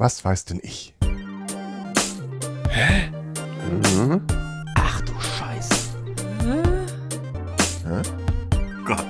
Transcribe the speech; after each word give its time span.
Was 0.00 0.24
weiß 0.24 0.46
denn 0.46 0.60
ich? 0.62 0.94
Hä? 2.70 3.10
Mhm. 3.68 4.26
Ach 4.74 5.02
du 5.02 5.12
Scheiße. 5.20 5.90
Hä? 7.84 8.02
Gott. 8.86 9.04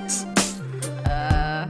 Äh, 1.05 1.65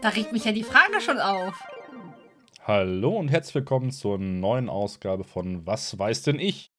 da 0.00 0.08
regt 0.08 0.32
mich 0.32 0.46
ja 0.46 0.52
die 0.52 0.62
Frage 0.62 1.02
schon 1.02 1.18
auf. 1.18 1.54
Hallo 2.66 3.18
und 3.18 3.28
herzlich 3.28 3.56
willkommen 3.56 3.90
zur 3.90 4.16
neuen 4.16 4.70
Ausgabe 4.70 5.24
von 5.24 5.66
Was 5.66 5.98
weiß 5.98 6.22
denn 6.22 6.38
ich? 6.38 6.72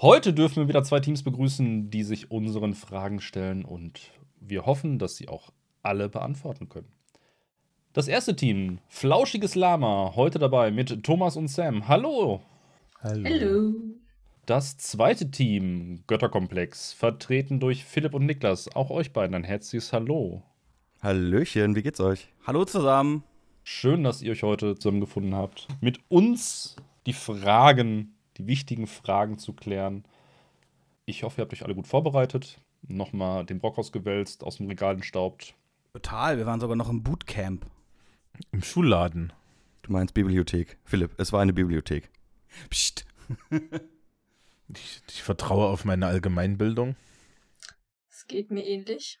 Heute 0.00 0.32
dürfen 0.32 0.58
wir 0.58 0.68
wieder 0.68 0.84
zwei 0.84 1.00
Teams 1.00 1.24
begrüßen, 1.24 1.90
die 1.90 2.04
sich 2.04 2.30
unseren 2.30 2.74
Fragen 2.74 3.20
stellen 3.20 3.64
und 3.64 4.12
wir 4.38 4.66
hoffen, 4.66 5.00
dass 5.00 5.16
sie 5.16 5.26
auch 5.26 5.50
alle 5.82 6.08
beantworten 6.08 6.68
können. 6.68 6.97
Das 7.94 8.06
erste 8.06 8.36
Team, 8.36 8.80
Flauschiges 8.88 9.54
Lama, 9.54 10.12
heute 10.14 10.38
dabei 10.38 10.70
mit 10.70 11.02
Thomas 11.04 11.36
und 11.36 11.48
Sam. 11.48 11.88
Hallo! 11.88 12.42
Hallo. 13.00 13.72
Das 14.44 14.76
zweite 14.76 15.30
Team, 15.30 16.04
Götterkomplex, 16.06 16.92
vertreten 16.92 17.60
durch 17.60 17.86
Philipp 17.86 18.12
und 18.12 18.26
Niklas. 18.26 18.68
Auch 18.76 18.90
euch 18.90 19.14
beiden 19.14 19.34
ein 19.34 19.42
herzliches 19.42 19.94
Hallo. 19.94 20.42
Hallöchen, 21.00 21.76
wie 21.76 21.82
geht's 21.82 21.98
euch? 21.98 22.28
Hallo 22.46 22.66
zusammen. 22.66 23.24
Schön, 23.64 24.04
dass 24.04 24.20
ihr 24.20 24.32
euch 24.32 24.42
heute 24.42 24.74
zusammengefunden 24.74 25.34
habt, 25.34 25.66
mit 25.80 25.98
uns 26.08 26.76
die 27.06 27.14
Fragen, 27.14 28.14
die 28.36 28.46
wichtigen 28.46 28.86
Fragen 28.86 29.38
zu 29.38 29.54
klären. 29.54 30.04
Ich 31.06 31.22
hoffe, 31.22 31.40
ihr 31.40 31.44
habt 31.44 31.54
euch 31.54 31.64
alle 31.64 31.74
gut 31.74 31.86
vorbereitet, 31.86 32.60
nochmal 32.86 33.46
den 33.46 33.60
Bock 33.60 33.78
ausgewälzt, 33.78 34.44
aus 34.44 34.58
dem 34.58 34.66
Regal 34.66 34.94
entstaubt. 34.94 35.54
Total, 35.94 36.36
wir 36.36 36.44
waren 36.44 36.60
sogar 36.60 36.76
noch 36.76 36.90
im 36.90 37.02
Bootcamp. 37.02 37.64
Im 38.52 38.62
Schulladen. 38.62 39.32
Du 39.82 39.92
meinst 39.92 40.14
Bibliothek. 40.14 40.78
Philipp, 40.84 41.12
es 41.18 41.32
war 41.32 41.40
eine 41.40 41.52
Bibliothek. 41.52 42.10
Psst. 42.70 43.06
Ich, 44.74 45.00
ich 45.08 45.22
vertraue 45.22 45.68
auf 45.68 45.86
meine 45.86 46.06
Allgemeinbildung. 46.06 46.94
Es 48.10 48.26
geht 48.26 48.50
mir 48.50 48.66
ähnlich. 48.66 49.18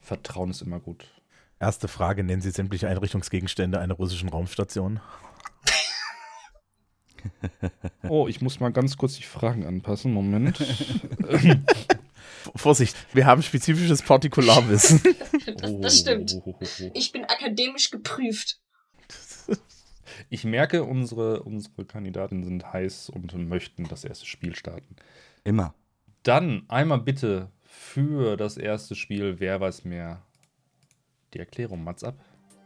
Vertrauen 0.00 0.50
ist 0.50 0.62
immer 0.62 0.80
gut. 0.80 1.04
Erste 1.60 1.86
Frage: 1.86 2.24
Nennen 2.24 2.40
Sie 2.40 2.50
sämtliche 2.50 2.88
Einrichtungsgegenstände 2.88 3.78
einer 3.78 3.94
russischen 3.94 4.28
Raumstation? 4.30 5.00
Oh, 8.08 8.28
ich 8.28 8.40
muss 8.40 8.60
mal 8.60 8.70
ganz 8.70 8.96
kurz 8.96 9.16
die 9.16 9.24
Fragen 9.24 9.66
anpassen. 9.66 10.12
Moment. 10.12 10.58
Vorsicht, 12.56 12.96
wir 13.14 13.26
haben 13.26 13.42
spezifisches 13.42 14.02
Partikularwissen. 14.02 15.00
Das, 15.58 15.80
das 15.80 15.98
stimmt. 15.98 16.36
Oh. 16.44 16.60
Ich 16.94 17.10
bin 17.10 17.24
akademisch 17.24 17.90
geprüft. 17.90 18.60
Ich 20.28 20.44
merke, 20.44 20.84
unsere, 20.84 21.42
unsere 21.42 21.84
Kandidaten 21.84 22.44
sind 22.44 22.72
heiß 22.72 23.10
und 23.10 23.34
möchten 23.48 23.84
das 23.88 24.04
erste 24.04 24.26
Spiel 24.26 24.54
starten. 24.54 24.96
Immer. 25.44 25.74
Dann 26.22 26.64
einmal 26.68 27.00
bitte 27.00 27.50
für 27.64 28.36
das 28.36 28.56
erste 28.56 28.94
Spiel 28.94 29.40
Wer 29.40 29.60
weiß 29.60 29.84
mehr 29.84 30.22
die 31.34 31.38
Erklärung, 31.38 31.84
Mats 31.84 32.04
ab. 32.04 32.18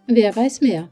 Wer 0.07 0.35
weiß 0.35 0.61
mehr? 0.61 0.89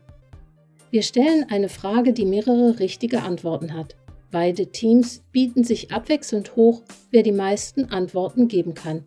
Wir 0.91 1.03
stellen 1.03 1.47
eine 1.49 1.69
Frage, 1.69 2.13
die 2.13 2.25
mehrere 2.25 2.79
richtige 2.81 3.23
Antworten 3.23 3.75
hat. 3.75 3.97
Beide 4.31 4.71
Teams 4.71 5.25
bieten 5.33 5.65
sich 5.65 5.91
abwechselnd 5.91 6.55
hoch, 6.55 6.83
wer 7.11 7.23
die 7.23 7.33
meisten 7.33 7.87
Antworten 7.87 8.47
geben 8.47 8.75
kann. 8.75 9.05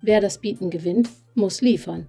Wer 0.00 0.20
das 0.20 0.40
Bieten 0.40 0.70
gewinnt, 0.70 1.10
muss 1.34 1.60
liefern. 1.60 2.08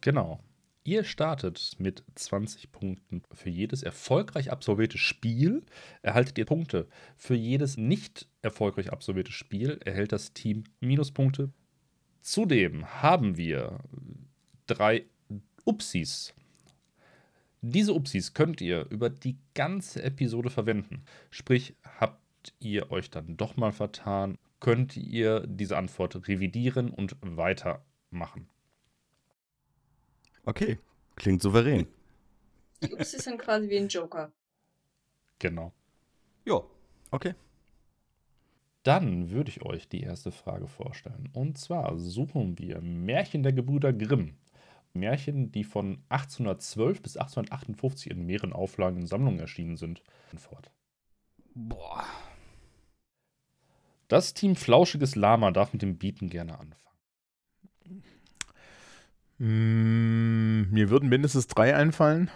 Genau. 0.00 0.40
Ihr 0.82 1.04
startet 1.04 1.76
mit 1.78 2.02
20 2.16 2.72
Punkten 2.72 3.22
für 3.32 3.50
jedes 3.50 3.82
erfolgreich 3.82 4.50
absolvierte 4.50 4.98
Spiel. 4.98 5.62
Erhaltet 6.02 6.38
ihr 6.38 6.46
Punkte. 6.46 6.88
Für 7.16 7.34
jedes 7.34 7.76
nicht 7.76 8.26
erfolgreich 8.42 8.90
absolvierte 8.90 9.30
Spiel 9.30 9.78
erhält 9.84 10.12
das 10.12 10.32
Team 10.32 10.64
Minuspunkte. 10.80 11.50
Zudem 12.22 13.02
haben 13.02 13.36
wir 13.36 13.78
drei 14.66 15.04
Upsis. 15.64 16.34
Diese 17.62 17.92
Upsis 17.94 18.32
könnt 18.32 18.60
ihr 18.60 18.86
über 18.90 19.10
die 19.10 19.36
ganze 19.54 20.02
Episode 20.02 20.50
verwenden. 20.50 21.04
Sprich, 21.30 21.74
habt 21.98 22.54
ihr 22.58 22.90
euch 22.90 23.10
dann 23.10 23.36
doch 23.36 23.56
mal 23.56 23.72
vertan, 23.72 24.38
könnt 24.60 24.96
ihr 24.96 25.46
diese 25.46 25.76
Antwort 25.76 26.26
revidieren 26.28 26.90
und 26.90 27.16
weitermachen. 27.20 28.48
Okay, 30.44 30.78
klingt 31.16 31.42
souverän. 31.42 31.86
Die 32.82 32.94
Upsis 32.94 33.24
sind 33.24 33.38
quasi 33.38 33.68
wie 33.68 33.76
ein 33.76 33.88
Joker. 33.88 34.32
Genau. 35.38 35.72
Jo. 36.44 36.70
Okay. 37.10 37.34
Dann 38.82 39.30
würde 39.30 39.50
ich 39.50 39.62
euch 39.62 39.88
die 39.88 40.00
erste 40.00 40.32
Frage 40.32 40.66
vorstellen. 40.66 41.28
Und 41.34 41.58
zwar 41.58 41.98
suchen 41.98 42.58
wir 42.58 42.80
Märchen 42.80 43.42
der 43.42 43.52
Gebrüder 43.52 43.92
Grimm. 43.92 44.36
Märchen, 44.94 45.52
die 45.52 45.64
von 45.64 46.02
1812 46.08 47.02
bis 47.02 47.16
1858 47.16 48.10
in 48.10 48.26
mehreren 48.26 48.52
Auflagen 48.52 48.98
in 48.98 49.06
Sammlungen 49.06 49.40
erschienen 49.40 49.76
sind. 49.76 50.02
Fort. 50.36 50.70
Boah. 51.54 52.04
Das 54.08 54.34
Team 54.34 54.56
Flauschiges 54.56 55.14
Lama 55.14 55.50
darf 55.52 55.72
mit 55.72 55.82
dem 55.82 55.96
Bieten 55.96 56.28
gerne 56.30 56.58
anfangen. 56.58 56.80
Mm, 59.38 60.70
mir 60.70 60.90
würden 60.90 61.08
mindestens 61.08 61.46
drei 61.46 61.74
einfallen. 61.74 62.30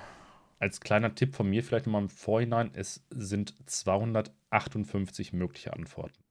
Als 0.58 0.80
kleiner 0.80 1.14
Tipp 1.14 1.34
von 1.34 1.50
mir 1.50 1.62
vielleicht 1.62 1.86
nochmal 1.86 2.02
im 2.02 2.08
Vorhinein, 2.08 2.70
es 2.74 3.04
sind 3.10 3.54
258 3.66 5.32
mögliche 5.32 5.72
Antworten. 5.72 6.22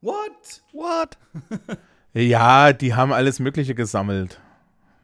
What? 0.00 0.62
What? 0.72 1.18
Ja, 2.18 2.72
die 2.72 2.94
haben 2.94 3.12
alles 3.12 3.40
Mögliche 3.40 3.74
gesammelt. 3.74 4.40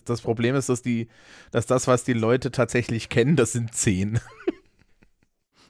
Das 0.05 0.21
Problem 0.21 0.55
ist, 0.55 0.69
dass, 0.69 0.83
die, 0.83 1.09
dass 1.51 1.67
das, 1.67 1.87
was 1.87 2.05
die 2.05 2.13
Leute 2.13 2.51
tatsächlich 2.51 3.09
kennen, 3.09 3.37
das 3.37 3.53
sind 3.53 3.75
zehn. 3.75 4.21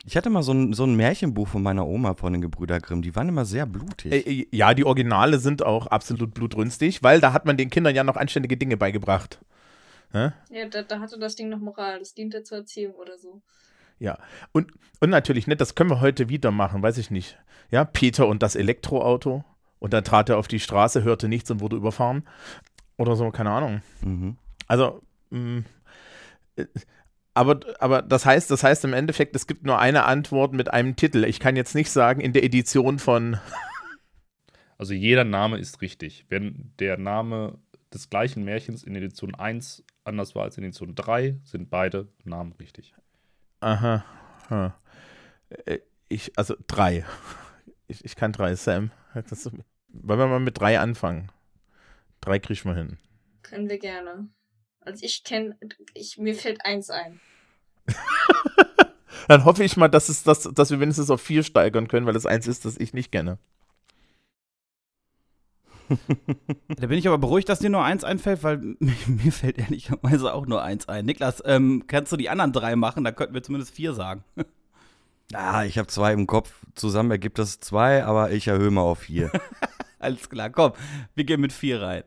Ich 0.04 0.16
hatte 0.16 0.30
mal 0.30 0.42
so 0.42 0.52
ein, 0.52 0.72
so 0.72 0.84
ein 0.84 0.96
Märchenbuch 0.96 1.46
von 1.46 1.62
meiner 1.62 1.86
Oma 1.86 2.14
von 2.14 2.32
den 2.32 2.42
Gebrüder 2.42 2.80
Grimm. 2.80 3.02
Die 3.02 3.14
waren 3.14 3.28
immer 3.28 3.44
sehr 3.44 3.66
blutig. 3.66 4.26
Äh, 4.26 4.48
ja, 4.50 4.74
die 4.74 4.84
Originale 4.84 5.38
sind 5.38 5.62
auch 5.62 5.86
absolut 5.86 6.34
blutrünstig, 6.34 7.02
weil 7.04 7.20
da 7.20 7.32
hat 7.32 7.44
man 7.44 7.56
den 7.56 7.70
Kindern 7.70 7.94
ja 7.94 8.02
noch 8.02 8.16
anständige 8.16 8.56
Dinge 8.56 8.76
beigebracht. 8.76 9.38
Hä? 10.10 10.32
Ja, 10.50 10.66
da, 10.68 10.82
da 10.82 10.98
hatte 10.98 11.18
das 11.18 11.36
Ding 11.36 11.48
noch 11.48 11.60
Moral. 11.60 12.00
Das 12.00 12.14
diente 12.14 12.42
zur 12.42 12.58
Erziehung 12.58 12.94
oder 12.94 13.16
so. 13.16 13.42
Ja, 13.98 14.18
und, 14.50 14.72
und 14.98 15.10
natürlich, 15.10 15.46
ne, 15.46 15.54
das 15.54 15.76
können 15.76 15.90
wir 15.90 16.00
heute 16.00 16.28
wieder 16.28 16.50
machen, 16.50 16.82
weiß 16.82 16.98
ich 16.98 17.12
nicht. 17.12 17.38
Ja, 17.70 17.84
Peter 17.84 18.26
und 18.26 18.42
das 18.42 18.56
Elektroauto. 18.56 19.44
Und 19.78 19.92
dann 19.92 20.04
trat 20.04 20.28
er 20.28 20.38
auf 20.38 20.48
die 20.48 20.60
Straße, 20.60 21.02
hörte 21.02 21.28
nichts 21.28 21.50
und 21.50 21.60
wurde 21.60 21.76
überfahren. 21.76 22.24
Oder 22.96 23.16
so, 23.16 23.30
keine 23.30 23.50
Ahnung. 23.50 23.82
Mhm. 24.02 24.36
Also, 24.68 25.02
mh, 25.30 25.62
äh, 26.56 26.66
aber, 27.34 27.60
aber 27.78 28.02
das 28.02 28.26
heißt, 28.26 28.50
das 28.50 28.62
heißt 28.62 28.84
im 28.84 28.92
Endeffekt, 28.92 29.34
es 29.34 29.46
gibt 29.46 29.64
nur 29.64 29.78
eine 29.78 30.04
Antwort 30.04 30.52
mit 30.52 30.72
einem 30.72 30.96
Titel. 30.96 31.24
Ich 31.24 31.40
kann 31.40 31.56
jetzt 31.56 31.74
nicht 31.74 31.90
sagen, 31.90 32.20
in 32.20 32.32
der 32.32 32.44
Edition 32.44 32.98
von. 32.98 33.38
Also 34.78 34.94
jeder 34.94 35.22
Name 35.22 35.58
ist 35.58 35.80
richtig. 35.80 36.26
Wenn 36.28 36.72
der 36.80 36.98
Name 36.98 37.56
des 37.94 38.10
gleichen 38.10 38.42
Märchens 38.42 38.82
in 38.82 38.96
Edition 38.96 39.32
1 39.32 39.84
anders 40.02 40.34
war 40.34 40.42
als 40.42 40.58
in 40.58 40.64
Edition 40.64 40.96
3, 40.96 41.36
sind 41.44 41.70
beide 41.70 42.08
Namen 42.24 42.50
richtig. 42.58 42.92
Aha. 43.60 44.04
Hm. 44.48 44.72
Äh, 45.66 45.78
Ich, 46.08 46.36
also 46.36 46.56
drei. 46.66 47.04
Ich, 47.86 48.04
ich 48.04 48.16
kann 48.16 48.32
drei, 48.32 48.56
Sam. 48.56 48.90
Wollen 49.14 50.18
wir 50.18 50.26
mal 50.26 50.40
mit 50.40 50.58
drei 50.58 50.80
anfangen? 50.80 51.30
Drei 52.22 52.38
kriegen 52.38 52.64
wir 52.64 52.74
hin. 52.74 52.98
Können 53.42 53.68
wir 53.68 53.78
gerne. 53.78 54.28
Also 54.80 55.04
ich 55.04 55.24
kenne, 55.24 55.58
ich, 55.92 56.16
mir 56.18 56.34
fällt 56.34 56.64
eins 56.64 56.88
ein. 56.88 57.20
Dann 59.28 59.44
hoffe 59.44 59.62
ich 59.62 59.76
mal, 59.76 59.88
dass, 59.88 60.08
es, 60.08 60.22
dass, 60.22 60.42
dass 60.42 60.70
wir 60.70 60.80
wenigstens 60.80 61.10
auf 61.10 61.20
vier 61.20 61.42
steigern 61.42 61.88
können, 61.88 62.06
weil 62.06 62.14
das 62.14 62.26
eins 62.26 62.46
ist, 62.46 62.64
das 62.64 62.78
ich 62.78 62.94
nicht 62.94 63.12
kenne. 63.12 63.38
Da 66.68 66.86
bin 66.86 66.98
ich 66.98 67.06
aber 67.06 67.18
beruhigt, 67.18 67.48
dass 67.48 67.58
dir 67.58 67.68
nur 67.68 67.84
eins 67.84 68.02
einfällt, 68.02 68.42
weil 68.42 68.58
mir 68.80 69.32
fällt 69.32 69.58
ehrlicherweise 69.58 70.32
auch 70.32 70.46
nur 70.46 70.62
eins 70.62 70.88
ein. 70.88 71.04
Niklas, 71.04 71.42
ähm, 71.44 71.84
kannst 71.86 72.12
du 72.12 72.16
die 72.16 72.30
anderen 72.30 72.52
drei 72.52 72.76
machen? 72.76 73.04
Da 73.04 73.12
könnten 73.12 73.34
wir 73.34 73.42
zumindest 73.42 73.74
vier 73.74 73.92
sagen. 73.92 74.24
Ah, 75.34 75.64
ich 75.64 75.78
habe 75.78 75.88
zwei 75.88 76.12
im 76.12 76.26
Kopf. 76.26 76.54
Zusammen 76.74 77.10
ergibt 77.10 77.38
das 77.38 77.60
zwei, 77.60 78.04
aber 78.04 78.30
ich 78.30 78.48
erhöhe 78.48 78.70
mal 78.70 78.82
auf 78.82 79.00
vier. 79.00 79.30
Alles 79.98 80.28
klar, 80.28 80.50
komm, 80.50 80.72
wir 81.14 81.24
gehen 81.24 81.40
mit 81.40 81.52
vier 81.52 81.80
rein. 81.80 82.04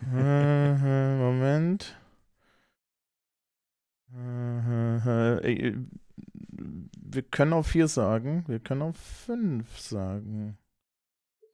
Mhm, 0.00 1.18
Moment. 1.18 1.96
Äh, 4.12 5.72
Wir 7.08 7.22
können 7.22 7.52
auf 7.52 7.68
vier 7.68 7.88
sagen. 7.88 8.44
Wir 8.46 8.60
können 8.60 8.82
auf 8.82 8.96
fünf 8.96 9.78
sagen. 9.78 10.58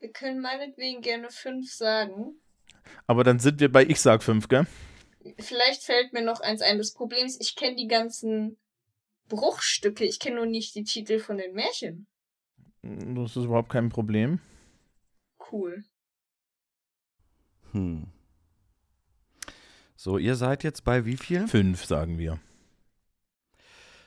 Wir 0.00 0.11
können 0.11 0.41
meinetwegen 0.41 1.00
gerne 1.00 1.29
fünf 1.31 1.73
sagen. 1.73 2.41
Aber 3.06 3.23
dann 3.25 3.39
sind 3.39 3.61
wir 3.61 3.71
bei 3.71 3.85
ich 3.85 4.00
sag 4.00 4.23
fünf, 4.23 4.49
gell? 4.49 4.67
Vielleicht 5.39 5.85
fällt 5.85 6.12
mir 6.12 6.25
noch 6.25 6.41
eins 6.41 6.62
ein. 6.62 6.79
Das 6.79 6.93
Problem 6.93 7.27
ist, 7.27 7.41
ich 7.41 7.55
kenne 7.55 7.77
die 7.77 7.87
ganzen 7.87 8.59
Bruchstücke. 9.29 10.05
Ich 10.05 10.19
kenne 10.19 10.37
nur 10.37 10.47
nicht 10.47 10.75
die 10.75 10.83
Titel 10.83 11.21
von 11.21 11.39
den 11.39 11.55
Märchen. 11.55 12.09
Das 12.83 13.37
ist 13.37 13.44
überhaupt 13.44 13.71
kein 13.71 13.89
Problem. 13.89 14.41
Cool. 15.50 15.85
Hm. 17.71 18.09
So, 20.02 20.19
ihr 20.19 20.34
seid 20.34 20.64
jetzt 20.64 20.82
bei 20.82 21.04
wie 21.04 21.16
viel? 21.16 21.46
Fünf, 21.46 21.84
sagen 21.84 22.19
wir. 22.19 22.40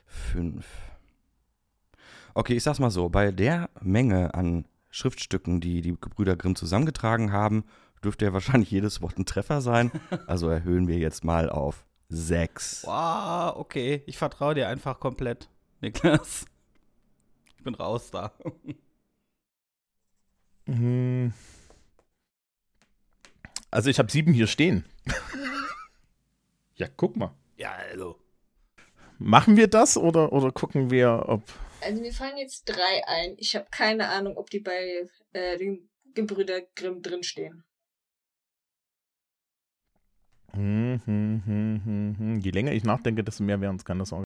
Fünf. 0.05 0.67
Okay, 2.33 2.55
ich 2.57 2.63
sag's 2.63 2.79
mal 2.79 2.91
so: 2.91 3.07
Bei 3.07 3.31
der 3.31 3.69
Menge 3.79 4.33
an 4.33 4.65
Schriftstücken, 4.89 5.61
die 5.61 5.79
die 5.79 5.95
Gebrüder 5.97 6.35
Grimm 6.35 6.57
zusammengetragen 6.57 7.31
haben, 7.31 7.63
dürfte 8.03 8.25
ja 8.25 8.33
wahrscheinlich 8.33 8.69
jedes 8.71 9.01
Wort 9.01 9.17
ein 9.17 9.25
Treffer 9.25 9.61
sein. 9.61 9.89
Also 10.27 10.49
erhöhen 10.49 10.89
wir 10.89 10.97
jetzt 10.97 11.23
mal 11.23 11.49
auf 11.49 11.85
sechs. 12.09 12.83
Wow, 12.85 13.55
okay. 13.55 14.03
Ich 14.05 14.17
vertraue 14.17 14.53
dir 14.53 14.67
einfach 14.67 14.99
komplett, 14.99 15.49
Niklas. 15.79 16.45
Ich 17.55 17.63
bin 17.63 17.73
raus 17.73 18.11
da. 18.11 18.33
Hm. 20.65 21.31
Also 23.71 23.89
ich 23.89 23.97
habe 23.97 24.11
sieben 24.11 24.33
hier 24.33 24.47
stehen. 24.47 24.83
Ja, 26.75 26.87
guck 26.95 27.15
mal. 27.15 27.33
Ja, 27.57 27.71
also. 27.91 28.19
Machen 29.17 29.55
wir 29.55 29.67
das 29.67 29.95
oder, 29.95 30.33
oder 30.33 30.51
gucken 30.51 30.91
wir, 30.91 31.25
ob. 31.27 31.43
Also 31.81 32.01
mir 32.01 32.11
fallen 32.11 32.37
jetzt 32.37 32.65
drei 32.65 33.07
ein. 33.07 33.35
Ich 33.37 33.55
habe 33.55 33.67
keine 33.71 34.09
Ahnung, 34.09 34.37
ob 34.37 34.49
die 34.49 34.59
bei 34.59 35.07
äh, 35.31 35.57
den 35.57 35.89
Gebrüder 36.13 36.61
Grimm 36.75 37.01
drinstehen. 37.01 37.63
Hm, 40.51 41.01
hm, 41.05 41.43
hm, 41.45 41.81
hm, 41.85 42.15
hm. 42.17 42.39
Je 42.39 42.51
länger 42.51 42.73
ich 42.73 42.83
nachdenke, 42.83 43.23
desto 43.23 43.43
mehr 43.43 43.61
werden 43.61 43.77
es, 43.77 43.85
keine 43.85 44.05
Sorge. 44.05 44.25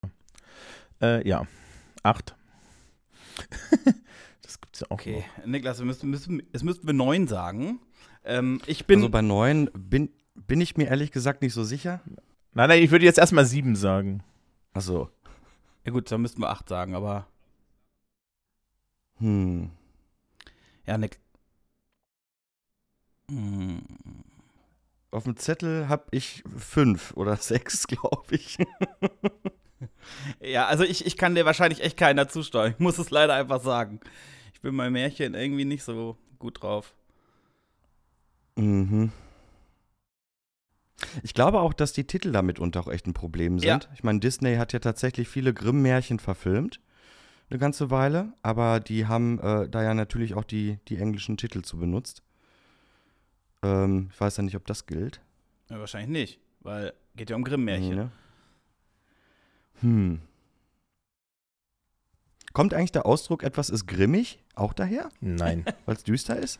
Äh, 1.02 1.28
ja. 1.28 1.46
Acht. 2.02 2.36
das 4.42 4.60
gibt's 4.60 4.80
ja 4.80 4.88
auch. 4.88 4.92
Okay, 4.92 5.24
noch. 5.38 5.46
Niklas, 5.46 5.80
wir 5.80 5.86
müssen, 5.86 6.10
müssen, 6.10 6.42
jetzt 6.52 6.64
müssten 6.64 6.88
wir 6.88 6.94
neun 6.94 7.28
sagen. 7.28 7.80
Ähm, 8.24 8.62
ich 8.66 8.86
bin. 8.86 9.00
Also 9.00 9.10
bei 9.10 9.22
neun 9.22 9.70
bin, 9.74 10.12
bin 10.36 10.62
ich 10.62 10.78
mir 10.78 10.88
ehrlich 10.88 11.12
gesagt 11.12 11.42
nicht 11.42 11.54
so 11.54 11.64
sicher. 11.64 12.02
Nein, 12.60 12.68
nein, 12.68 12.84
ich 12.84 12.92
würde 12.92 13.06
jetzt 13.06 13.18
erstmal 13.18 13.46
sieben 13.46 13.78
sagen. 13.78 14.22
Also, 14.74 15.10
ja, 15.86 15.94
gut, 15.94 16.12
dann 16.12 16.22
müssten 16.22 16.42
wir 16.42 16.50
acht 16.50 16.68
sagen, 16.68 16.94
aber. 16.94 17.26
hm. 19.20 19.70
Ja, 20.86 20.98
Nick. 20.98 21.22
Hm. 23.32 23.82
Auf 25.10 25.24
dem 25.24 25.38
Zettel 25.38 25.88
habe 25.88 26.08
ich 26.12 26.44
fünf 26.58 27.14
oder 27.16 27.38
sechs, 27.38 27.88
glaube 27.88 28.36
ich. 28.36 28.58
Ja, 30.42 30.68
also 30.68 30.84
ich, 30.84 31.06
ich 31.06 31.16
kann 31.16 31.36
dir 31.36 31.46
wahrscheinlich 31.46 31.82
echt 31.82 31.96
keiner 31.96 32.28
zusteuern. 32.28 32.74
Ich 32.74 32.80
muss 32.80 32.98
es 32.98 33.10
leider 33.10 33.36
einfach 33.36 33.62
sagen. 33.62 34.02
Ich 34.54 34.60
bin 34.60 34.76
bei 34.76 34.90
Märchen 34.90 35.34
irgendwie 35.34 35.64
nicht 35.64 35.84
so 35.84 36.18
gut 36.40 36.62
drauf. 36.62 36.94
Mhm. 38.58 39.14
Ich 41.24 41.34
glaube 41.34 41.60
auch, 41.60 41.74
dass 41.74 41.94
die 41.94 42.06
Titel 42.06 42.32
damit 42.32 42.60
unter 42.60 42.82
auch 42.82 42.88
echt 42.88 43.08
ein 43.08 43.14
Problem 43.14 43.60
sind. 43.60 43.86
Ja. 43.86 43.92
Ich 43.94 44.04
meine, 44.04 44.20
Disney 44.20 44.56
hat 44.56 44.74
ja 44.74 44.80
tatsächlich 44.80 45.28
viele 45.28 45.54
Grimm-Märchen 45.54 46.20
verfilmt. 46.20 46.80
Eine 47.50 47.60
ganze 47.60 47.90
Weile. 47.90 48.34
Aber 48.42 48.80
die 48.80 49.08
haben 49.08 49.40
äh, 49.40 49.70
da 49.70 49.84
ja 49.84 49.94
natürlich 49.94 50.34
auch 50.36 50.44
die, 50.44 50.78
die 50.88 50.98
englischen 50.98 51.38
Titel 51.38 51.62
zu 51.62 51.78
benutzt. 51.78 52.22
Ähm, 53.64 54.10
ich 54.12 54.20
weiß 54.20 54.38
ja 54.38 54.44
nicht, 54.44 54.56
ob 54.56 54.66
das 54.66 54.86
gilt. 54.86 55.22
Ja, 55.70 55.80
wahrscheinlich 55.80 56.10
nicht, 56.10 56.40
weil 56.62 56.94
geht 57.16 57.30
ja 57.30 57.36
um 57.36 57.44
Grimm-Märchen. 57.44 57.96
Ne? 57.96 58.12
Hm. 59.82 60.22
Kommt 62.54 62.74
eigentlich 62.74 62.92
der 62.92 63.06
Ausdruck, 63.06 63.44
etwas 63.44 63.70
ist 63.70 63.86
grimmig, 63.88 64.40
auch 64.56 64.74
daher, 64.74 65.10
Nein. 65.22 65.66
weil 65.86 65.96
es 65.96 66.04
düster 66.04 66.38
ist? 66.38 66.60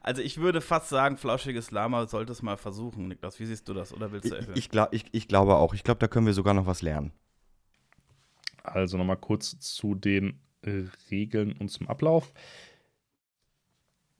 Also 0.00 0.22
ich 0.22 0.38
würde 0.38 0.60
fast 0.60 0.88
sagen, 0.88 1.16
flauschiges 1.16 1.70
Lama 1.70 2.06
sollte 2.06 2.32
es 2.32 2.42
mal 2.42 2.56
versuchen. 2.56 3.08
Niklas, 3.08 3.38
wie 3.40 3.46
siehst 3.46 3.68
du 3.68 3.74
das? 3.74 3.92
Oder 3.92 4.12
willst 4.12 4.26
Ich, 4.26 4.30
du 4.30 4.36
erhöhen? 4.36 4.56
ich, 4.56 4.70
glaub, 4.70 4.92
ich, 4.92 5.06
ich 5.12 5.28
glaube 5.28 5.56
auch. 5.56 5.74
Ich 5.74 5.84
glaube, 5.84 5.98
da 5.98 6.08
können 6.08 6.26
wir 6.26 6.34
sogar 6.34 6.54
noch 6.54 6.66
was 6.66 6.82
lernen. 6.82 7.12
Also 8.62 8.96
nochmal 8.96 9.16
kurz 9.18 9.58
zu 9.58 9.94
den 9.94 10.40
äh, 10.62 10.84
Regeln 11.10 11.52
und 11.52 11.68
zum 11.68 11.88
Ablauf. 11.88 12.32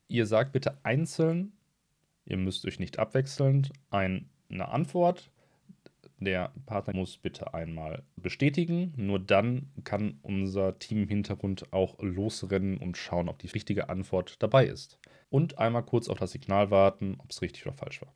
Ihr 0.09 0.27
sagt 0.27 0.53
bitte 0.53 0.79
einzeln, 0.85 1.53
ihr 2.27 2.37
müsst 2.37 2.67
euch 2.67 2.79
nicht 2.79 2.99
abwechselnd, 2.99 3.73
ein, 3.91 4.29
eine 4.51 4.69
Antwort. 4.69 5.31
Der 6.21 6.53
Partner 6.67 6.95
muss 6.95 7.19
bitte 7.19 7.55
einmal 7.55 8.05
bestätigen. 8.17 8.93
Nur 8.97 9.19
dann 9.19 9.71
kann 9.83 10.19
unser 10.23 10.79
Team 10.79 11.03
im 11.03 11.09
Hintergrund 11.09 11.73
auch 11.73 11.99
losrennen 12.01 12.79
und 12.79 12.97
schauen, 12.97 13.29
ob 13.29 13.39
die 13.41 13.49
richtige 13.49 13.89
Antwort 13.89 14.43
dabei 14.43 14.67
ist. 14.67 14.99
Und 15.35 15.59
einmal 15.59 15.83
kurz 15.83 16.09
auf 16.09 16.19
das 16.19 16.31
Signal 16.31 16.71
warten, 16.71 17.17
ob 17.19 17.31
es 17.31 17.43
richtig 17.43 17.67
oder 17.67 17.75
falsch 17.75 18.01
war. 18.03 18.13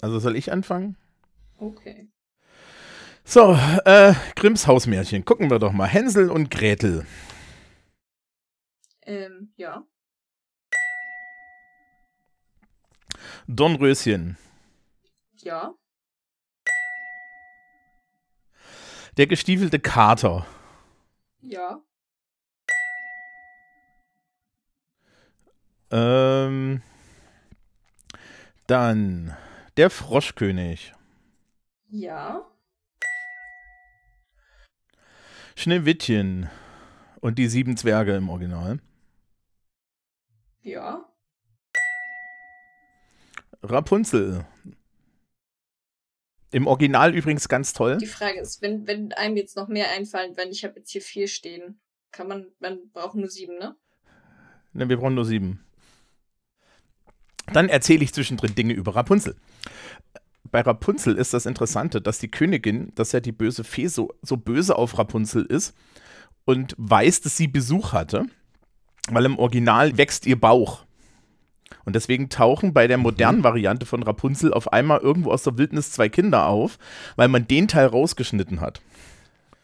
Also 0.00 0.18
soll 0.18 0.36
ich 0.36 0.50
anfangen? 0.50 0.96
Okay. 1.58 2.08
So, 3.24 3.52
äh, 3.84 4.14
Grimms 4.34 4.66
Hausmärchen. 4.66 5.24
Gucken 5.24 5.50
wir 5.50 5.58
doch 5.58 5.72
mal. 5.72 5.86
Hänsel 5.86 6.30
und 6.30 6.50
Gretel. 6.50 7.06
Ähm, 9.02 9.52
ja. 9.56 9.84
Dornröschen. 13.46 14.38
Ja. 15.42 15.74
Der 19.18 19.26
gestiefelte 19.26 19.80
Kater. 19.80 20.46
Ja. 21.42 21.82
Ähm, 25.90 26.82
dann 28.66 29.36
der 29.76 29.90
Froschkönig. 29.90 30.94
Ja. 31.88 32.46
Schneewittchen. 35.56 36.48
Und 37.20 37.38
die 37.38 37.48
sieben 37.48 37.76
Zwerge 37.76 38.16
im 38.16 38.28
Original. 38.30 38.78
Ja. 40.62 41.04
Rapunzel. 43.62 44.46
Im 46.52 46.66
Original 46.66 47.14
übrigens 47.14 47.48
ganz 47.48 47.72
toll. 47.72 47.98
Die 47.98 48.06
Frage 48.06 48.40
ist, 48.40 48.62
wenn, 48.62 48.86
wenn 48.86 49.12
einem 49.12 49.36
jetzt 49.36 49.56
noch 49.56 49.68
mehr 49.68 49.90
einfallen, 49.90 50.36
wenn 50.36 50.50
ich 50.50 50.64
habe 50.64 50.78
jetzt 50.78 50.90
hier 50.90 51.02
vier 51.02 51.28
stehen, 51.28 51.80
kann 52.10 52.26
man, 52.26 52.46
man 52.58 52.90
braucht 52.92 53.14
nur 53.14 53.28
sieben, 53.28 53.58
ne? 53.58 53.76
Ne, 54.72 54.88
wir 54.88 54.96
brauchen 54.96 55.14
nur 55.14 55.24
sieben. 55.24 55.64
Dann 57.52 57.68
erzähle 57.68 58.04
ich 58.04 58.12
zwischendrin 58.14 58.54
Dinge 58.54 58.72
über 58.72 58.94
Rapunzel. 58.94 59.36
Bei 60.50 60.60
Rapunzel 60.60 61.16
ist 61.16 61.32
das 61.34 61.46
Interessante, 61.46 62.00
dass 62.00 62.18
die 62.18 62.30
Königin, 62.30 62.92
dass 62.94 63.12
ja 63.12 63.20
die 63.20 63.32
böse 63.32 63.64
Fee 63.64 63.86
so, 63.86 64.12
so 64.22 64.36
böse 64.36 64.76
auf 64.76 64.98
Rapunzel 64.98 65.44
ist 65.44 65.76
und 66.44 66.74
weiß, 66.76 67.20
dass 67.20 67.36
sie 67.36 67.46
Besuch 67.46 67.92
hatte, 67.92 68.24
weil 69.10 69.24
im 69.24 69.38
Original 69.38 69.96
wächst 69.96 70.26
ihr 70.26 70.40
Bauch. 70.40 70.84
Und 71.84 71.94
deswegen 71.94 72.28
tauchen 72.28 72.72
bei 72.72 72.88
der 72.88 72.98
modernen 72.98 73.44
Variante 73.44 73.86
von 73.86 74.02
Rapunzel 74.02 74.52
auf 74.52 74.72
einmal 74.72 74.98
irgendwo 74.98 75.30
aus 75.30 75.44
der 75.44 75.56
Wildnis 75.56 75.92
zwei 75.92 76.08
Kinder 76.08 76.46
auf, 76.46 76.78
weil 77.16 77.28
man 77.28 77.46
den 77.46 77.68
Teil 77.68 77.86
rausgeschnitten 77.86 78.60
hat. 78.60 78.80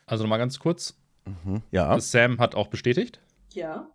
Also 0.07 0.25
nochmal 0.25 0.38
ganz 0.38 0.59
kurz. 0.59 0.95
Ja. 1.73 1.99
Sam 1.99 2.38
hat 2.38 2.55
auch 2.55 2.69
bestätigt. 2.69 3.21
Ja. 3.52 3.88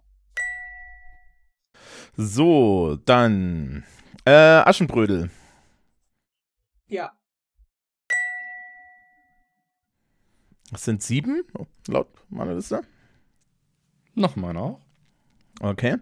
So, 2.24 3.00
dann 3.06 3.84
äh, 4.26 4.32
Aschenbrödel. 4.32 5.32
Ja. 6.88 7.12
Das 10.70 10.86
sind 10.86 11.02
sieben, 11.02 11.44
laut 11.88 12.08
meiner 12.30 12.54
Liste. 12.54 12.82
Nochmal 14.14 14.56
auch. 14.56 14.80
Okay. 15.62 15.98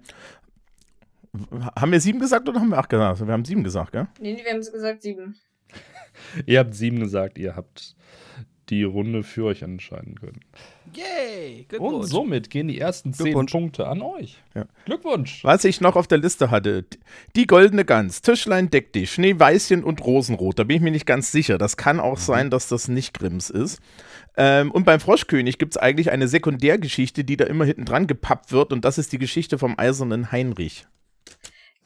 Haben 1.78 1.92
wir 1.94 2.02
sieben 2.02 2.20
gesagt 2.20 2.50
oder 2.50 2.60
haben 2.60 2.70
wir 2.70 2.78
acht 2.78 2.90
gesagt? 2.90 3.10
Also 3.12 3.26
Wir 3.26 3.34
haben 3.34 3.46
sieben 3.46 3.64
gesagt, 3.64 3.94
gell? 3.94 4.08
Nee, 4.20 4.34
nee, 4.34 4.44
wir 4.44 4.52
haben 4.52 4.60
gesagt 4.60 5.02
sieben. 5.02 5.40
Ihr 6.46 6.60
habt 6.60 6.76
sieben 6.76 7.00
gesagt, 7.00 7.38
ihr 7.38 7.56
habt 7.56 7.96
die 8.70 8.84
Runde 8.84 9.24
für 9.24 9.46
euch 9.46 9.62
entscheiden 9.62 10.16
können. 10.16 10.40
Yay! 10.94 11.60
Und 11.60 11.70
Glückwunsch. 11.70 12.08
somit 12.08 12.50
gehen 12.50 12.68
die 12.68 12.80
ersten 12.80 13.14
zehn. 13.14 13.34
Punkte 13.34 13.88
an 13.88 14.02
euch. 14.02 14.38
Ja. 14.56 14.66
Glückwunsch. 14.86 15.44
Was 15.44 15.64
ich 15.64 15.82
noch 15.82 15.96
auf 15.96 16.08
der 16.08 16.18
Liste 16.18 16.52
hatte, 16.52 16.86
die 17.36 17.48
goldene 17.48 17.86
Gans, 17.86 18.22
Tischlein 18.22 18.70
deck 18.70 18.94
dich, 18.94 19.12
Schneeweißchen 19.12 19.84
und 19.84 20.04
Rosenrot. 20.06 20.60
Da 20.60 20.64
bin 20.64 20.78
ich 20.78 20.82
mir 20.82 20.92
nicht 20.92 21.06
ganz 21.06 21.32
sicher. 21.32 21.58
Das 21.58 21.78
kann 21.78 22.00
auch 22.00 22.18
sein, 22.18 22.50
dass 22.50 22.68
das 22.68 22.88
nicht 22.88 23.18
Grimms 23.18 23.50
ist. 23.50 23.80
Ähm, 24.38 24.72
und 24.72 24.86
beim 24.86 25.00
Froschkönig 25.00 25.58
gibt 25.58 25.74
es 25.74 25.78
eigentlich 25.78 26.12
eine 26.12 26.28
Sekundärgeschichte, 26.28 27.24
die 27.24 27.38
da 27.38 27.46
immer 27.46 27.66
hinten 27.66 27.86
dran 27.86 28.08
gepappt 28.08 28.52
wird. 28.52 28.72
Und 28.72 28.86
das 28.86 28.98
ist 28.98 29.12
die 29.12 29.20
Geschichte 29.20 29.58
vom 29.58 29.78
eisernen 29.78 30.32
Heinrich. 30.32 30.86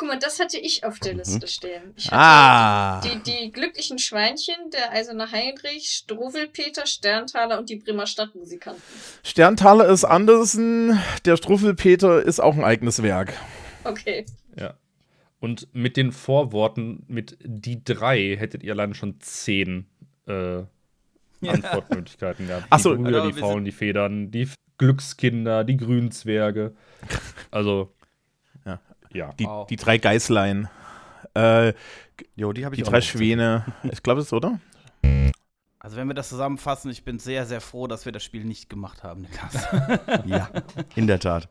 Guck 0.04 0.12
mal, 0.12 0.20
das 0.20 0.38
hatte 0.42 0.58
ich 0.60 0.84
auf 0.84 1.00
der 1.00 1.14
Mhm. 1.14 1.20
Liste 1.20 1.48
stehen. 1.48 1.94
Ich 1.96 2.08
hatte 2.12 2.18
Ah. 2.18 3.00
die, 3.06 3.24
die 3.24 3.52
glücklichen 3.54 4.00
Schweinchen, 4.00 4.54
der 4.74 4.92
Eiserne 4.92 5.32
Heinrich, 5.32 5.92
Struwwelpeter, 5.92 6.86
Sterntaler 6.86 7.58
und 7.58 7.70
die 7.70 7.78
Bremer 7.78 8.06
Stadtmusikanten. 8.06 8.84
Sterntaler 9.24 9.88
ist 9.88 10.04
Andersen, 10.04 11.00
der 11.24 11.38
Struffelpeter 11.38 12.22
ist 12.22 12.42
auch 12.42 12.54
ein 12.56 12.66
eigenes 12.66 13.02
Werk. 13.02 13.32
Okay. 13.86 14.26
Ja. 14.60 14.74
Und 15.40 15.70
mit 15.74 15.96
den 15.96 16.12
Vorworten, 16.12 17.06
mit 17.08 17.38
die 17.42 17.82
drei, 17.82 18.36
hättet 18.38 18.62
ihr 18.62 18.74
allein 18.74 18.96
schon 18.96 19.22
zehn 19.22 19.86
äh, 20.28 20.64
Antwortmöglichkeiten 21.48 22.48
gehabt. 22.48 22.66
Ach 22.70 22.80
so, 22.80 22.94
die 22.94 23.04
Brüder, 23.04 23.22
aber 23.24 23.32
die 23.32 23.40
Faulen, 23.40 23.64
die 23.64 23.72
Federn, 23.72 24.32
die 24.32 24.50
Glückskinder, 24.78 25.64
die 25.64 25.78
Grünzwerge. 25.78 26.76
Also, 27.52 27.94
Ja. 29.14 29.32
Die, 29.34 29.46
Wow. 29.46 29.68
die 29.68 29.76
drei 29.76 29.98
Geißlein. 29.98 30.68
Äh, 31.36 31.74
Jo, 32.36 32.54
die 32.54 32.64
habe 32.66 32.76
ich 32.76 32.82
die 32.82 32.86
auch 32.86 32.92
drei. 32.92 33.02
Schwäne. 33.02 33.66
Ich 33.92 34.04
glaube, 34.04 34.20
das 34.20 34.28
ist, 34.28 34.34
oder? 34.34 34.60
Also 35.80 35.98
wenn 35.98 36.08
wir 36.08 36.14
das 36.14 36.30
zusammenfassen, 36.30 36.92
ich 36.92 37.04
bin 37.04 37.18
sehr, 37.20 37.46
sehr 37.46 37.60
froh, 37.60 37.88
dass 37.88 38.06
wir 38.06 38.12
das 38.12 38.24
Spiel 38.24 38.46
nicht 38.46 38.70
gemacht 38.70 39.04
haben, 39.04 39.22
Niklas. 39.22 39.68
Ja, 40.26 40.50
in 40.96 41.08
der 41.08 41.20
Tat. 41.20 41.50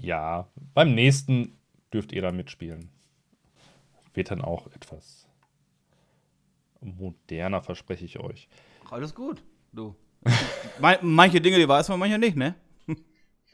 Ja, 0.00 0.48
beim 0.74 0.94
nächsten 0.94 1.56
dürft 1.92 2.12
ihr 2.12 2.20
dann 2.22 2.36
mitspielen. 2.36 2.90
Wird 4.14 4.30
dann 4.30 4.42
auch 4.42 4.66
etwas 4.68 5.26
moderner, 6.80 7.62
verspreche 7.62 8.04
ich 8.04 8.18
euch. 8.20 8.48
Alles 8.90 9.14
gut, 9.14 9.42
du. 9.72 9.96
Man- 10.78 10.98
manche 11.02 11.40
Dinge, 11.40 11.56
die 11.58 11.68
weiß 11.68 11.88
man, 11.88 11.98
manche 11.98 12.18
nicht, 12.18 12.36
ne? 12.36 12.54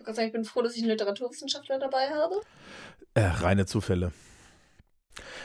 Ich 0.02 0.06
wollte 0.08 0.16
gerade 0.16 0.16
sagen, 0.16 0.26
ich 0.26 0.32
bin 0.32 0.44
froh, 0.44 0.62
dass 0.62 0.74
ich 0.74 0.82
einen 0.82 0.90
Literaturwissenschaftler 0.90 1.78
dabei 1.78 2.10
habe. 2.10 2.40
Äh, 3.14 3.20
reine 3.20 3.66
Zufälle. 3.66 4.10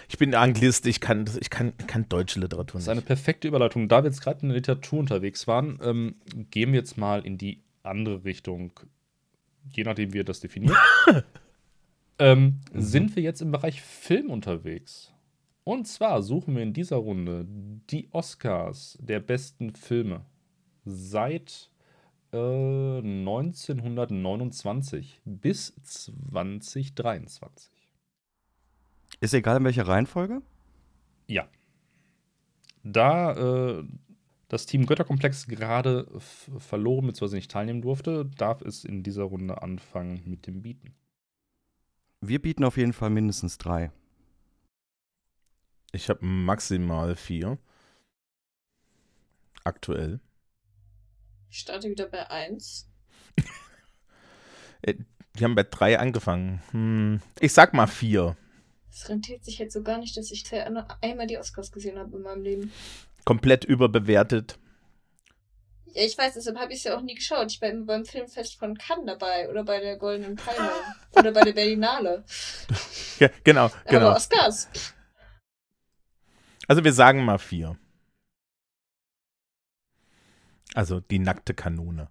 Ich 0.09 0.17
bin 0.17 0.33
Anglist, 0.33 0.87
ich 0.87 0.99
kann, 0.99 1.29
ich 1.39 1.51
kann, 1.51 1.77
kann 1.85 2.09
deutsche 2.09 2.39
Literatur 2.39 2.73
Das 2.79 2.83
ist 2.83 2.87
nicht. 2.87 2.91
eine 2.93 3.01
perfekte 3.01 3.47
Überleitung. 3.47 3.87
Da 3.87 4.03
wir 4.03 4.09
jetzt 4.09 4.21
gerade 4.21 4.41
in 4.41 4.49
der 4.49 4.55
Literatur 4.55 4.97
unterwegs 4.97 5.45
waren, 5.45 5.79
ähm, 5.83 6.15
gehen 6.49 6.71
wir 6.71 6.79
jetzt 6.79 6.97
mal 6.97 7.23
in 7.23 7.37
die 7.37 7.61
andere 7.83 8.23
Richtung, 8.23 8.71
je 9.69 9.83
nachdem, 9.83 10.13
wie 10.13 10.17
ihr 10.17 10.23
das 10.23 10.39
definiert. 10.39 10.75
ähm, 12.17 12.61
Sind 12.73 13.15
wir 13.15 13.21
jetzt 13.21 13.43
im 13.43 13.51
Bereich 13.51 13.83
Film 13.83 14.31
unterwegs? 14.31 15.13
Und 15.65 15.87
zwar 15.87 16.23
suchen 16.23 16.55
wir 16.55 16.63
in 16.63 16.73
dieser 16.73 16.95
Runde 16.95 17.45
die 17.47 18.07
Oscars 18.11 18.97
der 18.99 19.19
besten 19.19 19.75
Filme 19.75 20.25
seit 20.83 21.69
äh, 22.33 22.99
1929 22.99 25.21
bis 25.25 25.73
2023. 25.83 27.71
Ist 29.19 29.33
egal 29.33 29.57
in 29.57 29.63
welcher 29.63 29.87
Reihenfolge? 29.87 30.43
Ja. 31.27 31.47
Da 32.83 33.79
äh, 33.79 33.83
das 34.47 34.65
Team 34.65 34.85
Götterkomplex 34.85 35.47
gerade 35.47 36.07
verloren 36.19 37.07
bzw. 37.07 37.35
nicht 37.35 37.51
teilnehmen 37.51 37.81
durfte, 37.81 38.25
darf 38.37 38.61
es 38.61 38.85
in 38.85 39.03
dieser 39.03 39.23
Runde 39.23 39.61
anfangen 39.61 40.21
mit 40.25 40.47
dem 40.47 40.61
Bieten. 40.61 40.93
Wir 42.21 42.41
bieten 42.41 42.63
auf 42.63 42.77
jeden 42.77 42.93
Fall 42.93 43.09
mindestens 43.09 43.57
drei. 43.57 43.91
Ich 45.91 46.09
habe 46.09 46.25
maximal 46.25 47.15
vier. 47.15 47.57
Aktuell. 49.63 50.19
Ich 51.49 51.59
starte 51.59 51.89
wieder 51.89 52.07
bei 52.07 52.29
1. 52.29 52.87
Wir 55.33 55.43
haben 55.43 55.55
bei 55.55 55.63
drei 55.63 55.99
angefangen. 55.99 56.61
Hm, 56.71 57.21
ich 57.39 57.53
sag 57.53 57.73
mal 57.73 57.87
vier. 57.87 58.35
Es 58.91 59.07
rentiert 59.09 59.45
sich 59.45 59.59
jetzt 59.59 59.73
so 59.73 59.83
gar 59.83 59.97
nicht, 59.99 60.17
dass 60.17 60.31
ich 60.31 60.45
zwei- 60.45 60.63
einmal 61.01 61.27
die 61.27 61.37
Oscars 61.37 61.71
gesehen 61.71 61.97
habe 61.99 62.15
in 62.17 62.23
meinem 62.23 62.41
Leben. 62.41 62.71
Komplett 63.25 63.63
überbewertet. 63.63 64.57
Ja, 65.93 66.03
ich 66.03 66.17
weiß, 66.17 66.33
deshalb 66.35 66.57
habe 66.57 66.71
ich 66.73 66.79
es 66.79 66.83
ja 66.85 66.97
auch 66.97 67.01
nie 67.01 67.15
geschaut. 67.15 67.51
Ich 67.51 67.61
war 67.61 67.69
immer 67.69 67.85
beim 67.85 68.05
Filmfest 68.05 68.57
von 68.57 68.77
Cannes 68.77 69.05
dabei 69.05 69.49
oder 69.49 69.63
bei 69.63 69.79
der 69.79 69.97
Goldenen 69.97 70.35
Palme 70.35 70.71
oder 71.11 71.31
bei 71.31 71.41
der 71.41 71.53
Berlinale. 71.53 72.23
Ja, 73.19 73.29
genau, 73.43 73.69
genau. 73.87 74.07
Aber 74.07 74.15
Oscars. 74.15 74.67
Also 76.67 76.83
wir 76.83 76.93
sagen 76.93 77.23
mal 77.25 77.37
vier. 77.39 77.77
Also 80.77 80.99
die 80.99 81.17
nackte 81.17 81.55
Kanone. 81.55 82.07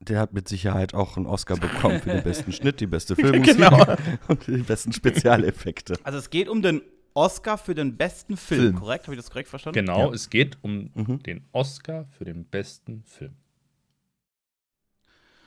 Der 0.00 0.20
hat 0.20 0.34
mit 0.34 0.48
Sicherheit 0.48 0.92
auch 0.92 1.16
einen 1.16 1.24
Oscar 1.24 1.56
bekommen 1.56 1.98
für 2.02 2.10
den 2.10 2.22
besten 2.22 2.52
Schnitt, 2.52 2.78
die 2.80 2.86
beste 2.86 3.16
Filmmusik 3.16 3.56
Genau. 3.56 3.96
und 4.28 4.46
die 4.46 4.58
besten 4.58 4.92
Spezialeffekte. 4.92 5.94
Also 6.02 6.18
es 6.18 6.28
geht 6.28 6.48
um 6.50 6.60
den 6.60 6.82
Oscar 7.14 7.56
für 7.56 7.74
den 7.74 7.96
besten 7.96 8.36
Film, 8.36 8.60
Film. 8.60 8.74
korrekt? 8.76 9.06
Habe 9.06 9.14
ich 9.14 9.18
das 9.22 9.30
korrekt 9.30 9.48
verstanden? 9.48 9.78
Genau, 9.80 10.08
Ja. 10.08 10.14
es 10.14 10.28
geht 10.28 10.58
um 10.62 10.90
Mhm. 10.94 11.22
den 11.22 11.48
Oscar 11.52 12.04
für 12.18 12.26
den 12.26 12.44
besten 12.44 13.02
Film. 13.04 13.34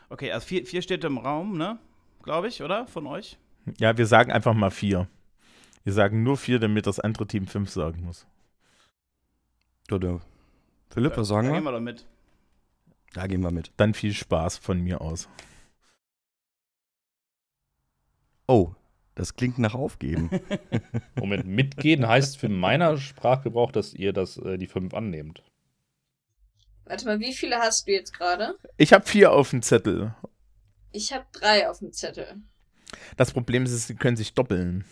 Okay, 0.09 0.31
also 0.31 0.45
vier, 0.47 0.65
vier 0.65 0.81
steht 0.81 1.03
im 1.03 1.19
Raum, 1.19 1.55
ne? 1.55 1.77
Glaube 2.23 2.47
ich, 2.47 2.63
oder? 2.63 2.87
Von 2.87 3.05
euch? 3.05 3.37
Ja, 3.79 3.95
wir 3.95 4.07
sagen 4.07 4.31
einfach 4.31 4.55
mal 4.55 4.71
vier. 4.71 5.07
Wir 5.83 5.93
sagen 5.93 6.23
nur 6.23 6.35
vier, 6.35 6.57
damit 6.57 6.87
das 6.87 6.99
andere 6.99 7.27
Team 7.27 7.45
fünf 7.45 7.69
sagen 7.69 8.01
muss. 8.03 8.25
Oder 9.91 10.19
Philipp, 10.93 11.17
was 11.17 11.27
sagen 11.27 11.47
da 11.47 11.53
gehen 11.53 11.63
wir? 11.63 11.71
wir 11.71 11.77
doch 11.77 11.83
mit. 11.83 12.05
Da 13.13 13.27
gehen 13.27 13.41
wir 13.41 13.51
mit. 13.51 13.71
Dann 13.77 13.93
viel 13.93 14.13
Spaß 14.13 14.57
von 14.57 14.81
mir 14.81 15.01
aus. 15.01 15.29
Oh, 18.47 18.73
das 19.15 19.35
klingt 19.35 19.59
nach 19.59 19.73
Aufgeben. 19.73 20.29
Moment, 21.15 21.45
mitgehen 21.45 22.07
heißt 22.07 22.37
für 22.37 22.49
meiner 22.49 22.97
Sprachgebrauch, 22.97 23.71
dass 23.71 23.93
ihr 23.93 24.13
das, 24.13 24.37
äh, 24.37 24.57
die 24.57 24.67
fünf 24.67 24.93
annehmt. 24.93 25.43
Warte 26.85 27.05
mal, 27.05 27.19
wie 27.19 27.33
viele 27.33 27.57
hast 27.57 27.87
du 27.87 27.91
jetzt 27.91 28.13
gerade? 28.13 28.55
Ich 28.77 28.91
habe 28.91 29.05
vier 29.05 29.31
auf 29.31 29.51
dem 29.51 29.61
Zettel. 29.61 30.13
Ich 30.91 31.13
habe 31.13 31.25
drei 31.31 31.69
auf 31.69 31.79
dem 31.79 31.93
Zettel. 31.93 32.41
Das 33.15 33.31
Problem 33.31 33.63
ist, 33.63 33.87
sie 33.87 33.95
können 33.95 34.17
sich 34.17 34.33
doppeln. 34.33 34.83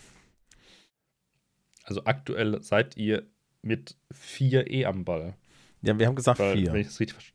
Also 1.84 2.04
aktuell 2.04 2.62
seid 2.62 2.96
ihr 2.96 3.26
mit 3.62 3.96
4 4.12 4.70
E 4.70 4.86
am 4.86 5.04
Ball. 5.04 5.34
Ja, 5.82 5.98
wir 5.98 6.06
haben 6.06 6.14
gesagt 6.16 6.38
Weil, 6.38 6.56
vier. 6.56 6.72
wenn 6.72 6.80
ich 6.80 6.86
das 6.88 7.00
richtig, 7.00 7.32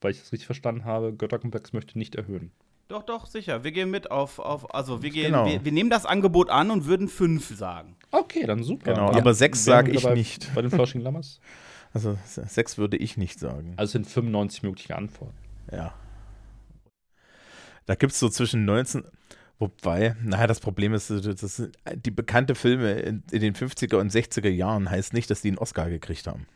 weil 0.00 0.10
ich 0.12 0.18
das 0.20 0.32
richtig 0.32 0.46
verstanden 0.46 0.84
habe, 0.84 1.12
Götterkomplex 1.14 1.72
möchte 1.72 1.98
nicht 1.98 2.14
erhöhen. 2.14 2.50
Doch, 2.88 3.02
doch, 3.02 3.26
sicher. 3.26 3.64
Wir 3.64 3.72
gehen 3.72 3.90
mit 3.90 4.10
auf, 4.10 4.38
auf 4.38 4.74
also 4.74 5.02
wir 5.02 5.10
gehen, 5.10 5.26
Genau. 5.32 5.46
wir, 5.46 5.64
wir 5.64 5.72
nehmen 5.72 5.88
das 5.88 6.04
Angebot 6.04 6.50
an 6.50 6.70
und 6.70 6.84
würden 6.84 7.08
fünf 7.08 7.56
sagen. 7.56 7.96
Okay, 8.10 8.44
dann 8.46 8.62
super. 8.62 8.92
Genau, 8.92 9.10
Ja. 9.12 9.18
aber 9.18 9.32
sechs 9.34 9.64
sage 9.64 9.90
ich 9.92 10.02
bei, 10.02 10.14
nicht. 10.14 10.54
Bei 10.54 10.60
den 10.62 10.70
Flauschigen 10.70 11.02
Lammers? 11.02 11.40
Also 11.94 12.18
sechs 12.26 12.76
würde 12.76 12.96
ich 12.96 13.16
nicht 13.16 13.38
sagen. 13.38 13.74
Also 13.76 13.84
es 13.84 13.92
sind 13.92 14.06
95 14.08 14.64
mögliche 14.64 14.96
Antworten. 14.96 15.36
Ja. 15.70 15.94
Da 17.86 17.94
gibt 17.94 18.12
es 18.12 18.18
so 18.18 18.28
zwischen 18.28 18.64
19. 18.64 19.04
Wobei, 19.60 20.16
naja, 20.20 20.48
das 20.48 20.58
Problem 20.58 20.92
ist, 20.92 21.10
das 21.10 21.40
sind, 21.56 21.76
die 22.04 22.10
bekannte 22.10 22.56
Filme 22.56 22.94
in, 22.94 23.22
in 23.30 23.40
den 23.40 23.54
50er 23.54 23.96
und 23.98 24.10
60er 24.10 24.48
Jahren 24.48 24.90
heißt 24.90 25.12
nicht, 25.12 25.30
dass 25.30 25.42
die 25.42 25.48
einen 25.48 25.58
Oscar 25.58 25.88
gekriegt 25.88 26.26
haben. 26.26 26.46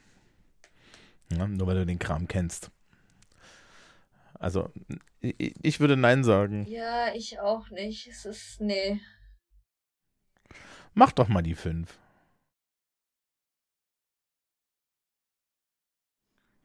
Ja, 1.32 1.47
nur 1.47 1.66
weil 1.66 1.76
du 1.76 1.87
den 1.87 1.99
Kram 1.99 2.26
kennst. 2.28 2.70
Also, 4.35 4.70
ich, 5.20 5.54
ich 5.62 5.80
würde 5.80 5.97
Nein 5.97 6.25
sagen. 6.25 6.66
Ja, 6.66 7.12
ich 7.14 7.40
auch 7.40 7.70
nicht. 7.70 8.06
Es 8.06 8.25
ist. 8.25 8.61
Nee. 8.61 9.00
Mach 10.94 11.12
doch 11.12 11.28
mal 11.28 11.42
die 11.42 11.54
fünf. 11.54 11.99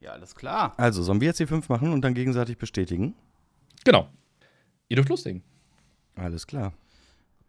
Ja, 0.00 0.12
alles 0.12 0.34
klar. 0.34 0.74
Also, 0.78 1.02
sollen 1.02 1.20
wir 1.20 1.28
jetzt 1.28 1.40
die 1.40 1.46
fünf 1.46 1.68
machen 1.68 1.92
und 1.92 2.02
dann 2.02 2.14
gegenseitig 2.14 2.58
bestätigen? 2.58 3.14
Genau. 3.84 4.08
Ihr 4.88 4.96
dürft 4.96 5.08
loslegen. 5.08 5.42
Alles 6.14 6.46
klar. 6.46 6.74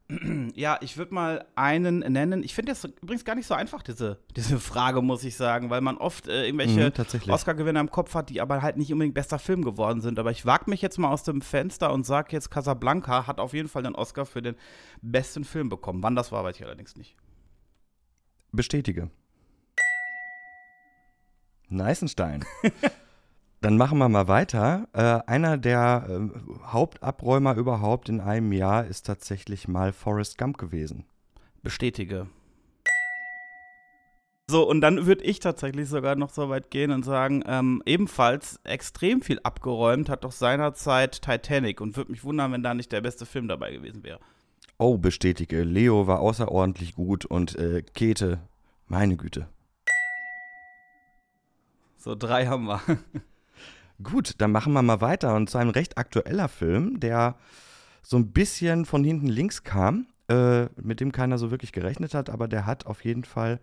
Ja, 0.55 0.77
ich 0.81 0.97
würde 0.97 1.13
mal 1.13 1.45
einen 1.55 1.99
nennen. 1.99 2.43
Ich 2.43 2.53
finde 2.53 2.71
das 2.71 2.83
übrigens 2.85 3.25
gar 3.25 3.33
nicht 3.35 3.47
so 3.47 3.53
einfach, 3.55 3.81
diese, 3.81 4.19
diese 4.35 4.59
Frage, 4.59 5.01
muss 5.01 5.23
ich 5.23 5.35
sagen, 5.35 5.69
weil 5.71 5.81
man 5.81 5.97
oft 5.97 6.27
äh, 6.27 6.45
irgendwelche 6.45 6.93
Mhm. 7.25 7.31
Oscar-Gewinner 7.31 7.79
im 7.79 7.89
Kopf 7.89 8.13
hat, 8.13 8.29
die 8.29 8.39
aber 8.39 8.61
halt 8.61 8.77
nicht 8.77 8.93
unbedingt 8.93 9.15
bester 9.15 9.39
Film 9.39 9.63
geworden 9.63 10.01
sind. 10.01 10.19
Aber 10.19 10.29
ich 10.31 10.45
wage 10.45 10.69
mich 10.69 10.81
jetzt 10.81 10.99
mal 10.99 11.09
aus 11.11 11.23
dem 11.23 11.41
Fenster 11.41 11.91
und 11.91 12.05
sage 12.05 12.29
jetzt, 12.33 12.51
Casablanca 12.51 13.25
hat 13.27 13.39
auf 13.39 13.53
jeden 13.53 13.67
Fall 13.67 13.83
den 13.83 13.95
Oscar 13.95 14.25
für 14.25 14.41
den 14.43 14.55
besten 15.01 15.43
Film 15.43 15.69
bekommen. 15.69 16.03
Wann 16.03 16.15
das 16.15 16.31
war, 16.31 16.43
weiß 16.43 16.55
ich 16.57 16.63
allerdings 16.65 16.95
nicht. 16.95 17.15
Bestätige. 18.51 19.09
Neißenstein. 21.69 22.45
Dann 23.65 23.77
machen 23.77 23.97
wir 23.97 24.09
mal 24.09 24.27
weiter. 24.27 24.87
Äh, 24.93 25.27
einer 25.27 25.57
der 25.57 26.05
äh, 26.07 26.67
Hauptabräumer 26.67 27.55
überhaupt 27.55 28.09
in 28.09 28.21
einem 28.21 28.51
Jahr 28.51 28.85
ist 28.85 29.07
tatsächlich 29.07 29.67
mal 29.67 29.91
Forrest 29.91 30.37
Gump 30.37 30.59
gewesen. 30.59 31.03
Bestätige. 31.63 32.27
So, 34.47 34.69
und 34.69 34.81
dann 34.81 35.07
würde 35.07 35.23
ich 35.23 35.39
tatsächlich 35.39 35.89
sogar 35.89 36.15
noch 36.15 36.29
so 36.29 36.47
weit 36.49 36.69
gehen 36.69 36.91
und 36.91 37.05
sagen, 37.05 37.43
ähm, 37.47 37.81
ebenfalls 37.87 38.59
extrem 38.65 39.23
viel 39.23 39.39
abgeräumt 39.39 40.09
hat 40.09 40.25
doch 40.25 40.31
seinerzeit 40.31 41.23
Titanic 41.23 41.81
und 41.81 41.97
würde 41.97 42.11
mich 42.11 42.23
wundern, 42.23 42.51
wenn 42.51 42.61
da 42.61 42.75
nicht 42.75 42.91
der 42.91 43.01
beste 43.01 43.25
Film 43.25 43.47
dabei 43.47 43.71
gewesen 43.71 44.03
wäre. 44.03 44.19
Oh, 44.77 44.99
bestätige. 44.99 45.63
Leo 45.63 46.05
war 46.05 46.19
außerordentlich 46.19 46.93
gut 46.93 47.25
und 47.25 47.55
äh, 47.55 47.81
Käthe, 47.81 48.41
meine 48.85 49.17
Güte. 49.17 49.47
So, 51.97 52.13
drei 52.13 52.45
haben 52.45 52.65
wir. 52.65 52.79
Gut, 54.03 54.35
dann 54.39 54.51
machen 54.51 54.73
wir 54.73 54.81
mal 54.81 55.01
weiter 55.01 55.35
und 55.35 55.49
zu 55.49 55.57
einem 55.57 55.69
recht 55.69 55.97
aktueller 55.97 56.49
Film, 56.49 56.99
der 56.99 57.35
so 58.01 58.17
ein 58.17 58.31
bisschen 58.31 58.85
von 58.85 59.03
hinten 59.03 59.27
links 59.27 59.63
kam, 59.63 60.07
äh, 60.29 60.65
mit 60.81 60.99
dem 60.99 61.11
keiner 61.11 61.37
so 61.37 61.49
wirklich 61.51 61.71
gerechnet 61.71 62.13
hat, 62.13 62.29
aber 62.29 62.47
der 62.47 62.65
hat 62.65 62.85
auf 62.85 63.05
jeden 63.05 63.23
Fall 63.23 63.59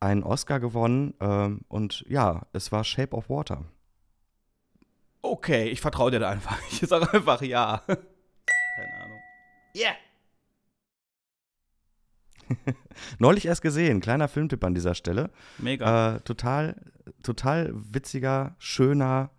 einen 0.00 0.22
Oscar 0.22 0.60
gewonnen 0.60 1.14
ähm, 1.20 1.60
und 1.68 2.04
ja, 2.08 2.46
es 2.52 2.72
war 2.72 2.84
Shape 2.84 3.14
of 3.14 3.28
Water. 3.28 3.64
Okay, 5.22 5.68
ich 5.68 5.80
vertraue 5.80 6.10
dir 6.10 6.20
da 6.20 6.30
einfach. 6.30 6.58
Ich 6.70 6.88
sage 6.88 7.12
einfach 7.12 7.42
ja. 7.42 7.82
Keine 7.86 9.04
Ahnung. 9.04 9.18
Yeah! 9.76 9.94
Neulich 13.18 13.46
erst 13.46 13.62
gesehen, 13.62 14.00
kleiner 14.00 14.28
Filmtipp 14.28 14.64
an 14.64 14.74
dieser 14.74 14.94
Stelle. 14.94 15.30
Mega. 15.58 16.16
Äh, 16.16 16.20
total, 16.20 16.76
total 17.22 17.70
witziger, 17.74 18.56
schöner, 18.58 19.30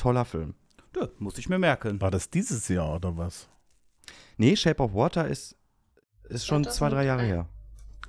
toller 0.00 0.24
Film. 0.24 0.54
Ja, 0.96 1.08
muss 1.18 1.38
ich 1.38 1.48
mir 1.48 1.58
merken. 1.58 2.00
War 2.00 2.10
das 2.10 2.30
dieses 2.30 2.66
Jahr 2.68 2.96
oder 2.96 3.16
was? 3.16 3.48
Nee, 4.36 4.56
Shape 4.56 4.82
of 4.82 4.94
Water 4.94 5.28
ist, 5.28 5.56
ist 6.28 6.46
schon 6.46 6.64
zwei, 6.64 6.88
drei 6.88 7.04
Jahre 7.04 7.22
her. 7.22 7.48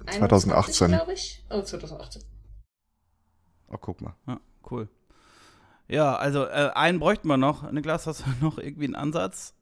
2018. 0.09 0.87
glaube 0.87 1.13
ich. 1.13 1.43
Oh, 1.49 1.61
2018. 1.61 2.23
Oh, 3.67 3.77
guck 3.79 4.01
mal. 4.01 4.15
Ja, 4.27 4.39
cool. 4.71 4.89
Ja, 5.87 6.15
also 6.15 6.45
äh, 6.45 6.71
einen 6.73 6.99
bräuchten 6.99 7.27
wir 7.27 7.37
noch. 7.37 7.69
Niklas, 7.71 8.07
hast 8.07 8.25
du 8.25 8.29
noch 8.45 8.57
irgendwie 8.57 8.85
einen 8.85 8.95
Ansatz? 8.95 9.53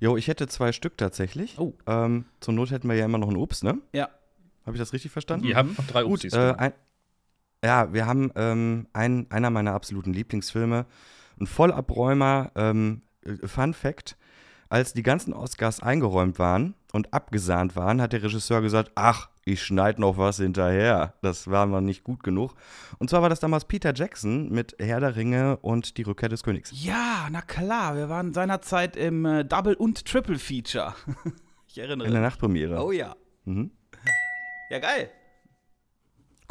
Jo, 0.00 0.16
ich 0.16 0.26
hätte 0.28 0.48
zwei 0.48 0.72
Stück 0.72 0.96
tatsächlich. 0.96 1.58
Oh. 1.58 1.74
Ähm, 1.86 2.24
zur 2.40 2.54
Not 2.54 2.70
hätten 2.70 2.88
wir 2.88 2.96
ja 2.96 3.04
immer 3.04 3.18
noch 3.18 3.28
einen 3.28 3.36
Ups, 3.36 3.62
ne? 3.62 3.78
Ja. 3.92 4.08
Habe 4.64 4.76
ich 4.76 4.80
das 4.80 4.92
richtig 4.92 5.12
verstanden? 5.12 5.54
Habt 5.54 5.78
noch 5.78 5.86
drei 5.86 6.02
Gut, 6.02 6.24
Upsis. 6.24 6.32
äh, 6.32 6.54
ein, 6.56 6.72
ja, 7.64 7.92
wir 7.92 8.06
haben 8.06 8.30
ähm, 8.36 8.86
ein, 8.92 9.26
einer 9.30 9.50
meiner 9.50 9.74
absoluten 9.74 10.12
Lieblingsfilme, 10.12 10.86
ein 11.40 11.46
Vollabräumer, 11.46 12.50
ähm, 12.54 13.02
äh, 13.24 13.46
Fun 13.46 13.74
Fact, 13.74 14.16
als 14.68 14.92
die 14.92 15.02
ganzen 15.02 15.32
Oscars 15.32 15.80
eingeräumt 15.80 16.38
waren 16.38 16.74
und 16.92 17.12
abgesahnt 17.12 17.74
waren, 17.76 18.00
hat 18.00 18.12
der 18.12 18.22
Regisseur 18.22 18.62
gesagt, 18.62 18.92
ach, 18.94 19.28
ich 19.44 19.62
schneide 19.62 20.00
noch 20.00 20.16
was 20.16 20.36
hinterher. 20.36 21.14
Das 21.22 21.50
war 21.50 21.66
mal 21.66 21.80
nicht 21.80 22.04
gut 22.04 22.22
genug. 22.22 22.54
Und 22.98 23.10
zwar 23.10 23.22
war 23.22 23.28
das 23.28 23.40
damals 23.40 23.64
Peter 23.64 23.92
Jackson 23.92 24.48
mit 24.50 24.76
Herr 24.78 25.00
der 25.00 25.16
Ringe 25.16 25.56
und 25.56 25.96
die 25.96 26.02
Rückkehr 26.02 26.28
des 26.28 26.44
Königs. 26.44 26.70
Ja, 26.72 27.26
na 27.30 27.40
klar. 27.40 27.96
Wir 27.96 28.08
waren 28.08 28.32
seinerzeit 28.32 28.96
im 28.96 29.24
äh, 29.24 29.44
Double- 29.44 29.74
und 29.74 30.04
Triple-Feature. 30.04 30.94
ich 31.66 31.78
erinnere 31.78 32.06
In 32.06 32.12
der 32.12 32.20
mich. 32.22 32.30
Nachtpremiere. 32.30 32.84
Oh 32.84 32.92
ja. 32.92 33.16
Mhm. 33.44 33.72
Ja, 34.70 34.78
geil. 34.78 35.10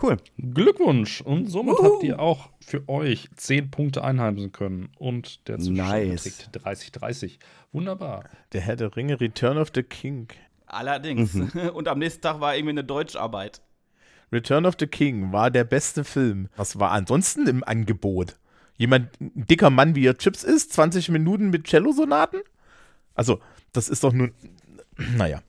Cool. 0.01 0.17
Glückwunsch! 0.37 1.21
Und 1.21 1.47
somit 1.47 1.77
habt 1.81 2.03
ihr 2.03 2.19
auch 2.19 2.49
für 2.61 2.87
euch 2.87 3.27
10 3.35 3.69
Punkte 3.71 4.03
einheimsen 4.03 4.51
können. 4.51 4.89
Und 4.97 5.47
der 5.47 5.57
Zustand 5.59 5.77
Nice. 5.77 6.23
trägt 6.23 6.65
30-30. 6.65 7.39
Wunderbar. 7.71 8.23
Der 8.53 8.61
Herr 8.61 8.75
der 8.75 8.95
Ringe, 8.95 9.19
Return 9.19 9.57
of 9.57 9.71
the 9.75 9.83
King. 9.83 10.27
Allerdings. 10.65 11.33
Mhm. 11.33 11.69
Und 11.73 11.87
am 11.87 11.99
nächsten 11.99 12.21
Tag 12.21 12.39
war 12.39 12.55
irgendwie 12.55 12.71
eine 12.71 12.83
Deutscharbeit. 12.83 13.61
Return 14.31 14.65
of 14.65 14.75
the 14.79 14.87
King 14.87 15.31
war 15.31 15.49
der 15.51 15.63
beste 15.63 16.03
Film. 16.03 16.49
Was 16.55 16.79
war 16.79 16.91
ansonsten 16.91 17.47
im 17.47 17.63
Angebot? 17.63 18.37
Jemand, 18.77 19.19
ein 19.19 19.45
dicker 19.47 19.69
Mann, 19.69 19.95
wie 19.95 20.05
er 20.05 20.17
Chips 20.17 20.43
ist, 20.43 20.71
20 20.73 21.09
Minuten 21.09 21.49
mit 21.49 21.65
Cello-Sonaten? 21.65 22.37
Also, 23.15 23.39
das 23.73 23.89
ist 23.89 24.03
doch 24.03 24.13
nun. 24.13 24.33
Naja. 25.15 25.41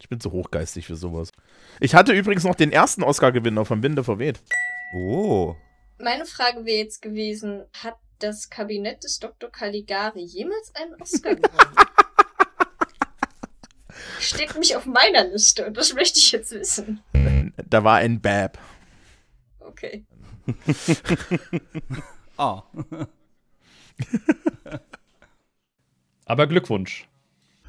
Ich 0.00 0.08
bin 0.08 0.20
zu 0.20 0.30
hochgeistig 0.30 0.86
für 0.86 0.94
sowas. 0.94 1.32
Ich 1.80 1.94
hatte 1.94 2.12
übrigens 2.12 2.44
noch 2.44 2.54
den 2.54 2.72
ersten 2.72 3.02
Oscar-Gewinner 3.02 3.64
vom 3.64 3.82
Winde 3.82 4.04
verweht. 4.04 4.40
Oh. 4.94 5.56
Meine 5.98 6.26
Frage 6.26 6.64
wäre 6.64 6.78
jetzt 6.78 7.02
gewesen, 7.02 7.64
hat 7.82 7.96
das 8.18 8.50
Kabinett 8.50 9.04
des 9.04 9.18
Dr. 9.18 9.50
Caligari 9.50 10.22
jemals 10.22 10.72
einen 10.74 10.94
Oscar 11.00 11.36
gewonnen? 11.36 11.58
Steht 14.20 14.52
nämlich 14.52 14.76
auf 14.76 14.86
meiner 14.86 15.24
Liste 15.24 15.66
und 15.66 15.76
das 15.76 15.94
möchte 15.94 16.18
ich 16.18 16.32
jetzt 16.32 16.52
wissen. 16.52 17.02
Da 17.68 17.84
war 17.84 17.98
ein 17.98 18.20
Bab. 18.20 18.58
Okay. 19.60 20.04
Oh. 22.36 22.62
Aber 26.24 26.46
Glückwunsch. 26.46 27.08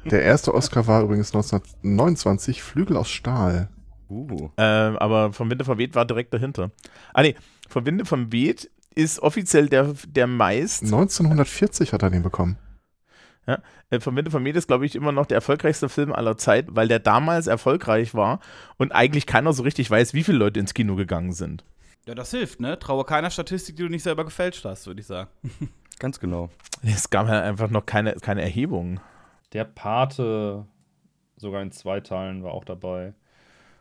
Der 0.04 0.22
erste 0.22 0.54
Oscar 0.54 0.86
war 0.86 1.02
übrigens 1.02 1.34
1929 1.34 2.62
Flügel 2.62 2.96
aus 2.96 3.10
Stahl. 3.10 3.68
Uh. 4.10 4.50
Ähm, 4.56 4.96
aber 4.98 5.32
vom 5.32 5.50
Winde 5.50 5.64
verweht 5.64 5.94
war 5.94 6.04
direkt 6.04 6.34
dahinter. 6.34 6.70
Ah, 7.14 7.22
nee. 7.22 7.36
Vom 7.68 7.86
Winde 7.86 8.04
verweht 8.04 8.70
ist 8.94 9.20
offiziell 9.20 9.68
der, 9.68 9.94
der 10.06 10.26
meist. 10.26 10.82
1940 10.82 11.92
hat 11.92 12.02
er 12.02 12.10
den 12.10 12.22
bekommen. 12.22 12.58
Äh, 13.90 14.00
vom 14.00 14.16
Winde 14.16 14.30
verweht 14.30 14.56
ist, 14.56 14.68
glaube 14.68 14.86
ich, 14.86 14.94
immer 14.94 15.12
noch 15.12 15.26
der 15.26 15.36
erfolgreichste 15.36 15.88
Film 15.88 16.12
aller 16.12 16.36
Zeit, 16.36 16.66
weil 16.70 16.88
der 16.88 16.98
damals 16.98 17.46
erfolgreich 17.46 18.14
war 18.14 18.40
und 18.76 18.92
eigentlich 18.92 19.26
keiner 19.26 19.52
so 19.52 19.62
richtig 19.62 19.90
weiß, 19.90 20.14
wie 20.14 20.22
viele 20.22 20.38
Leute 20.38 20.60
ins 20.60 20.74
Kino 20.74 20.94
gegangen 20.96 21.32
sind. 21.32 21.64
Ja, 22.06 22.14
das 22.14 22.30
hilft, 22.30 22.60
ne? 22.60 22.78
Traue 22.78 23.04
keiner 23.04 23.30
Statistik, 23.30 23.76
die 23.76 23.82
du 23.82 23.88
nicht 23.88 24.02
selber 24.02 24.24
gefälscht 24.24 24.64
hast, 24.64 24.86
würde 24.86 25.00
ich 25.00 25.06
sagen. 25.06 25.30
Ganz 25.98 26.18
genau. 26.18 26.48
Es 26.82 27.10
gab 27.10 27.26
halt 27.26 27.44
einfach 27.44 27.70
noch 27.70 27.84
keine, 27.84 28.14
keine 28.14 28.42
Erhebung. 28.42 29.00
Der 29.52 29.64
Pate, 29.64 30.66
sogar 31.36 31.60
in 31.62 31.72
zwei 31.72 32.00
Teilen, 32.00 32.42
war 32.42 32.52
auch 32.52 32.64
dabei. 32.64 33.14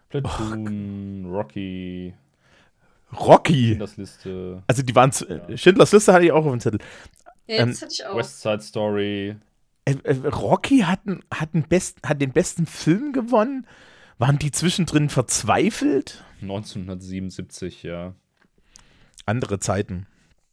Platoon, 0.10 1.26
Rocky, 1.32 2.14
Rocky! 3.14 3.78
das 3.78 3.98
Liste, 3.98 4.64
Also 4.68 4.84
die 4.84 4.96
waren 4.96 5.12
zu, 5.12 5.28
äh, 5.28 5.58
Schindlers 5.58 5.92
Liste 5.92 6.14
hatte 6.14 6.26
ich 6.26 6.32
auch 6.32 6.46
auf 6.46 6.52
dem 6.52 6.60
Zettel. 6.60 6.80
Ja, 7.48 7.58
Ähm, 7.64 7.70
das 7.70 7.82
hatte 7.82 7.94
ich 7.94 8.06
auch. 8.06 8.18
West 8.18 8.42
Side 8.42 8.62
Story. 8.62 9.36
Äh, 9.86 9.96
äh, 10.04 10.28
Rocky 10.28 10.80
hat, 10.80 11.02
hat, 11.34 11.50
best, 11.70 11.98
hat 12.06 12.22
den 12.22 12.32
besten 12.32 12.66
Film 12.66 13.14
gewonnen. 13.14 13.66
Waren 14.18 14.38
die 14.38 14.52
zwischendrin 14.52 15.10
verzweifelt? 15.10 16.24
1977, 16.42 17.84
ja. 17.84 18.14
Andere 19.26 19.60
Zeiten. 19.60 20.08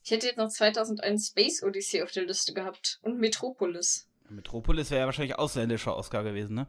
Ich 0.05 0.11
hätte 0.13 0.27
jetzt 0.27 0.39
noch 0.39 0.49
2001 0.49 1.29
Space 1.29 1.63
Odyssey 1.63 2.03
auf 2.03 2.13
der 2.13 2.25
Liste 2.25 2.55
gehabt 2.55 3.01
und 3.03 3.19
Metropolis. 3.19 4.07
Metropolis 4.29 4.91
wäre 4.91 5.01
ja 5.01 5.07
wahrscheinlich 5.07 5.39
ausländischer 5.39 5.97
Oscar 5.97 6.23
gewesen, 6.23 6.55
ne? 6.55 6.67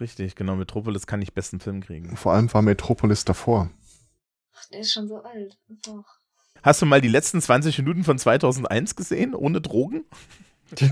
Richtig, 0.00 0.34
genau. 0.36 0.56
Metropolis 0.56 1.06
kann 1.06 1.20
nicht 1.20 1.34
besten 1.34 1.60
Film 1.60 1.82
kriegen. 1.82 2.16
Vor 2.16 2.32
allem 2.32 2.52
war 2.52 2.62
Metropolis 2.62 3.24
davor. 3.24 3.70
Ach, 4.54 4.64
der 4.70 4.80
ist 4.80 4.92
schon 4.92 5.08
so 5.08 5.22
alt. 5.22 5.58
Oh. 5.88 6.02
Hast 6.62 6.80
du 6.80 6.86
mal 6.86 7.00
die 7.00 7.08
letzten 7.08 7.40
20 7.40 7.78
Minuten 7.78 8.04
von 8.04 8.18
2001 8.18 8.96
gesehen, 8.96 9.34
ohne 9.34 9.60
Drogen? 9.60 10.04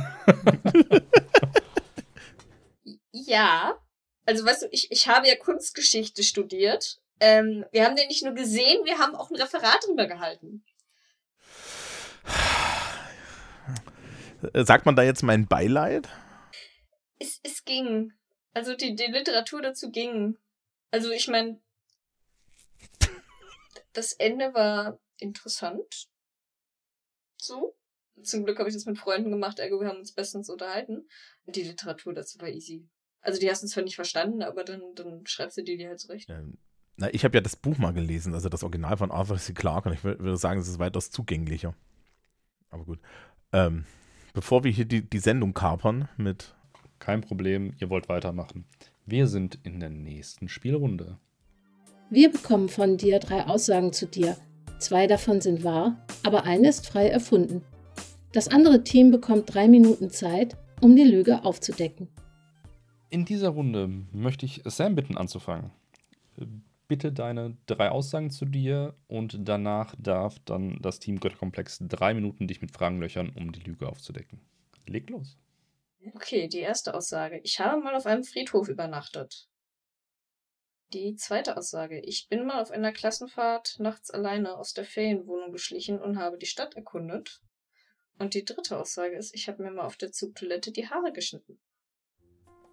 Ja. 3.12 3.78
Also 4.26 4.44
weißt 4.44 4.62
du, 4.62 4.66
ich, 4.70 4.90
ich 4.90 5.08
habe 5.08 5.28
ja 5.28 5.36
Kunstgeschichte 5.36 6.22
studiert. 6.22 7.00
Ähm, 7.20 7.64
wir 7.72 7.84
haben 7.84 7.96
den 7.96 8.08
nicht 8.08 8.24
nur 8.24 8.34
gesehen, 8.34 8.84
wir 8.84 8.98
haben 8.98 9.14
auch 9.14 9.30
ein 9.30 9.36
Referat 9.36 9.78
drüber 9.86 10.06
gehalten. 10.06 10.64
Äh, 14.52 14.64
Sagt 14.64 14.86
man 14.86 14.96
da 14.96 15.02
jetzt 15.02 15.22
mein 15.22 15.46
Beileid? 15.46 16.08
Es, 17.18 17.40
es 17.42 17.64
ging. 17.64 18.12
Also 18.52 18.74
die, 18.74 18.94
die 18.94 19.06
Literatur 19.06 19.62
dazu 19.62 19.90
ging. 19.90 20.36
Also 20.90 21.10
ich 21.10 21.28
meine, 21.28 21.60
das 23.92 24.12
Ende 24.12 24.54
war 24.54 24.98
interessant. 25.18 26.08
So. 27.36 27.76
Zum 28.22 28.44
Glück 28.44 28.58
habe 28.58 28.68
ich 28.68 28.74
das 28.74 28.84
mit 28.84 28.98
Freunden 28.98 29.30
gemacht, 29.30 29.58
ergo 29.58 29.80
wir 29.80 29.88
haben 29.88 29.98
uns 29.98 30.12
bestens 30.12 30.50
unterhalten. 30.50 31.08
Und 31.46 31.56
die 31.56 31.62
Literatur 31.62 32.12
dazu 32.12 32.38
war 32.40 32.48
easy. 32.48 32.86
Also 33.22 33.40
die 33.40 33.50
hast 33.50 33.62
du 33.62 33.66
zwar 33.66 33.82
nicht 33.82 33.94
verstanden, 33.96 34.42
aber 34.42 34.64
dann, 34.64 34.94
dann 34.94 35.26
schreibst 35.26 35.56
du 35.56 35.62
dir 35.62 35.78
die 35.78 35.86
halt 35.86 36.00
zurecht. 36.00 36.28
Ähm, 36.28 36.58
Na, 36.96 37.12
ich 37.14 37.24
habe 37.24 37.36
ja 37.36 37.40
das 37.40 37.56
Buch 37.56 37.78
mal 37.78 37.92
gelesen, 37.92 38.34
also 38.34 38.48
das 38.48 38.62
Original 38.62 38.96
von 38.96 39.10
Arthur 39.10 39.38
C. 39.38 39.54
Clarke, 39.54 39.88
und 39.88 39.94
ich 39.94 40.00
wür- 40.00 40.18
würde 40.18 40.36
sagen, 40.36 40.60
es 40.60 40.68
ist 40.68 40.78
weitaus 40.78 41.10
zugänglicher. 41.10 41.74
Aber 42.68 42.84
gut. 42.84 43.00
Ähm, 43.52 43.86
bevor 44.34 44.64
wir 44.64 44.70
hier 44.70 44.84
die, 44.84 45.08
die 45.08 45.18
Sendung 45.18 45.54
kapern 45.54 46.08
mit. 46.16 46.54
Kein 47.00 47.22
Problem, 47.22 47.72
ihr 47.80 47.88
wollt 47.88 48.08
weitermachen. 48.08 48.66
Wir 49.06 49.26
sind 49.26 49.58
in 49.64 49.80
der 49.80 49.88
nächsten 49.88 50.48
Spielrunde. 50.48 51.18
Wir 52.10 52.30
bekommen 52.30 52.68
von 52.68 52.98
dir 52.98 53.18
drei 53.18 53.46
Aussagen 53.46 53.92
zu 53.92 54.06
dir. 54.06 54.36
Zwei 54.78 55.06
davon 55.06 55.40
sind 55.40 55.64
wahr, 55.64 56.06
aber 56.22 56.44
eine 56.44 56.68
ist 56.68 56.86
frei 56.86 57.08
erfunden. 57.08 57.62
Das 58.32 58.48
andere 58.48 58.84
Team 58.84 59.10
bekommt 59.10 59.52
drei 59.52 59.66
Minuten 59.66 60.10
Zeit, 60.10 60.56
um 60.82 60.94
die 60.94 61.02
Lüge 61.04 61.42
aufzudecken. 61.44 62.08
In 63.08 63.24
dieser 63.24 63.48
Runde 63.48 63.88
möchte 64.12 64.44
ich 64.44 64.62
Sam 64.66 64.94
bitten 64.94 65.16
anzufangen. 65.16 65.70
Bitte 66.86 67.12
deine 67.12 67.56
drei 67.66 67.90
Aussagen 67.90 68.30
zu 68.30 68.44
dir 68.44 68.94
und 69.08 69.38
danach 69.48 69.94
darf 69.98 70.38
dann 70.44 70.78
das 70.82 70.98
Team 70.98 71.18
Götterkomplex 71.18 71.78
drei 71.88 72.12
Minuten 72.12 72.46
dich 72.46 72.60
mit 72.60 72.72
Fragen 72.72 73.00
löchern, 73.00 73.32
um 73.34 73.52
die 73.52 73.60
Lüge 73.60 73.88
aufzudecken. 73.88 74.40
Leg 74.86 75.08
los. 75.08 75.38
Okay, 76.14 76.48
die 76.48 76.60
erste 76.60 76.94
Aussage. 76.94 77.40
Ich 77.42 77.60
habe 77.60 77.80
mal 77.80 77.94
auf 77.94 78.06
einem 78.06 78.24
Friedhof 78.24 78.68
übernachtet. 78.68 79.48
Die 80.92 81.14
zweite 81.14 81.56
Aussage. 81.56 82.00
Ich 82.00 82.28
bin 82.28 82.46
mal 82.46 82.60
auf 82.60 82.70
einer 82.70 82.92
Klassenfahrt 82.92 83.76
nachts 83.78 84.10
alleine 84.10 84.56
aus 84.56 84.72
der 84.72 84.84
Ferienwohnung 84.84 85.52
geschlichen 85.52 86.00
und 86.00 86.18
habe 86.18 86.38
die 86.38 86.46
Stadt 86.46 86.74
erkundet. 86.74 87.40
Und 88.18 88.34
die 88.34 88.44
dritte 88.44 88.78
Aussage 88.78 89.16
ist, 89.16 89.34
ich 89.34 89.48
habe 89.48 89.62
mir 89.62 89.70
mal 89.70 89.84
auf 89.84 89.96
der 89.96 90.10
Zugtoilette 90.10 90.72
die 90.72 90.88
Haare 90.88 91.12
geschnitten. 91.12 91.60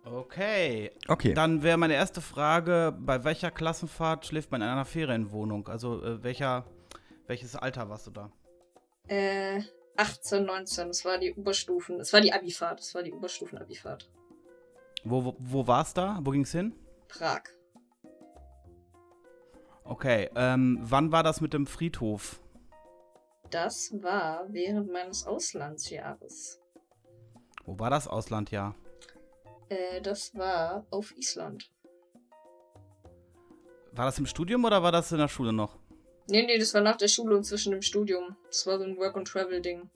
Okay. 0.03 0.91
Okay. 1.07 1.33
Dann 1.33 1.63
wäre 1.63 1.77
meine 1.77 1.93
erste 1.93 2.21
Frage, 2.21 2.97
bei 2.97 3.23
welcher 3.23 3.51
Klassenfahrt 3.51 4.25
schläft 4.25 4.51
man 4.51 4.61
in 4.61 4.67
einer 4.67 4.85
Ferienwohnung? 4.85 5.67
Also 5.67 6.01
äh, 6.03 6.23
welcher, 6.23 6.65
welches 7.27 7.55
Alter 7.55 7.89
warst 7.89 8.07
du 8.07 8.11
da? 8.11 8.31
Äh, 9.07 9.61
18, 9.97 10.45
19. 10.45 10.87
Das 10.87 11.05
war 11.05 11.17
die 11.17 11.33
Oberstufen. 11.33 11.97
Das 11.97 12.13
war 12.13 12.21
die 12.21 12.31
Abifahrt. 12.31 12.79
Das 12.79 12.93
war 12.95 13.03
die 13.03 13.13
Oberstufen-Abifahrt. 13.13 14.09
Wo, 15.03 15.25
wo, 15.25 15.35
wo 15.39 15.67
war's 15.67 15.93
da? 15.93 16.19
Wo 16.21 16.31
ging's 16.31 16.51
hin? 16.51 16.73
Prag. 17.07 17.41
Okay, 19.83 20.29
ähm, 20.35 20.79
wann 20.81 21.11
war 21.11 21.23
das 21.23 21.39
mit 21.39 21.53
dem 21.53 21.65
Friedhof? 21.65 22.41
Das 23.49 23.93
war 24.01 24.45
während 24.49 24.91
meines 24.91 25.25
Auslandsjahres. 25.25 26.59
Wo 27.63 27.79
war 27.79 27.89
das 27.89 28.07
Auslandjahr? 28.07 28.75
Äh, 29.69 30.01
das 30.01 30.35
war 30.35 30.85
auf 30.91 31.15
Island. 31.17 31.71
War 33.93 34.05
das 34.05 34.19
im 34.19 34.25
Studium 34.25 34.65
oder 34.65 34.83
war 34.83 34.91
das 34.91 35.11
in 35.11 35.17
der 35.17 35.29
Schule 35.29 35.53
noch? 35.53 35.77
Nee, 36.29 36.45
nee, 36.45 36.57
das 36.57 36.73
war 36.73 36.81
nach 36.81 36.97
der 36.97 37.07
Schule 37.07 37.35
und 37.35 37.43
zwischen 37.43 37.71
dem 37.71 37.81
Studium. 37.81 38.35
Das 38.47 38.67
war 38.67 38.77
so 38.77 38.83
ein 38.83 38.97
Work-and-Travel-Ding. 38.97 39.89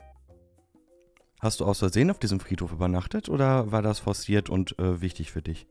Hast 1.42 1.60
du 1.60 1.66
aus 1.66 1.80
Versehen 1.80 2.10
auf 2.12 2.20
diesem 2.20 2.40
Friedhof 2.40 2.72
übernachtet 2.72 3.28
oder 3.28 3.72
war 3.72 3.82
das 3.82 4.00
forciert 4.00 4.50
und 4.50 4.78
äh, 4.80 5.02
wichtig 5.02 5.32
für 5.32 5.42
dich? 5.42 5.68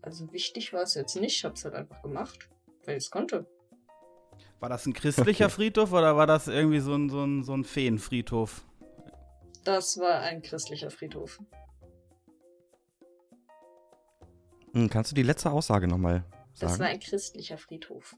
Also 0.00 0.32
wichtig 0.32 0.72
war 0.72 0.82
es 0.82 0.94
jetzt 0.94 1.16
nicht. 1.16 1.36
Ich 1.38 1.44
hab's 1.44 1.64
halt 1.64 1.74
einfach 1.74 2.00
gemacht, 2.02 2.48
weil 2.84 2.96
ich 2.96 3.04
es 3.04 3.10
konnte. 3.10 3.46
War 4.60 4.68
das 4.68 4.86
ein 4.86 4.92
christlicher 4.92 5.46
Okay. 5.46 5.54
Friedhof 5.54 5.92
oder 5.92 6.16
war 6.16 6.26
das 6.26 6.46
irgendwie 6.48 6.80
so 6.80 6.94
ein, 6.94 7.10
so 7.10 7.22
ein, 7.24 7.42
so 7.42 7.54
ein 7.54 7.64
Feenfriedhof? 7.64 8.64
Das 9.64 9.98
war 9.98 10.20
ein 10.20 10.40
christlicher 10.42 10.90
Friedhof. 10.90 11.40
Hm, 14.72 14.88
kannst 14.90 15.10
du 15.10 15.14
die 15.14 15.22
letzte 15.22 15.50
Aussage 15.50 15.88
nochmal 15.88 16.24
Das 16.60 16.70
sagen? 16.72 16.80
war 16.82 16.86
ein 16.88 17.00
christlicher 17.00 17.58
Friedhof. 17.58 18.14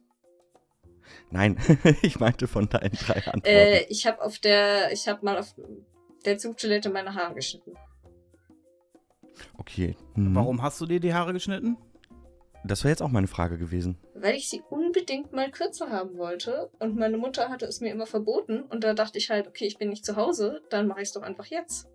Nein, 1.31 1.59
ich 2.03 2.19
meinte 2.21 2.47
von 2.47 2.69
deinen 2.69 2.93
drei 2.93 3.15
Antworten. 3.27 3.47
Äh, 3.47 3.85
ich 3.89 4.07
habe 4.07 4.23
auf 4.23 4.39
der, 4.39 4.93
ich 4.93 5.09
habe 5.09 5.25
mal 5.25 5.39
auf 5.39 5.55
der 6.25 6.39
Zugtoilette 6.39 6.91
meine 6.91 7.15
Haare 7.15 7.35
geschnitten. 7.35 7.75
okay. 9.59 9.97
Mhm. 10.15 10.35
Warum 10.35 10.63
hast 10.63 10.81
du 10.81 10.87
dir 10.87 11.01
die 11.01 11.15
Haare 11.15 11.33
geschnitten? 11.33 11.77
Das 12.65 12.83
wäre 12.83 12.91
jetzt 12.91 13.03
auch 13.03 13.11
meine 13.11 13.29
Frage 13.29 13.59
gewesen. 13.59 13.97
Weil 14.15 14.35
ich 14.35 14.51
sie 14.51 14.61
unbedingt 14.71 15.33
mal 15.33 15.51
kürzer 15.51 15.91
haben 15.91 16.19
wollte 16.19 16.71
und 16.81 16.97
meine 16.97 17.17
Mutter 17.17 17.49
hatte 17.49 17.67
es 17.67 17.81
mir 17.81 17.93
immer 17.93 18.07
verboten 18.07 18.63
und 18.63 18.83
da 18.83 18.93
dachte 18.93 19.19
ich 19.19 19.31
halt, 19.31 19.47
okay, 19.47 19.67
ich 19.67 19.79
bin 19.79 19.89
nicht 19.89 20.05
zu 20.05 20.17
Hause, 20.17 20.63
dann 20.71 20.89
mache 20.89 21.01
ich 21.01 21.09
es 21.09 21.13
doch 21.13 21.23
einfach 21.23 21.47
jetzt. 21.47 21.89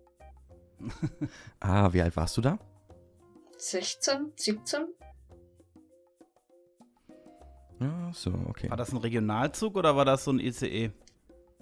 Ah, 1.60 1.92
wie 1.92 2.02
alt 2.02 2.16
warst 2.16 2.36
du 2.36 2.40
da? 2.40 2.58
16, 3.58 4.32
17? 4.34 4.86
Ja, 7.82 8.12
so, 8.12 8.32
okay. 8.48 8.70
War 8.70 8.76
das 8.76 8.92
ein 8.92 8.98
Regionalzug 8.98 9.76
oder 9.76 9.96
war 9.96 10.04
das 10.04 10.24
so 10.24 10.30
ein 10.30 10.38
ICE? 10.38 10.92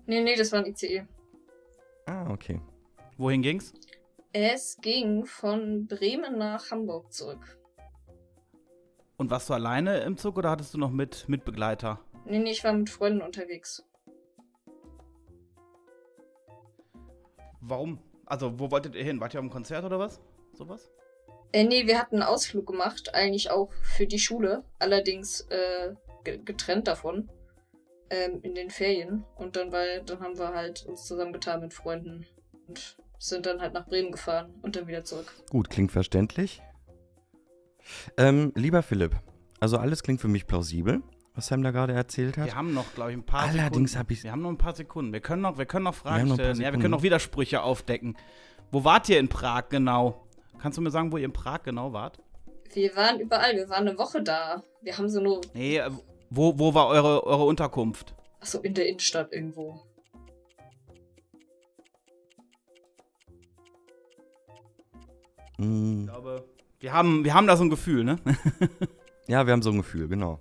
Nee, 0.06 0.22
nee, 0.22 0.36
das 0.36 0.52
war 0.52 0.58
ein 0.58 0.66
ICE. 0.66 1.06
Ah, 2.06 2.30
okay. 2.30 2.60
Wohin 3.16 3.40
ging's? 3.40 3.72
Es 4.32 4.76
ging 4.82 5.24
von 5.24 5.86
Bremen 5.86 6.36
nach 6.36 6.70
Hamburg 6.70 7.12
zurück. 7.12 7.58
Und 9.16 9.30
warst 9.30 9.48
du 9.48 9.54
alleine 9.54 10.00
im 10.00 10.16
Zug 10.18 10.36
oder 10.36 10.50
hattest 10.50 10.74
du 10.74 10.78
noch 10.78 10.90
mit 10.90 11.28
Mitbegleiter? 11.28 12.00
Nee, 12.26 12.38
nee, 12.38 12.50
ich 12.50 12.64
war 12.64 12.72
mit 12.74 12.90
Freunden 12.90 13.22
unterwegs. 13.22 13.82
Warum? 17.60 17.98
Also, 18.26 18.58
wo 18.58 18.70
wolltet 18.70 18.94
ihr 18.94 19.04
hin? 19.04 19.20
Wart 19.20 19.34
ihr 19.34 19.40
am 19.40 19.50
Konzert 19.50 19.84
oder 19.84 19.98
was? 19.98 20.20
Sowas? 20.52 20.90
Äh, 21.52 21.64
nee, 21.64 21.86
wir 21.86 21.98
hatten 21.98 22.16
einen 22.16 22.22
Ausflug 22.22 22.66
gemacht, 22.66 23.14
eigentlich 23.14 23.50
auch 23.50 23.72
für 23.82 24.06
die 24.06 24.18
Schule, 24.18 24.64
allerdings 24.78 25.40
äh, 25.50 25.94
getrennt 26.24 26.88
davon, 26.88 27.28
ähm, 28.10 28.40
in 28.42 28.54
den 28.54 28.70
Ferien. 28.70 29.24
Und 29.36 29.56
dann, 29.56 29.72
war, 29.72 29.84
dann 30.04 30.20
haben 30.20 30.38
wir 30.38 30.54
halt 30.54 30.84
uns 30.86 31.06
zusammengetan 31.06 31.60
mit 31.60 31.74
Freunden 31.74 32.26
und 32.68 32.96
sind 33.18 33.46
dann 33.46 33.60
halt 33.60 33.74
nach 33.74 33.86
Bremen 33.86 34.12
gefahren 34.12 34.54
und 34.62 34.76
dann 34.76 34.86
wieder 34.86 35.04
zurück. 35.04 35.32
Gut, 35.50 35.68
klingt 35.70 35.92
verständlich. 35.92 36.62
Ähm, 38.16 38.52
lieber 38.54 38.82
Philipp, 38.82 39.16
also 39.58 39.76
alles 39.78 40.02
klingt 40.02 40.20
für 40.20 40.28
mich 40.28 40.46
plausibel, 40.46 41.02
was 41.34 41.46
Sam 41.46 41.62
da 41.62 41.70
gerade 41.70 41.92
erzählt 41.92 42.36
hat. 42.38 42.46
Wir 42.46 42.54
haben 42.54 42.74
noch, 42.74 42.94
glaube 42.94 43.10
ich, 43.12 43.16
ein 43.16 43.24
paar 43.24 43.42
Allerdings 43.42 43.92
Sekunden. 43.92 43.98
hab 43.98 44.10
ich- 44.10 44.24
Wir 44.24 44.32
haben 44.32 44.42
noch 44.42 44.50
ein 44.50 44.58
paar 44.58 44.74
Sekunden. 44.74 45.12
Wir 45.12 45.20
können 45.20 45.42
noch, 45.42 45.58
wir 45.58 45.66
können 45.66 45.84
noch 45.84 45.94
Fragen 45.94 46.28
noch 46.28 46.34
stellen. 46.34 46.60
Ja, 46.60 46.72
wir 46.72 46.78
können 46.78 46.90
noch 46.92 47.02
Widersprüche 47.02 47.62
aufdecken. 47.62 48.16
Wo 48.70 48.84
wart 48.84 49.08
ihr 49.08 49.18
in 49.18 49.28
Prag 49.28 49.68
genau? 49.70 50.26
Kannst 50.60 50.78
du 50.78 50.82
mir 50.82 50.90
sagen, 50.90 51.10
wo 51.10 51.16
ihr 51.16 51.24
in 51.24 51.32
Prag 51.32 51.62
genau 51.64 51.92
wart? 51.92 52.18
Wir 52.72 52.94
waren 52.94 53.18
überall, 53.18 53.56
wir 53.56 53.68
waren 53.68 53.88
eine 53.88 53.98
Woche 53.98 54.22
da. 54.22 54.62
Wir 54.82 54.96
haben 54.96 55.08
so 55.08 55.20
nur, 55.20 55.40
Nee, 55.54 55.78
äh, 55.78 55.90
wo, 56.30 56.58
wo 56.58 56.74
war 56.74 56.86
eure, 56.88 57.24
eure 57.24 57.44
Unterkunft? 57.44 58.14
achso, 58.40 58.60
in 58.60 58.72
der 58.74 58.86
Innenstadt 58.88 59.32
irgendwo. 59.32 59.80
Ich 65.52 65.64
Mm, 65.66 66.04
glaube, 66.06 66.48
wir 66.78 66.92
haben, 66.92 67.24
wir 67.24 67.34
haben 67.34 67.46
da 67.46 67.56
so 67.56 67.64
ein 67.64 67.70
Gefühl, 67.70 68.04
ne? 68.04 68.16
ja, 69.28 69.46
wir 69.46 69.52
haben 69.52 69.60
so 69.62 69.70
ein 69.70 69.76
Gefühl, 69.76 70.08
genau. 70.08 70.38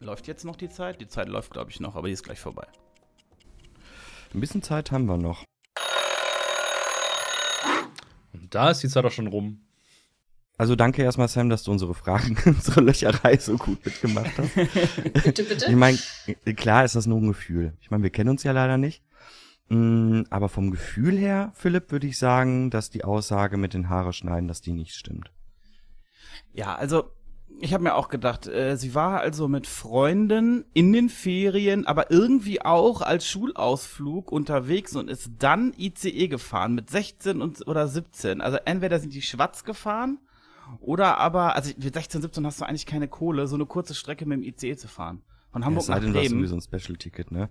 Läuft 0.00 0.26
jetzt 0.26 0.44
noch 0.44 0.56
die 0.56 0.68
Zeit? 0.68 1.00
Die 1.00 1.08
Zeit 1.08 1.28
läuft, 1.28 1.50
glaube 1.52 1.70
ich, 1.70 1.80
noch, 1.80 1.96
aber 1.96 2.08
die 2.08 2.12
ist 2.12 2.24
gleich 2.24 2.40
vorbei. 2.40 2.66
Ein 4.34 4.40
bisschen 4.40 4.62
Zeit 4.62 4.90
haben 4.92 5.06
wir 5.06 5.16
noch. 5.16 5.44
Und 8.34 8.54
da 8.54 8.70
ist 8.70 8.82
die 8.82 8.88
Zeit 8.88 9.04
auch 9.06 9.10
schon 9.12 9.28
rum. 9.28 9.64
Also 10.56 10.76
danke 10.76 11.02
erstmal, 11.02 11.26
Sam, 11.26 11.48
dass 11.48 11.64
du 11.64 11.72
unsere 11.72 11.94
Fragen, 11.94 12.36
unsere 12.46 12.80
Löcherei 12.80 13.36
so 13.38 13.56
gut 13.56 13.84
mitgemacht 13.84 14.30
hast. 14.38 14.54
Bitte, 15.24 15.42
bitte. 15.42 15.66
Ich 15.68 15.76
meine, 15.76 15.98
klar 16.54 16.84
ist 16.84 16.94
das 16.94 17.06
nur 17.06 17.20
ein 17.20 17.26
Gefühl. 17.26 17.72
Ich 17.80 17.90
meine, 17.90 18.04
wir 18.04 18.10
kennen 18.10 18.30
uns 18.30 18.44
ja 18.44 18.52
leider 18.52 18.78
nicht. 18.78 19.02
Mm, 19.68 20.22
Aber 20.30 20.48
vom 20.48 20.70
Gefühl 20.70 21.16
her, 21.16 21.52
Philipp, 21.54 21.90
würde 21.90 22.06
ich 22.06 22.18
sagen, 22.18 22.70
dass 22.70 22.90
die 22.90 23.02
Aussage 23.02 23.56
mit 23.56 23.74
den 23.74 23.88
Haare 23.88 24.12
schneiden, 24.12 24.46
dass 24.46 24.60
die 24.60 24.72
nicht 24.72 24.94
stimmt. 24.94 25.32
Ja, 26.52 26.76
also 26.76 27.10
ich 27.60 27.72
habe 27.72 27.84
mir 27.84 27.94
auch 27.94 28.08
gedacht, 28.08 28.46
äh, 28.46 28.76
sie 28.76 28.94
war 28.94 29.20
also 29.20 29.48
mit 29.48 29.66
Freunden 29.66 30.64
in 30.72 30.92
den 30.92 31.08
Ferien, 31.08 31.86
aber 31.86 32.10
irgendwie 32.10 32.62
auch 32.62 33.00
als 33.00 33.26
Schulausflug 33.28 34.30
unterwegs 34.30 34.94
und 34.94 35.08
ist 35.10 35.30
dann 35.38 35.72
ICE 35.76 36.28
gefahren 36.28 36.74
mit 36.74 36.90
16 36.90 37.40
und, 37.40 37.66
oder 37.66 37.88
17. 37.88 38.40
Also 38.40 38.58
entweder 38.64 39.00
sind 39.00 39.14
die 39.14 39.22
schwarz 39.22 39.64
gefahren 39.64 40.18
oder 40.80 41.18
aber, 41.18 41.54
also 41.56 41.72
mit 41.76 41.94
16, 41.94 42.22
17 42.22 42.46
hast 42.46 42.60
du 42.60 42.64
eigentlich 42.64 42.86
keine 42.86 43.08
Kohle, 43.08 43.46
so 43.46 43.54
eine 43.56 43.66
kurze 43.66 43.94
Strecke 43.94 44.26
mit 44.26 44.38
dem 44.38 44.42
ICE 44.44 44.76
zu 44.76 44.88
fahren. 44.88 45.22
Von 45.50 45.62
Ja, 45.62 45.66
Hamburg 45.66 45.82
es 45.82 45.86
sei 45.86 45.94
nach 45.94 46.00
denn, 46.02 46.12
du 46.12 46.18
hast 46.18 46.28
Bremen. 46.28 46.46
sowieso 46.46 46.56
ein 46.56 46.60
Special-Ticket, 46.80 47.30
ne? 47.30 47.48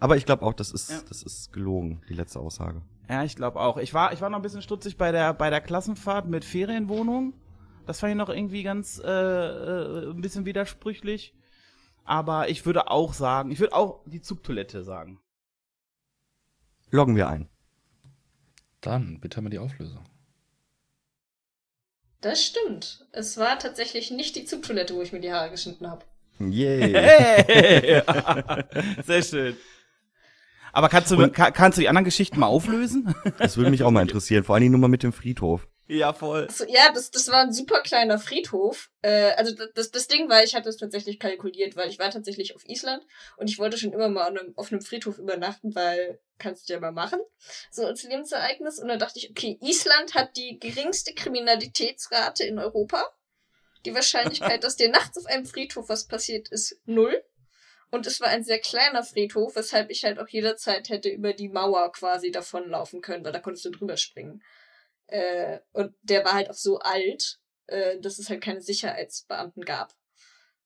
Aber 0.00 0.16
ich 0.16 0.24
glaube 0.24 0.42
auch, 0.44 0.54
das 0.54 0.70
ist, 0.72 0.90
Ja. 0.90 1.00
das 1.08 1.22
ist 1.22 1.52
gelogen, 1.52 2.02
die 2.08 2.14
letzte 2.14 2.40
Aussage. 2.40 2.82
Ja, 3.10 3.24
ich 3.24 3.36
glaube 3.36 3.60
auch. 3.60 3.76
Ich 3.76 3.92
war, 3.92 4.12
ich 4.12 4.20
war 4.22 4.30
noch 4.30 4.38
ein 4.38 4.42
bisschen 4.42 4.62
stutzig 4.62 4.96
bei 4.96 5.12
der, 5.12 5.34
bei 5.34 5.50
der 5.50 5.60
Klassenfahrt 5.60 6.26
mit 6.28 6.44
Ferienwohnung. 6.46 7.34
Das 7.84 8.00
fand 8.00 8.12
ich 8.12 8.16
noch 8.16 8.28
irgendwie 8.30 8.62
ganz 8.62 8.98
äh, 9.04 9.08
äh, 9.10 10.10
ein 10.10 10.20
bisschen 10.22 10.46
widersprüchlich. 10.46 11.34
Aber 12.04 12.48
ich 12.48 12.64
würde 12.64 12.90
auch 12.90 13.12
sagen, 13.12 13.50
ich 13.50 13.60
würde 13.60 13.74
auch 13.74 14.00
die 14.06 14.20
Zugtoilette 14.22 14.82
sagen. 14.82 15.20
Loggen 16.90 17.16
wir 17.16 17.28
ein. 17.28 17.48
Dann 18.80 19.20
bitte 19.20 19.40
mal 19.42 19.50
die 19.50 19.58
Auflösung. 19.58 20.04
Das 22.22 22.42
stimmt. 22.42 23.04
Es 23.12 23.36
war 23.36 23.58
tatsächlich 23.58 24.10
nicht 24.10 24.36
die 24.36 24.44
Zugtoilette, 24.46 24.94
wo 24.94 25.02
ich 25.02 25.12
mir 25.12 25.20
die 25.20 25.32
Haare 25.32 25.50
geschnitten 25.50 25.90
habe. 25.90 26.04
Yay. 26.40 26.92
Hey! 26.94 28.02
Sehr 29.06 29.22
schön. 29.22 29.56
Aber 30.72 30.88
kannst 30.88 31.10
du, 31.10 31.16
Und- 31.22 31.34
kannst 31.34 31.76
du 31.76 31.82
die 31.82 31.88
anderen 31.88 32.04
Geschichten 32.06 32.40
mal 32.40 32.46
auflösen? 32.46 33.14
Das 33.38 33.56
würde 33.58 33.70
mich 33.70 33.82
auch 33.82 33.90
mal 33.90 34.00
interessieren, 34.02 34.42
vor 34.44 34.54
allen 34.54 34.62
Dingen 34.62 34.72
nur 34.72 34.80
mal 34.80 34.88
mit 34.88 35.02
dem 35.02 35.12
Friedhof. 35.12 35.68
Ja, 35.88 36.12
voll. 36.12 36.46
Also, 36.46 36.64
ja, 36.66 36.90
das, 36.92 37.10
das 37.10 37.28
war 37.28 37.42
ein 37.42 37.52
super 37.52 37.82
kleiner 37.82 38.18
Friedhof. 38.18 38.90
Äh, 39.02 39.32
also 39.32 39.54
das- 39.74 39.90
das, 39.90 40.06
Ding 40.08 40.28
war, 40.28 40.42
ich 40.42 40.54
hatte 40.54 40.68
es 40.68 40.76
tatsächlich 40.76 41.18
kalkuliert, 41.18 41.76
weil 41.76 41.88
ich 41.88 41.98
war 41.98 42.10
tatsächlich 42.10 42.54
auf 42.54 42.66
Island 42.66 43.04
und 43.36 43.50
ich 43.50 43.58
wollte 43.58 43.76
schon 43.78 43.92
immer 43.92 44.08
mal 44.08 44.26
einem, 44.28 44.52
auf 44.56 44.72
einem 44.72 44.80
Friedhof 44.80 45.18
übernachten, 45.18 45.74
weil 45.74 46.20
kannst 46.38 46.68
du 46.68 46.72
ja 46.72 46.80
mal 46.80 46.92
machen, 46.92 47.20
so 47.70 47.84
als 47.86 48.02
Lebensereignis. 48.02 48.78
Und 48.78 48.88
dann 48.88 48.98
dachte 48.98 49.18
ich, 49.18 49.30
okay, 49.30 49.58
Island 49.60 50.14
hat 50.14 50.36
die 50.36 50.58
geringste 50.58 51.14
Kriminalitätsrate 51.14 52.44
in 52.44 52.58
Europa. 52.58 53.04
Die 53.84 53.94
Wahrscheinlichkeit, 53.94 54.64
dass 54.64 54.76
dir 54.76 54.88
nachts 54.90 55.18
auf 55.18 55.26
einem 55.26 55.44
Friedhof 55.46 55.88
was 55.88 56.06
passiert, 56.06 56.48
ist 56.50 56.76
null. 56.84 57.22
Und 57.90 58.06
es 58.06 58.20
war 58.22 58.28
ein 58.28 58.42
sehr 58.42 58.58
kleiner 58.58 59.04
Friedhof, 59.04 59.54
weshalb 59.54 59.90
ich 59.90 60.04
halt 60.04 60.18
auch 60.18 60.28
jederzeit 60.28 60.88
hätte 60.88 61.10
über 61.10 61.34
die 61.34 61.50
Mauer 61.50 61.92
quasi 61.92 62.30
davonlaufen 62.30 63.02
können, 63.02 63.22
weil 63.24 63.32
da 63.32 63.38
konntest 63.38 63.66
du 63.66 63.70
drüber 63.70 63.98
springen. 63.98 64.42
Äh, 65.12 65.60
und 65.72 65.94
der 66.02 66.24
war 66.24 66.32
halt 66.32 66.48
auch 66.48 66.54
so 66.54 66.78
alt, 66.78 67.38
äh, 67.66 68.00
dass 68.00 68.18
es 68.18 68.30
halt 68.30 68.40
keine 68.40 68.62
Sicherheitsbeamten 68.62 69.62
gab. 69.64 69.94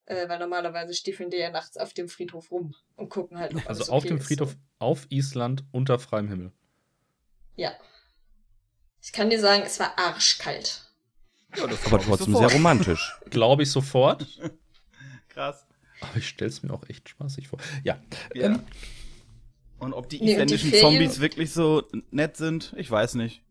Äh, 0.05 0.29
weil 0.29 0.39
normalerweise 0.39 0.95
stiefeln 0.95 1.31
die 1.31 1.37
ja 1.37 1.51
nachts 1.51 1.77
auf 1.77 1.93
dem 1.93 2.09
Friedhof 2.09 2.53
rum 2.53 2.77
und 2.95 3.09
gucken 3.09 3.39
halt, 3.41 3.57
ob 3.57 3.67
Also 3.69 3.81
alles 3.83 3.91
auf 3.91 4.05
okay 4.05 4.09
dem 4.09 4.19
ist. 4.19 4.27
Friedhof 4.27 4.57
auf 4.79 5.07
Island 5.09 5.65
unter 5.73 5.99
freiem 5.99 6.29
Himmel. 6.29 6.53
Ja. 7.57 7.73
Ich 9.03 9.13
kann 9.13 9.31
dir 9.31 9.41
sagen, 9.41 9.65
es 9.67 9.81
war 9.81 9.99
arschkalt. 9.99 10.83
Ja, 11.57 11.67
das 11.67 11.85
Aber 11.87 11.99
trotzdem 12.01 12.33
sofort. 12.35 12.51
sehr 12.51 12.57
romantisch. 12.57 13.17
Glaube 13.31 13.65
ich 13.65 13.71
sofort. 13.73 14.27
Krass. 15.29 15.67
Aber 16.01 16.17
ich 16.19 16.29
stelle 16.29 16.51
es 16.51 16.63
mir 16.63 16.73
auch 16.73 16.89
echt 16.89 17.09
spaßig 17.09 17.49
vor. 17.49 17.59
Ja. 17.83 17.99
Ja. 18.33 18.47
Ähm, 18.47 18.65
Und 19.81 19.93
ob 19.93 20.09
die 20.09 20.21
Nee, 20.21 20.41
und 20.41 20.51
die 20.51 20.55
isländischen 20.55 20.73
Zombies 20.75 21.19
wirklich 21.19 21.53
so 21.53 21.83
nett 22.13 22.37
sind, 22.37 22.75
ich 22.77 22.89
weiß 22.89 23.15
nicht. 23.15 23.43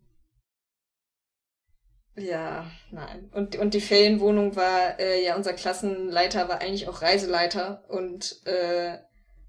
Ja, 2.17 2.65
nein. 2.91 3.29
Und, 3.33 3.57
und 3.57 3.73
die 3.73 3.81
Ferienwohnung 3.81 4.55
war, 4.55 4.99
äh, 4.99 5.23
ja, 5.23 5.35
unser 5.35 5.53
Klassenleiter 5.53 6.47
war 6.47 6.61
eigentlich 6.61 6.87
auch 6.87 7.01
Reiseleiter 7.01 7.83
und 7.89 8.45
äh, 8.45 8.97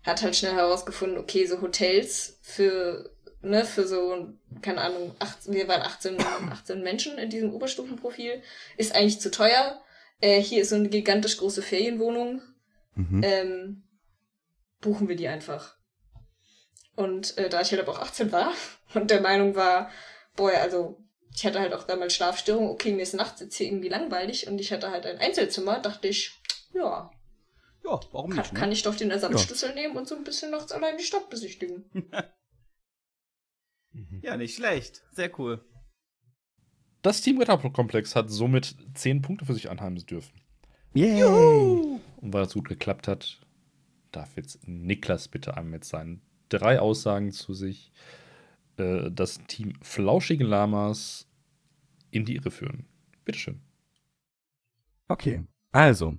hat 0.03 0.23
halt 0.23 0.35
schnell 0.35 0.55
herausgefunden, 0.55 1.19
okay, 1.19 1.47
so 1.47 1.61
Hotels 1.61 2.39
für, 2.43 3.11
ne, 3.41 3.65
für 3.65 3.87
so, 3.87 4.35
keine 4.63 4.81
Ahnung, 4.81 5.15
18, 5.21 5.55
wir 5.55 5.69
waren 5.69 5.83
18, 5.83 6.21
18 6.21 6.83
Menschen 6.83 7.19
in 7.19 7.31
diesem 7.31 7.55
Oberstufenprofil, 7.55 8.43
ist 8.77 8.95
eigentlich 8.95 9.21
zu 9.21 9.31
teuer. 9.31 9.81
Äh, 10.21 10.41
hier 10.41 10.63
ist 10.63 10.71
so 10.71 10.77
eine 10.77 10.89
gigantisch 10.89 11.37
große 11.37 11.63
Ferienwohnung. 11.63 12.43
Mhm. 12.95 13.21
Ähm, 13.23 13.83
buchen 14.81 15.09
wir 15.09 15.17
die 15.17 15.29
einfach. 15.29 15.77
Und 16.97 17.37
äh, 17.39 17.49
da 17.49 17.61
ich 17.61 17.71
halt 17.71 17.81
aber 17.81 17.93
auch 17.93 18.01
18 18.01 18.33
war 18.33 18.53
und 18.95 19.11
der 19.11 19.21
Meinung 19.21 19.55
war, 19.55 19.91
boah, 20.35 20.53
also 20.53 21.06
ich 21.37 21.45
hatte 21.45 21.61
halt 21.61 21.75
auch 21.75 21.85
damals 21.85 22.15
Schlafstörungen, 22.15 22.71
okay, 22.71 22.93
mir 22.93 23.03
ist 23.03 23.15
nachts 23.15 23.41
jetzt 23.41 23.57
hier 23.57 23.67
irgendwie 23.67 23.91
langweilig 23.91 24.49
und 24.49 24.59
ich 24.59 24.73
hatte 24.73 24.91
halt 24.91 25.05
ein 25.05 25.19
Einzelzimmer, 25.19 25.79
dachte 25.81 26.09
ich, 26.09 26.33
ja, 26.73 27.11
Ja, 27.85 28.01
warum 28.11 28.31
kann, 28.31 28.41
nicht, 28.41 28.53
ne? 28.55 28.59
kann 28.59 28.73
ich 28.73 28.83
doch 28.83 28.95
den 28.97 29.11
Ersatzschlüssel 29.11 29.75
nehmen 29.75 29.97
und 29.97 30.09
so 30.09 30.17
ein 30.17 30.25
bisschen 30.25 30.51
nachts 30.51 30.73
allein 30.73 30.97
die 30.97 31.05
Stadt 31.05 31.29
besichtigen. 31.31 31.85
Ja, 34.21 34.37
nicht 34.37 34.55
schlecht. 34.55 35.05
Sehr 35.13 35.31
cool. 35.39 35.65
Das 37.01 37.23
Team 37.23 37.39
Ritterkomplex 37.39 38.15
hat 38.15 38.29
somit 38.29 38.77
10 38.93 39.23
Punkte 39.23 39.47
für 39.47 39.55
sich 39.55 39.71
anheimsen 39.71 40.07
dürfen. 40.07 40.43
Yay! 40.93 41.25
Und 42.17 42.33
weil 42.33 42.43
das 42.43 42.53
gut 42.53 42.69
geklappt 42.69 43.09
hat, 43.09 43.41
darf 44.13 44.37
jetzt 44.37 44.69
Niklas 44.69 45.29
bitte 45.29 45.57
einmal 45.57 45.79
mit 45.79 45.85
seinen 45.85 46.21
drei 46.51 46.79
Aussagen 46.79 47.33
zu 47.33 47.55
sich 47.55 47.91
äh, 48.79 49.11
das 49.11 49.39
Team 49.47 49.75
Flauschige 49.83 50.45
Lamas 50.45 51.27
in 52.11 52.25
die 52.25 52.37
Irre 52.37 52.51
führen. 52.51 52.87
Bitteschön. 53.25 53.61
Okay, 55.09 55.45
also. 55.73 56.19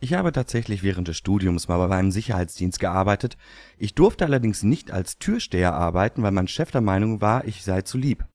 Ich 0.00 0.14
habe 0.14 0.32
tatsächlich 0.32 0.82
während 0.82 1.06
des 1.06 1.16
Studiums 1.16 1.68
mal 1.68 1.86
bei 1.86 1.96
einem 1.96 2.10
Sicherheitsdienst 2.10 2.80
gearbeitet. 2.80 3.36
Ich 3.78 3.94
durfte 3.94 4.24
allerdings 4.24 4.64
nicht 4.64 4.90
als 4.90 5.18
Türsteher 5.18 5.74
arbeiten, 5.74 6.24
weil 6.24 6.32
mein 6.32 6.48
Chef 6.48 6.72
der 6.72 6.80
Meinung 6.80 7.20
war, 7.20 7.44
ich 7.44 7.62
sei 7.62 7.82
zu 7.82 7.98
lieb. 7.98 8.26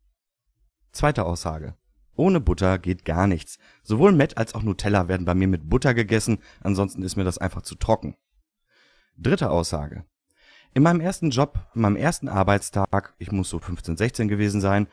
Zweite 0.94 1.26
Aussage. 1.26 1.76
Ohne 2.16 2.40
Butter 2.40 2.80
geht 2.80 3.06
gar 3.06 3.28
nichts. 3.28 3.60
Sowohl 3.84 4.14
Met 4.14 4.38
als 4.38 4.56
auch 4.56 4.64
Nutella 4.64 5.10
werden 5.10 5.26
bei 5.26 5.36
mir 5.36 5.48
mit 5.48 5.70
Butter 5.70 5.94
gegessen, 5.94 6.40
ansonsten 6.62 7.04
ist 7.04 7.18
mir 7.18 7.26
das 7.26 7.38
einfach 7.38 7.62
zu 7.62 7.76
trocken. 7.76 8.16
Dritte 9.18 9.50
Aussage. 9.50 10.06
In 10.78 10.84
meinem 10.84 11.02
ersten 11.02 11.32
Job, 11.32 11.58
an 11.74 11.82
meinem 11.82 11.96
ersten 11.96 12.30
Arbeitstag, 12.30 13.16
ich 13.18 13.32
muss 13.32 13.50
so 13.50 13.58
15, 13.58 13.98
16 13.98 14.28
gewesen 14.28 14.62
sein, 14.62 14.86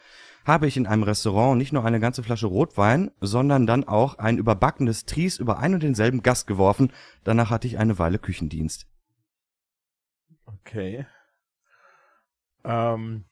habe 0.47 0.67
ich 0.67 0.79
in 0.79 0.87
einem 0.87 1.03
Restaurant 1.03 1.59
nicht 1.59 1.75
nur 1.75 1.85
eine 1.85 2.01
ganze 2.01 2.23
Flasche 2.23 2.47
Rotwein, 2.47 3.11
sondern 3.21 3.67
dann 3.67 3.85
auch 3.85 4.17
ein 4.17 4.39
überbackenes 4.39 5.05
Tries 5.05 5.39
über 5.39 5.59
ein 5.59 5.75
und 5.75 5.83
denselben 5.83 6.23
Gast 6.23 6.47
geworfen. 6.47 6.91
Danach 7.23 7.51
hatte 7.51 7.67
ich 7.67 7.77
eine 7.77 7.99
Weile 7.99 8.19
Küchendienst. 8.19 8.87
Okay. 10.47 11.05
Ähm, 12.65 13.27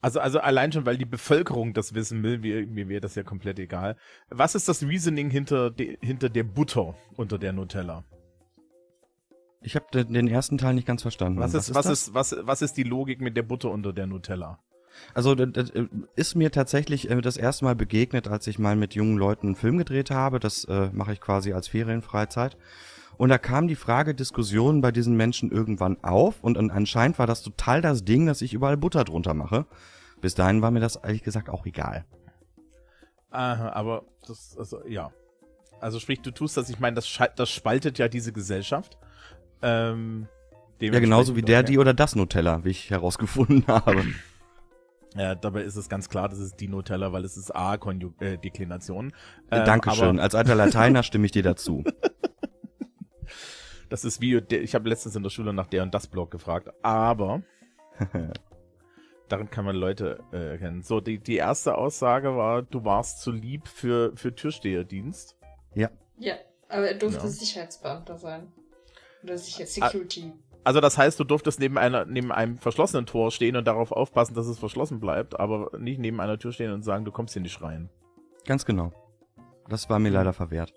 also, 0.00 0.20
also 0.20 0.40
allein 0.40 0.72
schon, 0.72 0.86
weil 0.86 0.96
die 0.96 1.04
Bevölkerung 1.04 1.74
das 1.74 1.92
wissen 1.92 2.22
will, 2.22 2.38
mir, 2.38 2.66
mir 2.66 2.88
wäre 2.88 3.02
das 3.02 3.14
ja 3.14 3.24
komplett 3.24 3.58
egal. 3.58 3.98
Was 4.30 4.54
ist 4.54 4.70
das 4.70 4.82
Reasoning 4.82 5.28
hinter, 5.28 5.70
de, 5.70 5.98
hinter 6.00 6.30
der 6.30 6.44
Butter 6.44 6.94
unter 7.14 7.36
der 7.36 7.52
Nutella? 7.52 8.04
Ich 9.60 9.74
habe 9.74 9.86
den, 9.92 10.12
den 10.12 10.28
ersten 10.28 10.58
Teil 10.58 10.74
nicht 10.74 10.86
ganz 10.86 11.02
verstanden. 11.02 11.40
Was 11.40 11.54
ist, 11.54 11.74
was 11.74 11.86
das? 11.86 12.02
ist, 12.02 12.14
was, 12.14 12.36
was 12.42 12.62
ist 12.62 12.76
die 12.76 12.84
Logik 12.84 13.20
mit 13.20 13.36
der 13.36 13.42
Butter 13.42 13.70
unter 13.70 13.92
der 13.92 14.06
Nutella? 14.06 14.58
Also 15.14 15.34
das, 15.34 15.70
äh, 15.70 15.86
ist 16.16 16.34
mir 16.34 16.50
tatsächlich 16.50 17.10
äh, 17.10 17.20
das 17.20 17.36
erste 17.36 17.64
Mal 17.64 17.74
begegnet, 17.74 18.28
als 18.28 18.46
ich 18.46 18.58
mal 18.58 18.76
mit 18.76 18.94
jungen 18.94 19.16
Leuten 19.16 19.48
einen 19.48 19.56
Film 19.56 19.78
gedreht 19.78 20.10
habe. 20.10 20.40
Das 20.40 20.64
äh, 20.64 20.90
mache 20.92 21.12
ich 21.12 21.20
quasi 21.20 21.52
als 21.52 21.68
Ferienfreizeit. 21.68 22.56
Und 23.16 23.30
da 23.30 23.38
kam 23.38 23.66
die 23.66 23.74
Frage 23.74 24.14
Diskussion 24.14 24.80
bei 24.80 24.92
diesen 24.92 25.16
Menschen 25.16 25.50
irgendwann 25.50 26.02
auf 26.04 26.36
und 26.42 26.56
an- 26.56 26.70
anscheinend 26.70 27.18
war 27.18 27.26
das 27.26 27.42
total 27.42 27.80
das 27.80 28.04
Ding, 28.04 28.26
dass 28.26 28.42
ich 28.42 28.54
überall 28.54 28.76
Butter 28.76 29.02
drunter 29.04 29.34
mache. 29.34 29.66
Bis 30.20 30.34
dahin 30.34 30.62
war 30.62 30.70
mir 30.70 30.80
das 30.80 30.96
ehrlich 30.96 31.24
gesagt 31.24 31.48
auch 31.48 31.66
egal. 31.66 32.04
Aha, 33.30 33.70
aber 33.70 34.04
das, 34.26 34.56
also, 34.56 34.84
ja. 34.86 35.10
Also 35.80 35.98
sprich, 36.00 36.20
du 36.22 36.30
tust 36.30 36.56
das, 36.56 36.70
ich 36.70 36.80
meine, 36.80 36.94
das, 36.94 37.18
das 37.36 37.50
spaltet 37.50 37.98
ja 37.98 38.08
diese 38.08 38.32
Gesellschaft. 38.32 38.98
Ähm, 39.62 40.28
Ja, 40.80 40.98
genauso 41.00 41.34
wie 41.36 41.42
der, 41.42 41.60
okay. 41.60 41.72
die 41.72 41.78
oder 41.78 41.94
das 41.94 42.14
Nutella, 42.16 42.64
wie 42.64 42.70
ich 42.70 42.90
herausgefunden 42.90 43.66
habe. 43.68 44.04
Ja, 45.16 45.34
dabei 45.34 45.62
ist 45.62 45.76
es 45.76 45.88
ganz 45.88 46.08
klar, 46.08 46.28
das 46.28 46.38
ist 46.38 46.60
die 46.60 46.68
Nutella, 46.68 47.12
weil 47.12 47.24
es 47.24 47.36
ist 47.36 47.50
A-Deklination. 47.54 49.12
Ähm, 49.50 49.64
Dankeschön. 49.64 50.08
aber 50.10 50.22
Als 50.22 50.34
alter 50.34 50.54
Lateiner 50.54 51.02
stimme 51.02 51.24
ich 51.26 51.32
dir 51.32 51.42
dazu. 51.42 51.82
Das 53.88 54.04
ist 54.04 54.20
wie, 54.20 54.40
der- 54.40 54.62
ich 54.62 54.74
habe 54.74 54.88
letztens 54.88 55.16
in 55.16 55.22
der 55.22 55.30
Schule 55.30 55.52
nach 55.54 55.66
der 55.66 55.82
und 55.82 55.94
das 55.94 56.06
Blog 56.06 56.30
gefragt, 56.30 56.68
aber 56.82 57.42
darin 59.28 59.50
kann 59.50 59.64
man 59.64 59.76
Leute 59.76 60.20
äh, 60.32 60.50
erkennen. 60.52 60.82
So, 60.82 61.00
die, 61.00 61.18
die 61.18 61.36
erste 61.36 61.76
Aussage 61.76 62.36
war, 62.36 62.62
du 62.62 62.84
warst 62.84 63.22
zu 63.22 63.30
lieb 63.32 63.66
für, 63.66 64.12
für 64.14 64.34
Türsteherdienst. 64.34 65.36
Ja, 65.74 65.88
aber 66.68 66.88
er 66.88 66.94
durfte 66.98 67.22
Ja. 67.24 67.28
Sicherheitsbeamter 67.28 68.18
sein. 68.18 68.52
Oder 69.22 69.38
sicher 69.38 69.64
Ah. 69.64 69.88
Security. 69.88 70.32
Also 70.64 70.80
das 70.80 70.98
heißt, 70.98 71.18
du 71.18 71.24
durftest 71.24 71.60
neben 71.60 71.78
einer, 71.78 72.04
neben 72.04 72.30
einem 72.30 72.58
verschlossenen 72.58 73.06
Tor 73.06 73.30
stehen 73.30 73.56
und 73.56 73.66
darauf 73.66 73.90
aufpassen, 73.92 74.34
dass 74.34 74.46
es 74.46 74.58
verschlossen 74.58 75.00
bleibt, 75.00 75.38
aber 75.40 75.70
nicht 75.78 75.98
neben 75.98 76.20
einer 76.20 76.38
Tür 76.38 76.52
stehen 76.52 76.72
und 76.72 76.82
sagen, 76.82 77.04
du 77.04 77.12
kommst 77.12 77.32
hier 77.32 77.42
nicht 77.42 77.62
rein. 77.62 77.88
Ganz 78.46 78.64
genau. 78.66 78.92
Das 79.68 79.88
war 79.88 79.98
mir 79.98 80.10
leider 80.10 80.32
verwehrt. 80.32 80.74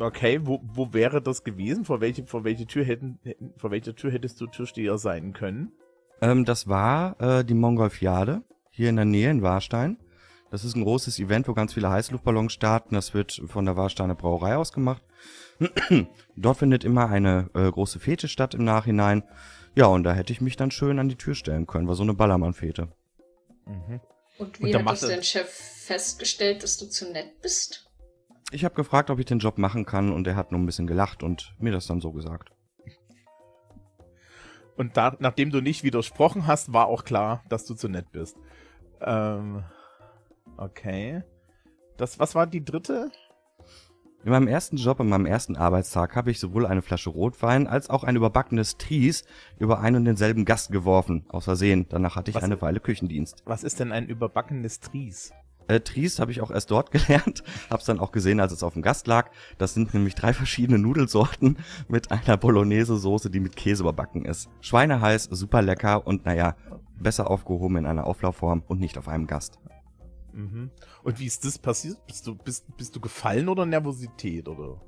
Okay, 0.00 0.40
wo, 0.42 0.60
wo 0.64 0.94
wäre 0.94 1.20
das 1.20 1.44
gewesen? 1.44 1.84
Vor 1.84 2.00
welche, 2.00 2.24
vor 2.24 2.44
welche 2.44 2.66
Tür 2.66 2.84
hätten, 2.84 3.18
hätten, 3.24 3.52
vor 3.58 3.70
welcher 3.70 3.94
Tür 3.94 4.10
hättest 4.10 4.40
du 4.40 4.46
Türsteher 4.46 4.96
sein 4.96 5.34
können? 5.34 5.72
Ähm, 6.22 6.46
das 6.46 6.66
war 6.66 7.20
äh, 7.20 7.44
die 7.44 7.54
Mongolfiade 7.54 8.42
hier 8.70 8.88
in 8.88 8.96
der 8.96 9.04
Nähe 9.04 9.30
in 9.30 9.42
Warstein. 9.42 9.98
Das 10.50 10.64
ist 10.64 10.76
ein 10.76 10.84
großes 10.84 11.18
Event, 11.18 11.46
wo 11.48 11.52
ganz 11.52 11.74
viele 11.74 11.90
Heißluftballons 11.90 12.52
starten. 12.54 12.94
Das 12.94 13.12
wird 13.12 13.42
von 13.46 13.66
der 13.66 13.76
Warsteiner 13.76 14.14
Brauerei 14.14 14.56
aus 14.56 14.72
gemacht. 14.72 15.02
Dort 16.36 16.58
findet 16.58 16.84
immer 16.84 17.08
eine 17.08 17.50
äh, 17.54 17.70
große 17.70 17.98
Fete 17.98 18.28
statt 18.28 18.54
im 18.54 18.64
Nachhinein. 18.64 19.22
Ja, 19.74 19.86
und 19.86 20.04
da 20.04 20.12
hätte 20.14 20.32
ich 20.32 20.40
mich 20.40 20.56
dann 20.56 20.70
schön 20.70 20.98
an 20.98 21.08
die 21.08 21.16
Tür 21.16 21.34
stellen 21.34 21.66
können. 21.66 21.88
War 21.88 21.94
so 21.94 22.02
eine 22.02 22.14
Ballermann-Fete. 22.14 22.88
Mhm. 23.66 24.00
Und 24.38 24.60
Und 24.60 24.60
wie 24.60 24.70
da 24.70 24.80
hat 24.80 24.88
das 24.88 25.00
dein 25.00 25.22
Chef 25.22 25.48
festgestellt, 25.48 26.62
dass 26.62 26.76
du 26.76 26.86
zu 26.86 27.10
nett 27.10 27.40
bist? 27.40 27.90
Ich 28.52 28.64
habe 28.64 28.74
gefragt, 28.74 29.10
ob 29.10 29.18
ich 29.18 29.26
den 29.26 29.38
Job 29.38 29.58
machen 29.58 29.86
kann 29.86 30.12
und 30.12 30.26
er 30.26 30.36
hat 30.36 30.52
nur 30.52 30.60
ein 30.60 30.66
bisschen 30.66 30.86
gelacht 30.86 31.22
und 31.22 31.54
mir 31.58 31.72
das 31.72 31.86
dann 31.86 32.00
so 32.00 32.12
gesagt. 32.12 32.50
Und 34.76 34.96
da, 34.96 35.16
nachdem 35.18 35.50
du 35.50 35.60
nicht 35.60 35.84
widersprochen 35.84 36.46
hast, 36.46 36.72
war 36.72 36.86
auch 36.86 37.04
klar, 37.04 37.42
dass 37.48 37.64
du 37.64 37.74
zu 37.74 37.88
nett 37.88 38.12
bist. 38.12 38.36
Ähm, 39.00 39.64
okay. 40.58 41.22
Das, 41.96 42.18
was 42.18 42.34
war 42.34 42.46
die 42.46 42.64
dritte? 42.64 43.10
In 44.26 44.32
meinem 44.32 44.48
ersten 44.48 44.76
Job, 44.76 44.98
an 44.98 45.08
meinem 45.08 45.24
ersten 45.24 45.54
Arbeitstag, 45.54 46.16
habe 46.16 46.32
ich 46.32 46.40
sowohl 46.40 46.66
eine 46.66 46.82
Flasche 46.82 47.10
Rotwein 47.10 47.68
als 47.68 47.88
auch 47.90 48.02
ein 48.02 48.16
überbackenes 48.16 48.76
Tries 48.76 49.22
über 49.60 49.78
einen 49.78 49.98
und 49.98 50.04
denselben 50.04 50.44
Gast 50.44 50.72
geworfen. 50.72 51.24
Aus 51.28 51.44
Versehen. 51.44 51.86
Danach 51.90 52.16
hatte 52.16 52.32
ich 52.32 52.34
Was- 52.34 52.42
eine 52.42 52.60
Weile 52.60 52.80
Küchendienst. 52.80 53.44
Was 53.46 53.62
ist 53.62 53.78
denn 53.78 53.92
ein 53.92 54.08
überbackenes 54.08 54.80
Tries? 54.80 55.30
Äh, 55.68 55.78
Tries 55.78 56.18
habe 56.18 56.32
ich 56.32 56.40
auch 56.40 56.50
erst 56.50 56.72
dort 56.72 56.90
gelernt, 57.06 57.44
hab's 57.70 57.84
dann 57.84 58.00
auch 58.00 58.10
gesehen, 58.10 58.40
als 58.40 58.50
es 58.50 58.64
auf 58.64 58.72
dem 58.72 58.82
Gast 58.82 59.06
lag. 59.06 59.30
Das 59.58 59.74
sind 59.74 59.94
nämlich 59.94 60.16
drei 60.16 60.32
verschiedene 60.32 60.80
Nudelsorten 60.80 61.58
mit 61.86 62.10
einer 62.10 62.36
Bolognese-Soße, 62.36 63.30
die 63.30 63.38
mit 63.38 63.54
Käse 63.54 63.84
überbacken 63.84 64.24
ist. 64.24 64.48
Schweineheiß, 64.60 65.28
super 65.30 65.62
lecker 65.62 66.04
und 66.04 66.24
naja, 66.26 66.56
besser 66.98 67.30
aufgehoben 67.30 67.76
in 67.76 67.86
einer 67.86 68.08
Auflaufform 68.08 68.64
und 68.66 68.80
nicht 68.80 68.98
auf 68.98 69.06
einem 69.06 69.28
Gast. 69.28 69.60
Mhm. 70.32 70.70
Und 71.06 71.20
wie 71.20 71.26
ist 71.26 71.44
das 71.44 71.56
passiert? 71.56 72.04
Bist 72.08 72.26
du, 72.26 72.34
bist, 72.34 72.64
bist 72.76 72.96
du 72.96 73.00
gefallen 73.00 73.48
oder 73.48 73.64
Nervosität? 73.64 74.48
Oder? 74.48 74.80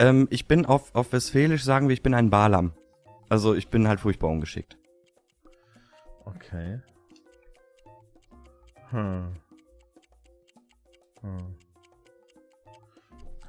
Ähm, 0.00 0.28
ich 0.30 0.46
bin 0.46 0.66
auf, 0.66 0.94
auf 0.94 1.14
Westfälisch, 1.14 1.64
sagen 1.64 1.88
wir, 1.88 1.94
ich 1.94 2.02
bin 2.02 2.12
ein 2.12 2.28
Balam. 2.28 2.74
Also 3.30 3.54
ich 3.54 3.68
bin 3.68 3.88
halt 3.88 3.98
furchtbar 3.98 4.28
ungeschickt. 4.28 4.76
Okay. 6.26 6.82
Hm. 8.90 9.32
Hm. 11.22 11.56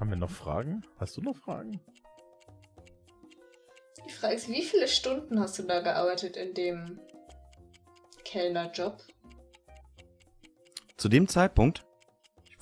Haben 0.00 0.08
wir 0.08 0.16
noch 0.16 0.30
Fragen? 0.30 0.80
Hast 0.96 1.18
du 1.18 1.20
noch 1.20 1.36
Fragen? 1.36 1.78
Die 4.08 4.12
Frage 4.12 4.36
ist, 4.36 4.48
wie 4.48 4.62
viele 4.62 4.88
Stunden 4.88 5.38
hast 5.38 5.58
du 5.58 5.64
da 5.64 5.80
gearbeitet 5.80 6.38
in 6.38 6.54
dem 6.54 6.98
Kellnerjob? 8.24 9.02
Zu 10.96 11.10
dem 11.10 11.28
Zeitpunkt, 11.28 11.84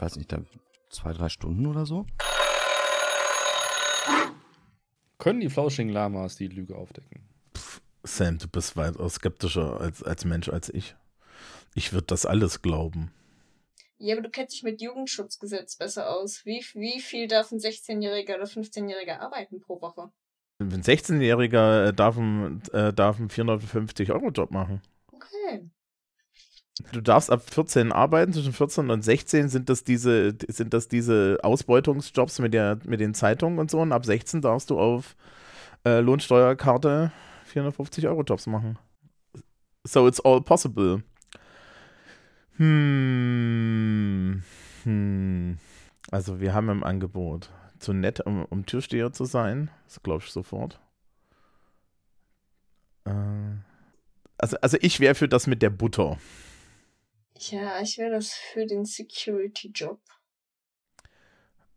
weiß 0.03 0.17
nicht, 0.17 0.33
da 0.33 0.43
zwei, 0.91 1.13
drei 1.13 1.29
Stunden 1.29 1.67
oder 1.67 1.87
so. 1.87 2.07
Können 5.19 5.41
die 5.41 5.49
flauschigen 5.49 5.93
Lamas 5.93 6.37
die 6.37 6.49
Lüge 6.49 6.77
aufdecken? 6.77 7.29
Sam, 8.03 8.39
du 8.39 8.49
bist 8.49 8.77
weitaus 8.77 9.15
skeptischer 9.15 9.81
als, 9.81 10.03
als 10.03 10.25
Mensch 10.25 10.49
als 10.49 10.69
ich. 10.69 10.97
Ich 11.75 11.93
würde 11.93 12.09
das 12.09 12.27
alles 12.27 12.63
glauben. 12.63 13.13
Ja, 13.99 14.17
aber 14.17 14.23
du 14.23 14.31
kennst 14.31 14.57
dich 14.57 14.65
mit 14.65 14.83
Jugendschutzgesetz 14.83 15.77
besser 15.77 16.11
aus. 16.11 16.45
Wie, 16.45 16.65
wie 16.75 17.01
viel 17.01 17.29
darf 17.29 17.53
ein 17.53 17.61
16-Jähriger 17.61 18.35
oder 18.35 18.47
15-Jähriger 18.47 19.21
arbeiten 19.21 19.61
pro 19.61 19.81
Woche? 19.81 20.11
Ein 20.59 20.83
16-Jähriger 20.83 21.89
äh, 21.89 21.93
darf, 21.93 22.19
äh, 22.19 22.93
darf 22.93 23.19
einen 23.19 23.29
450-Euro-Job 23.29 24.51
machen. 24.51 24.83
Okay. 25.13 25.71
Du 26.93 27.03
darfst 27.03 27.31
ab 27.31 27.43
14 27.51 27.93
arbeiten, 27.93 28.33
zwischen 28.33 28.55
14 28.55 28.91
und 28.91 29.03
16 29.03 29.49
sind 29.51 29.69
das 29.69 29.85
diese, 29.85 30.35
sind 30.49 30.73
das 30.73 30.89
diese 30.89 31.39
Ausbeutungsjobs 31.43 32.39
mit, 32.39 32.55
der, 32.55 32.79
mit 32.85 33.01
den 33.01 33.13
Zeitungen 33.13 33.59
und 33.59 33.71
so. 33.71 33.81
Und 33.81 33.93
ab 33.93 34.07
16 34.07 34.41
darfst 34.41 34.71
du 34.71 34.79
auf 34.79 35.15
äh, 35.85 36.01
Lohnsteuerkarte 36.01 37.13
450 37.45 38.07
Euro 38.09 38.23
Jobs 38.23 38.47
machen. 38.47 38.79
So 39.85 40.09
it's 40.09 40.21
all 40.21 40.41
possible. 40.41 41.03
Hm. 42.57 44.43
Hm. 44.85 45.59
Also 46.11 46.41
wir 46.41 46.55
haben 46.55 46.71
im 46.71 46.85
Angebot. 46.85 47.51
Zu 47.79 47.93
nett, 47.93 48.21
um, 48.21 48.45
um 48.45 48.65
Türsteher 48.65 49.13
zu 49.13 49.25
sein. 49.25 49.71
Das 49.85 50.03
glaube 50.03 50.23
ich 50.25 50.31
sofort. 50.31 50.81
Äh, 53.05 53.11
also, 54.39 54.57
also 54.63 54.79
ich 54.81 55.01
wäre 55.01 55.15
für 55.15 55.29
das 55.29 55.47
mit 55.47 55.61
der 55.63 55.71
Butter. 55.71 56.17
Ja, 57.51 57.81
ich 57.81 57.99
wäre 57.99 58.13
das 58.13 58.33
für 58.35 58.67
den 58.67 58.85
Security-Job. 58.85 60.01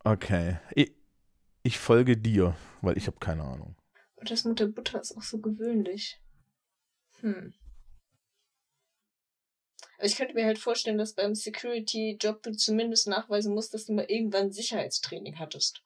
Okay. 0.04 0.60
Ich, 0.75 0.93
ich 1.63 1.80
folge 1.80 2.17
dir, 2.17 2.56
weil 2.82 2.97
ich 2.97 3.08
habe 3.08 3.17
keine 3.19 3.43
Ahnung. 3.43 3.75
Und 4.15 4.30
das 4.30 4.45
mit 4.45 4.60
der 4.60 4.67
Butter 4.67 5.01
ist 5.01 5.17
auch 5.17 5.23
so 5.23 5.39
gewöhnlich. 5.39 6.21
Hm. 7.21 7.54
Aber 9.97 10.06
ich 10.06 10.17
könnte 10.17 10.36
mir 10.36 10.45
halt 10.45 10.60
vorstellen, 10.60 10.99
dass 10.99 11.13
beim 11.13 11.34
Security-Job 11.34 12.43
du 12.43 12.51
zumindest 12.51 13.08
nachweisen 13.08 13.56
musst, 13.56 13.73
dass 13.73 13.86
du 13.86 13.93
mal 13.93 14.06
irgendwann 14.08 14.51
Sicherheitstraining 14.51 15.39
hattest. 15.39 15.82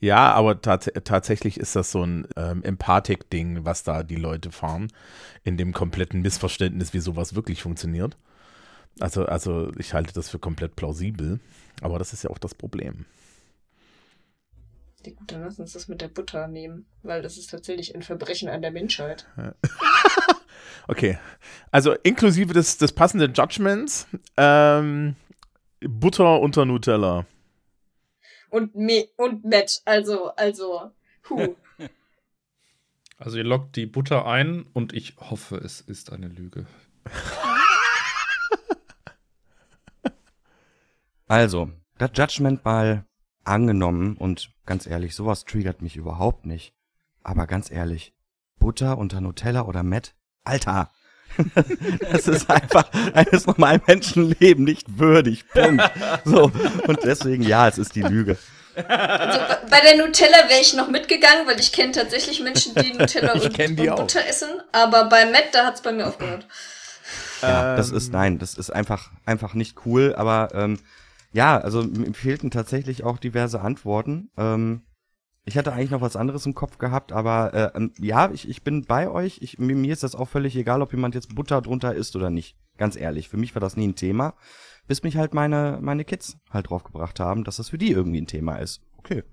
Ja, 0.00 0.32
aber 0.32 0.62
tats 0.62 0.90
tatsächlich 1.04 1.58
ist 1.58 1.76
das 1.76 1.92
so 1.92 2.02
ein 2.02 2.26
ähm, 2.36 2.64
Empathik-Ding, 2.64 3.66
was 3.66 3.82
da 3.82 4.02
die 4.02 4.16
Leute 4.16 4.50
fahren, 4.50 4.90
in 5.44 5.58
dem 5.58 5.72
kompletten 5.74 6.22
Missverständnis, 6.22 6.94
wie 6.94 7.00
sowas 7.00 7.34
wirklich 7.34 7.62
funktioniert. 7.62 8.16
Also, 8.98 9.24
also 9.26 9.72
ich 9.78 9.94
halte 9.94 10.12
das 10.12 10.28
für 10.28 10.38
komplett 10.38 10.76
plausibel, 10.76 11.40
aber 11.80 11.98
das 11.98 12.12
ist 12.12 12.24
ja 12.24 12.30
auch 12.30 12.38
das 12.38 12.54
Problem. 12.54 13.06
Ja, 15.04 15.12
gut, 15.12 15.32
dann 15.32 15.40
lass 15.42 15.58
uns 15.58 15.72
das 15.72 15.88
mit 15.88 16.02
der 16.02 16.08
Butter 16.08 16.48
nehmen, 16.48 16.86
weil 17.02 17.22
das 17.22 17.38
ist 17.38 17.50
tatsächlich 17.50 17.94
ein 17.94 18.02
Verbrechen 18.02 18.48
an 18.48 18.60
der 18.60 18.70
Menschheit. 18.70 19.26
Okay, 20.88 21.18
also 21.70 21.92
inklusive 22.02 22.52
des, 22.52 22.78
des 22.78 22.92
passenden 22.92 23.32
Judgments, 23.32 24.08
ähm, 24.36 25.14
Butter 25.80 26.40
unter 26.40 26.64
Nutella. 26.64 27.26
Und 28.50 28.74
Me 28.74 29.06
und 29.16 29.44
Matt, 29.44 29.82
also, 29.84 30.30
also, 30.34 30.90
hu. 31.28 31.56
Also 33.18 33.36
ihr 33.36 33.44
lockt 33.44 33.76
die 33.76 33.84
Butter 33.84 34.26
ein 34.26 34.64
und 34.72 34.94
ich 34.94 35.14
hoffe, 35.18 35.58
es 35.58 35.82
ist 35.82 36.10
eine 36.10 36.26
Lüge. 36.26 36.66
Also, 41.30 41.70
das 41.96 42.10
Judgment 42.14 42.64
mal 42.64 43.04
angenommen 43.44 44.16
und 44.16 44.50
ganz 44.66 44.88
ehrlich, 44.88 45.14
sowas 45.14 45.44
triggert 45.44 45.80
mich 45.80 45.94
überhaupt 45.94 46.44
nicht. 46.44 46.72
Aber 47.22 47.46
ganz 47.46 47.70
ehrlich, 47.70 48.12
Butter 48.58 48.98
unter 48.98 49.20
Nutella 49.20 49.62
oder 49.62 49.84
Matt? 49.84 50.14
Alter! 50.42 50.90
das 52.10 52.26
ist 52.26 52.50
einfach 52.50 52.90
eines 53.14 53.46
normalen 53.46 53.80
Menschenleben 53.86 54.64
nicht 54.64 54.98
würdig. 54.98 55.48
Punkt. 55.50 55.88
So. 56.24 56.50
Und 56.88 56.98
deswegen, 57.04 57.44
ja, 57.44 57.68
es 57.68 57.78
ist 57.78 57.94
die 57.94 58.02
Lüge. 58.02 58.36
Also 58.74 59.38
bei- 59.70 59.80
der 59.82 60.04
Nutella 60.04 60.48
wäre 60.48 60.60
ich 60.60 60.74
noch 60.74 60.88
mitgegangen, 60.90 61.46
weil 61.46 61.60
ich 61.60 61.70
kenne 61.70 61.92
tatsächlich 61.92 62.40
Menschen, 62.42 62.74
die 62.74 62.92
Nutella 62.92 63.34
Ich 63.36 63.44
und, 63.44 63.56
die 63.56 63.82
und 63.82 63.90
auch. 63.90 64.00
Butter 64.00 64.26
essen. 64.26 64.48
Aber 64.72 65.04
bei 65.08 65.26
Matt, 65.26 65.50
da 65.52 65.64
hat 65.66 65.76
es 65.76 65.80
bei 65.82 65.92
mir 65.92 66.08
aufgehört. 66.08 66.44
Ja, 67.40 67.76
das 67.76 67.90
ist, 67.90 68.12
nein, 68.12 68.40
das 68.40 68.54
ist 68.54 68.70
einfach, 68.70 69.12
einfach 69.24 69.54
nicht 69.54 69.86
cool, 69.86 70.16
aber 70.16 70.48
ähm, 70.54 70.80
ja, 71.32 71.58
also 71.58 71.82
mir 71.82 72.12
fehlten 72.14 72.50
tatsächlich 72.50 73.04
auch 73.04 73.18
diverse 73.18 73.60
Antworten. 73.60 74.30
Ähm, 74.36 74.82
ich 75.44 75.56
hatte 75.56 75.72
eigentlich 75.72 75.90
noch 75.90 76.00
was 76.00 76.16
anderes 76.16 76.46
im 76.46 76.54
Kopf 76.54 76.78
gehabt, 76.78 77.12
aber 77.12 77.54
äh, 77.54 77.76
ähm, 77.76 77.92
ja, 77.98 78.30
ich, 78.30 78.48
ich 78.48 78.62
bin 78.62 78.84
bei 78.84 79.08
euch. 79.08 79.38
Ich, 79.40 79.58
mir, 79.58 79.74
mir 79.74 79.92
ist 79.92 80.02
das 80.02 80.14
auch 80.14 80.28
völlig 80.28 80.54
egal, 80.56 80.82
ob 80.82 80.92
jemand 80.92 81.14
jetzt 81.14 81.34
Butter 81.34 81.62
drunter 81.62 81.94
isst 81.94 82.14
oder 82.14 82.30
nicht. 82.30 82.56
Ganz 82.76 82.96
ehrlich, 82.96 83.28
für 83.28 83.36
mich 83.36 83.54
war 83.54 83.60
das 83.60 83.76
nie 83.76 83.88
ein 83.88 83.96
Thema, 83.96 84.34
bis 84.86 85.02
mich 85.02 85.16
halt 85.16 85.34
meine, 85.34 85.78
meine 85.80 86.04
Kids 86.04 86.38
halt 86.50 86.70
draufgebracht 86.70 87.20
haben, 87.20 87.44
dass 87.44 87.56
das 87.56 87.70
für 87.70 87.78
die 87.78 87.90
irgendwie 87.90 88.20
ein 88.20 88.26
Thema 88.26 88.56
ist. 88.56 88.82
Okay, 88.96 89.24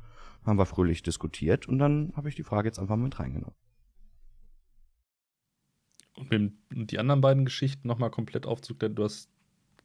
haben 0.46 0.58
wir 0.58 0.66
fröhlich 0.66 1.04
diskutiert 1.04 1.68
und 1.68 1.78
dann 1.78 2.14
habe 2.16 2.30
ich 2.30 2.36
die 2.36 2.44
Frage 2.44 2.68
jetzt 2.68 2.80
einfach 2.80 2.96
mit 2.96 3.20
reingenommen. 3.20 3.56
Und 6.16 6.32
mit 6.32 6.54
dem- 6.72 6.88
die 6.88 7.00
anderen 7.00 7.22
beiden 7.22 7.46
Geschichten 7.46 7.88
nochmal 7.88 8.12
komplett 8.12 8.46
aufzuklären, 8.46 8.96
du 8.96 9.04
hast 9.04 9.30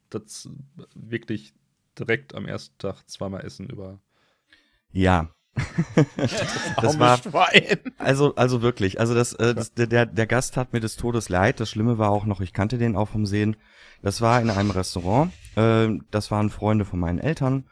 das 0.09 0.49
wirklich 0.95 1.53
direkt 1.99 2.35
am 2.35 2.47
ersten 2.47 2.77
Tag 2.79 3.09
zweimal 3.09 3.45
Essen 3.45 3.69
über. 3.69 4.01
Ja. 4.91 5.29
das 6.81 6.99
war. 6.99 7.21
Also, 7.99 8.35
also 8.37 8.63
wirklich. 8.63 9.01
Also 9.01 9.15
das, 9.15 9.35
äh, 9.35 9.55
das 9.55 9.75
der, 9.75 9.87
der, 9.87 10.07
der 10.07 10.27
Gast 10.27 10.57
hat 10.57 10.73
mir 10.73 10.81
des 10.81 10.97
Todes 10.97 11.29
leid. 11.29 11.61
Das 11.61 11.71
Schlimme 11.71 11.99
war 11.99 12.11
auch 12.11 12.25
noch, 12.25 12.41
ich 12.41 12.53
kannte 12.53 12.79
den 12.79 12.97
auch 12.97 13.09
vom 13.09 13.27
Sehen. 13.27 13.57
Das 14.03 14.21
war 14.21 14.41
in 14.41 14.51
einem 14.51 14.71
Restaurant. 14.71 15.33
Äh, 15.57 15.89
das 16.11 16.31
waren 16.31 16.51
Freunde 16.51 16.85
von 16.85 17.01
meinen 17.01 17.19
Eltern. 17.19 17.65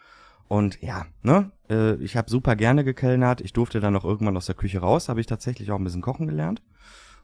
Und 0.48 0.83
ja, 0.83 1.06
ne, 1.22 1.52
äh, 1.70 1.94
ich 2.02 2.16
habe 2.16 2.28
super 2.28 2.56
gerne 2.56 2.85
gekellnert. 2.85 3.40
Ich 3.40 3.52
durfte 3.52 3.80
dann 3.80 3.92
noch 3.92 4.04
irgendwann 4.04 4.37
aus 4.37 4.46
der 4.46 4.56
Küche 4.56 4.80
raus. 4.80 5.09
Habe 5.09 5.20
ich 5.20 5.26
tatsächlich 5.26 5.70
auch 5.70 5.78
ein 5.78 5.85
bisschen 5.85 6.02
kochen 6.02 6.26
gelernt. 6.26 6.62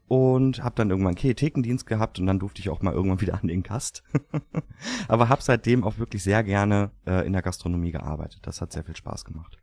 Und 0.08 0.62
habe 0.62 0.76
dann 0.76 0.90
irgendwann 0.90 1.16
Ke- 1.16 1.34
Thekendienst 1.34 1.86
gehabt 1.86 2.20
und 2.20 2.26
dann 2.26 2.38
durfte 2.38 2.60
ich 2.60 2.68
auch 2.70 2.80
mal 2.80 2.92
irgendwann 2.94 3.20
wieder 3.20 3.34
an 3.42 3.48
den 3.48 3.62
Gast. 3.62 4.04
Aber 5.08 5.28
habe 5.28 5.42
seitdem 5.42 5.82
auch 5.82 5.98
wirklich 5.98 6.22
sehr 6.22 6.44
gerne 6.44 6.90
äh, 7.06 7.26
in 7.26 7.32
der 7.32 7.42
Gastronomie 7.42 7.90
gearbeitet. 7.90 8.40
Das 8.42 8.60
hat 8.60 8.72
sehr 8.72 8.84
viel 8.84 8.96
Spaß 8.96 9.24
gemacht. 9.24 9.58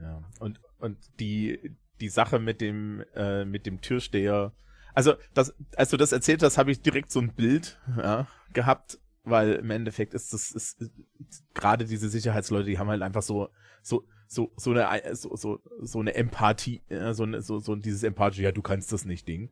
Ja, 0.00 0.22
und, 0.40 0.60
und 0.78 0.98
die, 1.20 1.76
die 2.00 2.08
Sache 2.08 2.38
mit 2.38 2.60
dem, 2.60 3.04
äh, 3.14 3.44
mit 3.44 3.66
dem 3.66 3.80
Türsteher, 3.80 4.52
also 4.94 5.14
das, 5.34 5.54
als 5.76 5.90
du 5.90 5.96
das 5.96 6.12
erzählt 6.12 6.42
hast, 6.42 6.58
habe 6.58 6.70
ich 6.72 6.82
direkt 6.82 7.10
so 7.10 7.20
ein 7.20 7.32
Bild 7.34 7.80
ja, 7.96 8.26
gehabt, 8.52 8.98
weil 9.24 9.54
im 9.54 9.70
Endeffekt 9.70 10.14
ist 10.14 10.32
das, 10.32 10.50
ist, 10.50 10.80
ist, 10.80 11.44
gerade 11.54 11.84
diese 11.84 12.08
Sicherheitsleute, 12.08 12.66
die 12.66 12.78
haben 12.78 12.88
halt 12.88 13.02
einfach 13.02 13.22
so, 13.22 13.48
so, 13.82 14.04
so, 14.28 14.52
so 14.56 14.72
eine, 14.72 15.16
so, 15.16 15.34
so, 15.34 15.60
so 15.80 16.00
eine 16.00 16.14
Empathie, 16.14 16.82
äh, 16.88 17.14
so, 17.14 17.26
so, 17.40 17.58
so 17.58 17.74
dieses 17.74 18.02
Empathie, 18.02 18.42
ja, 18.42 18.52
du 18.52 18.62
kannst 18.62 18.92
das 18.92 19.04
nicht, 19.04 19.26
Ding. 19.26 19.50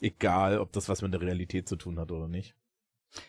Egal, 0.00 0.58
ob 0.58 0.72
das 0.72 0.88
was 0.88 1.02
mit 1.02 1.12
der 1.12 1.20
Realität 1.20 1.68
zu 1.68 1.76
tun 1.76 1.98
hat 2.00 2.10
oder 2.10 2.26
nicht. 2.26 2.56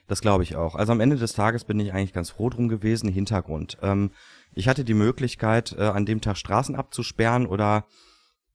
Das 0.08 0.22
glaube 0.22 0.44
ich 0.44 0.56
auch. 0.56 0.76
Also 0.76 0.94
am 0.94 1.00
Ende 1.00 1.16
des 1.16 1.34
Tages 1.34 1.64
bin 1.64 1.80
ich 1.80 1.94
eigentlich 1.94 2.14
ganz 2.14 2.32
froh 2.32 2.50
drum 2.50 2.70
gewesen. 2.70 3.10
Hintergrund. 3.10 3.78
Ähm, 3.82 4.12
ich 4.54 4.68
hatte 4.68 4.84
die 4.84 4.96
Möglichkeit, 4.96 5.76
äh, 5.78 5.84
an 5.84 6.06
dem 6.06 6.22
Tag 6.22 6.38
Straßen 6.38 6.76
abzusperren 6.76 7.46
oder 7.46 7.86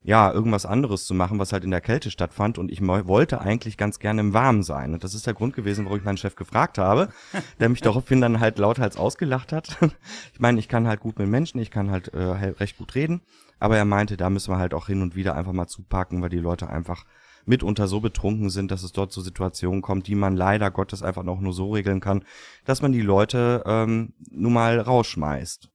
ja, 0.03 0.33
irgendwas 0.33 0.65
anderes 0.65 1.05
zu 1.05 1.15
machen, 1.15 1.39
was 1.39 1.53
halt 1.53 1.63
in 1.63 1.71
der 1.71 1.83
Kälte 1.83 2.11
stattfand. 2.11 2.57
Und 2.59 2.71
ich 2.71 2.81
wollte 2.87 3.41
eigentlich 3.41 3.77
ganz 3.77 3.99
gerne 3.99 4.23
im 4.23 4.33
Warmen 4.33 4.63
sein. 4.63 4.95
Und 4.95 5.05
das 5.05 5.15
ist 5.15 5.27
der 5.27 5.35
Grund 5.35 5.55
gewesen, 5.55 5.85
warum 5.85 5.99
ich 5.99 6.05
meinen 6.05 6.17
Chef 6.17 6.37
gefragt 6.37 6.79
habe, 6.79 7.11
der 7.61 7.69
mich 7.69 7.83
daraufhin 7.83 8.21
dann 8.21 8.41
halt 8.41 8.59
lauthals 8.59 8.97
ausgelacht 8.97 9.53
hat. 9.53 9.79
Ich 10.33 10.41
meine, 10.41 10.59
ich 10.59 10.69
kann 10.69 10.87
halt 10.87 11.01
gut 11.01 11.19
mit 11.19 11.29
Menschen, 11.29 11.61
ich 11.61 11.71
kann 11.71 11.91
halt 11.91 12.09
äh, 12.15 12.23
recht 12.23 12.79
gut 12.79 12.95
reden. 12.95 13.21
Aber 13.59 13.77
er 13.77 13.85
meinte, 13.85 14.17
da 14.17 14.31
müssen 14.31 14.53
wir 14.53 14.59
halt 14.59 14.73
auch 14.73 14.87
hin 14.87 15.03
und 15.03 15.15
wieder 15.15 15.35
einfach 15.35 15.53
mal 15.53 15.67
zupacken, 15.67 16.23
weil 16.23 16.31
die 16.31 16.39
Leute 16.39 16.71
einfach 16.71 17.05
mitunter 17.45 17.87
so 17.87 18.01
betrunken 18.01 18.49
sind, 18.49 18.71
dass 18.71 18.83
es 18.83 18.93
dort 18.93 19.13
zu 19.13 19.21
Situationen 19.21 19.83
kommt, 19.83 20.07
die 20.07 20.15
man 20.15 20.35
leider 20.35 20.71
Gottes 20.71 21.03
einfach 21.03 21.25
noch 21.25 21.41
nur 21.41 21.53
so 21.53 21.73
regeln 21.73 22.01
kann, 22.01 22.25
dass 22.65 22.81
man 22.81 22.93
die 22.93 23.03
Leute 23.03 23.63
ähm, 23.67 24.15
nun 24.31 24.55
mal 24.55 24.81
rausschmeißt. 24.81 25.69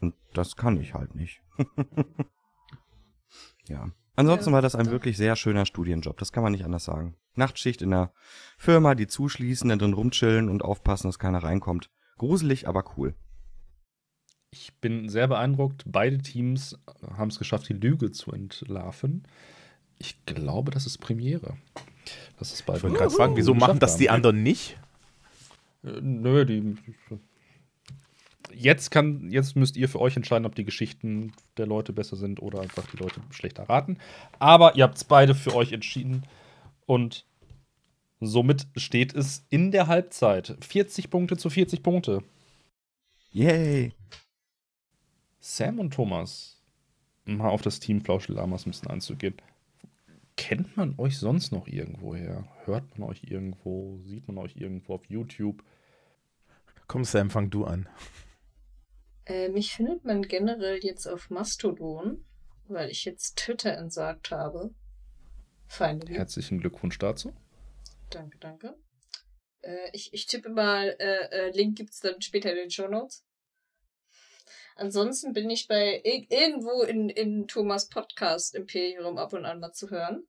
Und 0.00 0.14
das 0.34 0.56
kann 0.56 0.78
ich 0.80 0.94
halt 0.94 1.16
nicht. 1.16 1.42
ja. 3.70 3.90
Ansonsten 4.16 4.52
war 4.52 4.60
das 4.60 4.74
ein 4.74 4.90
wirklich 4.90 5.16
sehr 5.16 5.36
schöner 5.36 5.64
Studienjob, 5.64 6.18
das 6.18 6.32
kann 6.32 6.42
man 6.42 6.52
nicht 6.52 6.64
anders 6.64 6.84
sagen. 6.84 7.16
Nachtschicht 7.36 7.80
in 7.80 7.90
der 7.90 8.12
Firma, 8.58 8.94
die 8.94 9.06
zuschließen, 9.06 9.68
dann 9.68 9.78
drin 9.78 9.94
rumchillen 9.94 10.48
und 10.50 10.62
aufpassen, 10.62 11.08
dass 11.08 11.18
keiner 11.18 11.42
reinkommt. 11.42 11.90
Gruselig, 12.18 12.68
aber 12.68 12.84
cool. 12.96 13.14
Ich 14.50 14.74
bin 14.80 15.08
sehr 15.08 15.28
beeindruckt. 15.28 15.84
Beide 15.86 16.18
Teams 16.18 16.76
haben 17.16 17.28
es 17.28 17.38
geschafft, 17.38 17.68
die 17.68 17.74
Lüge 17.74 18.10
zu 18.10 18.32
entlarven. 18.32 19.26
Ich 19.98 20.24
glaube, 20.26 20.72
das 20.72 20.86
ist 20.86 20.98
Premiere. 20.98 21.56
Das 22.38 22.52
ist 22.52 22.66
bei 22.66 22.76
Ich 22.76 22.82
wollte 22.82 22.96
gerade 22.96 23.10
fragen, 23.10 23.36
wieso 23.36 23.54
machen 23.54 23.78
das 23.78 23.96
die 23.96 24.10
anderen 24.10 24.42
nicht? 24.42 24.76
Äh, 25.84 26.00
Nö, 26.00 26.44
die. 26.44 26.76
Jetzt, 28.54 28.90
kann, 28.90 29.30
jetzt 29.30 29.56
müsst 29.56 29.76
ihr 29.76 29.88
für 29.88 30.00
euch 30.00 30.16
entscheiden, 30.16 30.46
ob 30.46 30.54
die 30.54 30.64
Geschichten 30.64 31.32
der 31.56 31.66
Leute 31.66 31.92
besser 31.92 32.16
sind 32.16 32.40
oder 32.40 32.60
einfach 32.60 32.86
die 32.86 32.96
Leute 32.96 33.20
schlechter 33.30 33.68
raten. 33.68 33.98
Aber 34.38 34.76
ihr 34.76 34.84
habt 34.84 34.96
es 34.96 35.04
beide 35.04 35.34
für 35.34 35.54
euch 35.54 35.72
entschieden. 35.72 36.24
Und 36.86 37.24
somit 38.20 38.66
steht 38.76 39.14
es 39.14 39.46
in 39.50 39.70
der 39.70 39.86
Halbzeit. 39.86 40.56
40 40.60 41.10
Punkte 41.10 41.36
zu 41.36 41.50
40 41.50 41.82
Punkte. 41.82 42.22
Yay! 43.30 43.92
Sam 45.38 45.78
und 45.78 45.94
Thomas, 45.94 46.60
mal 47.24 47.48
auf 47.48 47.62
das 47.62 47.80
Team 47.80 48.02
Flauschelamas 48.02 48.66
ein 48.66 48.72
bisschen 48.72 48.90
einzugehen. 48.90 49.34
Kennt 50.36 50.76
man 50.76 50.94
euch 50.98 51.18
sonst 51.18 51.52
noch 51.52 51.66
irgendwoher? 51.66 52.44
Hört 52.64 52.98
man 52.98 53.08
euch 53.08 53.24
irgendwo? 53.24 53.98
Sieht 54.04 54.26
man 54.26 54.38
euch 54.38 54.56
irgendwo 54.56 54.94
auf 54.94 55.04
YouTube? 55.06 55.62
Komm, 56.86 57.04
Sam, 57.04 57.30
fang 57.30 57.50
du 57.50 57.64
an. 57.64 57.88
Äh, 59.30 59.48
mich 59.48 59.72
findet 59.72 60.04
man 60.04 60.22
generell 60.22 60.80
jetzt 60.82 61.06
auf 61.06 61.30
Mastodon, 61.30 62.24
weil 62.66 62.90
ich 62.90 63.04
jetzt 63.04 63.36
Twitter 63.36 63.76
entsagt 63.76 64.32
habe. 64.32 64.74
Finally. 65.68 66.14
Herzlichen 66.14 66.58
Glückwunsch 66.58 66.98
dazu. 66.98 67.32
Danke, 68.10 68.38
danke. 68.38 68.76
Äh, 69.62 69.90
ich, 69.92 70.12
ich 70.12 70.26
tippe 70.26 70.48
mal, 70.48 70.96
äh, 70.98 71.28
äh, 71.30 71.50
Link 71.52 71.76
gibt's 71.78 72.00
dann 72.00 72.20
später 72.20 72.50
in 72.50 72.56
den 72.56 72.70
Show 72.72 72.88
Notes. 72.88 73.24
Ansonsten 74.74 75.32
bin 75.32 75.48
ich 75.48 75.68
bei 75.68 76.02
ir- 76.02 76.26
irgendwo 76.28 76.82
in, 76.82 77.08
in 77.08 77.46
Thomas 77.46 77.88
Podcast 77.88 78.56
Imperium 78.56 79.16
ab 79.16 79.32
und 79.32 79.44
an 79.44 79.60
mal 79.60 79.72
zu 79.72 79.90
hören. 79.90 80.26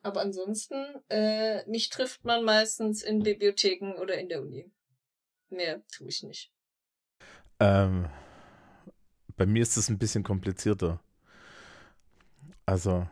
Aber 0.00 0.22
ansonsten, 0.22 0.86
äh, 1.10 1.68
mich 1.68 1.90
trifft 1.90 2.24
man 2.24 2.44
meistens 2.44 3.02
in 3.02 3.22
Bibliotheken 3.22 3.96
oder 4.00 4.16
in 4.16 4.30
der 4.30 4.40
Uni. 4.40 4.70
Mehr 5.50 5.82
tue 5.88 6.08
ich 6.08 6.22
nicht. 6.22 6.50
Ähm, 7.60 8.06
bei 9.36 9.46
mir 9.46 9.62
ist 9.62 9.76
es 9.76 9.88
ein 9.88 9.98
bisschen 9.98 10.24
komplizierter. 10.24 11.00
Also, 12.66 13.06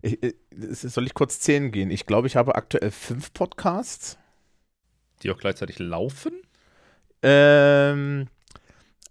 ich, 0.00 0.22
ich, 0.22 0.34
soll 0.50 1.06
ich 1.06 1.14
kurz 1.14 1.38
zählen 1.40 1.70
gehen? 1.70 1.90
Ich 1.90 2.06
glaube, 2.06 2.26
ich 2.26 2.36
habe 2.36 2.56
aktuell 2.56 2.90
fünf 2.90 3.32
Podcasts. 3.32 4.18
Die 5.22 5.30
auch 5.30 5.38
gleichzeitig 5.38 5.78
laufen? 5.78 6.32
Ähm, 7.22 8.28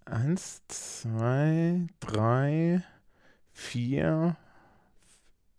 eins, 0.05 0.61
zwei, 0.67 1.87
drei, 2.01 2.83
vier, 3.53 4.35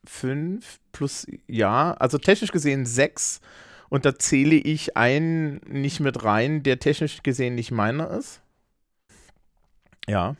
fünf 0.05 0.81
plus, 0.93 1.27
ja, 1.47 1.95
also 1.95 2.19
technisch 2.19 2.53
gesehen 2.53 2.85
sechs. 2.85 3.41
Und 3.89 4.05
da 4.05 4.19
zähle 4.19 4.57
ich 4.57 4.97
einen 4.97 5.57
nicht 5.67 6.01
mit 6.01 6.25
rein, 6.25 6.63
der 6.63 6.79
technisch 6.79 7.23
gesehen 7.23 7.55
nicht 7.55 7.71
meiner 7.71 8.11
ist. 8.11 8.42
Ja. 10.09 10.37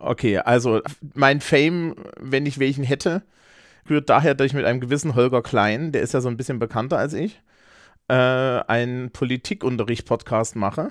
Okay, 0.00 0.38
also 0.38 0.80
mein 1.14 1.40
Fame, 1.40 1.94
wenn 2.20 2.46
ich 2.46 2.58
welchen 2.58 2.84
hätte, 2.84 3.22
rührt 3.88 4.08
daher, 4.08 4.34
dass 4.34 4.46
ich 4.46 4.54
mit 4.54 4.64
einem 4.64 4.80
gewissen 4.80 5.14
Holger 5.14 5.42
Klein, 5.42 5.92
der 5.92 6.02
ist 6.02 6.14
ja 6.14 6.20
so 6.20 6.28
ein 6.28 6.36
bisschen 6.36 6.58
bekannter 6.58 6.98
als 6.98 7.12
ich, 7.12 7.40
äh, 8.08 8.14
einen 8.14 9.10
Politikunterricht-Podcast 9.10 10.56
mache. 10.56 10.90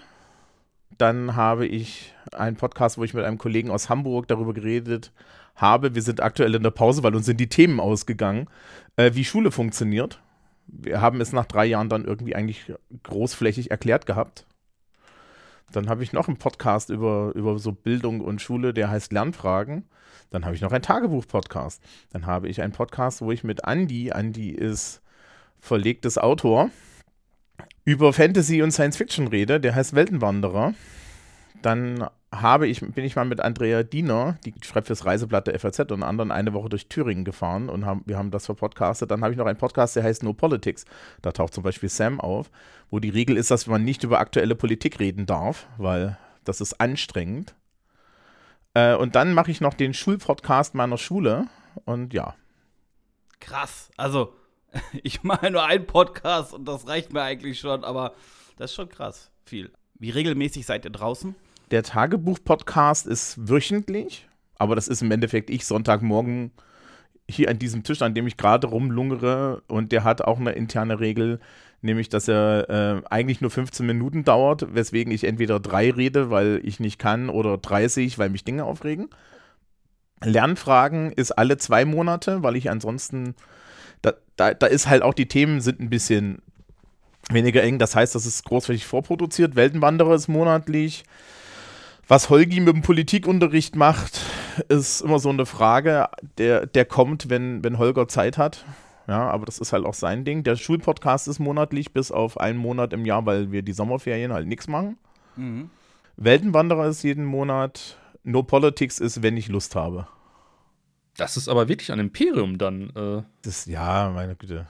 Dann 0.98 1.36
habe 1.36 1.66
ich 1.66 2.14
einen 2.34 2.56
Podcast, 2.56 2.98
wo 2.98 3.04
ich 3.04 3.14
mit 3.14 3.26
einem 3.26 3.38
Kollegen 3.38 3.72
aus 3.72 3.89
Hamburg 3.89 4.28
darüber 4.28 4.54
geredet 4.54 5.12
habe. 5.56 5.96
Wir 5.96 6.02
sind 6.02 6.22
aktuell 6.22 6.56
in 6.56 6.64
der 6.64 6.72
Pause, 6.72 7.04
weil 7.04 7.16
uns 7.16 7.26
sind 7.26 7.39
die 7.39 7.50
Themen 7.50 7.80
ausgegangen, 7.80 8.48
äh, 8.96 9.12
wie 9.14 9.26
Schule 9.26 9.52
funktioniert. 9.52 10.22
Wir 10.68 11.02
haben 11.02 11.22
es 11.22 11.34
nach 11.34 11.46
drei 11.46 11.66
Jahren 11.66 11.89
dann 11.89 12.06
irgendwie 12.06 12.36
eigentlich 12.36 12.74
großflächig 13.04 13.72
erklärt 13.72 14.06
gehabt. 14.06 14.46
Dann 15.72 15.89
habe 15.89 16.03
ich 16.03 16.14
noch 16.14 16.28
einen 16.28 16.38
Podcast 16.38 16.89
über, 16.89 17.32
über 17.36 17.57
so 17.57 17.72
Bildung 17.72 18.22
und 18.22 18.41
Schule, 18.41 18.74
der 18.74 18.89
heißt 18.89 19.11
Lernfragen. 19.11 19.86
Dann 20.30 20.45
habe 20.45 20.55
ich 20.55 20.61
noch 20.61 20.72
einen 20.72 20.82
Tagebuch-Podcast. 20.82 21.82
Dann 22.11 22.26
habe 22.26 22.47
ich 22.47 22.61
einen 22.61 22.74
Podcast, 22.74 23.22
wo 23.22 23.32
ich 23.32 23.43
mit 23.43 23.61
Andy, 23.66 24.09
Andy 24.09 24.49
ist 24.49 25.01
verlegtes 25.59 26.18
Autor, 26.18 26.70
über 27.86 28.14
Fantasy 28.14 28.61
und 28.61 28.72
Science 28.72 28.97
Fiction 28.97 29.28
rede, 29.28 29.59
der 29.59 29.76
heißt 29.76 29.95
Weltenwanderer. 29.95 30.74
Dann 31.61 32.07
habe 32.42 32.68
ich, 32.68 32.82
bin 32.82 33.06
ich 33.06 33.16
mal 33.16 33.26
mit 33.26 33.42
Andrea 33.42 33.84
Diener, 33.84 34.38
die 34.46 34.54
schreibt 34.62 34.88
fürs 34.88 35.06
Reiseblatt 35.06 35.48
der 35.48 35.60
FAZ 35.60 35.92
und 35.92 36.04
anderen, 36.04 36.32
eine 36.32 36.54
Woche 36.54 36.70
durch 36.70 36.88
Thüringen 36.88 37.26
gefahren 37.26 37.70
und 37.70 37.86
haben, 37.86 38.04
wir 38.06 38.18
haben 38.18 38.32
das 38.32 38.46
verpodcastet. 38.46 39.12
Dann 39.12 39.24
habe 39.24 39.34
ich 39.34 39.38
noch 39.38 39.46
einen 39.46 39.58
Podcast, 39.58 39.96
der 39.96 40.04
heißt 40.04 40.24
No 40.24 40.34
Politics. 40.34 40.86
Da 41.22 41.32
taucht 41.32 41.54
zum 41.54 41.64
Beispiel 41.64 41.90
Sam 41.90 42.20
auf, 42.20 42.50
wo 42.90 43.00
die 43.00 43.10
Regel 43.10 43.38
ist, 43.38 43.52
dass 43.52 43.68
man 43.68 43.84
nicht 43.84 44.04
über 44.04 44.20
aktuelle 44.20 44.56
Politik 44.56 45.00
reden 45.00 45.26
darf, 45.26 45.68
weil 45.78 46.18
das 46.44 46.60
ist 46.60 46.82
anstrengend. 46.82 47.56
Äh, 48.74 48.96
und 48.96 49.16
dann 49.16 49.34
mache 49.34 49.52
ich 49.52 49.62
noch 49.62 49.74
den 49.74 49.94
Schulpodcast 49.94 50.76
meiner 50.76 50.98
Schule 50.98 51.48
und 51.86 52.14
ja, 52.14 52.36
Krass. 53.44 53.92
Also, 53.98 54.34
ich 55.04 55.24
mache 55.24 55.52
nur 55.52 55.64
einen 55.64 55.86
Podcast 55.86 56.54
und 56.54 56.66
das 56.66 56.88
reicht 56.88 57.12
mir 57.12 57.22
eigentlich 57.22 57.60
schon, 57.60 57.84
aber 57.84 58.14
das 58.58 58.72
ist 58.72 58.76
schon 58.76 58.90
krass. 58.90 59.32
Viel. 59.46 59.72
Wie 59.96 60.10
regelmäßig 60.10 60.66
seid 60.66 60.86
ihr 60.86 60.92
draußen? 60.92 61.36
Der 61.74 61.82
Tagebuch-Podcast 61.82 63.08
ist 63.08 63.50
wöchentlich, 63.50 64.28
aber 64.60 64.76
das 64.76 64.88
ist 64.88 65.02
im 65.02 65.10
Endeffekt 65.10 65.50
ich 65.50 65.66
Sonntagmorgen 65.66 66.52
hier 67.28 67.50
an 67.50 67.58
diesem 67.58 67.82
Tisch, 67.82 68.04
an 68.04 68.14
dem 68.14 68.28
ich 68.28 68.38
gerade 68.38 68.68
rumlungere 68.68 69.64
und 69.68 69.92
der 69.92 70.04
hat 70.04 70.22
auch 70.22 70.40
eine 70.40 70.52
interne 70.52 71.00
Regel, 71.00 71.40
nämlich 71.82 72.10
dass 72.10 72.28
er 72.28 72.70
äh, 72.70 73.02
eigentlich 73.10 73.42
nur 73.42 73.50
15 73.50 73.88
Minuten 73.88 74.24
dauert, 74.24 74.76
weswegen 74.76 75.12
ich 75.12 75.24
entweder 75.24 75.60
drei 75.60 75.90
rede, 75.90 76.30
weil 76.30 76.62
ich 76.64 76.80
nicht 76.80 77.00
kann, 77.00 77.28
oder 77.28 77.58
30, 77.58 78.20
weil 78.20 78.30
mich 78.30 78.44
Dinge 78.44 78.66
aufregen. 78.66 79.10
Lernfragen 80.24 81.12
ist 81.12 81.32
alle 81.32 81.58
zwei 81.58 81.86
Monate, 81.86 82.44
weil 82.44 82.56
ich 82.56 82.70
ansonsten, 82.70 83.34
da, 84.04 84.14
da, 84.36 84.54
da 84.54 84.68
ist 84.68 84.88
halt 84.88 85.02
auch 85.02 85.16
die 85.16 85.28
Themen 85.28 85.60
sind 85.60 85.80
ein 85.80 85.90
bisschen 85.90 86.44
weniger 87.32 87.64
eng. 87.64 87.80
Das 87.80 87.96
heißt, 87.96 88.14
das 88.14 88.28
ist 88.28 88.46
großflächig 88.46 88.86
vorproduziert. 88.86 89.56
Weltenwanderer 89.56 90.14
ist 90.14 90.28
monatlich. 90.28 91.04
Was 92.08 92.30
Holgi 92.30 92.60
mit 92.60 92.74
dem 92.76 92.82
Politikunterricht 92.82 93.76
macht, 93.76 94.20
ist 94.68 95.01
immer 95.01 95.20
so 95.20 95.30
eine 95.30 95.45
Frage. 95.45 96.10
Der, 96.38 96.66
der 96.66 96.86
kommt, 96.86 97.30
wenn, 97.30 97.64
wenn 97.64 97.78
Holger 97.78 98.08
Zeit 98.08 98.38
hat. 98.38 98.66
Ja, 99.08 99.30
aber 99.30 99.45
das 99.45 99.60
ist 99.60 99.74
halt 99.74 99.86
auch 99.86 99.93
sein 99.93 100.24
Ding. 100.26 100.43
Der 100.43 100.56
Schulpodcast 100.56 101.28
ist 101.28 101.39
monatlich, 101.39 101.91
bis 101.91 102.12
auf 102.12 102.39
einen 102.39 102.58
Monat 102.58 102.93
im 102.93 103.06
Jahr, 103.06 103.26
weil 103.26 103.51
wir 103.51 103.62
die 103.62 103.74
Sommerferien 103.74 104.32
halt 104.32 104.47
nichts 104.47 104.68
machen. 104.68 104.97
Mhm. 105.36 105.70
Weltenwanderer 106.18 106.88
ist 106.88 107.04
jeden 107.04 107.26
Monat. 107.26 107.97
No 108.24 108.43
Politics 108.43 108.99
ist, 108.99 109.22
wenn 109.22 109.36
ich 109.36 109.49
Lust 109.49 109.76
habe. 109.76 110.08
Das 111.18 111.36
ist 111.38 111.49
aber 111.49 111.68
wirklich 111.68 111.91
ein 111.91 111.99
Imperium 111.99 112.58
dann. 112.58 112.89
Äh, 112.95 113.24
Das, 113.41 113.66
ja, 113.66 114.10
meine 114.14 114.36
Güte. 114.36 114.68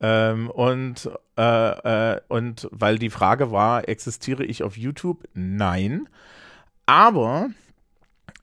Ähm, 0.00 0.48
und, 0.50 1.10
äh, 1.36 2.12
äh, 2.12 2.20
und 2.28 2.68
weil 2.70 2.98
die 2.98 3.10
Frage 3.10 3.50
war, 3.50 3.88
existiere 3.88 4.44
ich 4.44 4.62
auf 4.62 4.76
YouTube? 4.76 5.28
Nein. 5.34 6.08
Aber 6.86 7.50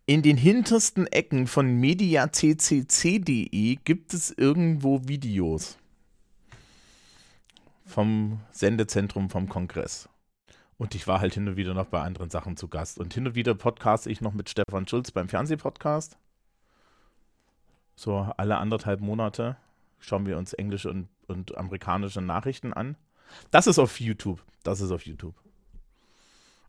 in 0.06 0.22
den 0.22 0.38
hintersten 0.38 1.08
Ecken 1.08 1.48
von 1.48 1.80
mediaccc.de 1.80 3.76
gibt 3.84 4.14
es 4.14 4.32
irgendwo 4.32 5.08
Videos 5.08 5.78
vom 7.86 8.42
Sendezentrum 8.52 9.30
vom 9.30 9.48
Kongress. 9.48 10.10
Und 10.78 10.94
ich 10.94 11.08
war 11.08 11.22
halt 11.22 11.36
hin 11.36 11.48
und 11.48 11.56
wieder 11.56 11.74
noch 11.74 11.86
bei 11.86 12.02
anderen 12.02 12.30
Sachen 12.30 12.58
zu 12.58 12.68
Gast. 12.68 13.00
Und 13.00 13.14
hin 13.14 13.26
und 13.28 13.36
wieder 13.36 13.56
podcaste 13.56 14.10
ich 14.12 14.20
noch 14.22 14.34
mit 14.34 14.50
Stefan 14.50 14.88
Schulz 14.88 15.12
beim 15.12 15.30
Fernsehpodcast. 15.30 16.18
So 17.96 18.18
alle 18.36 18.58
anderthalb 18.58 19.00
Monate 19.00 19.56
schauen 20.00 20.26
wir 20.26 20.38
uns 20.38 20.54
englische 20.54 20.90
und, 20.90 21.08
und 21.28 21.58
amerikanische 21.58 22.22
Nachrichten 22.22 22.74
an. 22.74 22.98
Das 23.52 23.68
ist 23.68 23.80
auf 23.80 24.00
YouTube. 24.00 24.44
Das 24.64 24.82
ist 24.82 24.92
auf 24.92 25.06
YouTube. 25.06 25.36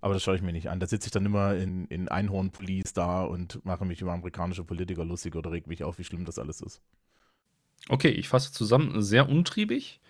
Aber 0.01 0.15
das 0.15 0.23
schaue 0.23 0.37
ich 0.37 0.43
mir 0.43 0.53
nicht 0.53 0.69
an. 0.69 0.81
Da 0.81 0.87
sitze 0.87 1.09
ich 1.09 1.13
dann 1.13 1.27
immer 1.27 1.55
in, 1.57 1.87
in 1.87 2.09
Einhorn-Police 2.09 2.93
da 2.93 3.23
und 3.23 3.65
mache 3.65 3.85
mich 3.85 4.01
über 4.01 4.13
amerikanische 4.13 4.65
Politiker 4.65 5.05
lustig 5.05 5.35
oder 5.35 5.51
reg 5.51 5.67
mich 5.67 5.85
auf, 5.85 5.99
wie 5.99 6.05
schlimm 6.05 6.25
das 6.25 6.39
alles 6.39 6.61
ist. 6.61 6.81
Okay, 7.89 8.11
ich 8.11 8.29
fasse 8.29 8.53
zusammen, 8.53 9.03
sehr 9.03 9.29
untriebig 9.29 10.01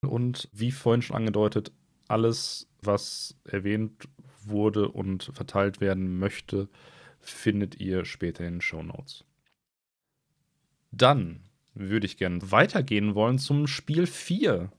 und 0.00 0.48
wie 0.52 0.70
vorhin 0.70 1.02
schon 1.02 1.16
angedeutet, 1.16 1.72
alles, 2.08 2.68
was 2.82 3.36
erwähnt 3.44 4.08
wurde 4.42 4.88
und 4.88 5.30
verteilt 5.32 5.80
werden 5.80 6.18
möchte, 6.18 6.68
findet 7.20 7.80
ihr 7.80 8.04
später 8.04 8.44
in 8.44 8.54
den 8.54 8.60
Show 8.60 8.82
Notes. 8.82 9.24
Dann 10.90 11.40
würde 11.74 12.06
ich 12.06 12.16
gerne 12.16 12.50
weitergehen 12.50 13.14
wollen 13.14 13.38
zum 13.38 13.66
Spiel 13.66 14.06
4. 14.06 14.70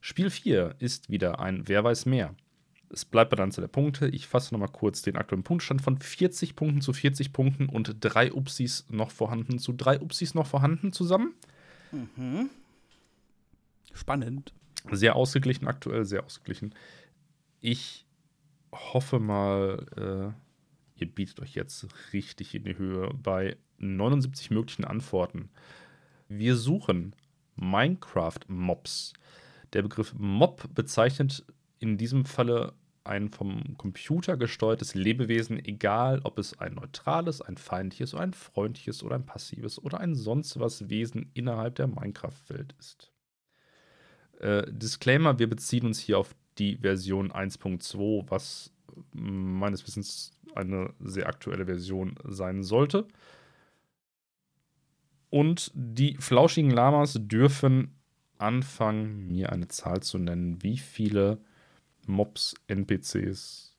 Spiel 0.00 0.30
4 0.30 0.76
ist 0.78 1.10
wieder 1.10 1.40
ein 1.40 1.68
Wer 1.68 1.84
weiß 1.84 2.06
mehr. 2.06 2.34
Es 2.90 3.04
bleibt 3.04 3.30
bei 3.30 3.36
der 3.36 3.44
Anzahl 3.44 3.62
der 3.62 3.68
Punkte. 3.68 4.08
Ich 4.08 4.26
fasse 4.26 4.52
nochmal 4.52 4.68
kurz 4.68 5.00
den 5.00 5.16
aktuellen 5.16 5.44
Punktstand 5.44 5.80
von 5.80 5.98
40 5.98 6.56
Punkten 6.56 6.80
zu 6.82 6.92
40 6.92 7.32
Punkten 7.32 7.68
und 7.68 7.96
drei 8.00 8.32
Upsis 8.32 8.86
noch 8.90 9.10
vorhanden 9.10 9.58
zu 9.58 9.72
drei 9.72 10.00
Upsis 10.00 10.34
noch 10.34 10.46
vorhanden 10.46 10.92
zusammen. 10.92 11.34
Mhm. 11.90 12.50
Spannend. 13.94 14.52
Sehr 14.90 15.16
ausgeglichen 15.16 15.66
aktuell, 15.66 16.04
sehr 16.04 16.24
ausgeglichen. 16.24 16.74
Ich 17.60 18.04
hoffe 18.72 19.20
mal, 19.20 20.34
äh, 20.96 21.00
ihr 21.00 21.06
bietet 21.06 21.40
euch 21.40 21.54
jetzt 21.54 21.86
richtig 22.12 22.54
in 22.54 22.64
die 22.64 22.76
Höhe 22.76 23.10
bei 23.14 23.56
79 23.78 24.50
möglichen 24.50 24.84
Antworten. 24.84 25.50
Wir 26.38 26.56
suchen 26.56 27.14
Minecraft-Mobs. 27.56 29.12
Der 29.74 29.82
Begriff 29.82 30.14
Mob 30.16 30.74
bezeichnet 30.74 31.44
in 31.78 31.98
diesem 31.98 32.24
Falle 32.24 32.72
ein 33.04 33.28
vom 33.28 33.76
Computer 33.76 34.38
gesteuertes 34.38 34.94
Lebewesen, 34.94 35.62
egal 35.62 36.20
ob 36.24 36.38
es 36.38 36.58
ein 36.58 36.74
neutrales, 36.74 37.42
ein 37.42 37.58
feindliches 37.58 38.14
ein 38.14 38.32
freundliches 38.32 39.02
oder 39.02 39.16
ein 39.16 39.26
passives 39.26 39.82
oder 39.82 40.00
ein 40.00 40.14
sonst 40.14 40.58
was 40.58 40.88
Wesen 40.88 41.30
innerhalb 41.34 41.74
der 41.74 41.88
Minecraft-Welt 41.88 42.74
ist. 42.78 43.12
Äh, 44.40 44.64
Disclaimer, 44.72 45.38
wir 45.38 45.50
beziehen 45.50 45.84
uns 45.84 45.98
hier 45.98 46.18
auf 46.18 46.34
die 46.56 46.78
Version 46.78 47.30
1.2, 47.30 48.30
was 48.30 48.72
meines 49.12 49.86
Wissens 49.86 50.32
eine 50.54 50.94
sehr 51.00 51.26
aktuelle 51.26 51.66
Version 51.66 52.14
sein 52.24 52.62
sollte. 52.62 53.06
Und 55.32 55.70
die 55.74 56.18
flauschigen 56.20 56.70
Lamas 56.70 57.16
dürfen 57.18 57.98
anfangen, 58.36 59.28
mir 59.28 59.50
eine 59.50 59.66
Zahl 59.66 60.02
zu 60.02 60.18
nennen, 60.18 60.62
wie 60.62 60.76
viele 60.76 61.38
Mobs, 62.06 62.54
NPCs. 62.66 63.74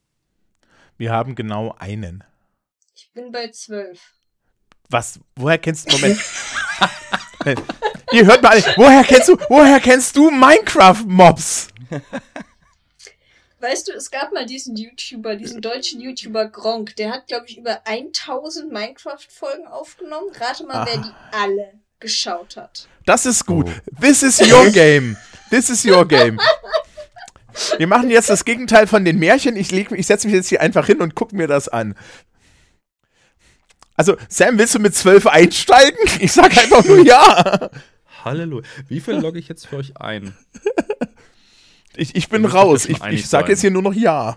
Wir 0.98 1.12
haben 1.12 1.36
genau 1.36 1.76
einen. 1.78 2.24
Ich 2.96 3.12
bin 3.12 3.32
bei 3.32 3.50
zwölf. 3.50 4.16
Was? 4.90 5.20
Woher 5.36 5.60
kennst 5.60 5.92
du. 5.92 5.96
Moment. 5.96 6.20
Ihr 8.12 8.26
hört 8.26 8.42
mal, 8.42 8.58
woher 8.76 9.04
kennst 9.04 9.30
du, 9.30 9.38
woher 9.48 9.80
kennst 9.80 10.16
du 10.16 10.32
Minecraft-Mobs? 10.32 11.68
Weißt 13.64 13.88
du, 13.88 13.94
es 13.94 14.12
gab 14.12 14.34
mal 14.34 14.46
diesen 14.46 14.76
YouTuber, 14.76 15.38
diesen 15.38 15.62
deutschen 15.62 16.02
YouTuber 16.02 16.48
Gronk, 16.50 16.98
der 16.98 17.12
hat, 17.12 17.28
glaube 17.28 17.46
ich, 17.48 17.58
über 17.58 17.80
1000 17.88 18.74
Minecraft-Folgen 18.74 19.68
aufgenommen. 19.68 20.32
Rate 20.38 20.66
mal, 20.66 20.86
wer 20.86 21.00
Ah. 21.00 21.02
die 21.32 21.38
alle 21.38 21.74
geschaut 22.02 22.58
hat. 22.58 22.90
Das 23.06 23.26
ist 23.26 23.46
gut. 23.46 23.68
This 24.02 24.22
is 24.22 24.42
your 24.42 24.70
game. 24.72 25.16
This 25.50 25.70
is 25.70 25.86
your 25.86 26.06
game. 26.06 26.40
Wir 27.78 27.88
machen 27.88 28.10
jetzt 28.10 28.30
das 28.30 28.44
Gegenteil 28.44 28.86
von 28.86 29.06
den 29.06 29.18
Märchen. 29.18 29.56
Ich, 29.56 29.72
leg- 29.72 29.92
ich 29.94 30.08
setze 30.08 30.28
mich 30.28 30.36
jetzt 30.36 30.50
hier 30.50 30.60
einfach 30.60 30.86
hin 30.88 31.00
und 31.02 31.16
gucke 31.16 31.34
mir 31.34 31.48
das 31.48 31.70
an. 31.70 31.96
Also, 33.96 34.18
Sam, 34.28 34.58
willst 34.58 34.76
du 34.76 34.80
mit 34.80 34.94
12 34.94 35.26
einsteigen? 35.28 36.00
Ich 36.20 36.34
sag 36.34 36.58
einfach 36.58 36.84
nur 36.84 37.06
ja. 37.06 37.70
Halleluja. 38.26 38.68
Wie 38.90 39.00
viel 39.00 39.14
logge 39.16 39.40
ich 39.40 39.48
jetzt 39.48 39.68
für 39.68 39.78
euch 39.78 39.96
ein? 39.98 40.36
Ich, 41.96 42.16
ich 42.16 42.30
bin 42.30 42.46
raus. 42.46 42.86
Ich, 42.86 43.04
ich 43.04 43.28
sag 43.28 43.42
sein. 43.42 43.50
jetzt 43.50 43.62
hier 43.62 43.72
nur 43.72 43.82
noch 43.82 43.94
ja. 43.94 44.36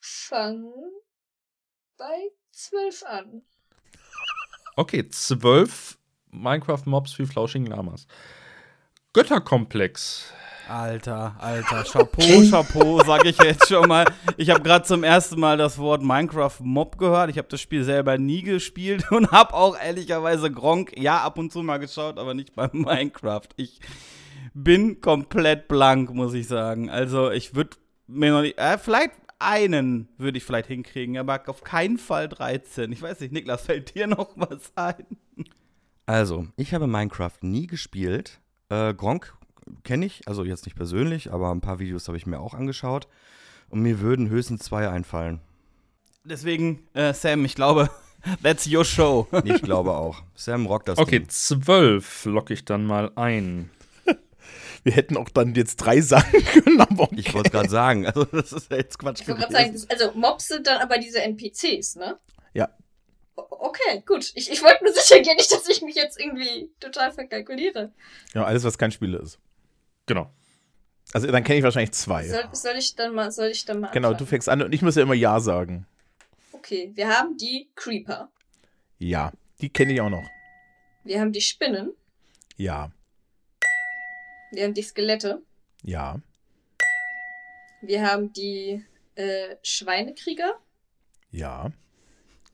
Fang 0.00 0.64
bei 1.96 2.30
zwölf 2.52 3.02
an. 3.04 3.42
Okay, 4.76 5.08
zwölf 5.08 5.98
Minecraft-Mobs 6.30 7.12
für 7.12 7.26
flauschigen 7.26 7.66
Lamas. 7.66 8.06
Götterkomplex. 9.12 10.32
Alter, 10.68 11.36
alter, 11.38 11.84
Chapeau, 11.84 12.42
Chapeau, 12.50 13.02
sag 13.04 13.26
ich 13.26 13.36
jetzt 13.38 13.68
schon 13.68 13.86
mal. 13.86 14.06
Ich 14.38 14.48
habe 14.48 14.62
gerade 14.62 14.84
zum 14.84 15.04
ersten 15.04 15.38
Mal 15.38 15.58
das 15.58 15.78
Wort 15.78 16.02
Minecraft 16.02 16.58
Mob 16.60 16.96
gehört. 16.96 17.28
Ich 17.28 17.36
habe 17.36 17.48
das 17.48 17.60
Spiel 17.60 17.84
selber 17.84 18.16
nie 18.16 18.42
gespielt 18.42 19.04
und 19.12 19.30
habe 19.30 19.52
auch 19.52 19.78
ehrlicherweise 19.78 20.50
Gronk 20.50 20.98
ja 20.98 21.22
ab 21.22 21.38
und 21.38 21.52
zu 21.52 21.62
mal 21.62 21.78
geschaut, 21.78 22.18
aber 22.18 22.32
nicht 22.32 22.54
bei 22.54 22.68
Minecraft. 22.72 23.48
Ich 23.56 23.78
bin 24.54 25.00
komplett 25.00 25.68
blank, 25.68 26.14
muss 26.14 26.34
ich 26.34 26.46
sagen. 26.48 26.88
Also 26.90 27.30
ich 27.30 27.54
würde 27.54 27.76
mir 28.06 28.30
noch 28.32 28.42
nicht, 28.42 28.58
äh, 28.58 28.78
vielleicht 28.78 29.12
einen 29.38 30.08
würde 30.16 30.38
ich 30.38 30.44
vielleicht 30.44 30.68
hinkriegen, 30.68 31.18
aber 31.18 31.42
auf 31.48 31.62
keinen 31.64 31.98
Fall 31.98 32.28
13. 32.28 32.90
Ich 32.92 33.02
weiß 33.02 33.20
nicht, 33.20 33.32
Niklas, 33.32 33.62
fällt 33.66 33.94
dir 33.94 34.06
noch 34.06 34.30
was 34.36 34.72
ein? 34.76 35.04
Also, 36.06 36.46
ich 36.56 36.72
habe 36.74 36.86
Minecraft 36.86 37.38
nie 37.42 37.66
gespielt. 37.66 38.40
Äh, 38.68 38.94
Gronk 38.94 39.34
kenne 39.82 40.06
ich, 40.06 40.26
also 40.28 40.44
jetzt 40.44 40.66
nicht 40.66 40.76
persönlich, 40.76 41.32
aber 41.32 41.50
ein 41.50 41.60
paar 41.60 41.78
Videos 41.78 42.06
habe 42.08 42.16
ich 42.18 42.26
mir 42.26 42.40
auch 42.40 42.54
angeschaut. 42.54 43.08
Und 43.70 43.80
mir 43.80 44.00
würden 44.00 44.28
höchstens 44.28 44.62
zwei 44.62 44.88
einfallen. 44.88 45.40
Deswegen, 46.24 46.86
äh, 46.94 47.12
Sam, 47.12 47.44
ich 47.44 47.54
glaube, 47.54 47.90
that's 48.42 48.70
your 48.70 48.84
show. 48.84 49.26
Ich 49.44 49.62
glaube 49.62 49.92
auch. 49.92 50.22
Sam 50.34 50.66
rockt 50.66 50.88
das 50.88 50.98
Okay, 50.98 51.20
Ding. 51.20 51.28
zwölf 51.28 52.24
locke 52.26 52.52
ich 52.54 52.64
dann 52.64 52.86
mal 52.86 53.10
ein. 53.16 53.70
Wir 54.84 54.92
hätten 54.92 55.16
auch 55.16 55.28
dann 55.30 55.54
jetzt 55.54 55.76
drei 55.76 56.00
sagen 56.00 56.44
können, 56.52 56.80
aber 56.80 57.04
okay. 57.04 57.16
Ich 57.18 57.34
wollte 57.34 57.48
es 57.48 57.52
gerade 57.52 57.68
sagen. 57.70 58.06
Also, 58.06 58.24
das 58.24 58.52
ist 58.52 58.70
ja 58.70 58.76
jetzt 58.76 58.98
Quatsch 58.98 59.22
Ich 59.22 59.28
wollte 59.28 59.40
gerade 59.40 59.52
sagen, 59.52 59.82
also 59.88 60.12
Mobs 60.12 60.48
sind 60.48 60.66
dann 60.66 60.80
aber 60.80 60.98
diese 60.98 61.22
NPCs, 61.22 61.96
ne? 61.96 62.18
Ja. 62.52 62.68
Okay, 63.34 64.02
gut. 64.06 64.30
Ich, 64.34 64.50
ich 64.50 64.62
wollte 64.62 64.84
nur 64.84 64.92
sicher 64.92 65.20
gehen, 65.20 65.36
nicht, 65.36 65.50
dass 65.50 65.66
ich 65.68 65.82
mich 65.82 65.96
jetzt 65.96 66.20
irgendwie 66.20 66.70
total 66.80 67.10
verkalkuliere. 67.12 67.92
Ja, 68.34 68.44
alles, 68.44 68.62
was 68.62 68.78
kein 68.78 68.92
Spiel 68.92 69.14
ist. 69.14 69.38
Genau. 70.06 70.30
Also, 71.12 71.26
dann 71.28 71.42
kenne 71.44 71.58
ich 71.58 71.64
wahrscheinlich 71.64 71.92
zwei. 71.92 72.28
Soll, 72.28 72.44
soll 72.52 72.76
ich 72.76 72.94
dann 72.94 73.14
mal, 73.14 73.30
soll 73.32 73.48
ich 73.48 73.64
dann 73.64 73.80
mal 73.80 73.90
Genau, 73.90 74.08
du 74.08 74.12
anfangen? 74.14 74.28
fängst 74.28 74.48
an 74.50 74.62
und 74.62 74.72
ich 74.74 74.82
muss 74.82 74.96
ja 74.96 75.02
immer 75.02 75.14
Ja 75.14 75.40
sagen. 75.40 75.86
Okay, 76.52 76.92
wir 76.94 77.08
haben 77.08 77.36
die 77.38 77.68
Creeper. 77.74 78.30
Ja, 78.98 79.32
die 79.60 79.70
kenne 79.70 79.94
ich 79.94 80.00
auch 80.00 80.10
noch. 80.10 80.24
Wir 81.04 81.20
haben 81.20 81.32
die 81.32 81.40
Spinnen. 81.40 81.92
Ja, 82.56 82.90
Wir 84.54 84.64
haben 84.64 84.74
die 84.74 84.82
Skelette. 84.82 85.42
ja, 85.82 86.20
Wir 87.82 88.06
haben 88.10 88.32
die 88.32 88.84
äh, 89.16 89.56
Schweinekrieger. 89.62 90.58
ja, 91.30 91.70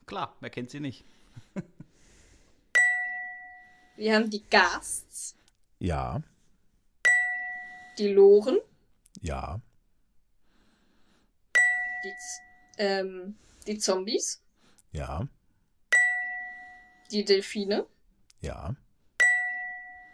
Klar, 0.07 0.35
wer 0.41 0.51
kennt 0.51 0.71
sie 0.71 0.81
nicht? 0.81 1.05
Wir 3.97 4.17
haben 4.17 4.31
die 4.31 4.43
Ghasts. 4.49 5.37
ja, 5.79 6.21
Die 7.99 8.09
Loren. 8.09 8.59
ja, 9.21 9.61
Die, 12.03 12.15
ähm, 12.79 13.37
die 13.67 13.77
Zombies. 13.79 14.43
ja, 14.93 15.29
Die 17.13 17.25
Delfine. 17.27 17.87
ja, 18.41 18.75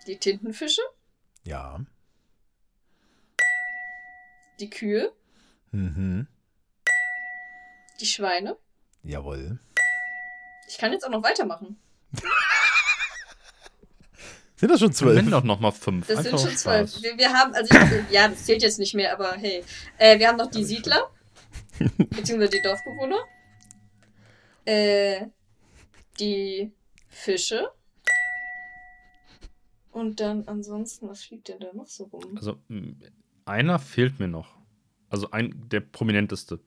Die 0.07 0.19
Tintenfische. 0.19 0.83
Ja. 1.47 1.81
Die 4.61 4.71
Kühe. 4.71 5.13
Mhm. 5.71 6.27
Die 8.01 8.07
Schweine. 8.07 8.57
Jawohl. 9.03 9.59
Ich 10.69 10.79
kann 10.79 10.93
jetzt 10.93 11.05
auch 11.05 11.11
noch 11.11 11.23
weitermachen. 11.23 11.79
Sind 14.57 14.71
das 14.71 14.81
schon 14.81 14.93
zwölf? 14.93 15.17
Nenn 15.17 15.31
doch 15.31 15.45
noch 15.45 15.61
mal 15.61 15.71
fünf. 15.71 16.07
Das 16.07 16.19
Einfach 16.19 16.39
sind 16.39 16.49
schon 16.49 16.57
zwölf. 16.57 17.03
Wir, 17.03 17.19
wir 17.19 17.31
haben, 17.31 17.55
also 17.55 17.75
ich, 17.75 18.11
ja, 18.11 18.27
das 18.27 18.47
zählt 18.47 18.63
jetzt 18.63 18.79
nicht 18.79 18.95
mehr, 18.95 19.13
aber 19.13 19.33
hey. 19.33 19.63
Äh, 19.99 20.19
wir 20.19 20.29
haben 20.29 20.39
noch 20.39 20.51
die 20.51 20.65
Siedler. 20.65 21.11
beziehungsweise 21.79 22.53
die 22.53 22.63
Dorfbewohner. 22.63 23.19
Äh, 24.65 25.27
die 26.19 26.73
Fische. 27.09 27.71
Und 29.97 30.21
dann 30.21 30.47
ansonsten, 30.47 31.09
was 31.09 31.25
fliegt 31.25 31.49
denn 31.49 31.59
da 31.59 31.73
noch 31.73 31.87
so 31.87 32.05
rum? 32.05 32.37
Also, 32.37 32.59
einer 33.47 33.79
fehlt 33.79 34.21
mir 34.21 34.29
noch. 34.29 34.55
Also, 35.09 35.31
ein, 35.31 35.55
der 35.71 35.81
prominenteste. 35.81 36.61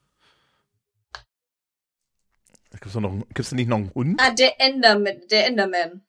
Gibt's 2.71 2.93
da 2.93 2.99
noch, 2.99 3.13
gibt's 3.35 3.51
da 3.51 3.55
nicht 3.55 3.67
noch 3.67 3.77
einen 3.77 3.93
Hund? 3.93 4.19
Ah, 4.19 4.31
der 4.31 4.59
Enderman. 4.59 5.21
Der 5.29 5.45
Enderman. 5.45 6.01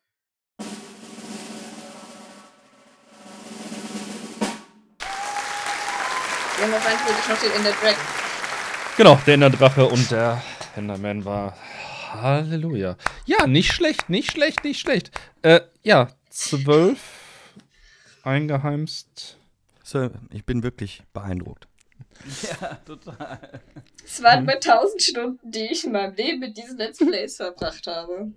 Wir 6.57 6.65
haben 6.65 6.73
theoretisch 7.05 7.29
noch 7.29 7.39
den 7.39 7.51
Ender 7.51 7.71
Dragon. 7.73 8.03
Genau, 8.97 9.21
der 9.27 9.33
Enderdrache 9.35 9.85
und 9.85 10.09
der 10.09 10.41
Enderman 10.75 11.23
war. 11.23 11.55
Halleluja. 12.13 12.97
Ja, 13.27 13.45
nicht 13.45 13.73
schlecht, 13.73 14.09
nicht 14.09 14.31
schlecht, 14.31 14.63
nicht 14.63 14.79
schlecht. 14.79 15.11
Äh, 15.43 15.61
ja, 15.83 16.09
zwölf 16.31 16.99
eingeheimst. 18.23 19.37
Sir, 19.83 20.11
ich 20.31 20.45
bin 20.45 20.63
wirklich 20.63 21.03
beeindruckt. 21.13 21.67
Ja, 22.43 22.75
total. 22.85 23.61
Es 24.05 24.21
waren 24.21 24.45
bei 24.45 24.53
1000 24.55 25.01
Stunden, 25.01 25.51
die 25.51 25.65
ich 25.71 25.85
in 25.85 25.91
meinem 25.93 26.13
Leben 26.15 26.39
mit 26.39 26.55
diesen 26.57 26.77
Let's 26.77 26.99
Plays 26.99 27.37
verbracht 27.37 27.87
habe. 27.87 28.31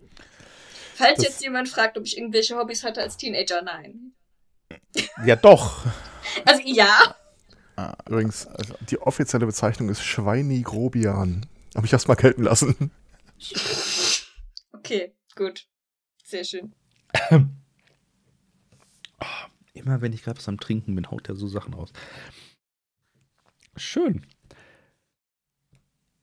Falls 0.94 1.16
Das- 1.18 1.26
jetzt 1.26 1.42
jemand 1.42 1.68
fragt, 1.68 1.98
ob 1.98 2.04
ich 2.04 2.16
irgendwelche 2.16 2.56
Hobbys 2.56 2.82
hatte 2.84 3.02
als 3.02 3.16
Teenager, 3.16 3.62
nein. 3.62 4.12
Ja, 5.24 5.36
doch. 5.36 5.84
Also 6.46 6.62
ja. 6.64 7.14
Übrigens, 8.08 8.46
also 8.46 8.74
die 8.88 8.98
offizielle 9.00 9.46
Bezeichnung 9.46 9.88
ist 9.88 10.02
Schweinigrobian. 10.02 11.44
Habe 11.74 11.86
ich 11.86 11.92
erst 11.92 12.06
mal 12.08 12.14
gelten 12.14 12.44
lassen. 12.44 12.90
Okay, 14.72 15.14
gut. 15.36 15.66
Sehr 16.24 16.44
schön. 16.44 16.72
Immer 19.72 20.00
wenn 20.00 20.12
ich 20.12 20.22
gerade 20.22 20.38
was 20.38 20.48
am 20.48 20.60
Trinken 20.60 20.94
bin, 20.94 21.10
haut 21.10 21.28
der 21.28 21.34
so 21.34 21.48
Sachen 21.48 21.74
raus. 21.74 21.92
Schön. 23.76 24.24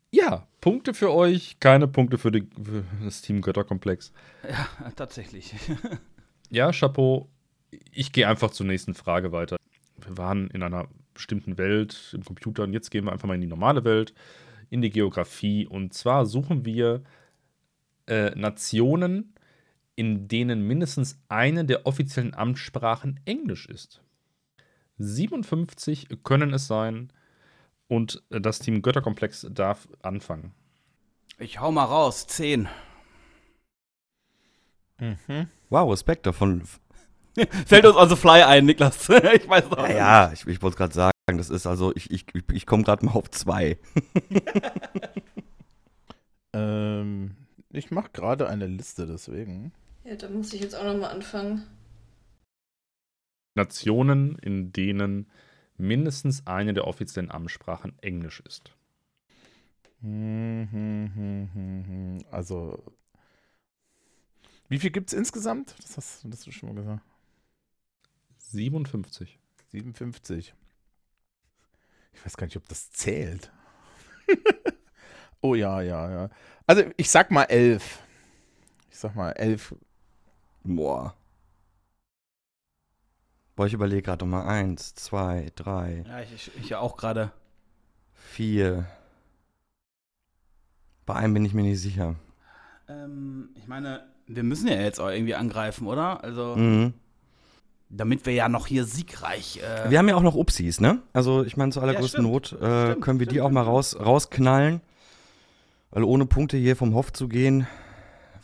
Ja, 0.10 0.48
Punkte 0.60 0.94
für 0.94 1.12
euch, 1.12 1.60
keine 1.60 1.88
Punkte 1.88 2.18
für, 2.18 2.32
die, 2.32 2.48
für 2.64 2.84
das 3.04 3.22
Team 3.22 3.42
Götterkomplex. 3.42 4.12
Ja, 4.48 4.92
tatsächlich. 4.92 5.54
Ja, 6.54 6.74
Chapeau. 6.74 7.30
Ich 7.94 8.12
gehe 8.12 8.28
einfach 8.28 8.52
zur 8.52 8.66
nächsten 8.66 8.94
Frage 8.94 9.32
weiter. 9.32 9.56
Wir 10.06 10.18
waren 10.18 10.50
in 10.50 10.64
einer 10.64 10.90
bestimmten 11.14 11.58
Welt 11.58 12.12
im 12.14 12.26
Computer 12.26 12.64
und 12.64 12.74
jetzt 12.74 12.92
gehen 12.92 13.06
wir 13.06 13.14
einfach 13.14 13.30
mal 13.30 13.36
in 13.36 13.42
die 13.42 13.48
normale 13.48 13.86
Welt, 13.86 14.14
in 14.70 14.82
die 14.82 14.90
Geografie. 14.90 15.66
Und 15.66 15.94
zwar 15.94 16.26
suchen 16.26 16.66
wir 16.66 17.04
äh, 18.06 18.32
Nationen, 18.32 19.34
in 19.96 20.28
denen 20.28 20.66
mindestens 20.66 21.20
eine 21.28 21.66
der 21.66 21.86
offiziellen 21.86 22.34
Amtssprachen 22.34 23.20
Englisch 23.26 23.68
ist. 23.68 24.02
57 24.98 26.08
können 26.24 26.54
es 26.54 26.68
sein 26.68 27.12
und 27.88 28.24
das 28.30 28.60
Team 28.60 28.82
Götterkomplex 28.82 29.48
darf 29.52 29.88
anfangen. 30.02 30.54
Ich 31.40 31.60
hau 31.60 31.72
mal 31.72 31.86
raus. 31.86 32.28
Zehn. 32.28 32.70
Mhm. 35.00 35.48
Wow, 35.70 35.92
Respekt 35.92 36.26
davon. 36.26 36.64
Fällt 37.66 37.86
uns 37.86 37.96
on 37.96 38.10
the 38.10 38.16
fly 38.16 38.44
ein, 38.44 38.66
Niklas. 38.66 39.10
ich 39.10 39.50
weiß 39.50 39.70
noch. 39.70 39.88
Ja, 39.88 39.96
ja 39.96 40.32
ich, 40.34 40.46
ich 40.46 40.62
wollte 40.62 40.78
gerade 40.78 40.94
sagen, 40.94 41.12
das 41.28 41.50
ist 41.50 41.66
also, 41.66 41.92
ich, 41.96 42.12
ich, 42.12 42.26
ich 42.52 42.66
komme 42.66 42.84
gerade 42.84 43.06
mal 43.06 43.14
auf 43.14 43.32
zwei. 43.32 43.80
Ähm, 46.54 47.36
ich 47.74 47.92
mache 47.92 48.10
gerade 48.14 48.48
eine 48.48 48.68
Liste, 48.68 49.06
deswegen. 49.08 49.72
Ja, 50.04 50.16
da 50.16 50.30
muss 50.30 50.54
ich 50.54 50.62
jetzt 50.62 50.76
auch 50.76 50.84
nochmal 50.84 51.12
anfangen. 51.12 51.64
Nationen, 53.54 54.38
in 54.40 54.72
denen 54.72 55.30
mindestens 55.78 56.48
eine 56.48 56.74
der 56.74 56.88
offiziellen 56.88 57.32
Amtssprachen 57.32 57.98
Englisch 58.02 58.42
ist. 58.42 58.72
Hm, 60.02 60.68
hm, 60.72 61.50
hm. 61.54 62.26
Also, 62.32 62.82
wie 64.70 64.80
viel 64.80 64.92
gibt 64.92 65.10
es 65.10 65.14
insgesamt? 65.14 65.76
Das 65.80 65.98
hast, 65.98 66.24
das 66.24 66.32
hast 66.32 66.48
du 66.48 66.52
schon 66.52 66.70
mal 66.70 66.76
gesagt. 66.76 67.02
57. 68.38 69.38
57. 69.72 70.54
Ich 72.14 72.26
weiß 72.26 72.38
gar 72.38 72.46
nicht, 72.46 72.58
ob 72.58 72.68
das 72.68 72.92
zählt. 72.92 73.52
oh 75.42 75.56
ja, 75.56 75.82
ja, 75.82 76.10
ja. 76.12 76.30
Also, 76.68 76.84
ich 76.98 77.10
sag 77.10 77.32
mal 77.32 77.44
elf. 77.44 78.00
Ich 78.90 78.98
sag 78.98 79.16
mal 79.16 79.32
elf. 79.32 79.74
Boah. 80.64 81.16
Boah, 83.56 83.66
ich 83.68 83.74
überlege 83.74 84.02
gerade 84.04 84.26
nochmal. 84.26 84.48
Eins, 84.48 84.96
zwei, 84.96 85.52
drei, 85.56 86.04
Ja, 86.08 86.22
ich, 86.22 86.34
ich, 86.34 86.52
ich 86.58 86.76
auch 86.76 86.98
gerade. 86.98 87.32
vier. 88.14 88.86
Bei 91.06 91.16
einem 91.16 91.34
bin 91.34 91.46
ich 91.46 91.54
mir 91.54 91.64
nicht 91.64 91.82
sicher. 91.82 92.16
Ähm, 92.88 93.50
ich 93.56 93.68
meine, 93.68 94.04
wir 94.28 94.44
müssen 94.44 94.68
ja 94.68 94.76
jetzt 94.76 95.00
auch 95.00 95.10
irgendwie 95.10 95.36
angreifen, 95.36 95.88
oder? 95.88 96.24
Also, 96.24 96.56
Mhm. 96.56 96.94
damit 97.90 98.26
wir 98.26 98.34
ja 98.34 98.48
noch 98.48 98.68
hier 98.68 98.86
siegreich. 98.86 99.58
Äh, 99.62 99.90
Wir 99.90 99.98
haben 100.00 100.08
ja 100.08 100.16
auch 100.16 100.22
noch 100.22 100.36
Upsis, 100.36 100.80
ne? 100.80 101.02
Also 101.12 101.44
ich 101.44 101.58
meine, 101.58 101.72
zur 101.72 101.84
allergrößten 101.84 102.22
stimmt. 102.22 102.32
Not 102.32 102.54
äh, 102.62 102.86
Stimmt, 102.92 103.04
können 103.04 103.20
wir 103.20 103.28
die 103.28 103.36
stimmt, 103.36 103.48
auch 103.48 103.52
mal 103.52 103.64
raus, 103.64 103.98
rausknallen. 104.00 104.80
Weil 105.92 106.04
ohne 106.04 106.26
Punkte 106.26 106.58
hier 106.58 106.76
vom 106.76 106.94
Hof 106.94 107.12
zu 107.14 107.28
gehen, 107.28 107.68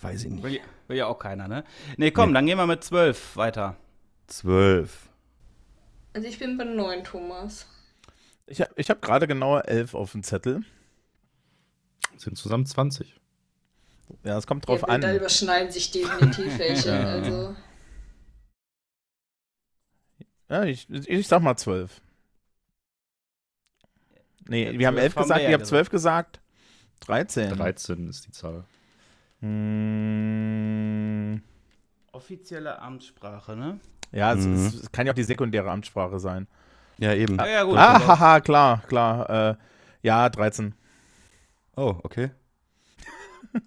weiß 0.02 0.26
ich 0.26 0.32
nicht. 0.32 0.44
will, 0.44 0.54
ja- 0.56 0.62
will 0.88 0.98
ja 0.98 1.08
auch 1.08 1.20
keiner, 1.20 1.48
ne? 1.48 1.64
Nee, 1.98 2.12
komm, 2.12 2.30
Nee. 2.30 2.34
dann 2.36 2.46
gehen 2.46 2.58
wir 2.58 2.68
mit 2.68 2.84
zwölf 2.84 3.36
weiter. 3.38 3.78
Zwölf. 4.28 5.10
Also 6.14 6.28
ich 6.28 6.40
bin 6.40 6.58
bei 6.58 6.64
9, 6.66 7.04
Thomas. 7.04 7.68
Ich, 8.48 8.62
hab- 8.62 8.78
ich 8.78 8.90
habe 8.90 9.00
gerade 9.00 9.28
genau 9.28 9.58
elf 9.60 9.94
auf 9.94 10.12
dem 10.12 10.24
Zettel. 10.24 10.64
Sind 12.18 12.38
zusammen 12.38 12.66
20. 12.66 13.14
Ja, 14.24 14.38
es 14.38 14.48
kommt 14.48 14.68
drauf 14.68 14.82
ja, 14.82 14.88
an. 14.88 15.02
Da 15.02 15.16
überschneiden 15.16 15.72
sich 15.72 15.92
definitiv 15.92 16.58
welche. 16.60 16.90
Ja. 16.90 17.04
Also. 17.06 17.56
Ja, 20.50 20.64
ich, 20.64 20.90
ich 20.90 21.28
sag 21.28 21.42
mal 21.42 21.58
zwölf. 21.58 22.02
Nee, 24.48 24.72
Ja, 24.72 24.80
wir 24.80 24.88
haben 24.88 24.96
12 24.96 25.04
elf 25.04 25.16
haben 25.16 25.24
gesagt, 25.24 25.42
ihr 25.42 25.54
habt 25.54 25.66
zwölf 25.66 25.90
gesagt. 25.90 26.40
13. 27.02 27.56
13 27.56 28.08
ist 28.10 28.26
die 28.28 28.32
Zahl. 28.32 28.64
Hm, 30.48 31.42
Offizielle 32.12 32.82
Amtssprache, 32.82 33.56
ne? 33.56 33.80
ja, 34.12 34.34
es, 34.34 34.46
Mhm. 34.46 34.54
es, 34.68 34.74
es 34.74 34.92
kann 34.92 35.06
ja 35.06 35.12
auch 35.14 35.16
die 35.16 35.24
sekundäre 35.24 35.70
Amtssprache 35.70 36.20
sein. 36.20 36.48
Ja, 36.98 37.14
eben. 37.14 37.38
Ja, 37.38 37.46
ja, 37.48 37.64
gut. 37.64 37.78
Ah, 37.78 38.00
haha, 38.08 38.40
klar, 38.40 38.82
klar. 38.88 39.30
Äh, 39.52 39.56
ja, 40.02 40.28
13. 40.30 40.74
Oh, 41.76 41.96
okay. 42.04 42.32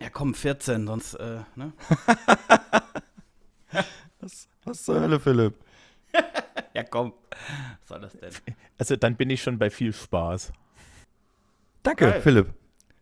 ja, 0.00 0.08
komm, 0.10 0.32
14, 0.34 0.86
sonst, 0.86 1.14
äh, 1.14 1.40
ne? 1.56 1.72
Was, 4.20 4.48
was 4.64 4.84
zur 4.84 5.00
Hölle, 5.00 5.18
Philipp? 5.20 5.54
Ja, 6.74 6.84
komm. 6.84 7.12
Was 7.80 7.88
soll 7.88 8.00
das 8.00 8.12
denn? 8.14 8.32
Also, 8.78 8.96
dann 8.96 9.14
bin 9.16 9.28
ich 9.28 9.42
schon 9.42 9.58
bei 9.58 9.68
viel 9.68 9.92
Spaß. 9.92 10.52
Danke, 11.82 12.06
Geil. 12.06 12.20
Philipp. 12.22 12.54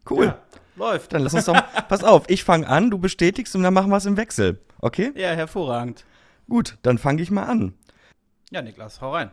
Cool. 0.09 0.27
Ja, 0.27 0.39
läuft. 0.77 1.13
Dann 1.13 1.23
lass 1.23 1.35
uns 1.35 1.45
doch. 1.45 1.55
pass 1.89 2.03
auf, 2.03 2.25
ich 2.29 2.45
fange 2.45 2.67
an, 2.67 2.91
du 2.91 2.99
bestätigst 2.99 3.55
und 3.55 3.63
dann 3.63 3.75
machen 3.75 3.91
wir 3.91 3.97
es 3.97 4.07
im 4.07 4.17
Wechsel. 4.17 4.61
Okay? 4.79 5.13
Ja, 5.15 5.31
hervorragend. 5.31 6.05
Gut, 6.49 6.79
dann 6.83 6.99
fange 6.99 7.23
ich 7.23 7.31
mal 7.31 7.45
an. 7.45 7.75
Ja, 8.51 8.63
Niklas, 8.63 9.01
hau 9.01 9.13
rein. 9.13 9.31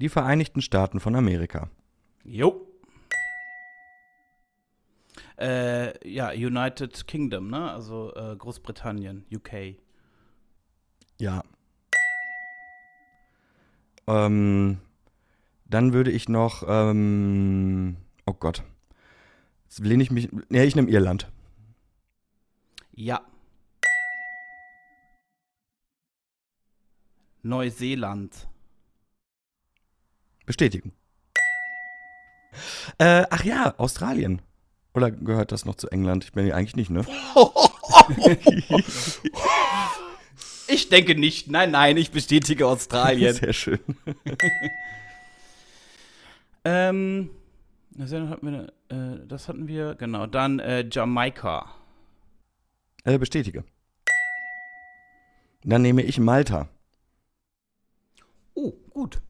Die 0.00 0.08
Vereinigten 0.08 0.60
Staaten 0.60 1.00
von 1.00 1.14
Amerika. 1.14 1.70
Jo. 2.24 2.66
Äh, 5.38 6.08
ja, 6.08 6.30
United 6.30 7.06
Kingdom, 7.06 7.48
ne? 7.48 7.70
Also 7.70 8.12
äh, 8.14 8.36
Großbritannien, 8.36 9.24
UK. 9.34 9.76
Ja. 11.18 11.42
Ähm, 14.06 14.78
dann 15.66 15.92
würde 15.92 16.10
ich 16.10 16.28
noch, 16.28 16.64
ähm, 16.66 17.96
oh 18.26 18.34
Gott. 18.34 18.64
Jetzt 19.70 19.86
lehne 19.86 20.02
ich 20.02 20.10
mich, 20.10 20.28
nee, 20.48 20.64
ich 20.64 20.74
nehme 20.74 20.90
Irland. 20.90 21.30
Ja. 22.90 23.24
Neuseeland. 27.42 28.48
Bestätigen. 30.44 30.92
Äh, 32.98 33.26
ach 33.30 33.44
ja, 33.44 33.78
Australien. 33.78 34.42
Oder 34.92 35.12
gehört 35.12 35.52
das 35.52 35.64
noch 35.64 35.76
zu 35.76 35.88
England? 35.90 36.24
Ich 36.24 36.32
bin 36.32 36.48
ja 36.48 36.56
eigentlich 36.56 36.74
nicht, 36.74 36.90
ne? 36.90 37.06
Ich 40.66 40.88
denke 40.88 41.16
nicht. 41.16 41.48
Nein, 41.48 41.72
nein, 41.72 41.96
ich 41.96 42.12
bestätige 42.12 42.66
Australien. 42.66 43.34
Sehr 43.34 43.52
schön. 43.52 43.80
ähm, 46.64 47.30
Neuseeland 47.96 48.30
hatten 48.30 48.46
wir, 48.46 48.72
äh, 48.90 49.26
das 49.26 49.48
hatten 49.48 49.68
wir, 49.68 49.94
genau. 49.94 50.26
Dann 50.26 50.58
äh, 50.58 50.86
Jamaika. 50.90 51.74
Äh, 53.04 53.18
bestätige. 53.18 53.64
Dann 55.62 55.82
nehme 55.82 56.02
ich 56.02 56.18
Malta. 56.18 56.68
Oh, 58.54 58.72
gut. 58.90 59.20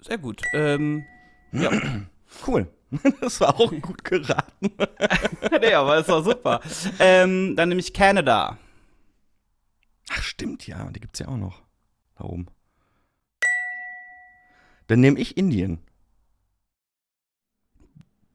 Sehr 0.00 0.18
gut. 0.18 0.42
Ähm, 0.54 1.04
ja. 1.52 1.70
Cool. 2.46 2.68
Das 3.20 3.40
war 3.40 3.58
auch 3.60 3.70
gut 3.80 4.04
geraten. 4.04 4.70
nee, 5.60 5.74
aber 5.74 5.98
ist 5.98 6.08
doch 6.08 6.24
super. 6.24 6.60
ähm, 6.98 7.54
dann 7.56 7.68
nehme 7.68 7.80
ich 7.80 7.92
Canada. 7.92 8.58
Ach, 10.10 10.22
stimmt, 10.22 10.66
ja. 10.66 10.90
Die 10.90 11.00
gibt's 11.00 11.18
ja 11.20 11.28
auch 11.28 11.36
noch. 11.36 11.62
Da 12.16 12.24
oben. 12.24 12.46
Dann 14.86 15.00
nehme 15.00 15.18
ich 15.18 15.36
Indien. 15.36 15.80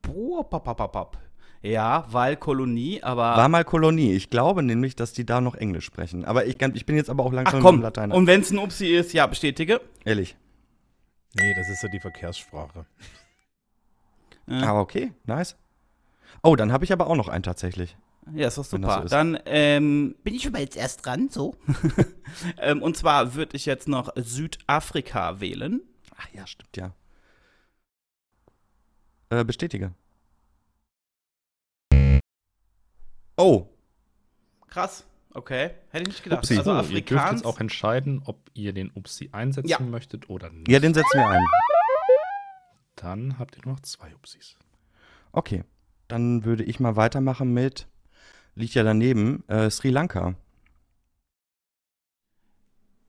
Boah, 0.09 0.49
pop, 0.49 0.63
pop, 0.63 0.91
pop. 0.91 1.17
Ja, 1.61 2.05
weil 2.09 2.37
Kolonie, 2.37 3.03
aber. 3.03 3.35
War 3.35 3.49
mal 3.49 3.65
Kolonie. 3.65 4.13
Ich 4.13 4.29
glaube 4.29 4.63
nämlich, 4.63 4.95
dass 4.95 5.11
die 5.11 5.25
da 5.25 5.41
noch 5.41 5.55
Englisch 5.55 5.85
sprechen. 5.85 6.23
Aber 6.23 6.45
ich, 6.45 6.61
ich 6.61 6.85
bin 6.85 6.95
jetzt 6.95 7.09
aber 7.09 7.23
auch 7.23 7.31
Ach 7.31 7.35
langsam 7.35 7.61
komm, 7.61 7.75
im 7.75 7.81
Latein. 7.81 8.11
und 8.11 8.27
wenn 8.27 8.41
es 8.41 8.51
ein 8.51 8.59
Upsi 8.59 8.87
ist, 8.87 9.13
ja, 9.13 9.27
bestätige. 9.27 9.81
Ehrlich. 10.05 10.37
Nee, 11.35 11.53
das 11.53 11.69
ist 11.69 11.81
so 11.81 11.87
die 11.87 11.99
Verkehrssprache. 11.99 12.85
Äh, 14.47 14.63
Aber 14.63 14.79
okay, 14.81 15.11
nice. 15.25 15.55
Oh, 16.41 16.55
dann 16.55 16.71
habe 16.71 16.85
ich 16.85 16.93
aber 16.93 17.07
auch 17.07 17.15
noch 17.15 17.27
einen 17.27 17.43
tatsächlich. 17.43 17.97
Ja, 18.33 18.47
ist 18.47 18.57
doch 18.57 18.65
super. 18.65 18.99
so 18.99 19.03
ist. 19.05 19.11
Dann 19.11 19.37
ähm, 19.45 20.15
bin 20.23 20.35
ich 20.35 20.47
aber 20.47 20.59
jetzt 20.59 20.77
erst 20.77 21.05
dran, 21.05 21.29
so. 21.29 21.55
ähm, 22.57 22.81
und 22.81 22.95
zwar 22.97 23.35
würde 23.35 23.55
ich 23.55 23.65
jetzt 23.65 23.87
noch 23.87 24.11
Südafrika 24.15 25.39
wählen. 25.39 25.81
Ach 26.17 26.27
ja, 26.33 26.47
stimmt 26.47 26.77
ja. 26.77 26.93
Äh, 29.29 29.43
bestätige. 29.43 29.93
Oh, 33.37 33.67
Krass. 34.67 35.05
Okay. 35.33 35.71
Hätte 35.89 36.03
ich 36.03 36.07
nicht 36.09 36.23
gedacht. 36.23 36.39
Upsi. 36.39 36.57
Also 36.57 36.71
So, 36.71 36.71
ihr 36.71 37.01
dürft 37.01 37.11
Afrikaans. 37.13 37.31
jetzt 37.41 37.45
auch 37.47 37.59
entscheiden, 37.59 38.21
ob 38.25 38.37
ihr 38.53 38.73
den 38.73 38.91
Upsi 38.91 39.29
einsetzen 39.31 39.69
Ja. 39.69 39.79
möchtet 39.79 40.29
oder 40.29 40.49
nicht. 40.49 40.67
ja, 40.69 40.79
den 40.79 40.93
setzen 40.93 41.17
wir 41.19 41.27
ein. 41.27 41.45
Dann 42.95 43.39
habt 43.39 43.55
ihr 43.57 43.63
nur 43.65 43.73
noch 43.75 43.79
zwei 43.81 44.13
Upsis. 44.13 44.57
Okay, 45.31 45.63
dann 46.07 46.43
würde 46.45 46.63
ich 46.63 46.79
mal 46.79 46.95
weitermachen 46.95 47.53
mit, 47.53 47.87
liegt 48.55 48.73
ja 48.73 48.83
daneben, 48.83 49.43
äh, 49.47 49.69
Sri 49.69 49.89
Lanka. 49.89 50.35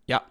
ja. 0.06 0.22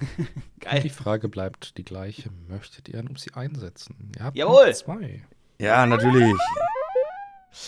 Und 0.64 0.72
die 0.72 0.88
Geil. 0.88 0.90
Frage 0.90 1.28
bleibt 1.28 1.76
die 1.78 1.84
gleiche. 1.84 2.30
Möchtet 2.48 2.88
ihr 2.88 2.98
einen 2.98 3.08
Upsi 3.08 3.30
einsetzen? 3.34 4.12
Ihr 4.16 4.24
habt 4.24 4.36
Jawohl. 4.36 4.74
zwei. 4.74 5.22
Ja, 5.58 5.84
natürlich. 5.86 6.34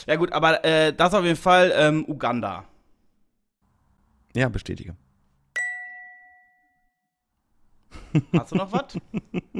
Ja 0.06 0.16
gut, 0.16 0.32
aber 0.32 0.64
äh, 0.64 0.92
das 0.92 1.14
auf 1.14 1.24
jeden 1.24 1.36
Fall 1.36 1.72
ähm, 1.74 2.04
Uganda. 2.08 2.64
Ja, 4.34 4.48
bestätige. 4.48 4.96
Hast 8.32 8.52
du 8.52 8.56
noch 8.56 8.72
was? 8.72 8.98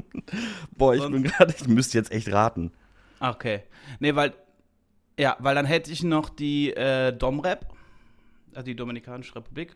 Boah, 0.76 0.94
ich 0.94 1.00
Sonst- 1.02 1.12
bin 1.12 1.22
gerade, 1.24 1.54
ich 1.56 1.68
müsste 1.68 1.98
jetzt 1.98 2.10
echt 2.10 2.32
raten. 2.32 2.72
Ah, 3.20 3.30
Okay. 3.30 3.62
Nee, 4.00 4.14
weil. 4.14 4.34
Ja, 5.18 5.36
weil 5.38 5.54
dann 5.54 5.64
hätte 5.64 5.90
ich 5.90 6.02
noch 6.02 6.28
die 6.28 6.72
äh, 6.74 7.10
Domrep, 7.12 7.66
also 8.54 8.66
die 8.66 8.76
Dominikanische 8.76 9.34
Republik. 9.36 9.74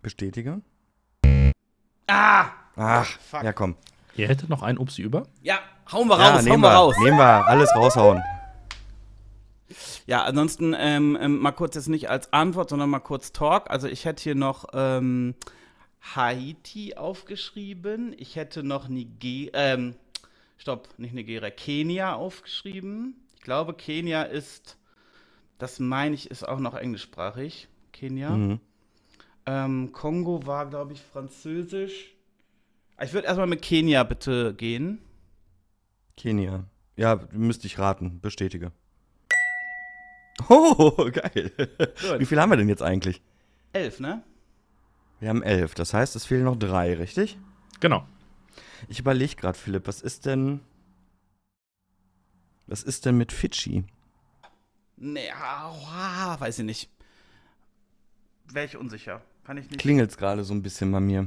Bestätige. 0.00 0.60
Ah! 2.08 2.50
Ach, 2.76 3.06
Fuck. 3.06 3.42
ja 3.42 3.52
komm. 3.52 3.76
Ihr 4.16 4.28
hättet 4.28 4.48
noch 4.48 4.62
einen 4.62 4.78
Upsi 4.78 5.02
über? 5.02 5.24
Ja, 5.42 5.60
hauen 5.92 6.08
wir 6.08 6.18
ja, 6.18 6.30
raus, 6.30 6.36
hauen 6.38 6.44
nehmen 6.44 6.62
wir 6.62 6.70
wir, 6.70 6.74
raus. 6.74 6.96
nehmen 7.02 7.18
wir, 7.18 7.46
alles 7.46 7.74
raushauen. 7.74 8.22
Ja, 10.06 10.24
ansonsten 10.24 10.74
ähm, 10.76 11.18
ähm, 11.20 11.38
mal 11.38 11.52
kurz 11.52 11.74
jetzt 11.74 11.88
nicht 11.88 12.08
als 12.08 12.32
Antwort, 12.32 12.70
sondern 12.70 12.88
mal 12.88 13.00
kurz 13.00 13.32
Talk. 13.32 13.70
Also 13.70 13.86
ich 13.88 14.06
hätte 14.06 14.22
hier 14.22 14.34
noch 14.34 14.64
ähm, 14.72 15.34
Haiti 16.00 16.94
aufgeschrieben. 16.94 18.14
Ich 18.16 18.36
hätte 18.36 18.62
noch 18.62 18.88
Niger, 18.88 19.50
ähm, 19.52 19.94
stopp, 20.56 20.88
nicht 20.96 21.12
Nigeria, 21.12 21.50
Kenia 21.50 22.14
aufgeschrieben. 22.14 23.16
Ich 23.36 23.42
glaube, 23.42 23.74
Kenia 23.74 24.22
ist, 24.22 24.78
das 25.58 25.78
meine 25.78 26.14
ich, 26.14 26.30
ist 26.30 26.48
auch 26.48 26.58
noch 26.58 26.74
englischsprachig. 26.74 27.68
Kenia. 27.92 28.30
Mhm. 28.30 28.60
Ähm, 29.48 29.92
Kongo 29.92 30.46
war, 30.46 30.66
glaube 30.66 30.92
ich, 30.92 31.00
französisch. 31.00 32.14
Ich 33.00 33.14
würde 33.14 33.28
erstmal 33.28 33.46
mit 33.46 33.62
Kenia 33.62 34.02
bitte 34.02 34.52
gehen. 34.52 35.00
Kenia. 36.18 36.64
Ja, 36.96 37.26
müsste 37.32 37.66
ich 37.66 37.78
raten. 37.78 38.20
Bestätige. 38.20 38.72
Oh, 40.48 41.10
geil. 41.10 41.50
Wie 42.18 42.24
viel 42.24 42.40
haben 42.40 42.50
wir 42.50 42.56
denn 42.56 42.68
jetzt 42.68 42.82
eigentlich? 42.82 43.20
Elf, 43.72 43.98
ne? 43.98 44.22
Wir 45.18 45.30
haben 45.30 45.42
elf. 45.42 45.74
Das 45.74 45.92
heißt, 45.92 46.14
es 46.14 46.26
fehlen 46.26 46.44
noch 46.44 46.54
drei, 46.54 46.94
richtig? 46.94 47.36
Genau. 47.80 48.06
Ich 48.86 49.00
überlege 49.00 49.34
gerade, 49.34 49.58
Philipp, 49.58 49.88
was 49.88 50.00
ist 50.00 50.26
denn. 50.26 50.60
Was 52.68 52.84
ist 52.84 53.04
denn 53.04 53.16
mit 53.16 53.32
Fidschi? 53.32 53.82
Nee, 54.96 55.32
aua, 55.32 56.38
weiß 56.38 56.60
ich 56.60 56.64
nicht. 56.64 56.90
Wäre 58.52 58.66
ich 58.66 58.76
unsicher. 58.76 59.20
Kann 59.48 59.56
ich 59.56 59.70
nicht. 59.70 59.80
Klingelt's 59.80 60.18
gerade 60.18 60.44
so 60.44 60.52
ein 60.52 60.60
bisschen 60.60 60.92
bei 60.92 61.00
mir. 61.00 61.26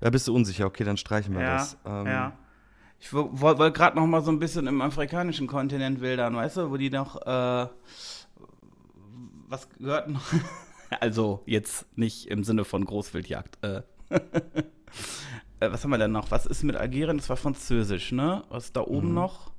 Da 0.00 0.10
bist 0.10 0.26
du 0.26 0.34
unsicher. 0.34 0.66
Okay, 0.66 0.82
dann 0.82 0.96
streichen 0.96 1.34
wir 1.36 1.42
ja, 1.42 1.54
das. 1.54 1.76
Ähm, 1.86 2.06
ja. 2.06 2.32
Ich 2.98 3.12
wo- 3.12 3.28
woll- 3.30 3.58
wollte 3.58 3.78
gerade 3.78 3.94
noch 3.96 4.08
mal 4.08 4.22
so 4.22 4.32
ein 4.32 4.40
bisschen 4.40 4.66
im 4.66 4.82
afrikanischen 4.82 5.46
Kontinent 5.46 6.00
wildern, 6.00 6.34
weißt 6.34 6.56
du, 6.56 6.70
wo 6.72 6.76
die 6.76 6.90
noch, 6.90 7.22
äh, 7.24 7.66
was 9.46 9.68
gehört 9.70 10.08
noch? 10.08 10.24
also 11.00 11.44
jetzt 11.46 11.86
nicht 11.96 12.26
im 12.26 12.42
Sinne 12.42 12.64
von 12.64 12.84
Großwildjagd. 12.84 13.56
Äh. 13.64 13.82
äh, 15.60 15.70
was 15.70 15.84
haben 15.84 15.90
wir 15.92 15.98
denn 15.98 16.10
noch? 16.10 16.32
Was 16.32 16.44
ist 16.46 16.64
mit 16.64 16.74
Algerien? 16.74 17.18
Das 17.18 17.28
war 17.28 17.36
französisch, 17.36 18.10
ne? 18.10 18.42
Was 18.48 18.64
ist 18.64 18.76
da 18.76 18.80
oben 18.80 19.10
Mhm. 19.10 19.14
noch? 19.14 19.52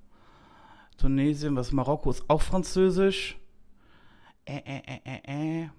Tunesien, 0.98 1.56
was 1.56 1.72
Marokko 1.72 2.10
ist 2.12 2.30
auch 2.30 2.42
französisch. 2.42 3.38
Äh, 4.44 4.58
äh, 4.66 4.82
äh, 4.86 5.00
äh, 5.24 5.62
äh. 5.64 5.70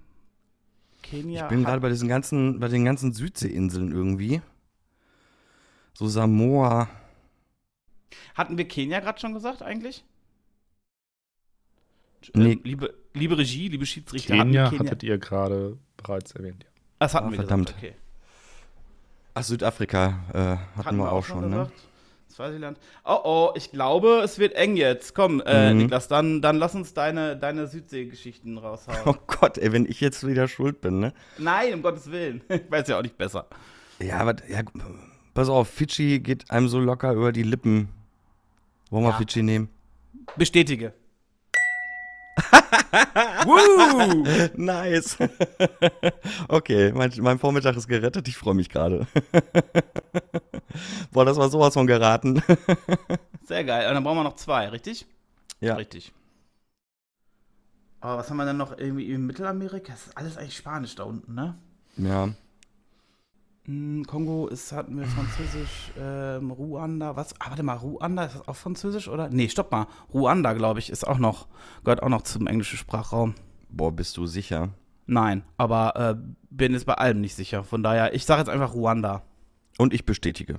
Kenia. 1.04 1.42
Ich 1.44 1.48
bin 1.48 1.64
gerade 1.64 1.80
bei 1.80 1.88
diesen 1.90 2.08
ganzen, 2.08 2.58
bei 2.60 2.68
den 2.68 2.84
ganzen 2.84 3.12
Südseeinseln 3.12 3.92
irgendwie. 3.92 4.40
So 5.92 6.08
Samoa. 6.08 6.88
Hatten 8.34 8.58
wir 8.58 8.66
Kenia 8.66 9.00
gerade 9.00 9.20
schon 9.20 9.34
gesagt 9.34 9.62
eigentlich? 9.62 10.04
Nee. 12.34 12.52
Ähm, 12.52 12.60
liebe, 12.64 12.94
liebe 13.12 13.36
Regie, 13.38 13.68
liebe 13.68 13.84
Schiedsrichter, 13.86 14.34
hatten 14.38 14.50
Kenia 14.50 14.64
wir 14.70 14.78
Kenia? 14.78 14.90
hattet 14.90 15.02
ihr 15.02 15.18
gerade 15.18 15.78
bereits 15.96 16.32
erwähnt. 16.32 16.64
Ja. 16.64 16.70
Das 17.00 17.14
hatten 17.14 17.28
Ah, 17.28 17.30
wir 17.32 17.36
verdammt. 17.36 17.66
gesagt, 17.68 17.84
okay. 17.84 17.94
Ach, 19.34 19.42
Südafrika 19.42 20.24
äh, 20.32 20.78
hatten, 20.78 20.96
wir 20.96 21.12
auch 21.12 21.24
schon, 21.24 21.50
ne? 21.50 21.56
gesagt. 21.64 21.72
Swasiland. 22.34 22.78
Oh 23.04 23.18
oh, 23.24 23.50
ich 23.54 23.70
glaube, 23.70 24.20
es 24.24 24.38
wird 24.38 24.54
eng 24.54 24.76
jetzt. 24.76 25.14
Komm, 25.14 25.40
äh, 25.46 25.72
Mhm. 25.72 25.78
Niklas, 25.78 26.08
dann, 26.08 26.42
dann 26.42 26.56
lass 26.56 26.74
uns 26.74 26.92
deine, 26.94 27.36
deine 27.36 27.66
Südsee-Geschichten 27.68 28.58
raushauen. 28.58 28.98
Oh 29.06 29.14
Gott, 29.26 29.56
ey, 29.58 29.72
wenn 29.72 29.86
ich 29.86 30.00
jetzt 30.00 30.26
wieder 30.26 30.48
schuld 30.48 30.80
bin, 30.80 30.98
ne? 31.00 31.12
Nein, 31.38 31.74
um 31.74 31.82
Gottes 31.82 32.10
Willen. 32.10 32.42
Ich 32.48 32.70
weiß 32.70 32.88
ja 32.88 32.98
auch 32.98 33.02
nicht 33.02 33.16
besser. 33.16 33.46
Ja, 34.00 34.18
aber 34.18 34.34
ja, 34.48 34.62
pass 35.32 35.48
auf, 35.48 35.68
Fidschi 35.68 36.18
geht 36.20 36.50
einem 36.50 36.68
so 36.68 36.80
locker 36.80 37.12
über 37.12 37.30
die 37.32 37.44
Lippen. 37.44 37.88
Wollen 38.90 39.04
wir 39.04 39.10
Ja. 39.10 39.16
Fidschi 39.16 39.42
nehmen? 39.42 39.68
Bestätige. 40.36 40.92
Woo! 43.46 44.24
Nice. 44.56 45.16
okay, 46.48 46.92
mein, 46.92 47.12
mein 47.18 47.38
Vormittag 47.38 47.76
ist 47.76 47.88
gerettet. 47.88 48.28
Ich 48.28 48.36
freue 48.36 48.54
mich 48.54 48.68
gerade. 48.68 49.06
Boah, 51.12 51.24
das 51.24 51.36
war 51.36 51.48
sowas 51.48 51.74
von 51.74 51.86
geraten. 51.86 52.42
Sehr 53.44 53.64
geil. 53.64 53.88
Und 53.88 53.94
dann 53.94 54.04
brauchen 54.04 54.18
wir 54.18 54.24
noch 54.24 54.36
zwei, 54.36 54.68
richtig? 54.68 55.06
ja. 55.60 55.74
Richtig. 55.74 56.12
Aber 58.00 58.18
was 58.18 58.28
haben 58.28 58.36
wir 58.36 58.44
denn 58.44 58.58
noch 58.58 58.76
irgendwie 58.76 59.10
in 59.10 59.24
Mittelamerika? 59.24 59.92
Das 59.92 60.08
ist 60.08 60.16
alles 60.16 60.36
eigentlich 60.36 60.56
Spanisch 60.56 60.94
da 60.94 61.04
unten, 61.04 61.34
ne? 61.34 61.54
Ja. 61.96 62.34
Hm, 63.66 64.04
Kongo 64.06 64.46
ist, 64.48 64.72
hatten 64.72 64.98
wir 64.98 65.06
Französisch, 65.06 65.90
ähm, 65.98 66.50
Ruanda, 66.50 67.16
was? 67.16 67.32
Ah, 67.40 67.48
warte 67.48 67.62
mal, 67.62 67.76
Ruanda, 67.76 68.24
ist 68.24 68.34
das 68.34 68.46
auch 68.48 68.56
Französisch, 68.56 69.08
oder? 69.08 69.30
Nee, 69.30 69.48
stopp 69.48 69.72
mal. 69.72 69.86
Ruanda, 70.12 70.52
glaube 70.52 70.80
ich, 70.80 70.90
ist 70.90 71.06
auch 71.06 71.16
noch, 71.18 71.46
gehört 71.82 72.02
auch 72.02 72.10
noch 72.10 72.22
zum 72.22 72.46
englischen 72.46 72.76
Sprachraum. 72.76 73.34
Boah, 73.70 73.90
bist 73.90 74.16
du 74.18 74.26
sicher? 74.26 74.68
Nein, 75.06 75.44
aber 75.56 75.96
äh, 75.96 76.34
bin 76.50 76.72
jetzt 76.72 76.84
bei 76.86 76.94
allem 76.94 77.20
nicht 77.22 77.34
sicher. 77.34 77.64
Von 77.64 77.82
daher, 77.82 78.14
ich 78.14 78.26
sage 78.26 78.40
jetzt 78.40 78.48
einfach 78.50 78.74
Ruanda. 78.74 79.22
Und 79.78 79.92
ich 79.94 80.04
bestätige. 80.04 80.58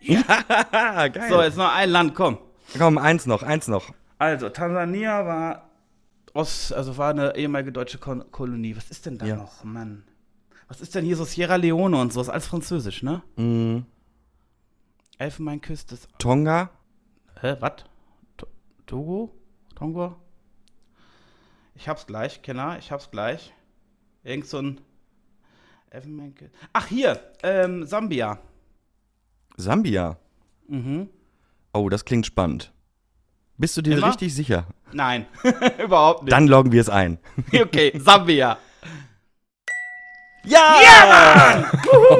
Ja, 0.00 0.22
geil. 1.08 1.28
So, 1.28 1.42
jetzt 1.42 1.56
noch 1.58 1.74
ein 1.74 1.90
Land, 1.90 2.14
komm. 2.14 2.38
Komm, 2.78 2.96
eins 2.96 3.26
noch, 3.26 3.42
eins 3.42 3.66
noch. 3.68 3.92
Also, 4.18 4.48
Tansania 4.48 5.26
war 5.26 5.70
Ost, 6.32 6.72
also 6.72 6.96
war 6.96 7.10
eine 7.10 7.34
ehemalige 7.36 7.72
deutsche 7.72 7.98
Kolonie. 7.98 8.76
Was 8.76 8.90
ist 8.90 9.06
denn 9.06 9.18
da 9.18 9.26
Ja. 9.26 9.36
noch, 9.36 9.64
Mann? 9.64 10.04
Was 10.68 10.80
ist 10.80 10.94
denn 10.94 11.04
hier 11.04 11.16
so 11.16 11.24
Sierra 11.24 11.56
Leone 11.56 11.96
und 12.00 12.12
so? 12.12 12.20
Ist 12.20 12.28
alles 12.28 12.46
Französisch, 12.46 13.02
ne? 13.02 13.22
Mm, 13.36 13.80
Elfenbeinküste 15.18 15.94
ist. 15.94 16.08
Tonga? 16.18 16.70
Hä, 17.40 17.56
was? 17.60 17.84
To- 18.36 18.46
Togo? 18.86 19.34
Tonga? 19.74 20.16
Ich 21.74 21.88
hab's 21.88 22.06
gleich, 22.06 22.42
Kenner, 22.42 22.78
ich 22.78 22.90
hab's 22.90 23.10
gleich. 23.10 23.52
Irgend 24.24 24.46
so 24.46 24.58
ein. 24.58 24.80
Elfenbeinküste. 25.90 26.56
Ach, 26.72 26.86
hier, 26.86 27.20
ähm, 27.42 27.84
Sambia. 27.86 28.38
Sambia? 29.56 30.18
Mhm. 30.68 31.08
Oh, 31.72 31.88
das 31.88 32.04
klingt 32.04 32.26
spannend. 32.26 32.72
Bist 33.58 33.76
du 33.76 33.82
dir 33.82 33.96
Immer? 33.96 34.08
richtig 34.08 34.34
sicher? 34.34 34.66
Nein, 34.92 35.26
überhaupt 35.82 36.24
nicht. 36.24 36.32
Dann 36.32 36.46
loggen 36.48 36.72
wir 36.72 36.80
es 36.80 36.90
ein. 36.90 37.18
Okay, 37.52 37.92
Sambia. 37.98 38.58
Ja! 40.46 40.76
Ja! 40.82 41.64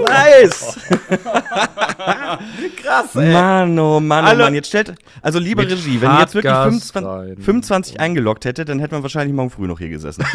nice! 0.08 0.76
Krass, 2.82 3.14
ey. 3.16 3.32
Mann, 3.32 3.78
oh 3.78 4.00
Mann, 4.00 4.24
oh 4.24 4.28
Alle- 4.28 4.44
Mann. 4.44 4.54
Jetzt 4.54 4.68
stellt, 4.68 4.94
also 5.22 5.38
liebe 5.38 5.62
Mit 5.62 5.72
Regie, 5.72 6.00
wenn 6.00 6.10
ihr 6.10 6.20
jetzt 6.20 6.34
wirklich 6.34 6.52
Hartgas 6.52 6.90
25, 6.90 7.36
rein. 7.36 7.42
25 7.42 8.00
eingeloggt 8.00 8.44
hätte, 8.44 8.64
dann 8.64 8.80
hätte 8.80 8.94
man 8.94 9.02
wahrscheinlich 9.02 9.34
morgen 9.34 9.50
früh 9.50 9.66
noch 9.66 9.78
hier 9.78 9.88
gesessen. 9.88 10.24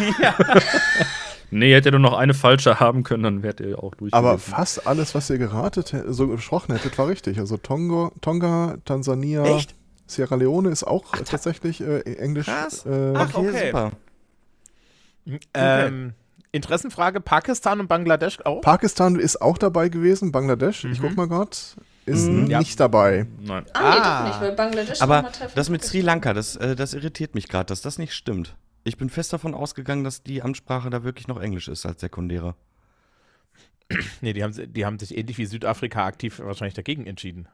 Nee, 1.54 1.74
hätte 1.74 1.90
nur 1.90 2.00
noch 2.00 2.14
eine 2.14 2.32
falsche 2.32 2.80
haben 2.80 3.02
können, 3.02 3.22
dann 3.24 3.42
wärt 3.42 3.60
ihr 3.60 3.78
auch 3.78 3.94
durch. 3.94 4.14
Aber 4.14 4.38
fast 4.38 4.86
alles, 4.86 5.14
was 5.14 5.28
ihr 5.28 5.36
geratet, 5.36 5.94
so 6.08 6.26
gesprochen 6.28 6.72
hättet, 6.72 6.96
war 6.96 7.08
richtig. 7.08 7.38
Also 7.38 7.58
Tonga, 7.58 8.10
Tonga 8.22 8.78
Tansania, 8.86 9.44
Echt? 9.44 9.74
Sierra 10.06 10.36
Leone 10.36 10.70
ist 10.70 10.82
auch 10.84 11.12
äh, 11.12 11.22
tatsächlich 11.24 11.82
äh, 11.82 12.00
Englisch. 12.00 12.46
Krass. 12.46 12.86
Äh, 12.86 13.12
Ach, 13.14 13.34
okay. 13.34 13.66
super. 13.66 13.92
Ähm, 15.52 16.14
Interessenfrage: 16.52 17.20
Pakistan 17.20 17.80
und 17.80 17.88
Bangladesch 17.88 18.38
auch? 18.44 18.60
Pakistan 18.60 19.16
ist 19.16 19.40
auch 19.40 19.58
dabei 19.58 19.88
gewesen, 19.88 20.32
Bangladesch, 20.32 20.84
ich 20.84 21.00
Mhm. 21.00 21.02
guck 21.08 21.16
mal 21.16 21.26
gerade, 21.28 21.50
ist 22.04 22.28
Mhm. 22.28 22.46
Ja. 22.46 22.58
nicht 22.58 22.78
dabei. 22.78 23.26
Nein. 23.40 23.64
Ah, 23.72 23.80
nee, 23.80 23.86
Ah. 24.00 24.18
doch 24.22 24.28
nicht, 24.28 24.40
weil 24.42 24.52
Bangladesch 24.52 25.00
Aber 25.00 25.22
von 25.24 25.48
das 25.54 25.68
mit. 25.70 25.82
Sri 25.84 26.00
Lanka, 26.02 26.32
das, 26.34 26.56
äh, 26.56 26.76
das 26.76 26.94
irritiert 26.94 27.34
mich 27.34 27.48
gerade, 27.48 27.66
dass 27.66 27.80
das 27.82 27.98
nicht 27.98 28.12
stimmt. 28.14 28.54
Ich 28.84 28.96
bin 28.98 29.08
fest 29.10 29.32
davon 29.32 29.54
ausgegangen, 29.54 30.04
dass 30.04 30.22
die 30.22 30.42
Amtssprache 30.42 30.90
da 30.90 31.04
wirklich 31.04 31.26
noch 31.28 31.40
Englisch 31.40 31.68
ist 31.68 31.86
als 31.86 32.00
sekundäre. 32.00 32.54
nee, 34.20 34.32
die 34.32 34.42
haben, 34.42 34.54
die 34.72 34.84
haben 34.86 34.98
sich 34.98 35.16
ähnlich 35.16 35.38
wie 35.38 35.46
Südafrika 35.46 36.04
aktiv 36.06 36.40
wahrscheinlich 36.42 36.74
dagegen 36.74 37.06
entschieden. 37.06 37.46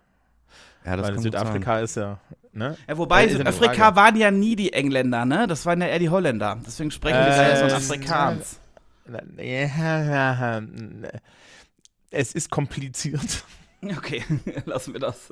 Ja, 0.84 0.96
das 0.96 1.06
weil 1.06 1.14
kann 1.14 1.22
gut 1.24 1.32
sein. 1.32 1.40
Südafrika 1.42 1.78
ist 1.80 1.96
ja. 1.96 2.18
Ne? 2.52 2.76
Ja, 2.88 2.96
wobei, 2.96 3.22
Äh, 3.22 3.26
ist 3.26 3.32
ja 3.32 3.38
Südafrika 3.38 3.94
waren 3.96 4.16
ja 4.16 4.30
nie 4.30 4.56
die 4.56 4.72
Engländer, 4.72 5.24
ne? 5.24 5.46
Das 5.46 5.66
waren 5.66 5.80
ja 5.80 5.88
eher 5.88 5.98
die 5.98 6.08
Holländer. 6.08 6.58
Deswegen 6.66 6.90
sprechen 6.90 7.18
die 7.24 7.30
da 7.30 7.48
ja 7.48 7.66
Äh, 7.68 7.72
Afrikaans. 7.72 8.58
Es 12.10 12.32
ist 12.32 12.50
kompliziert. 12.50 13.44
Okay, 13.82 14.24
lassen 14.64 14.94
wir 14.94 15.00
das. 15.00 15.30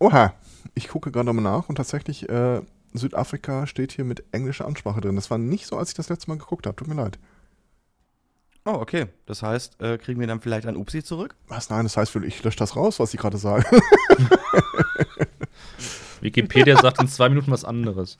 Oha, 0.00 0.34
ich 0.74 0.88
gucke 0.88 1.12
gerade 1.12 1.32
mal 1.32 1.40
nach 1.40 1.68
und 1.68 1.76
tatsächlich, 1.76 2.28
äh, 2.28 2.62
Südafrika 2.92 3.66
steht 3.66 3.92
hier 3.92 4.04
mit 4.04 4.24
englischer 4.32 4.66
Ansprache 4.66 5.00
drin. 5.00 5.16
Das 5.16 5.30
war 5.30 5.38
nicht 5.38 5.66
so, 5.66 5.78
als 5.78 5.90
ich 5.90 5.94
das 5.94 6.08
letzte 6.08 6.30
Mal 6.30 6.38
geguckt 6.38 6.66
habe. 6.66 6.76
Tut 6.76 6.88
mir 6.88 6.94
leid. 6.94 7.18
Oh, 8.64 8.74
okay. 8.74 9.06
Das 9.26 9.42
heißt, 9.42 9.80
äh, 9.80 9.98
kriegen 9.98 10.20
wir 10.20 10.26
dann 10.26 10.40
vielleicht 10.40 10.66
ein 10.66 10.76
Upsi 10.76 11.02
zurück? 11.02 11.34
Was? 11.48 11.70
Nein, 11.70 11.84
das 11.84 11.96
heißt, 11.96 12.14
ich 12.16 12.44
lösche 12.44 12.58
das 12.58 12.76
raus, 12.76 13.00
was 13.00 13.14
ich 13.14 13.20
gerade 13.20 13.38
sage. 13.38 13.64
Wikipedia 16.20 16.80
sagt 16.80 17.00
in 17.00 17.08
zwei 17.08 17.28
Minuten 17.28 17.50
was 17.50 17.64
anderes. 17.64 18.18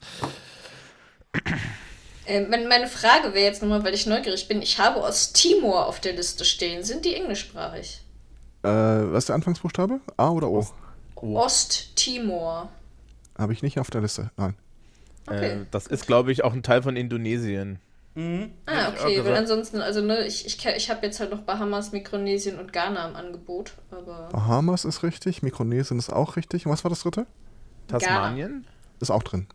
Äh, 2.25 2.41
meine, 2.41 2.87
Frage 2.87 3.33
wäre 3.33 3.45
jetzt 3.45 3.61
nochmal, 3.61 3.83
weil 3.83 3.93
ich 3.93 4.05
neugierig 4.05 4.47
bin. 4.47 4.61
Ich 4.61 4.79
habe 4.79 5.01
Osttimor 5.01 5.87
auf 5.87 5.99
der 5.99 6.13
Liste 6.13 6.45
stehen. 6.45 6.83
Sind 6.83 7.05
die 7.05 7.15
englischsprachig? 7.15 8.01
äh, 8.63 8.67
was 8.67 9.23
ist 9.23 9.29
der 9.29 9.35
Anfangsbuchstabe? 9.35 9.99
A 10.17 10.29
oder 10.29 10.49
O? 10.49 10.65
Osttimor. 11.15 12.69
Habe 13.37 13.53
ich 13.53 13.61
nicht 13.61 13.79
auf 13.79 13.89
der 13.89 14.01
Liste. 14.01 14.31
Nein. 14.37 14.55
Okay. 15.27 15.61
Äh, 15.61 15.65
das 15.71 15.87
ist, 15.87 16.07
glaube 16.07 16.31
ich, 16.31 16.43
auch 16.43 16.53
ein 16.53 16.63
Teil 16.63 16.81
von 16.81 16.95
Indonesien. 16.95 17.79
Mhm. 18.15 18.51
Ah, 18.67 18.89
okay, 18.89 19.23
weil 19.25 19.35
ansonsten, 19.35 19.81
also 19.81 20.01
ne, 20.01 20.25
ich, 20.27 20.45
ich, 20.45 20.63
ich 20.63 20.89
habe 20.91 21.05
jetzt 21.05 21.19
halt 21.19 21.31
noch 21.31 21.41
Bahamas, 21.41 21.91
Mikronesien 21.91 22.59
und 22.59 22.71
Ghana 22.71 23.07
im 23.07 23.15
Angebot, 23.15 23.73
aber 23.89 24.29
Bahamas 24.31 24.85
ist 24.85 25.01
richtig, 25.01 25.41
Mikronesien 25.41 25.97
ist 25.97 26.11
auch 26.11 26.35
richtig. 26.35 26.65
Und 26.65 26.71
was 26.71 26.83
war 26.83 26.89
das 26.89 27.01
dritte? 27.01 27.25
Tasmanien? 27.87 28.67
Ist 28.99 29.09
auch 29.09 29.23
drin. 29.23 29.47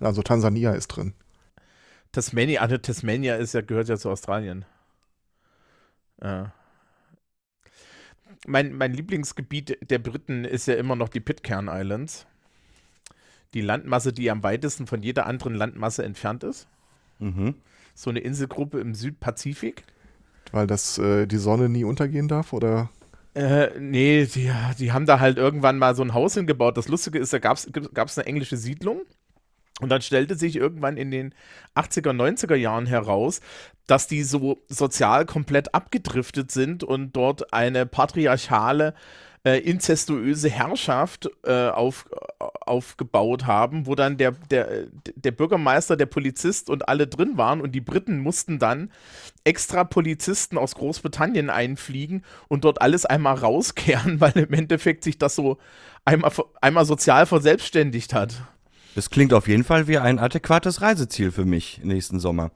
Also 0.00 0.22
Tansania 0.22 0.72
ist 0.72 0.88
drin. 0.88 1.14
Tasmania, 2.12 2.60
also 2.60 2.76
Tasmania 2.76 3.36
ist 3.36 3.54
ja, 3.54 3.60
gehört 3.60 3.88
ja 3.88 3.96
zu 3.96 4.10
Australien. 4.10 4.64
Ja. 6.22 6.52
Mein, 8.46 8.72
mein 8.72 8.92
Lieblingsgebiet 8.92 9.78
der 9.90 9.98
Briten 9.98 10.44
ist 10.44 10.66
ja 10.66 10.74
immer 10.74 10.96
noch 10.96 11.08
die 11.08 11.20
Pitcairn 11.20 11.68
Islands. 11.68 12.26
Die 13.54 13.60
Landmasse, 13.60 14.12
die 14.12 14.30
am 14.30 14.42
weitesten 14.42 14.86
von 14.86 15.02
jeder 15.02 15.26
anderen 15.26 15.54
Landmasse 15.54 16.04
entfernt 16.04 16.44
ist. 16.44 16.68
Mhm. 17.18 17.54
So 17.94 18.10
eine 18.10 18.20
Inselgruppe 18.20 18.80
im 18.80 18.94
Südpazifik. 18.94 19.84
Weil 20.52 20.66
das 20.66 20.98
äh, 20.98 21.26
die 21.26 21.38
Sonne 21.38 21.68
nie 21.68 21.84
untergehen 21.84 22.28
darf, 22.28 22.52
oder? 22.52 22.90
Äh, 23.34 23.78
nee, 23.78 24.26
die, 24.26 24.52
die 24.78 24.92
haben 24.92 25.06
da 25.06 25.20
halt 25.20 25.38
irgendwann 25.38 25.78
mal 25.78 25.94
so 25.94 26.02
ein 26.02 26.14
Haus 26.14 26.34
hingebaut. 26.34 26.76
Das 26.76 26.88
Lustige 26.88 27.18
ist, 27.18 27.32
da 27.32 27.38
gab 27.38 27.56
es 27.56 28.18
eine 28.18 28.26
englische 28.26 28.56
Siedlung. 28.56 29.02
Und 29.80 29.88
dann 29.88 30.02
stellte 30.02 30.34
sich 30.36 30.56
irgendwann 30.56 30.96
in 30.96 31.10
den 31.10 31.34
80er, 31.74 32.12
90er 32.12 32.54
Jahren 32.54 32.86
heraus, 32.86 33.40
dass 33.86 34.06
die 34.06 34.22
so 34.22 34.58
sozial 34.68 35.26
komplett 35.26 35.74
abgedriftet 35.74 36.50
sind 36.50 36.84
und 36.84 37.12
dort 37.16 37.52
eine 37.52 37.86
patriarchale, 37.86 38.94
äh, 39.44 39.58
inzestuöse 39.58 40.50
Herrschaft 40.50 41.30
äh, 41.44 41.68
auf, 41.68 42.06
aufgebaut 42.38 43.46
haben, 43.46 43.86
wo 43.86 43.94
dann 43.94 44.18
der, 44.18 44.32
der, 44.32 44.86
der 45.14 45.30
Bürgermeister, 45.30 45.96
der 45.96 46.06
Polizist 46.06 46.68
und 46.68 46.88
alle 46.88 47.06
drin 47.06 47.36
waren 47.36 47.60
und 47.60 47.72
die 47.72 47.80
Briten 47.80 48.18
mussten 48.18 48.58
dann 48.58 48.92
extra 49.44 49.84
Polizisten 49.84 50.58
aus 50.58 50.74
Großbritannien 50.74 51.48
einfliegen 51.48 52.22
und 52.48 52.64
dort 52.64 52.82
alles 52.82 53.06
einmal 53.06 53.36
rauskehren, 53.36 54.20
weil 54.20 54.36
im 54.36 54.52
Endeffekt 54.52 55.04
sich 55.04 55.18
das 55.18 55.34
so 55.34 55.58
einmal, 56.04 56.32
einmal 56.60 56.84
sozial 56.84 57.26
verselbstständigt 57.26 58.14
hat. 58.14 58.42
Das 58.94 59.10
klingt 59.10 59.32
auf 59.32 59.48
jeden 59.48 59.64
Fall 59.64 59.88
wie 59.88 59.98
ein 59.98 60.18
adäquates 60.18 60.80
Reiseziel 60.80 61.30
für 61.30 61.44
mich 61.44 61.80
nächsten 61.84 62.18
Sommer. 62.18 62.50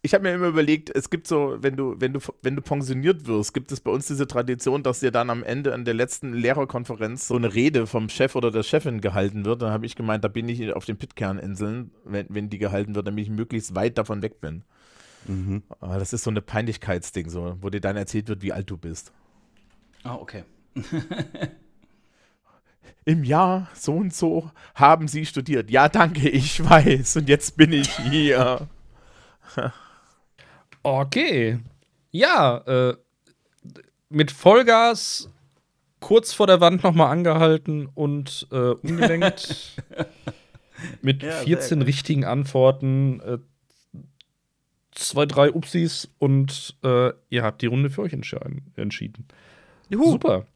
Ich 0.00 0.14
habe 0.14 0.22
mir 0.22 0.34
immer 0.34 0.46
überlegt, 0.46 0.94
es 0.94 1.10
gibt 1.10 1.26
so, 1.26 1.56
wenn 1.60 1.76
du, 1.76 1.96
wenn 1.98 2.12
du, 2.12 2.20
wenn 2.42 2.54
du 2.54 2.62
pensioniert 2.62 3.26
wirst, 3.26 3.52
gibt 3.52 3.72
es 3.72 3.80
bei 3.80 3.90
uns 3.90 4.06
diese 4.06 4.28
Tradition, 4.28 4.84
dass 4.84 5.00
dir 5.00 5.10
dann 5.10 5.28
am 5.28 5.42
Ende 5.42 5.74
an 5.74 5.84
der 5.84 5.94
letzten 5.94 6.34
Lehrerkonferenz 6.34 7.26
so 7.26 7.34
eine 7.34 7.52
Rede 7.52 7.88
vom 7.88 8.08
Chef 8.08 8.36
oder 8.36 8.52
der 8.52 8.62
Chefin 8.62 9.00
gehalten 9.00 9.44
wird. 9.44 9.62
Da 9.62 9.70
habe 9.70 9.86
ich 9.86 9.96
gemeint, 9.96 10.22
da 10.22 10.28
bin 10.28 10.48
ich 10.48 10.72
auf 10.72 10.84
den 10.84 10.98
Pitcairn-Inseln, 10.98 11.90
wenn, 12.04 12.26
wenn 12.28 12.48
die 12.48 12.58
gehalten 12.58 12.94
wird, 12.94 13.08
damit 13.08 13.24
ich 13.24 13.30
möglichst 13.30 13.74
weit 13.74 13.98
davon 13.98 14.22
weg 14.22 14.40
bin. 14.40 14.62
Mhm. 15.26 15.64
Aber 15.80 15.98
das 15.98 16.12
ist 16.12 16.22
so 16.22 16.30
eine 16.30 16.42
Peinlichkeitsding, 16.42 17.28
so, 17.28 17.56
wo 17.60 17.68
dir 17.68 17.80
dann 17.80 17.96
erzählt 17.96 18.28
wird, 18.28 18.42
wie 18.42 18.52
alt 18.52 18.70
du 18.70 18.76
bist. 18.76 19.12
Ah, 20.04 20.14
okay. 20.14 20.44
Im 23.08 23.24
Jahr 23.24 23.70
so 23.72 23.94
und 23.94 24.12
so 24.12 24.50
haben 24.74 25.08
sie 25.08 25.24
studiert. 25.24 25.70
Ja, 25.70 25.88
danke, 25.88 26.28
ich 26.28 26.62
weiß. 26.62 27.16
Und 27.16 27.30
jetzt 27.30 27.56
bin 27.56 27.72
ich 27.72 27.88
hier. 28.10 28.68
Okay. 30.84 31.58
Ja, 32.12 32.58
äh, 32.58 32.96
mit 34.08 34.30
Vollgas 34.30 35.28
kurz 36.00 36.32
vor 36.32 36.46
der 36.46 36.60
Wand 36.60 36.82
nochmal 36.84 37.10
angehalten 37.10 37.86
und 37.94 38.46
äh, 38.52 38.70
umgelenkt. 38.70 39.82
mit 41.02 41.22
Ja, 41.22 41.32
sehr 41.38 41.46
14 41.46 41.78
gut. 41.80 41.88
richtigen 41.88 42.24
Antworten, 42.24 43.20
äh, 43.20 43.38
zwei, 44.92 45.26
drei 45.26 45.52
Upsis 45.52 46.08
und 46.18 46.76
äh, 46.84 47.10
ihr 47.28 47.42
habt 47.42 47.60
die 47.60 47.66
Runde 47.66 47.90
für 47.90 48.02
euch 48.02 48.12
entschieden. 48.12 49.26
Juhu. 49.90 50.12
Super. 50.12 50.46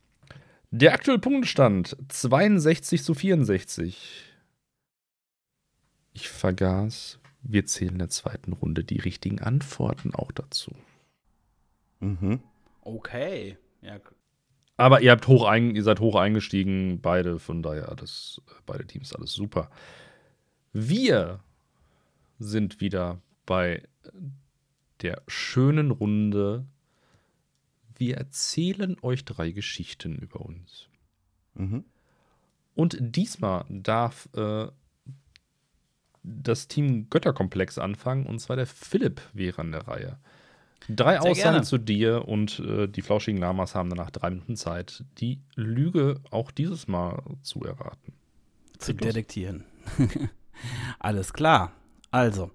Der 0.74 0.94
aktuelle 0.94 1.18
Punktestand 1.18 1.98
62 2.08 3.02
zu 3.04 3.12
64. 3.12 4.24
Ich 6.14 6.30
vergaß, 6.30 7.18
wir 7.42 7.66
zählen 7.66 7.92
in 7.92 7.98
der 7.98 8.08
zweiten 8.08 8.54
Runde 8.54 8.82
die 8.82 8.98
richtigen 8.98 9.38
Antworten 9.40 10.14
auch 10.14 10.32
dazu. 10.32 10.74
Mhm. 12.00 12.40
Okay. 12.80 13.58
Ja, 13.82 14.00
Aber 14.78 15.02
ihr 15.02 15.10
habt 15.10 15.28
hoch 15.28 15.44
ein, 15.44 15.76
ihr 15.76 15.82
seid 15.82 16.00
hoch 16.00 16.16
eingestiegen, 16.16 17.02
beide, 17.02 17.38
von 17.38 17.62
daher 17.62 17.90
alles, 17.90 18.40
beide 18.64 18.86
Teams, 18.86 19.14
alles 19.14 19.34
super. 19.34 19.70
Wir 20.72 21.40
sind 22.38 22.80
wieder 22.80 23.20
bei 23.44 23.82
der 25.02 25.22
schönen 25.26 25.90
Runde. 25.90 26.64
Wir 28.02 28.16
erzählen 28.16 28.96
euch 29.02 29.24
drei 29.24 29.52
Geschichten 29.52 30.16
über 30.16 30.40
uns. 30.40 30.88
Mhm. 31.54 31.84
Und 32.74 32.96
diesmal 32.98 33.64
darf 33.68 34.28
äh, 34.34 34.66
das 36.24 36.66
Team 36.66 37.08
Götterkomplex 37.10 37.78
anfangen, 37.78 38.26
und 38.26 38.40
zwar 38.40 38.56
der 38.56 38.66
Philipp 38.66 39.20
wäre 39.34 39.60
an 39.60 39.70
der 39.70 39.86
Reihe. 39.86 40.18
Drei 40.88 41.12
Sehr 41.12 41.22
Aussagen 41.22 41.36
gerne. 41.36 41.62
zu 41.62 41.78
dir 41.78 42.26
und 42.26 42.58
äh, 42.58 42.88
die 42.88 43.02
flauschigen 43.02 43.38
Lamas 43.38 43.76
haben 43.76 43.88
danach 43.88 44.10
drei 44.10 44.30
Minuten 44.30 44.56
Zeit, 44.56 45.04
die 45.18 45.40
Lüge 45.54 46.20
auch 46.32 46.50
dieses 46.50 46.88
Mal 46.88 47.22
zu 47.42 47.60
erraten. 47.60 48.14
zu 48.78 48.94
detektieren. 48.94 49.64
Alles 50.98 51.32
klar. 51.32 51.70
Also, 52.10 52.50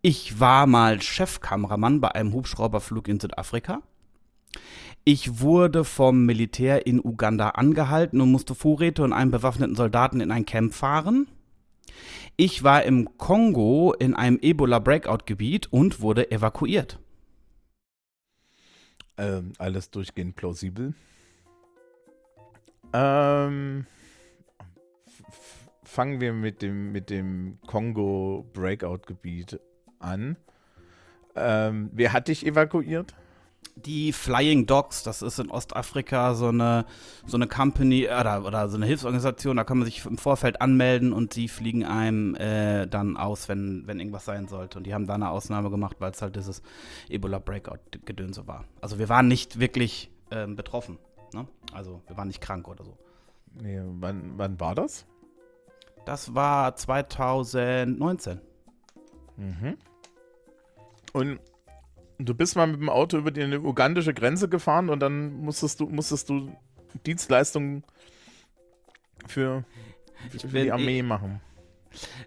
ich 0.00 0.38
war 0.38 0.68
mal 0.68 1.02
Chefkameramann 1.02 2.00
bei 2.00 2.12
einem 2.12 2.32
Hubschrauberflug 2.32 3.08
in 3.08 3.18
Südafrika. 3.18 3.82
Ich 5.04 5.40
wurde 5.40 5.84
vom 5.84 6.26
Militär 6.26 6.86
in 6.86 7.00
Uganda 7.00 7.50
angehalten 7.50 8.20
und 8.20 8.30
musste 8.30 8.54
Vorräte 8.54 9.02
und 9.02 9.12
einen 9.12 9.32
bewaffneten 9.32 9.74
Soldaten 9.74 10.20
in 10.20 10.30
ein 10.30 10.46
Camp 10.46 10.74
fahren. 10.74 11.26
Ich 12.36 12.62
war 12.62 12.84
im 12.84 13.18
Kongo 13.18 13.94
in 13.98 14.14
einem 14.14 14.38
Ebola-Breakout-Gebiet 14.40 15.72
und 15.72 16.00
wurde 16.00 16.30
evakuiert. 16.30 16.98
Ähm, 19.18 19.52
alles 19.58 19.90
durchgehend 19.90 20.36
plausibel. 20.36 20.94
Ähm, 22.92 23.86
fangen 25.82 26.20
wir 26.20 26.32
mit 26.32 26.62
dem, 26.62 26.92
mit 26.92 27.10
dem 27.10 27.58
Kongo-Breakout-Gebiet 27.66 29.60
an. 29.98 30.36
Ähm, 31.34 31.90
wer 31.92 32.12
hat 32.12 32.28
dich 32.28 32.46
evakuiert? 32.46 33.14
Die 33.76 34.12
Flying 34.12 34.66
Dogs, 34.66 35.02
das 35.02 35.22
ist 35.22 35.38
in 35.38 35.50
Ostafrika 35.50 36.34
so 36.34 36.48
eine, 36.48 36.84
so 37.26 37.36
eine 37.36 37.46
Company 37.46 38.04
äh, 38.04 38.20
oder, 38.20 38.44
oder 38.44 38.68
so 38.68 38.76
eine 38.76 38.86
Hilfsorganisation, 38.86 39.56
da 39.56 39.64
kann 39.64 39.78
man 39.78 39.86
sich 39.86 40.04
im 40.04 40.18
Vorfeld 40.18 40.60
anmelden 40.60 41.12
und 41.12 41.36
die 41.36 41.48
fliegen 41.48 41.84
einem 41.84 42.34
äh, 42.34 42.86
dann 42.86 43.16
aus, 43.16 43.48
wenn, 43.48 43.86
wenn 43.86 43.98
irgendwas 43.98 44.24
sein 44.24 44.46
sollte. 44.46 44.78
Und 44.78 44.86
die 44.86 44.94
haben 44.94 45.06
da 45.06 45.14
eine 45.14 45.30
Ausnahme 45.30 45.70
gemacht, 45.70 45.96
weil 46.00 46.12
es 46.12 46.20
halt 46.20 46.36
dieses 46.36 46.62
Ebola-Breakout-Gedönse 47.08 48.46
war. 48.46 48.64
Also 48.80 48.98
wir 48.98 49.08
waren 49.08 49.26
nicht 49.26 49.58
wirklich 49.58 50.10
ähm, 50.30 50.54
betroffen. 50.54 50.98
Ne? 51.32 51.46
Also 51.72 52.02
wir 52.06 52.16
waren 52.16 52.28
nicht 52.28 52.40
krank 52.40 52.68
oder 52.68 52.84
so. 52.84 52.96
Nee, 53.54 53.80
wann, 53.84 54.32
wann 54.36 54.60
war 54.60 54.74
das? 54.74 55.06
Das 56.04 56.34
war 56.34 56.74
2019. 56.74 58.40
Mhm. 59.36 59.76
Und 61.12 61.40
du 62.24 62.34
bist 62.34 62.56
mal 62.56 62.66
mit 62.66 62.80
dem 62.80 62.88
Auto 62.88 63.18
über 63.18 63.30
die 63.30 63.42
ugandische 63.56 64.14
Grenze 64.14 64.48
gefahren 64.48 64.88
und 64.88 65.00
dann 65.00 65.32
musstest 65.40 65.80
du, 65.80 65.86
musstest 65.86 66.28
du 66.28 66.52
Dienstleistungen 67.06 67.84
für, 69.26 69.64
für 70.30 70.48
bin 70.48 70.64
die 70.64 70.72
Armee 70.72 70.98
eh- 70.98 71.02
machen. 71.02 71.40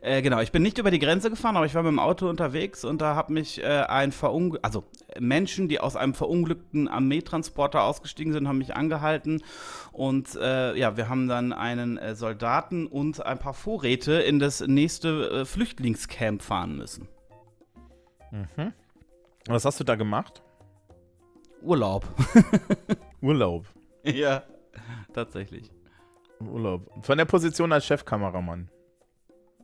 Äh, 0.01 0.21
genau, 0.21 0.41
ich 0.41 0.51
bin 0.51 0.61
nicht 0.61 0.77
über 0.77 0.91
die 0.91 0.99
Grenze 0.99 1.31
gefahren, 1.31 1.57
aber 1.57 1.65
ich 1.65 1.73
war 1.73 1.81
mit 1.81 1.91
dem 1.91 1.99
Auto 1.99 2.29
unterwegs 2.29 2.85
und 2.85 3.01
da 3.01 3.15
hat 3.15 3.31
mich 3.31 3.63
äh, 3.63 3.65
ein 3.87 4.11
Verung 4.11 4.57
also 4.61 4.83
Menschen, 5.19 5.67
die 5.67 5.79
aus 5.79 5.95
einem 5.95 6.13
verunglückten 6.13 6.87
Armeetransporter 6.87 7.83
ausgestiegen 7.83 8.31
sind, 8.31 8.47
haben 8.47 8.59
mich 8.59 8.75
angehalten 8.75 9.41
und 9.91 10.35
äh, 10.35 10.77
ja, 10.77 10.97
wir 10.97 11.09
haben 11.09 11.27
dann 11.27 11.53
einen 11.53 11.97
äh, 11.97 12.15
Soldaten 12.15 12.85
und 12.85 13.25
ein 13.25 13.39
paar 13.39 13.53
Vorräte 13.53 14.13
in 14.13 14.39
das 14.39 14.61
nächste 14.61 15.29
äh, 15.29 15.45
Flüchtlingscamp 15.45 16.43
fahren 16.43 16.77
müssen. 16.77 17.07
Mhm. 18.31 18.73
Was 19.47 19.65
hast 19.65 19.79
du 19.79 19.83
da 19.83 19.95
gemacht? 19.95 20.41
Urlaub. 21.61 22.05
Urlaub. 23.21 23.65
ja, 24.03 24.43
tatsächlich. 25.13 25.71
Urlaub. 26.39 26.91
Von 27.05 27.17
der 27.17 27.25
Position 27.25 27.71
als 27.71 27.85
Chefkameramann. 27.85 28.69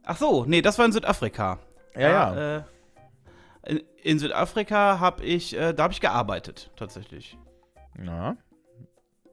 Ach 0.03 0.17
so, 0.17 0.45
nee, 0.45 0.61
das 0.61 0.77
war 0.79 0.85
in 0.85 0.91
Südafrika. 0.91 1.59
Ja, 1.95 2.09
ja. 2.09 2.33
Da, 2.33 2.57
Äh, 2.57 2.63
in, 3.67 3.83
in 4.01 4.19
Südafrika 4.19 4.99
habe 4.99 5.23
ich, 5.23 5.55
äh, 5.55 5.73
da 5.73 5.83
habe 5.83 5.93
ich 5.93 6.01
gearbeitet, 6.01 6.71
tatsächlich. 6.75 7.37
ja. 8.03 8.35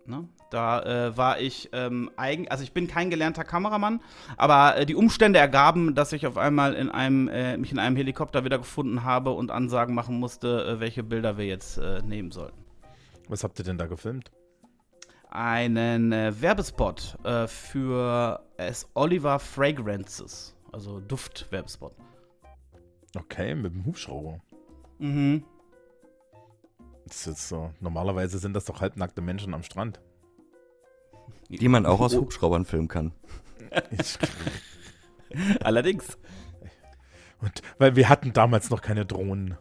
Ne? 0.05 0.26
Da 0.51 0.82
äh, 0.82 1.16
war 1.16 1.40
ich 1.40 1.68
ähm, 1.72 2.11
eigen, 2.16 2.49
also 2.49 2.64
ich 2.64 2.72
bin 2.72 2.88
kein 2.88 3.11
gelernter 3.11 3.44
Kameramann, 3.44 4.01
aber 4.36 4.78
äh, 4.78 4.86
die 4.86 4.94
Umstände 4.94 5.38
ergaben, 5.38 5.94
dass 5.94 6.12
ich 6.12 6.26
auf 6.26 6.38
einmal 6.38 6.74
in 6.74 6.90
einem, 6.90 7.28
äh, 7.28 7.57
mich 7.59 7.70
in 7.70 7.78
einem 7.78 7.96
Helikopter 7.96 8.44
wiedergefunden 8.44 9.05
habe 9.05 9.30
und 9.32 9.51
Ansagen 9.51 9.94
machen 9.94 10.18
musste, 10.18 10.64
äh, 10.64 10.80
welche 10.80 11.03
Bilder 11.03 11.36
wir 11.36 11.44
jetzt 11.44 11.76
äh, 11.76 12.01
nehmen 12.03 12.30
sollten. 12.30 12.64
Was 13.28 13.44
habt 13.44 13.59
ihr 13.59 13.64
denn 13.64 13.76
da 13.76 13.86
gefilmt? 13.86 14.30
Einen 15.30 16.12
äh, 16.12 16.32
Werbespot 16.40 17.18
für 17.49 18.40
es 18.57 18.88
Oliver 18.94 19.38
Fragrances, 19.38 20.57
also 20.72 21.01
Duft-Werbespot. 21.01 21.92
Okay, 23.14 23.55
mit 23.55 23.74
dem 23.74 23.84
Hubschrauber. 23.84 24.40
Mhm. 24.99 25.44
Das 27.07 27.26
ist 27.26 27.49
so. 27.49 27.70
Normalerweise 27.80 28.38
sind 28.38 28.55
das 28.55 28.64
doch 28.64 28.80
halbnackte 28.80 29.20
Menschen 29.20 29.53
am 29.53 29.62
Strand. 29.62 30.01
Die 31.49 31.68
man 31.68 31.86
auch 31.86 32.01
aus 32.01 32.14
Hubschraubern 32.14 32.64
filmen 32.64 32.88
kann. 32.88 33.12
Allerdings. 35.62 36.18
und, 37.40 37.62
weil 37.78 37.96
wir 37.96 38.09
hatten 38.09 38.32
damals 38.32 38.70
noch 38.70 38.82
keine 38.82 39.07
Drohnen. 39.07 39.57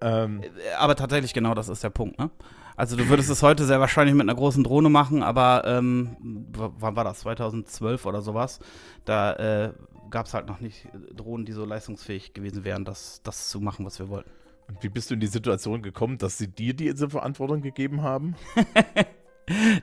Ähm, 0.00 0.42
Äh, 0.42 0.48
Aber 0.78 0.96
tatsächlich 0.96 1.34
genau 1.34 1.54
das 1.54 1.68
ist 1.68 1.84
der 1.84 1.90
Punkt, 1.90 2.18
ne? 2.18 2.30
Also 2.76 2.96
du 2.96 3.08
würdest 3.10 3.28
es 3.28 3.42
heute 3.42 3.66
sehr 3.66 3.78
wahrscheinlich 3.80 4.14
mit 4.14 4.22
einer 4.22 4.34
großen 4.34 4.64
Drohne 4.64 4.88
machen, 4.88 5.22
aber 5.22 5.64
ähm, 5.66 6.16
wann 6.52 6.96
war 6.96 7.04
das? 7.04 7.20
2012 7.20 8.06
oder 8.06 8.22
sowas? 8.22 8.58
Da 9.04 9.34
äh, 9.34 9.72
gab 10.08 10.24
es 10.26 10.32
halt 10.32 10.46
noch 10.46 10.60
nicht 10.60 10.88
Drohnen, 11.14 11.44
die 11.44 11.52
so 11.52 11.66
leistungsfähig 11.66 12.32
gewesen 12.32 12.64
wären, 12.64 12.86
das, 12.86 13.20
das 13.22 13.50
zu 13.50 13.60
machen, 13.60 13.84
was 13.84 13.98
wir 13.98 14.08
wollten. 14.08 14.30
und 14.68 14.82
wie 14.82 14.88
bist 14.88 15.10
du 15.10 15.14
in 15.14 15.20
die 15.20 15.26
Situation 15.26 15.82
gekommen, 15.82 16.16
dass 16.16 16.38
sie 16.38 16.48
dir 16.48 16.72
diese 16.72 17.10
Verantwortung 17.10 17.60
gegeben 17.60 18.00
haben? 18.02 18.34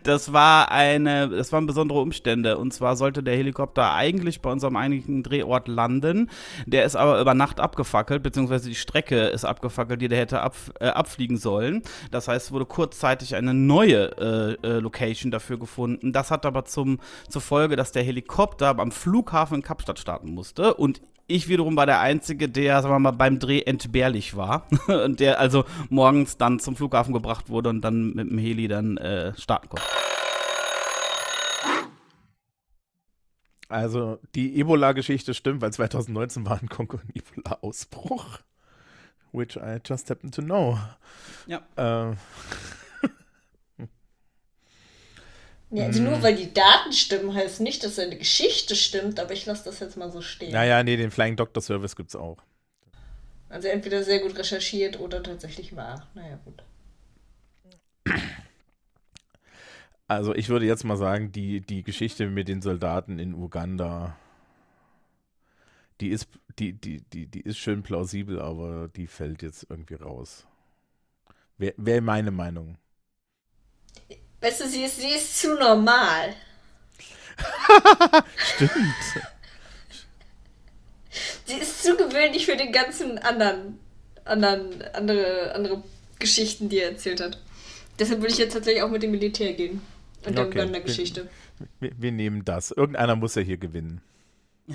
Das 0.04 0.34
war 0.34 0.72
eine, 0.72 1.30
das 1.30 1.52
waren 1.52 1.66
besondere 1.66 2.00
Umstände. 2.00 2.58
Und 2.58 2.74
zwar 2.74 2.96
sollte 2.96 3.24
der 3.24 3.36
Helikopter 3.36 3.94
eigentlich 3.94 4.42
bei 4.42 4.52
unserem 4.52 4.76
eigentlichen 4.76 5.24
Drehort 5.24 5.68
landen. 5.68 6.30
Der 6.66 6.86
ist 6.86 6.96
aber 6.96 7.20
über 7.20 7.34
Nacht 7.34 7.60
abgefackelt, 7.60 8.24
beziehungsweise 8.24 8.70
die 8.70 8.76
Strecke 8.76 9.28
ist 9.28 9.46
abgefackelt, 9.46 10.02
die 10.02 10.08
der 10.08 10.20
hätte 10.20 10.42
ab, 10.42 10.56
äh, 10.80 10.88
abfliegen 10.88 11.38
sollen. 11.38 11.82
Das 12.12 12.28
heißt, 12.28 12.48
es 12.48 12.52
wurde 12.52 12.66
kurzzeitig 12.66 13.36
eine 13.36 13.54
neue 13.54 14.58
äh, 14.64 14.68
äh, 14.68 14.80
Location 14.80 15.32
dafür 15.32 15.58
gefunden. 15.60 16.14
Das 16.14 16.32
hat 16.32 16.46
aber 16.46 16.66
zum, 16.66 17.00
zur 17.30 17.42
Folge, 17.42 17.76
dass 17.76 17.92
der 17.92 18.04
Helikopter 18.04 18.78
am 18.80 18.92
Flughafen 18.92 19.58
in 19.58 19.64
Kapstadt 19.64 20.00
starten 20.00 20.34
musste. 20.34 20.74
Und 20.76 21.02
ich 21.28 21.50
wiederum 21.50 21.76
war 21.76 21.86
der 21.86 22.00
Einzige, 22.00 22.50
der, 22.50 22.82
sagen 22.82 22.94
wir 22.94 23.00
mal, 23.00 23.12
beim 23.12 23.40
Dreh 23.40 23.62
entbehrlich 23.62 24.36
war. 24.36 24.68
und 24.88 25.20
der 25.20 25.40
also 25.40 25.66
morgens 25.90 26.38
dann 26.38 26.60
zum 26.60 26.76
Flughafen 26.76 27.14
gebracht 27.14 27.50
wurde 27.50 27.70
und 27.70 27.82
dann 27.82 28.14
mit 28.14 28.30
dem 28.30 28.38
Heli 28.38 28.68
dann 28.68 28.98
äh, 28.98 29.34
starten 29.38 29.70
konnte. 29.70 29.86
Also, 33.70 34.20
die 34.34 34.58
Ebola-Geschichte 34.60 35.34
stimmt, 35.34 35.62
weil 35.62 35.74
2019 35.74 36.46
war 36.46 36.62
in 36.62 36.70
Kongo 36.70 36.98
ein 36.98 37.12
Ebola-Ausbruch. 37.14 38.40
Which 39.34 39.58
I 39.58 39.80
just 39.86 40.10
happen 40.10 40.32
to 40.32 40.42
know. 40.42 40.80
Ja. 41.48 41.62
Äh, 41.76 42.16
Ja, 45.70 45.86
also 45.86 46.02
nur 46.02 46.24
weil 46.24 46.36
die 46.36 46.54
Daten 46.54 46.94
stimmen, 46.94 47.34
heißt 47.34 47.60
nicht, 47.60 47.84
dass 47.84 47.98
seine 47.98 48.18
Geschichte 48.18 48.76
stimmt, 48.76 49.20
aber 49.20 49.34
ich 49.34 49.46
lasse 49.46 49.66
das 49.66 49.80
jetzt 49.80 49.98
mal 49.98 50.10
so 50.10 50.22
stehen. 50.22 50.54
naja, 50.54 50.82
nee, 50.84 50.96
den 50.96 51.12
Flying 51.12 51.36
Doctor 51.36 51.62
Service 51.62 51.96
gibt's 51.96 52.16
auch. 52.16 52.38
Also 53.50 53.68
entweder 53.68 54.04
sehr 54.04 54.20
gut 54.20 54.38
recherchiert 54.38 55.00
oder 55.00 55.24
tatsächlich 55.24 55.76
wahr. 55.76 56.08
Naja, 56.14 56.40
gut. 56.44 56.64
Also, 60.10 60.34
ich 60.34 60.48
würde 60.48 60.66
jetzt 60.66 60.86
mal 60.86 60.96
sagen, 60.96 61.34
die, 61.34 61.60
die 61.60 61.84
Geschichte 61.84 62.30
mit 62.30 62.48
den 62.48 62.62
Soldaten 62.62 63.20
in 63.20 63.34
Uganda, 63.34 64.16
die 66.00 66.10
ist, 66.10 66.30
die, 66.60 66.74
die, 66.74 67.02
die, 67.02 67.28
die 67.28 67.42
ist 67.42 67.58
schön 67.58 67.84
plausibel, 67.84 68.40
aber 68.42 68.88
die 68.88 69.08
fällt 69.08 69.42
jetzt 69.42 69.68
irgendwie 69.70 69.96
raus. 69.96 70.48
Wäre 71.58 71.74
wär 71.78 72.02
meine 72.02 72.32
Meinung. 72.32 72.78
Weißt 74.42 74.62
du, 74.62 74.68
sie 74.68 74.84
ist, 74.84 75.00
sie 75.02 75.10
ist 75.10 75.40
zu 75.40 75.56
normal. 75.56 76.34
Stimmt. 78.38 78.72
Sie 81.46 81.56
ist 81.56 81.84
zu 81.84 81.96
gewöhnlich 81.96 82.46
für 82.46 82.56
den 82.58 82.72
ganzen 82.72 83.18
anderen, 83.20 83.80
anderen, 84.26 84.82
andere, 84.94 85.54
andere 85.56 85.84
Geschichten, 86.20 86.70
die 86.70 86.80
er 86.80 86.92
erzählt 86.92 87.22
hat. 87.22 87.40
Deshalb 88.00 88.22
würde 88.22 88.34
ich 88.34 88.40
jetzt 88.40 88.54
tatsächlich 88.54 88.84
auch 88.84 88.90
mit 88.92 89.02
dem 89.04 89.12
Militär 89.12 89.54
gehen. 89.54 89.82
Und 90.26 90.38
der 90.38 90.46
Okay. 90.48 90.60
Uganda-Geschichte. 90.60 91.30
Wir, 91.80 91.92
wir 91.98 92.12
nehmen 92.12 92.44
das. 92.46 92.72
Irgendeiner 92.72 93.16
muss 93.16 93.36
ja 93.36 93.42
hier 93.42 93.58
gewinnen. 93.58 94.02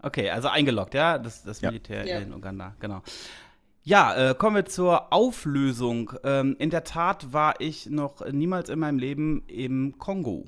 Okay, 0.00 0.30
also 0.30 0.46
eingeloggt, 0.46 0.94
ja, 0.94 1.18
das, 1.18 1.42
das. 1.42 1.60
Militär 1.60 2.06
Ja. 2.06 2.18
in 2.20 2.32
Uganda, 2.32 2.72
genau. 2.78 3.02
Ja, 3.88 4.14
äh, 4.32 4.34
kommen 4.34 4.54
wir 4.54 4.66
zur 4.66 5.14
Auflösung. 5.14 6.12
Ähm, 6.22 6.56
in 6.58 6.68
der 6.68 6.84
Tat 6.84 7.32
war 7.32 7.58
ich 7.58 7.86
noch 7.86 8.20
niemals 8.30 8.68
in 8.68 8.80
meinem 8.80 8.98
Leben 8.98 9.44
im 9.46 9.96
Kongo. 9.98 10.44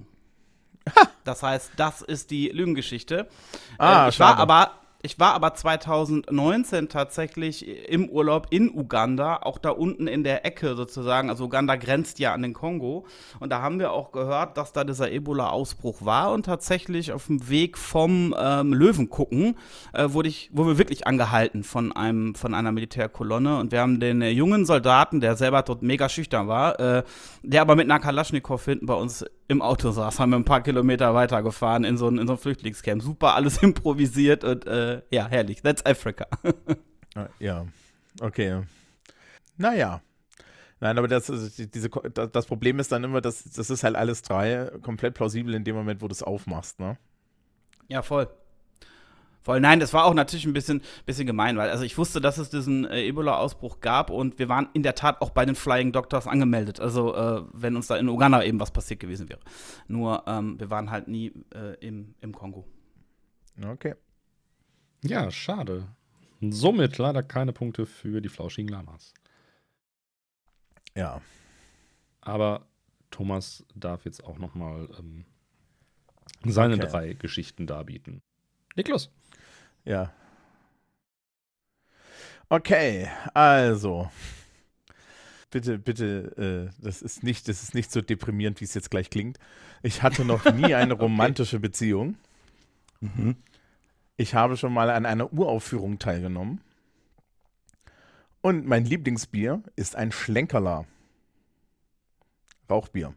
Das 1.24 1.42
heißt, 1.42 1.70
das 1.78 2.02
ist 2.02 2.30
die 2.30 2.48
Lügengeschichte. 2.48 3.28
Ah, 3.78 4.02
Ähm, 4.04 4.08
ich 4.10 4.20
war 4.20 4.32
schade. 4.36 4.42
aber 4.42 4.72
ich 5.02 5.18
war 5.18 5.32
aber 5.32 5.54
2019 5.54 6.90
tatsächlich 6.90 7.66
im 7.88 8.08
Urlaub 8.10 8.48
in 8.50 8.68
Uganda, 8.68 9.38
auch 9.42 9.56
da 9.56 9.70
unten 9.70 10.06
in 10.06 10.24
der 10.24 10.44
Ecke 10.44 10.76
sozusagen. 10.76 11.30
Also 11.30 11.44
Uganda 11.44 11.76
grenzt 11.76 12.18
ja 12.18 12.34
an 12.34 12.42
den 12.42 12.52
Kongo. 12.52 13.06
Und 13.38 13.50
da 13.50 13.62
haben 13.62 13.78
wir 13.78 13.92
auch 13.92 14.12
gehört, 14.12 14.58
dass 14.58 14.74
da 14.74 14.84
dieser 14.84 15.10
Ebola-Ausbruch 15.10 16.04
war. 16.04 16.32
Und 16.32 16.44
tatsächlich 16.44 17.12
auf 17.12 17.28
dem 17.28 17.48
Weg 17.48 17.78
vom 17.78 18.34
ähm, 18.38 18.74
Löwen 18.74 19.08
gucken, 19.08 19.56
äh, 19.94 20.08
wurde 20.08 20.28
ich, 20.28 20.50
wurden 20.52 20.68
wir 20.68 20.78
wirklich 20.78 21.06
angehalten 21.06 21.64
von 21.64 21.92
einem, 21.92 22.34
von 22.34 22.52
einer 22.52 22.70
Militärkolonne. 22.70 23.58
Und 23.58 23.72
wir 23.72 23.80
haben 23.80 24.00
den 24.00 24.20
äh, 24.20 24.28
jungen 24.28 24.66
Soldaten, 24.66 25.20
der 25.20 25.34
selber 25.36 25.62
dort 25.62 25.80
mega 25.80 26.10
schüchtern 26.10 26.46
war, 26.46 26.78
äh, 26.78 27.04
der 27.42 27.62
aber 27.62 27.74
mit 27.74 27.90
einer 27.90 28.00
Kalaschnikow 28.00 28.62
hinten 28.62 28.84
bei 28.84 28.94
uns 28.94 29.24
im 29.50 29.62
Auto 29.62 29.90
saß, 29.90 30.20
haben 30.20 30.30
wir 30.30 30.36
ein 30.36 30.44
paar 30.44 30.62
Kilometer 30.62 31.12
weitergefahren 31.12 31.82
in 31.82 31.96
so 31.96 32.08
ein, 32.08 32.18
in 32.18 32.26
so 32.28 32.34
ein 32.34 32.38
Flüchtlingscamp. 32.38 33.02
Super, 33.02 33.34
alles 33.34 33.58
improvisiert 33.62 34.44
und 34.44 34.64
äh, 34.66 35.02
ja, 35.10 35.26
herrlich. 35.28 35.62
That's 35.62 35.84
Africa. 35.84 36.26
Ah, 37.16 37.26
Ja, 37.40 37.66
okay. 38.20 38.62
Naja. 39.56 40.00
Nein, 40.78 40.96
aber 40.96 41.08
das, 41.08 41.26
diese, 41.26 41.88
das 41.90 42.46
Problem 42.46 42.78
ist 42.78 42.92
dann 42.92 43.02
immer, 43.02 43.20
dass 43.20 43.42
das 43.42 43.68
ist 43.68 43.82
halt 43.82 43.96
alles 43.96 44.22
drei 44.22 44.70
komplett 44.80 45.14
plausibel 45.14 45.52
in 45.54 45.64
dem 45.64 45.74
Moment, 45.74 46.02
wo 46.02 46.06
du 46.06 46.12
es 46.12 46.22
aufmachst, 46.22 46.78
ne? 46.78 46.96
Ja, 47.88 48.02
voll. 48.02 48.28
Voll, 49.42 49.60
nein, 49.60 49.80
das 49.80 49.94
war 49.94 50.04
auch 50.04 50.12
natürlich 50.12 50.44
ein 50.44 50.52
bisschen, 50.52 50.82
bisschen 51.06 51.26
gemein, 51.26 51.56
weil 51.56 51.70
also 51.70 51.82
ich 51.82 51.96
wusste, 51.96 52.20
dass 52.20 52.36
es 52.36 52.50
diesen 52.50 52.84
äh, 52.84 53.06
Ebola-Ausbruch 53.06 53.80
gab 53.80 54.10
und 54.10 54.38
wir 54.38 54.50
waren 54.50 54.68
in 54.74 54.82
der 54.82 54.94
Tat 54.94 55.22
auch 55.22 55.30
bei 55.30 55.46
den 55.46 55.54
Flying 55.54 55.92
Doctors 55.92 56.26
angemeldet. 56.26 56.78
Also 56.78 57.14
äh, 57.14 57.42
wenn 57.54 57.74
uns 57.74 57.86
da 57.86 57.96
in 57.96 58.08
Uganda 58.08 58.42
eben 58.42 58.60
was 58.60 58.70
passiert 58.70 59.00
gewesen 59.00 59.30
wäre. 59.30 59.40
Nur 59.88 60.24
ähm, 60.26 60.60
wir 60.60 60.68
waren 60.68 60.90
halt 60.90 61.08
nie 61.08 61.32
äh, 61.54 61.74
im, 61.80 62.14
im 62.20 62.34
Kongo. 62.34 62.66
Okay. 63.66 63.94
Ja, 65.02 65.30
schade. 65.30 65.88
Somit 66.42 66.98
leider 66.98 67.22
keine 67.22 67.52
Punkte 67.52 67.86
für 67.86 68.20
die 68.20 68.28
flauschigen 68.28 68.68
Lamas. 68.68 69.14
Ja. 70.94 71.20
Aber 72.20 72.66
Thomas 73.10 73.64
darf 73.74 74.04
jetzt 74.04 74.22
auch 74.24 74.38
noch 74.38 74.54
mal 74.54 74.88
ähm, 74.98 75.24
seine 76.44 76.74
Okay. 76.74 76.86
drei 76.86 77.12
Geschichten 77.14 77.66
darbieten. 77.66 78.22
Niklas. 78.76 79.10
Ja. 79.84 80.12
Okay, 82.48 83.08
also. 83.32 84.10
Bitte, 85.50 85.78
bitte, 85.78 86.70
äh, 86.70 86.82
das 86.82 87.02
ist 87.02 87.22
nicht, 87.22 87.48
das 87.48 87.62
ist 87.62 87.74
nicht 87.74 87.90
so 87.90 88.00
deprimierend, 88.00 88.60
wie 88.60 88.64
es 88.64 88.74
jetzt 88.74 88.90
gleich 88.90 89.10
klingt. 89.10 89.38
Ich 89.82 90.02
hatte 90.02 90.24
noch 90.24 90.44
nie 90.52 90.74
eine 90.74 90.94
romantische 90.94 91.58
Beziehung. 91.58 92.16
Mhm. 93.00 93.36
Ich 94.16 94.34
habe 94.34 94.56
schon 94.56 94.72
mal 94.72 94.90
an 94.90 95.06
einer 95.06 95.32
Uraufführung 95.32 95.98
teilgenommen. 95.98 96.60
Und 98.42 98.66
mein 98.66 98.84
Lieblingsbier 98.84 99.62
ist 99.76 99.96
ein 99.96 100.12
Schlenkerler. 100.12 100.86
Rauchbier. 102.68 103.14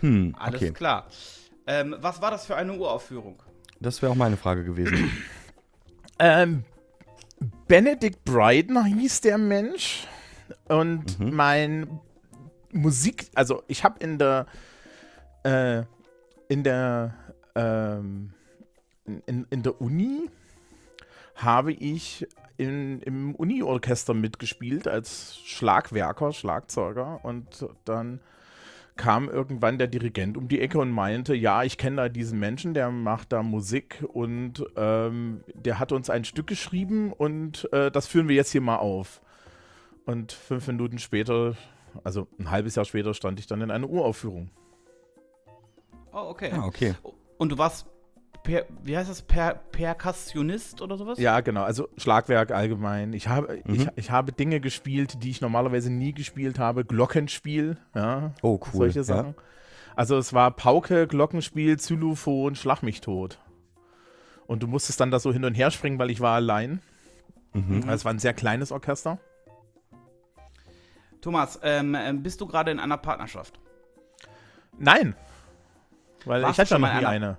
Hm, 0.00 0.34
Alles 0.38 0.62
okay. 0.62 0.72
klar. 0.72 1.08
Ähm, 1.66 1.96
was 1.98 2.20
war 2.20 2.30
das 2.30 2.46
für 2.46 2.56
eine 2.56 2.74
Uraufführung? 2.74 3.42
Das 3.84 4.00
wäre 4.00 4.10
auch 4.12 4.16
meine 4.16 4.36
Frage 4.36 4.64
gewesen. 4.64 5.10
Ähm, 6.20 6.62
Benedict 7.66 8.24
Bryden 8.24 8.84
hieß 8.84 9.22
der 9.22 9.36
Mensch. 9.36 10.06
Und 10.68 11.18
Mhm. 11.18 11.34
mein 11.34 12.00
Musik, 12.70 13.26
also 13.34 13.64
ich 13.66 13.82
habe 13.82 13.98
in 13.98 14.18
der, 14.18 14.46
äh, 15.42 15.82
in 16.48 16.62
der, 16.62 17.14
ähm, 17.56 18.32
in, 19.26 19.44
in 19.50 19.62
der 19.64 19.80
Uni 19.80 20.30
habe 21.34 21.72
ich 21.72 22.28
in, 22.58 23.00
im 23.00 23.34
Uni-Orchester 23.34 24.14
mitgespielt 24.14 24.86
als 24.86 25.36
Schlagwerker, 25.44 26.32
Schlagzeuger 26.32 27.24
und 27.24 27.66
dann 27.84 28.20
kam 28.96 29.28
irgendwann 29.28 29.78
der 29.78 29.88
Dirigent 29.88 30.36
um 30.36 30.48
die 30.48 30.60
Ecke 30.60 30.78
und 30.78 30.90
meinte, 30.90 31.34
ja, 31.34 31.64
ich 31.64 31.78
kenne 31.78 31.96
da 31.96 32.08
diesen 32.08 32.38
Menschen, 32.38 32.74
der 32.74 32.90
macht 32.90 33.32
da 33.32 33.42
Musik 33.42 34.04
und 34.12 34.64
ähm, 34.76 35.42
der 35.52 35.78
hat 35.78 35.92
uns 35.92 36.10
ein 36.10 36.24
Stück 36.24 36.46
geschrieben 36.46 37.12
und 37.12 37.68
äh, 37.72 37.90
das 37.90 38.06
führen 38.06 38.28
wir 38.28 38.36
jetzt 38.36 38.52
hier 38.52 38.60
mal 38.60 38.76
auf. 38.76 39.20
Und 40.06 40.32
fünf 40.32 40.66
Minuten 40.68 40.98
später, 40.98 41.56
also 42.04 42.28
ein 42.38 42.50
halbes 42.50 42.76
Jahr 42.76 42.84
später, 42.84 43.14
stand 43.14 43.40
ich 43.40 43.46
dann 43.46 43.62
in 43.62 43.70
einer 43.70 43.88
Uraufführung. 43.88 44.50
Oh, 46.12 46.28
okay. 46.28 46.52
Ah, 46.52 46.66
okay. 46.66 46.94
Und 47.38 47.50
du 47.50 47.58
warst, 47.58 47.86
per, 48.44 48.66
wie 48.84 48.96
heißt 48.96 49.10
das, 49.10 49.22
per, 49.22 49.54
Perkussionist 49.72 50.80
oder 50.80 50.96
sowas? 50.96 51.18
Ja, 51.18 51.40
genau, 51.40 51.64
also 51.64 51.88
Schlagwerk 51.96 52.52
allgemein. 52.52 53.12
Ich 53.12 53.26
habe, 53.26 53.56
ich, 53.56 53.86
Mhm. 53.86 53.90
ich 53.96 54.10
habe 54.12 54.30
Dinge 54.32 54.60
gespielt, 54.60 55.22
die 55.24 55.30
ich 55.30 55.40
normalerweise 55.40 55.90
nie 55.90 56.12
gespielt 56.12 56.60
habe. 56.60 56.84
Glockenspiel, 56.84 57.78
ja, 57.94 58.32
Oh, 58.42 58.60
cool. 58.66 58.72
solche 58.72 59.00
ja. 59.00 59.04
Sachen. 59.04 59.34
Also 59.96 60.16
es 60.18 60.32
war 60.32 60.50
Pauke, 60.52 61.06
Glockenspiel, 61.08 61.76
Xylophon, 61.76 62.54
Schlag 62.54 62.82
mich 62.82 63.00
tot. 63.00 63.38
Und 64.46 64.62
du 64.62 64.66
musstest 64.68 65.00
dann 65.00 65.10
da 65.10 65.18
so 65.18 65.32
hin 65.32 65.44
und 65.44 65.54
her 65.54 65.70
springen, 65.70 65.98
weil 65.98 66.10
ich 66.10 66.20
war 66.20 66.34
allein. 66.34 66.80
Mhm. 67.54 67.82
Also 67.84 67.94
es 67.94 68.04
war 68.04 68.12
ein 68.12 68.18
sehr 68.18 68.34
kleines 68.34 68.70
Orchester. 68.72 69.18
Thomas, 71.22 71.58
ähm, 71.62 71.94
ähm, 71.94 72.22
bist 72.22 72.40
du 72.40 72.46
gerade 72.46 72.70
in 72.70 72.78
einer 72.78 72.98
Partnerschaft? 72.98 73.58
Nein. 74.78 75.14
Weil 76.26 76.42
Warst 76.42 76.54
ich 76.54 76.58
hatte 76.60 76.70
ja 76.70 76.76
schon 76.76 76.80
noch 76.82 76.88
mal 76.88 76.94
nie 76.96 77.00
in 77.00 77.06
eine. 77.06 77.38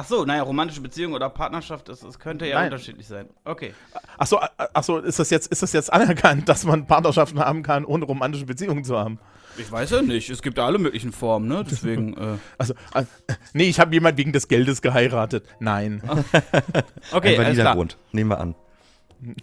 Ach 0.00 0.04
so, 0.04 0.24
naja, 0.24 0.44
romantische 0.44 0.80
Beziehung 0.80 1.12
oder 1.12 1.28
Partnerschaft, 1.28 1.88
das, 1.88 1.98
das 1.98 2.20
könnte 2.20 2.46
ja 2.46 2.54
Nein. 2.54 2.66
unterschiedlich 2.66 3.08
sein. 3.08 3.28
Okay. 3.44 3.74
Ach 4.16 4.28
so, 4.28 4.38
ach 4.56 4.84
so, 4.84 4.98
ist 4.98 5.18
das 5.18 5.28
jetzt, 5.30 5.48
ist 5.48 5.60
das 5.60 5.72
jetzt 5.72 5.92
anerkannt, 5.92 6.48
dass 6.48 6.64
man 6.64 6.86
Partnerschaften 6.86 7.40
haben 7.40 7.64
kann, 7.64 7.84
ohne 7.84 8.04
romantische 8.04 8.46
Beziehungen 8.46 8.84
zu 8.84 8.96
haben? 8.96 9.18
Ich 9.56 9.72
weiß 9.72 9.90
ja 9.90 10.02
nicht, 10.02 10.30
es 10.30 10.40
gibt 10.40 10.56
ja 10.56 10.66
alle 10.66 10.78
möglichen 10.78 11.10
Formen, 11.10 11.48
ne? 11.48 11.64
Deswegen, 11.68 12.16
äh, 12.16 12.36
Also, 12.58 12.74
äh, 12.94 13.06
nee, 13.54 13.64
ich 13.64 13.80
habe 13.80 13.92
jemand 13.92 14.16
wegen 14.18 14.32
des 14.32 14.46
Geldes 14.46 14.82
geheiratet. 14.82 15.44
Nein. 15.58 16.00
okay, 17.10 17.36
Ein 17.36 17.44
alles 17.46 17.58
klar. 17.58 17.74
Grund. 17.74 17.98
Nehmen 18.12 18.30
wir 18.30 18.38
an. 18.38 18.54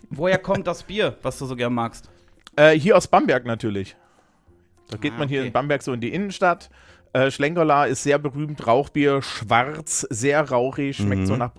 Woher 0.10 0.38
kommt 0.38 0.68
das 0.68 0.84
Bier, 0.84 1.18
was 1.22 1.38
du 1.38 1.48
so 1.48 1.58
gern 1.58 1.74
magst? 1.74 2.10
Äh, 2.56 2.80
hier 2.80 2.96
aus 2.96 3.10
Bamberg 3.10 3.46
natürlich. 3.46 3.98
Da 4.90 4.96
geht 4.96 5.12
Ah, 5.16 5.18
man 5.18 5.28
hier 5.28 5.40
okay. 5.42 5.48
in 5.48 5.52
Bamberg 5.52 5.84
so 5.84 5.92
in 5.92 6.00
die 6.00 6.14
Innenstadt. 6.14 6.70
Äh, 7.16 7.32
Schlenkerla 7.32 7.86
ist 7.86 8.04
sehr 8.04 8.20
berühmt, 8.20 8.68
Rauchbier, 8.68 9.22
schwarz, 9.22 10.06
sehr 10.10 10.50
rauchig, 10.50 10.98
schmeckt 10.98 11.22
Mhm. 11.22 11.26
so 11.28 11.36
nach, 11.38 11.52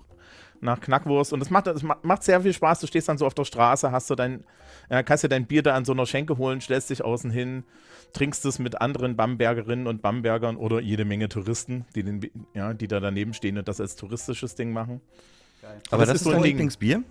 nach 0.61 0.79
Knackwurst. 0.79 1.33
Und 1.33 1.41
es 1.41 1.49
macht, 1.49 1.67
macht 2.03 2.23
sehr 2.23 2.41
viel 2.41 2.53
Spaß. 2.53 2.79
Du 2.79 2.85
stehst 2.87 3.09
dann 3.09 3.17
so 3.17 3.25
auf 3.25 3.33
der 3.33 3.43
Straße, 3.45 3.91
hast 3.91 4.07
du 4.11 4.13
dein, 4.15 4.43
äh, 4.89 5.03
kannst 5.03 5.23
dir 5.23 5.29
dein 5.29 5.47
Bier 5.47 5.63
da 5.63 5.73
an 5.73 5.83
so 5.83 5.93
einer 5.93 6.05
Schenke 6.05 6.37
holen, 6.37 6.61
stellst 6.61 6.91
dich 6.91 7.03
außen 7.03 7.31
hin, 7.31 7.63
trinkst 8.13 8.45
es 8.45 8.59
mit 8.59 8.79
anderen 8.81 9.15
Bambergerinnen 9.15 9.87
und 9.87 10.03
Bambergern 10.03 10.57
oder 10.57 10.79
jede 10.79 11.05
Menge 11.05 11.27
Touristen, 11.27 11.85
die, 11.95 12.03
den, 12.03 12.21
ja, 12.53 12.75
die 12.75 12.87
da 12.87 12.99
daneben 12.99 13.33
stehen 13.33 13.57
und 13.57 13.67
das 13.67 13.81
als 13.81 13.95
touristisches 13.95 14.53
Ding 14.53 14.71
machen. 14.71 15.01
Aber 15.89 16.05
das 16.05 16.09
das, 16.09 16.09
ist 16.09 16.13
ist 16.21 16.23
so 16.25 16.29
dein 16.29 16.37
ein 16.39 16.43
Ding. 16.43 16.51
Lieblingsbier? 16.51 17.01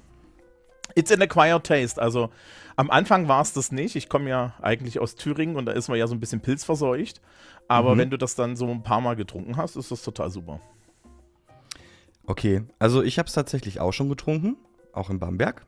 It's 0.94 1.10
an 1.10 1.20
acquired 1.20 1.64
taste. 1.64 2.00
Also 2.00 2.30
am 2.76 2.90
Anfang 2.90 3.26
war 3.26 3.42
es 3.42 3.52
das 3.52 3.72
nicht. 3.72 3.96
Ich 3.96 4.08
komme 4.08 4.30
ja 4.30 4.54
eigentlich 4.62 5.00
aus 5.00 5.16
Thüringen 5.16 5.56
und 5.56 5.66
da 5.66 5.72
ist 5.72 5.88
man 5.88 5.98
ja 5.98 6.06
so 6.06 6.14
ein 6.14 6.20
bisschen 6.20 6.40
pilzverseucht. 6.40 7.20
Aber 7.68 7.94
Mhm. 7.94 7.98
wenn 7.98 8.10
du 8.10 8.18
das 8.18 8.34
dann 8.34 8.56
so 8.56 8.68
ein 8.68 8.82
paar 8.82 9.00
Mal 9.00 9.16
getrunken 9.16 9.56
hast, 9.56 9.76
ist 9.76 9.90
das 9.90 10.02
total 10.02 10.30
super. 10.30 10.60
Okay, 12.26 12.62
also 12.78 13.02
ich 13.02 13.18
habe 13.18 13.26
es 13.28 13.32
tatsächlich 13.34 13.80
auch 13.80 13.92
schon 13.92 14.08
getrunken, 14.08 14.56
auch 14.92 15.10
in 15.10 15.18
Bamberg. 15.18 15.64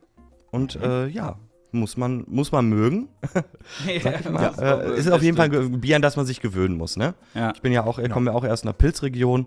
Und 0.51 0.75
Mhm. 0.77 0.83
äh, 0.83 1.07
ja, 1.07 1.37
muss 1.71 1.95
man, 1.97 2.23
muss 2.27 2.51
man 2.51 2.67
mögen. 2.67 3.09
Ich 3.87 4.03
mal. 4.03 4.41
das 4.41 4.57
äh, 4.57 4.97
ist 4.97 5.11
auf 5.11 5.21
jeden 5.21 5.37
Fall 5.37 5.53
ein 5.53 5.79
Bier, 5.81 5.95
an 5.95 6.01
das 6.01 6.15
man 6.17 6.25
sich 6.25 6.41
gewöhnen 6.41 6.77
muss. 6.77 6.97
Ne? 6.97 7.13
Ja. 7.33 7.51
Ich 7.55 7.61
bin 7.61 7.71
ja 7.71 7.83
auch, 7.85 7.99
ich 7.99 8.09
komme 8.09 8.31
ja 8.31 8.35
auch 8.37 8.43
erst 8.43 8.63
in 8.63 8.67
der 8.67 8.73
Pilzregion. 8.73 9.45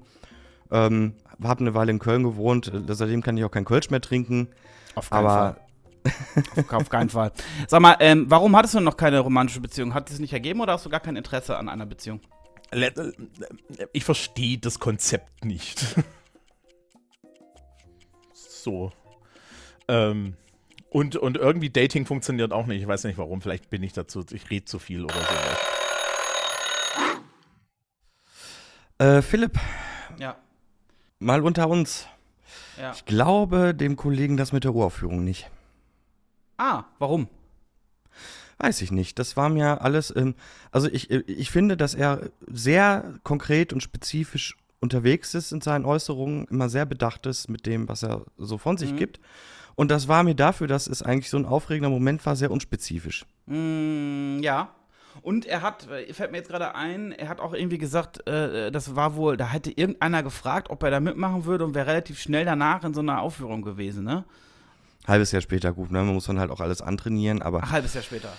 Ähm, 0.70 1.14
habe 1.42 1.60
eine 1.60 1.74
Weile 1.74 1.90
in 1.90 1.98
Köln 1.98 2.22
gewohnt. 2.22 2.72
äh, 2.72 2.94
Seitdem 2.94 3.22
kann 3.22 3.36
ich 3.36 3.44
auch 3.44 3.50
kein 3.50 3.64
Kölsch 3.64 3.90
mehr 3.90 4.00
trinken. 4.00 4.48
Auf 4.94 5.10
keinen 5.10 5.26
Aber 5.26 5.34
Fall. 5.54 5.56
Auf, 6.56 6.72
auf 6.72 6.88
keinen 6.90 7.10
Fall. 7.10 7.30
Sag 7.68 7.80
mal, 7.80 7.96
ähm, 8.00 8.26
warum 8.28 8.56
hattest 8.56 8.74
du 8.74 8.80
noch 8.80 8.96
keine 8.96 9.20
romantische 9.20 9.60
Beziehung? 9.60 9.94
Hat 9.94 10.10
es 10.10 10.18
nicht 10.18 10.32
ergeben 10.32 10.60
oder 10.60 10.72
hast 10.72 10.84
du 10.84 10.90
gar 10.90 10.98
kein 10.98 11.14
Interesse 11.14 11.56
an 11.56 11.68
einer 11.68 11.86
Beziehung? 11.86 12.20
Ich 13.92 14.04
verstehe 14.04 14.58
das 14.58 14.78
Konzept 14.78 15.44
nicht. 15.44 15.80
so. 18.34 18.92
Ähm, 19.88 20.36
und, 20.90 21.16
und 21.16 21.36
irgendwie 21.36 21.70
Dating 21.70 22.06
funktioniert 22.06 22.52
auch 22.52 22.66
nicht. 22.66 22.82
Ich 22.82 22.88
weiß 22.88 23.04
nicht 23.04 23.18
warum. 23.18 23.40
Vielleicht 23.42 23.70
bin 23.70 23.82
ich 23.82 23.92
dazu, 23.92 24.24
ich 24.30 24.50
rede 24.50 24.64
zu 24.64 24.78
viel 24.78 25.04
oder 25.04 25.14
so. 28.98 29.04
äh, 29.04 29.22
Philipp, 29.22 29.58
Ja. 30.18 30.36
mal 31.18 31.42
unter 31.42 31.68
uns. 31.68 32.06
Ja. 32.78 32.92
Ich 32.92 33.04
glaube 33.04 33.74
dem 33.74 33.96
Kollegen 33.96 34.36
das 34.36 34.52
mit 34.52 34.64
der 34.64 34.74
Uraufführung 34.74 35.24
nicht. 35.24 35.50
Ah, 36.58 36.84
warum? 36.98 37.28
Weiß 38.58 38.82
ich 38.82 38.92
nicht. 38.92 39.18
Das 39.18 39.36
war 39.36 39.48
mir 39.48 39.82
alles. 39.82 40.14
Ähm, 40.14 40.34
also 40.70 40.88
ich, 40.88 41.10
äh, 41.10 41.22
ich 41.26 41.50
finde, 41.50 41.76
dass 41.76 41.94
er 41.94 42.30
sehr 42.46 43.14
konkret 43.24 43.72
und 43.72 43.82
spezifisch 43.82 44.56
unterwegs 44.80 45.34
ist 45.34 45.52
in 45.52 45.60
seinen 45.60 45.84
Äußerungen, 45.84 46.46
immer 46.46 46.68
sehr 46.68 46.86
bedacht 46.86 47.26
ist 47.26 47.48
mit 47.48 47.66
dem, 47.66 47.88
was 47.88 48.02
er 48.02 48.22
so 48.36 48.58
von 48.58 48.76
sich 48.76 48.92
Mhm. 48.92 48.96
gibt. 48.96 49.20
Und 49.74 49.90
das 49.90 50.06
war 50.08 50.22
mir 50.22 50.34
dafür, 50.34 50.66
dass 50.66 50.86
es 50.86 51.02
eigentlich 51.02 51.30
so 51.30 51.36
ein 51.38 51.46
aufregender 51.46 51.88
Moment 51.88 52.24
war, 52.26 52.36
sehr 52.36 52.50
unspezifisch. 52.50 53.24
Mm, 53.46 54.40
ja. 54.40 54.68
Und 55.22 55.46
er 55.46 55.62
hat, 55.62 55.88
äh, 55.90 56.12
fällt 56.12 56.30
mir 56.32 56.38
jetzt 56.38 56.48
gerade 56.50 56.74
ein, 56.74 57.12
er 57.12 57.28
hat 57.28 57.38
auch 57.40 57.54
irgendwie 57.54 57.78
gesagt, 57.78 58.26
äh, 58.26 58.70
das 58.70 58.96
war 58.96 59.14
wohl, 59.14 59.36
da 59.36 59.48
hätte 59.48 59.70
irgendeiner 59.70 60.22
gefragt, 60.22 60.68
ob 60.70 60.82
er 60.82 60.90
da 60.90 61.00
mitmachen 61.00 61.44
würde 61.44 61.64
und 61.64 61.74
wäre 61.74 61.86
relativ 61.86 62.18
schnell 62.18 62.44
danach 62.44 62.82
in 62.84 62.92
so 62.94 63.00
einer 63.00 63.20
Aufführung 63.20 63.62
gewesen, 63.62 64.04
ne? 64.04 64.24
Halbes 65.06 65.32
Jahr 65.32 65.42
später, 65.42 65.72
gut, 65.72 65.90
ne? 65.90 65.98
Man 65.98 66.14
muss 66.14 66.26
dann 66.26 66.38
halt 66.38 66.50
auch 66.50 66.60
alles 66.60 66.80
antrainieren, 66.80 67.42
aber 67.42 67.60
Ach, 67.64 67.72
halbes 67.72 67.94
Jahr 67.94 68.04
später. 68.04 68.32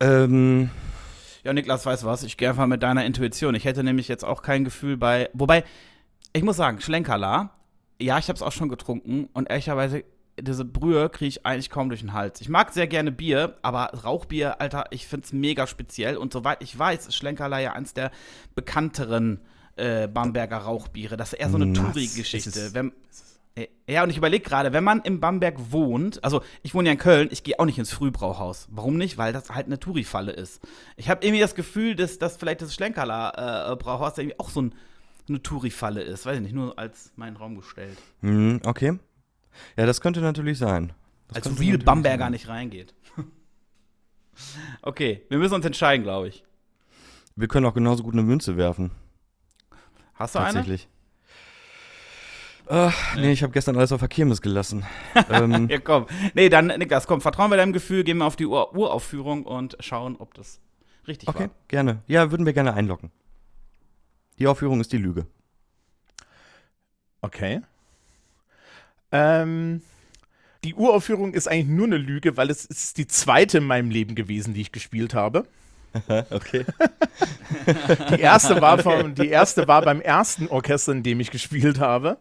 ähm, 0.00 0.70
Ja, 1.44 1.52
Niklas, 1.52 1.86
weißt 1.86 2.02
du 2.02 2.06
was? 2.06 2.22
Ich 2.22 2.36
gehe 2.36 2.50
einfach 2.50 2.66
mit 2.66 2.82
deiner 2.82 3.04
Intuition. 3.04 3.54
Ich 3.54 3.64
hätte 3.64 3.82
nämlich 3.84 4.08
jetzt 4.08 4.24
auch 4.24 4.42
kein 4.42 4.64
Gefühl 4.64 4.96
bei. 4.96 5.30
Wobei, 5.32 5.64
ich 6.32 6.42
muss 6.42 6.56
sagen, 6.56 6.80
Schlenkerla, 6.80 7.50
ja, 8.00 8.18
ich 8.18 8.28
habe 8.28 8.36
es 8.36 8.42
auch 8.42 8.52
schon 8.52 8.68
getrunken 8.68 9.28
und 9.32 9.48
ehrlicherweise, 9.48 10.04
diese 10.40 10.64
Brühe 10.64 11.08
kriege 11.10 11.28
ich 11.28 11.46
eigentlich 11.46 11.70
kaum 11.70 11.88
durch 11.90 12.00
den 12.00 12.12
Hals. 12.12 12.40
Ich 12.40 12.48
mag 12.48 12.72
sehr 12.72 12.88
gerne 12.88 13.12
Bier, 13.12 13.56
aber 13.62 13.84
Rauchbier, 14.02 14.60
Alter, 14.60 14.86
ich 14.90 15.06
finde 15.06 15.26
es 15.26 15.32
mega 15.32 15.66
speziell. 15.68 16.16
Und 16.16 16.32
soweit 16.32 16.60
ich 16.62 16.76
weiß, 16.76 17.06
ist 17.06 17.14
Schlenkerla 17.14 17.60
ja 17.60 17.72
eins 17.74 17.94
der 17.94 18.10
bekannteren 18.56 19.40
äh, 19.76 20.08
Bamberger 20.08 20.56
Rauchbiere. 20.58 21.16
Das 21.16 21.32
ist 21.32 21.38
eher 21.38 21.50
so 21.50 21.56
eine 21.56 21.70
Was? 21.70 21.78
Touri-Geschichte. 21.78 22.72
Ja, 23.86 24.02
und 24.02 24.10
ich 24.10 24.16
überlege 24.16 24.42
gerade, 24.42 24.72
wenn 24.72 24.82
man 24.82 25.02
im 25.02 25.20
Bamberg 25.20 25.70
wohnt, 25.70 26.24
also 26.24 26.42
ich 26.62 26.74
wohne 26.74 26.88
ja 26.88 26.92
in 26.92 26.98
Köln, 26.98 27.28
ich 27.30 27.44
gehe 27.44 27.58
auch 27.60 27.66
nicht 27.66 27.78
ins 27.78 27.92
Frühbrauhaus. 27.92 28.66
Warum 28.70 28.96
nicht? 28.96 29.16
Weil 29.16 29.32
das 29.32 29.50
halt 29.50 29.66
eine 29.66 29.78
Touri-Falle 29.78 30.32
ist. 30.32 30.60
Ich 30.96 31.08
habe 31.08 31.24
irgendwie 31.24 31.40
das 31.40 31.54
Gefühl, 31.54 31.94
dass, 31.94 32.18
dass 32.18 32.36
vielleicht 32.36 32.62
das 32.62 32.74
Schlenkerler 32.74 33.70
äh, 33.70 33.76
Brauhaus 33.76 34.18
irgendwie 34.18 34.40
auch 34.40 34.50
so 34.50 34.62
ein, 34.62 34.74
eine 35.28 35.40
Touri-Falle 35.40 36.02
ist. 36.02 36.26
Weiß 36.26 36.36
ich 36.36 36.42
nicht, 36.42 36.54
nur 36.54 36.76
als 36.78 37.12
meinen 37.14 37.36
Raum 37.36 37.54
gestellt. 37.54 37.96
Mhm, 38.22 38.60
okay. 38.64 38.98
Ja, 39.76 39.86
das 39.86 40.00
könnte 40.00 40.20
natürlich 40.20 40.58
sein. 40.58 40.92
Das 41.28 41.46
als 41.46 41.60
Real 41.60 41.78
Bamberger 41.78 42.24
sein. 42.24 42.32
nicht 42.32 42.48
reingeht. 42.48 42.92
okay, 44.82 45.22
wir 45.28 45.38
müssen 45.38 45.54
uns 45.54 45.64
entscheiden, 45.64 46.02
glaube 46.02 46.26
ich. 46.26 46.44
Wir 47.36 47.46
können 47.46 47.66
auch 47.66 47.74
genauso 47.74 48.02
gut 48.02 48.14
eine 48.14 48.22
Münze 48.22 48.56
werfen. 48.56 48.90
Hast 50.14 50.34
du 50.34 50.40
eine? 50.40 50.54
Tatsächlich. 50.54 50.88
Ach, 52.66 53.16
nee, 53.16 53.32
ich 53.32 53.42
habe 53.42 53.52
gestern 53.52 53.76
alles 53.76 53.92
auf 53.92 54.00
der 54.00 54.08
Kirmes 54.08 54.40
gelassen. 54.40 54.84
ähm, 55.30 55.68
Ja, 55.70 55.78
komm. 55.78 56.06
Nee, 56.34 56.48
dann, 56.48 56.68
Niklas, 56.68 57.06
komm, 57.06 57.20
vertrauen 57.20 57.50
wir 57.50 57.56
deinem 57.56 57.72
Gefühl, 57.72 58.04
gehen 58.04 58.18
wir 58.18 58.24
auf 58.24 58.36
die 58.36 58.46
Ur 58.46 58.74
Uraufführung 58.74 59.44
und 59.44 59.76
schauen, 59.80 60.16
ob 60.18 60.34
das 60.34 60.60
richtig 61.06 61.28
okay, 61.28 61.44
war. 61.44 61.50
gerne. 61.68 62.02
Ja, 62.06 62.30
würden 62.30 62.46
wir 62.46 62.52
gerne 62.54 62.74
einloggen. 62.74 63.10
Die 64.38 64.46
Aufführung 64.46 64.80
ist 64.80 64.92
die 64.92 64.98
Lüge. 64.98 65.26
Okay. 67.20 67.60
Ähm, 69.12 69.82
die 70.64 70.74
Uraufführung 70.74 71.34
ist 71.34 71.46
eigentlich 71.46 71.68
nur 71.68 71.86
eine 71.86 71.98
Lüge, 71.98 72.36
weil 72.36 72.50
es, 72.50 72.64
es 72.68 72.84
ist 72.84 72.98
die 72.98 73.06
zweite 73.06 73.58
in 73.58 73.64
meinem 73.64 73.90
Leben 73.90 74.14
gewesen, 74.14 74.54
die 74.54 74.62
ich 74.62 74.72
gespielt 74.72 75.14
habe. 75.14 75.46
okay. 76.30 76.64
Die 78.10 78.20
erste 78.20 78.60
war, 78.60 78.78
vom, 78.82 79.14
die 79.14 79.28
erste 79.28 79.68
war 79.68 79.82
beim 79.82 80.00
ersten 80.00 80.48
Orchester, 80.48 80.92
in 80.92 81.02
dem 81.02 81.20
ich 81.20 81.30
gespielt 81.30 81.78
habe. 81.78 82.18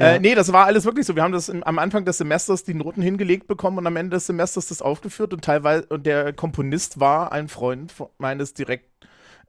Ja. 0.00 0.12
Äh, 0.12 0.20
nee, 0.20 0.34
das 0.34 0.50
war 0.50 0.64
alles 0.64 0.86
wirklich 0.86 1.06
so. 1.06 1.14
Wir 1.14 1.22
haben 1.22 1.32
das 1.32 1.50
im, 1.50 1.62
am 1.62 1.78
Anfang 1.78 2.06
des 2.06 2.16
Semesters 2.16 2.64
die 2.64 2.72
Noten 2.72 3.02
hingelegt 3.02 3.46
bekommen 3.46 3.76
und 3.76 3.86
am 3.86 3.96
Ende 3.96 4.16
des 4.16 4.26
Semesters 4.26 4.68
das 4.68 4.80
aufgeführt 4.80 5.34
und 5.34 5.44
teilweise 5.44 5.86
und 5.88 6.06
der 6.06 6.32
Komponist 6.32 7.00
war 7.00 7.32
ein 7.32 7.48
Freund 7.48 7.92
meines 8.16 8.54
Direkt 8.54 8.86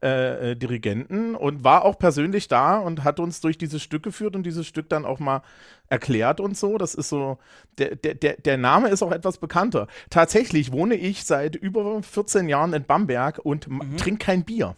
äh, 0.03 0.51
äh, 0.51 0.55
Dirigenten 0.55 1.35
und 1.35 1.63
war 1.63 1.85
auch 1.85 1.97
persönlich 1.97 2.49
da 2.49 2.79
und 2.79 3.05
hat 3.05 3.21
uns 3.21 3.39
durch 3.39 3.57
dieses 3.57 3.81
Stück 3.81 4.03
geführt 4.03 4.35
und 4.35 4.43
dieses 4.43 4.67
Stück 4.67 4.89
dann 4.89 5.05
auch 5.05 5.19
mal 5.19 5.41
erklärt 5.87 6.41
und 6.41 6.57
so. 6.57 6.77
Das 6.77 6.95
ist 6.95 7.07
so, 7.07 7.37
der, 7.77 7.95
der, 7.95 8.15
der, 8.15 8.33
der 8.33 8.57
Name 8.57 8.89
ist 8.89 9.03
auch 9.03 9.11
etwas 9.13 9.37
bekannter. 9.37 9.87
Tatsächlich 10.09 10.73
wohne 10.73 10.95
ich 10.95 11.23
seit 11.23 11.55
über 11.55 12.03
14 12.03 12.49
Jahren 12.49 12.73
in 12.73 12.83
Bamberg 12.83 13.39
und 13.41 13.69
mhm. 13.69 13.95
trinke 13.95 14.25
kein 14.25 14.43
Bier. 14.43 14.75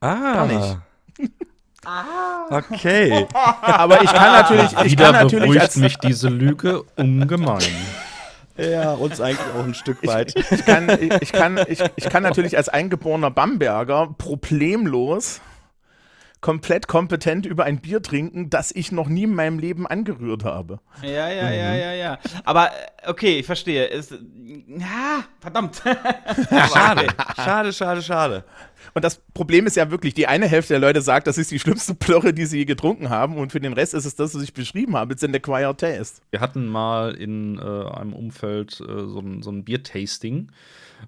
Ah. 0.00 0.46
Gar 0.46 0.46
nicht. 0.46 0.78
Okay. 2.50 3.26
Aber 3.62 4.02
ich 4.02 4.12
kann 4.12 4.32
natürlich, 4.32 4.72
ich 4.84 4.92
Wieder 4.92 5.04
kann 5.04 5.12
natürlich 5.14 5.44
beruhigt 5.44 5.62
als, 5.62 5.76
mich 5.76 5.96
diese 5.98 6.28
Lüge 6.28 6.82
ungemein. 6.96 7.62
ja, 8.56 8.92
uns 8.92 9.20
eigentlich 9.20 9.46
auch 9.56 9.64
ein 9.64 9.74
Stück 9.74 10.06
weit. 10.06 10.34
ich 10.36 10.64
kann, 10.64 10.90
ich, 10.90 11.22
ich 11.22 11.32
kann, 11.32 11.58
ich, 11.66 11.82
ich 11.96 12.08
kann 12.08 12.22
natürlich 12.22 12.56
als 12.56 12.68
eingeborener 12.68 13.30
Bamberger 13.30 14.14
problemlos 14.18 15.40
komplett 16.40 16.88
kompetent 16.88 17.44
über 17.44 17.64
ein 17.64 17.80
Bier 17.80 18.02
trinken, 18.02 18.50
das 18.50 18.72
ich 18.72 18.92
noch 18.92 19.08
nie 19.08 19.24
in 19.24 19.34
meinem 19.34 19.58
Leben 19.58 19.86
angerührt 19.86 20.44
habe. 20.44 20.80
Ja, 21.02 21.28
ja, 21.28 21.50
ja, 21.50 21.74
ja, 21.74 21.92
ja. 21.92 22.18
Aber, 22.44 22.68
äh, 22.68 23.10
okay, 23.10 23.40
ich 23.40 23.46
verstehe. 23.46 23.84
Ist, 23.86 24.12
ja, 24.12 25.24
verdammt. 25.40 25.82
Schade. 26.72 27.06
Schade, 27.36 27.72
schade, 27.72 28.02
schade. 28.02 28.44
Und 28.94 29.04
das 29.04 29.20
Problem 29.34 29.66
ist 29.66 29.76
ja 29.76 29.90
wirklich, 29.90 30.14
die 30.14 30.26
eine 30.26 30.46
Hälfte 30.48 30.74
der 30.74 30.80
Leute 30.80 31.02
sagt, 31.02 31.26
das 31.26 31.38
ist 31.38 31.50
die 31.50 31.58
schlimmste 31.58 31.94
Plörre, 31.94 32.32
die 32.32 32.46
sie 32.46 32.58
je 32.58 32.64
getrunken 32.64 33.10
haben. 33.10 33.36
Und 33.36 33.52
für 33.52 33.60
den 33.60 33.72
Rest 33.72 33.94
ist 33.94 34.04
es 34.04 34.16
das, 34.16 34.34
was 34.34 34.42
ich 34.42 34.54
beschrieben 34.54 34.96
habe, 34.96 35.12
jetzt 35.12 35.22
in 35.22 35.32
der 35.32 35.40
Quiet 35.40 35.78
Taste. 35.78 36.22
Wir 36.30 36.40
hatten 36.40 36.66
mal 36.66 37.14
in 37.14 37.58
äh, 37.58 37.60
einem 37.60 38.12
Umfeld 38.12 38.80
äh, 38.80 39.06
so 39.06 39.20
ein, 39.20 39.42
so 39.42 39.50
ein 39.50 39.64
Biertasting 39.64 40.50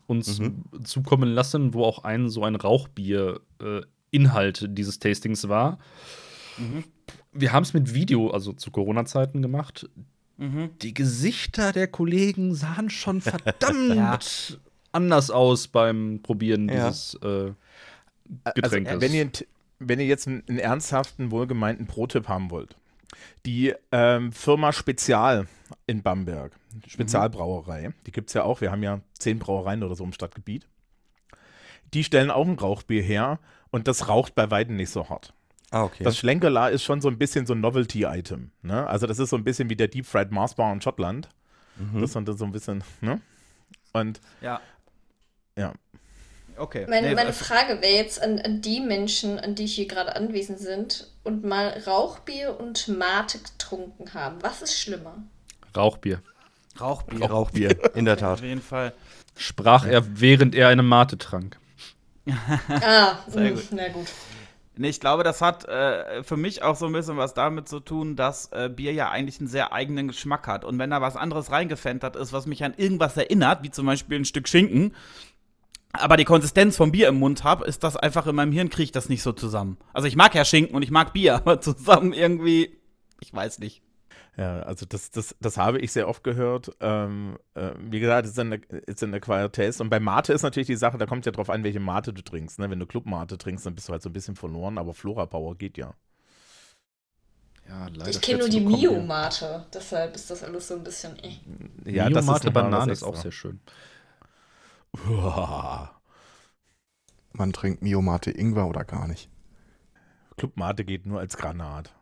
uns 0.07 0.41
zukommen 0.85 1.29
lassen, 1.29 1.75
wo 1.75 1.85
auch 1.85 2.05
ein 2.05 2.31
so 2.31 2.45
ein 2.45 2.55
Rauchbier 2.55 3.41
äh, 3.61 3.83
Inhalt 4.11 4.67
dieses 4.71 4.99
Tastings 4.99 5.49
war. 5.49 5.79
Wir 7.33 7.53
haben 7.53 7.63
es 7.63 7.75
mit 7.75 7.93
Video, 7.93 8.31
also 8.31 8.53
zu 8.53 8.71
Corona-Zeiten 8.71 9.43
gemacht. 9.43 9.89
Die 10.39 10.95
Gesichter 10.95 11.73
der 11.73 11.87
Kollegen 11.89 12.55
sahen 12.55 12.91
schon 12.91 13.21
verdammt 13.21 13.95
Ja. 13.95 14.19
Anders 14.93 15.31
aus 15.31 15.69
beim 15.69 16.21
Probieren 16.23 16.69
Ja. 16.69 16.89
dieses 16.89 17.15
äh, 17.23 17.53
Getränkes. 18.55 18.93
Also, 18.93 19.01
wenn, 19.01 19.13
ihr, 19.15 19.31
wenn 19.79 20.01
ihr 20.01 20.07
jetzt 20.07 20.27
einen, 20.29 20.43
einen 20.49 20.59
ernsthaften, 20.59 21.31
wohlgemeinten 21.31 21.87
Pro-Tipp 21.87 22.29
haben 22.29 22.51
wollt, 22.51 22.77
die 23.45 23.75
ähm, 23.91 24.33
Firma 24.33 24.73
Spezial 24.73 25.47
in 25.87 26.03
Bamberg, 26.03 26.53
Spezialbrauerei, 26.87 27.93
die 28.07 28.13
gibt 28.13 28.29
es 28.31 28.35
ja 28.35 28.45
auch, 28.45 28.61
wir 28.61 28.71
haben 28.71 28.83
ja 28.83 29.01
zehn 29.19 29.39
Brauereien 29.39 29.83
oder 29.83 29.95
so 29.95 30.05
im 30.05 30.13
Stadtgebiet, 30.13 30.67
die 31.93 32.05
stellen 32.05 32.31
auch 32.31 32.47
ein 32.47 32.59
Rauchbier 32.59 33.03
her 33.03 33.39
und 33.71 33.89
das 33.89 34.09
raucht 34.09 34.35
bei 34.35 34.51
Weitem 34.51 34.77
nicht 34.77 34.91
so 34.91 35.09
hart. 35.09 35.35
Ah, 35.71 35.85
okay. 35.85 36.05
Das 36.05 36.19
Schlenkerla 36.19 36.69
ist 36.69 36.83
schon 36.83 37.01
so 37.01 37.09
ein 37.09 37.17
bisschen 37.19 37.47
so 37.47 37.55
ein 37.55 37.61
Novelty-Item. 37.61 38.51
Ne? 38.63 38.87
Also 38.87 39.07
das 39.07 39.19
ist 39.19 39.31
so 39.31 39.37
ein 39.37 39.45
bisschen 39.45 39.71
wie 39.71 39.77
der 39.77 39.89
Deep 39.89 40.05
Fried 40.07 40.31
Mars 40.31 40.55
Bar 40.55 40.73
in 40.73 40.81
Schottland. 40.81 41.29
Das 41.95 42.15
ist 42.15 42.39
so 42.39 42.45
ein 42.45 42.53
bisschen, 42.53 42.85
ne? 43.01 43.21
Und 43.95 44.21
ja. 44.43 44.61
Ja, 45.57 45.73
Okay. 46.57 46.87
Meine, 46.89 47.09
Nee, 47.09 47.15
meine 47.15 47.31
äh, 47.31 47.33
Frage 47.33 47.81
wäre 47.81 47.95
jetzt 47.95 48.23
an, 48.23 48.39
an 48.39 48.61
die 48.61 48.81
Menschen, 48.81 49.39
an 49.39 49.55
die 49.55 49.67
hier 49.67 49.87
gerade 49.89 50.15
anwesend 50.15 50.59
sind 50.59 51.11
und 51.25 51.45
mal 51.45 51.69
Rauchbier 51.87 52.59
und 52.61 52.89
Mate 52.89 53.39
getrunken 53.39 54.13
haben. 54.15 54.37
Was 54.43 54.63
ist 54.63 54.79
schlimmer? 54.79 55.15
Rauchbier. 55.77 56.21
Rauchbier. 56.79 57.31
Rauchbier, 57.31 57.95
in 57.95 58.05
der 58.05 58.15
Auf 58.17 58.21
Tat. 58.21 58.41
jeden 58.43 58.63
Fall. 58.63 58.93
Sprach 59.37 59.87
er, 59.87 60.21
während 60.21 60.55
er 60.55 60.69
eine 60.69 60.83
Mate 60.83 61.17
trank. 61.19 61.59
Ah, 62.69 63.17
Sehr 63.29 63.53
gut. 63.53 63.65
na 63.71 63.89
gut. 63.89 64.07
Nee, 64.75 64.89
ich 64.89 65.01
glaube, 65.01 65.23
das 65.23 65.43
hat 65.43 65.67
äh, 65.67 66.23
für 66.23 66.37
mich 66.39 66.63
auch 66.63 66.77
so 66.77 66.87
ein 66.87 66.93
bisschen 66.93 67.19
was 67.19 67.35
damit 67.35 67.69
zu 67.69 67.81
tun, 67.81 68.17
dass 68.17 68.51
äh, 68.53 68.71
Bier 68.71 68.93
ja 68.93 69.11
eigentlich 69.11 69.39
einen 69.39 69.49
sehr 69.49 69.73
eigenen 69.73 70.09
Geschmack 70.09 70.47
hat. 70.47 70.65
Und 70.65 70.79
wenn 70.79 70.91
da 70.91 71.03
was 71.03 71.15
anderes 71.17 71.51
reingefentert 71.51 72.17
ist, 72.17 72.33
was 72.33 72.47
mich 72.47 72.65
an 72.65 72.73
irgendwas 72.77 73.17
erinnert, 73.17 73.63
wie 73.63 73.71
zum 73.71 73.85
Beispiel 73.85 74.19
ein 74.19 74.25
Stück 74.25 74.49
Schinken, 74.49 74.95
aber 75.93 76.17
die 76.17 76.25
Konsistenz 76.25 76.77
vom 76.77 76.93
Bier 76.93 77.09
im 77.09 77.17
Mund 77.17 77.45
habe, 77.45 77.67
ist 77.67 77.85
das 77.85 77.97
einfach 77.97 78.27
in 78.27 78.35
meinem 78.35 78.53
Hirn, 78.53 78.71
kriege 78.71 78.85
ich 78.85 78.93
das 78.93 79.09
nicht 79.09 79.23
so 79.23 79.33
zusammen. 79.33 79.77
Also 79.93 80.09
ich 80.09 80.17
mag 80.17 80.35
ja 80.35 80.45
Schinken 80.45 80.75
und 80.75 80.83
ich 80.83 80.91
mag 80.91 81.13
Bier, 81.13 81.35
aber 81.37 81.61
zusammen 81.61 82.13
irgendwie, 82.13 82.79
ich 83.21 83.33
weiß 83.33 83.59
nicht. 83.59 83.83
Ja, 84.39 84.61
also 84.61 84.87
das, 84.87 85.11
das, 85.11 85.37
das 85.41 85.59
habe 85.59 85.79
ich 85.79 85.93
sehr 85.93 86.09
oft 86.09 86.25
gehört. 86.25 86.71
Ähm, 86.81 87.37
äh, 87.55 87.73
wie 87.79 88.01
gesagt, 88.01 88.25
es 88.25 88.33
ist 88.33 88.39
in 88.39 88.51
der, 88.51 88.61
ist 88.87 89.53
Taste. 89.53 89.83
Und 89.83 89.91
bei 89.91 90.01
Mate 90.01 90.33
ist 90.33 90.43
natürlich 90.43 90.69
die 90.69 90.77
Sache, 90.77 90.97
da 90.97 91.05
kommt 91.05 91.27
ja 91.27 91.33
drauf 91.33 91.51
an, 91.51 91.65
welche 91.65 91.81
Mate 91.81 92.15
du 92.15 92.23
trinkst. 92.23 92.59
Ne? 92.59 92.71
Wenn 92.71 92.81
du 92.81 92.87
Club 92.87 93.05
Mate 93.05 93.37
trinkst, 93.37 93.67
dann 93.67 93.75
bist 93.75 93.89
du 93.89 93.93
halt 93.93 94.01
so 94.01 94.09
ein 94.09 94.15
bisschen 94.15 94.35
verloren, 94.35 94.79
aber 94.79 94.95
Flora 94.95 95.27
Power 95.27 95.55
geht 95.55 95.77
ja. 95.77 95.93
Ja, 97.69 97.89
leider. 97.89 98.11
Ich 98.11 98.21
kenne 98.23 98.39
nur 98.39 98.49
die. 98.49 98.61
Mio-Mate, 98.61 99.67
deshalb 99.73 100.17
ist 100.17 100.31
das 100.31 100.43
alles 100.43 100.69
so 100.69 100.75
ein 100.75 100.83
bisschen. 100.83 101.19
Äh. 101.19 101.91
Ja, 101.91 102.07
Mio 102.07 102.15
das 102.15 102.25
Mate 102.25 102.47
nochmal 102.47 102.65
was 102.65 102.71
Banane 102.71 102.93
ist 102.93 103.03
auch 103.03 103.17
sehr 103.17 103.33
schön. 103.33 103.61
Man 107.33 107.53
trinkt 107.53 107.83
Miomate 107.83 108.31
Ingwer 108.31 108.67
oder 108.67 108.85
gar 108.85 109.09
nicht. 109.09 109.31
Club 110.37 110.57
Mate 110.57 110.85
geht 110.85 111.07
nur 111.07 111.21
als 111.21 111.37
Granat. 111.37 111.95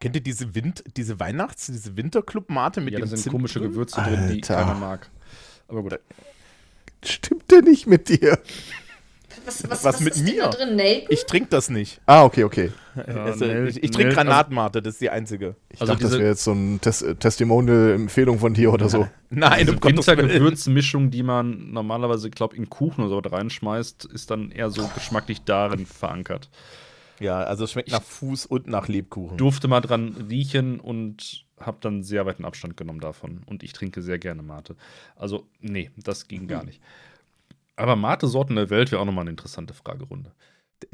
Kennt 0.00 0.16
ihr 0.16 0.22
diese 0.22 0.54
Wind, 0.54 0.82
diese 0.96 1.20
Weihnachts-, 1.20 1.66
diese 1.66 1.96
Winterclub 1.96 2.48
Mate 2.48 2.80
mit 2.80 2.94
ja, 2.94 3.00
da 3.00 3.04
dem 3.04 3.08
sind 3.10 3.18
Zimt 3.18 3.34
komische 3.34 3.58
drin? 3.60 3.70
Gewürze 3.70 4.00
drin, 4.02 4.28
die 4.28 4.34
Alter. 4.36 4.54
keiner 4.56 4.74
mag. 4.74 5.10
Aber 5.68 5.82
gut. 5.82 6.00
Stimmt 7.04 7.50
denn 7.50 7.64
nicht 7.64 7.86
mit 7.86 8.08
dir? 8.08 8.38
Was, 9.44 9.68
was, 9.70 9.84
Was 9.84 10.00
mit 10.00 10.14
ist 10.14 10.26
denn 10.26 10.34
mir? 10.36 10.42
da 10.44 10.50
drin? 10.50 10.76
Nelken? 10.76 11.08
Ich 11.10 11.24
trinke 11.26 11.48
das 11.50 11.70
nicht. 11.70 12.00
Ah, 12.06 12.24
okay, 12.24 12.44
okay. 12.44 12.72
also, 13.06 13.44
Nel- 13.44 13.68
ich 13.68 13.82
ich 13.82 13.90
trinke 13.90 14.14
Granatmate, 14.14 14.82
das 14.82 14.94
ist 14.94 15.00
die 15.00 15.10
einzige. 15.10 15.56
Ich 15.70 15.80
Also 15.80 15.92
dachte, 15.92 16.04
das 16.04 16.18
wäre 16.18 16.28
jetzt 16.30 16.44
so 16.44 16.52
ein 16.52 16.80
Tes 16.80 17.04
Testimonial-Empfehlung 17.18 18.38
von 18.38 18.54
dir 18.54 18.72
oder 18.72 18.88
so. 18.88 19.08
Nein, 19.30 19.68
um 19.68 19.80
Gottes 19.80 20.06
Willen. 20.06 20.18
Wintergewürzmischung, 20.18 21.10
die 21.10 21.22
man 21.22 21.70
normalerweise, 21.72 22.30
glaube 22.30 22.56
in 22.56 22.68
Kuchen 22.68 23.04
oder 23.04 23.10
so 23.10 23.18
reinschmeißt, 23.36 24.04
ist 24.06 24.30
dann 24.30 24.50
eher 24.50 24.70
so 24.70 24.88
geschmacklich 24.94 25.42
darin 25.44 25.86
verankert. 25.86 26.50
Ja, 27.20 27.38
also 27.42 27.64
es 27.64 27.72
schmeckt 27.72 27.90
nach 27.92 28.02
Fuß 28.02 28.46
und 28.46 28.66
nach 28.66 28.88
Lebkuchen. 28.88 29.36
Durfte 29.36 29.68
mal 29.68 29.80
dran 29.82 30.14
riechen 30.30 30.80
und 30.80 31.44
habe 31.60 31.76
dann 31.82 32.02
sehr 32.02 32.24
weiten 32.24 32.46
Abstand 32.46 32.76
genommen 32.78 33.00
davon. 33.00 33.42
Und 33.44 33.62
ich 33.62 33.74
trinke 33.74 34.00
sehr 34.00 34.18
gerne 34.18 34.42
Mate. 34.42 34.74
Also, 35.16 35.46
nee, 35.60 35.90
das 35.98 36.26
ging 36.28 36.48
gar 36.48 36.64
nicht. 36.64 36.80
Aber 37.80 37.96
Mate-Sorten 37.96 38.56
der 38.56 38.70
Welt 38.70 38.92
wäre 38.92 39.00
auch 39.00 39.06
nochmal 39.06 39.22
eine 39.22 39.30
interessante 39.30 39.74
Fragerunde. 39.74 40.32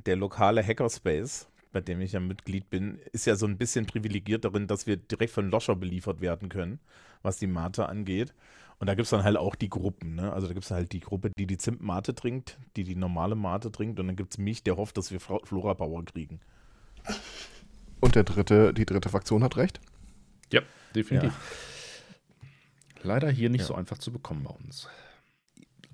Der 0.05 0.17
lokale 0.17 0.63
Hackerspace, 0.65 1.49
bei 1.73 1.81
dem 1.81 2.01
ich 2.01 2.13
ja 2.13 2.21
Mitglied 2.21 2.71
bin, 2.71 2.99
ist 3.13 3.27
ja 3.27 3.37
so 3.37 3.47
ein 3.47 3.59
bisschen 3.59 3.87
privilegiert 3.87 4.45
darin, 4.45 4.67
dass 4.67 4.87
wir 4.87 4.97
direkt 4.97 5.33
von 5.33 5.51
Loscher 5.51 5.77
beliefert 5.77 6.21
werden 6.21 6.49
können, 6.49 6.79
was 7.23 7.39
die 7.39 7.47
Mate 7.47 7.89
angeht. 7.89 8.35
Und 8.79 8.89
da 8.89 8.95
gibt 8.95 9.05
es 9.05 9.11
dann 9.11 9.25
halt 9.25 9.37
auch 9.37 9.55
die 9.55 9.71
Gruppen. 9.71 10.17
Ne? 10.17 10.33
Also 10.33 10.47
da 10.49 10.53
gibt 10.53 10.65
es 10.65 10.71
halt 10.71 10.93
die 10.93 11.01
Gruppe, 11.01 11.31
die 11.37 11.47
die 11.47 11.57
Zimt-Mate 11.57 12.15
trinkt, 12.15 12.59
die 12.77 12.85
die 12.85 12.95
normale 12.95 13.35
Mate 13.35 13.73
trinkt. 13.73 13.99
Und 13.99 14.07
dann 14.07 14.17
gibt 14.17 14.35
es 14.35 14.39
mich, 14.39 14.63
der 14.63 14.77
hofft, 14.77 14.97
dass 14.99 15.11
wir 15.11 15.19
Flora 15.19 15.75
Power 15.75 16.05
kriegen. 16.05 16.41
Und 18.01 18.15
der 18.15 18.25
dritte, 18.25 18.75
die 18.75 18.85
dritte 18.85 19.09
Fraktion 19.09 19.43
hat 19.43 19.57
recht. 19.57 19.81
Ja, 20.53 20.61
definitiv. 20.95 21.33
Leider 23.03 23.31
hier 23.31 23.49
nicht 23.51 23.63
Ja. 23.63 23.67
so 23.69 23.75
einfach 23.75 23.99
zu 23.99 24.13
bekommen 24.13 24.45
bei 24.45 24.51
uns. 24.51 24.89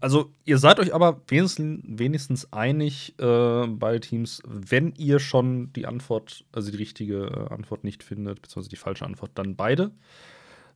Also, 0.03 0.33
ihr 0.45 0.59
seid 0.59 0.81
euch 0.81 0.93
aber 0.93 1.21
wenigstens, 1.29 1.81
wenigstens 1.87 2.53
einig 2.53 3.15
äh, 3.21 3.67
bei 3.69 4.01
Teams, 4.01 4.43
wenn 4.45 4.93
ihr 4.97 5.21
schon 5.21 5.73
die 5.75 5.87
Antwort, 5.87 6.45
also 6.51 6.73
die 6.73 6.77
richtige 6.77 7.27
äh, 7.27 7.55
Antwort 7.55 7.85
nicht 7.85 8.03
findet, 8.03 8.43
beziehungsweise 8.43 8.71
die 8.71 8.77
falsche 8.77 9.07
Antwort, 9.07 9.31
dann 9.37 9.55
beide. 9.55 9.93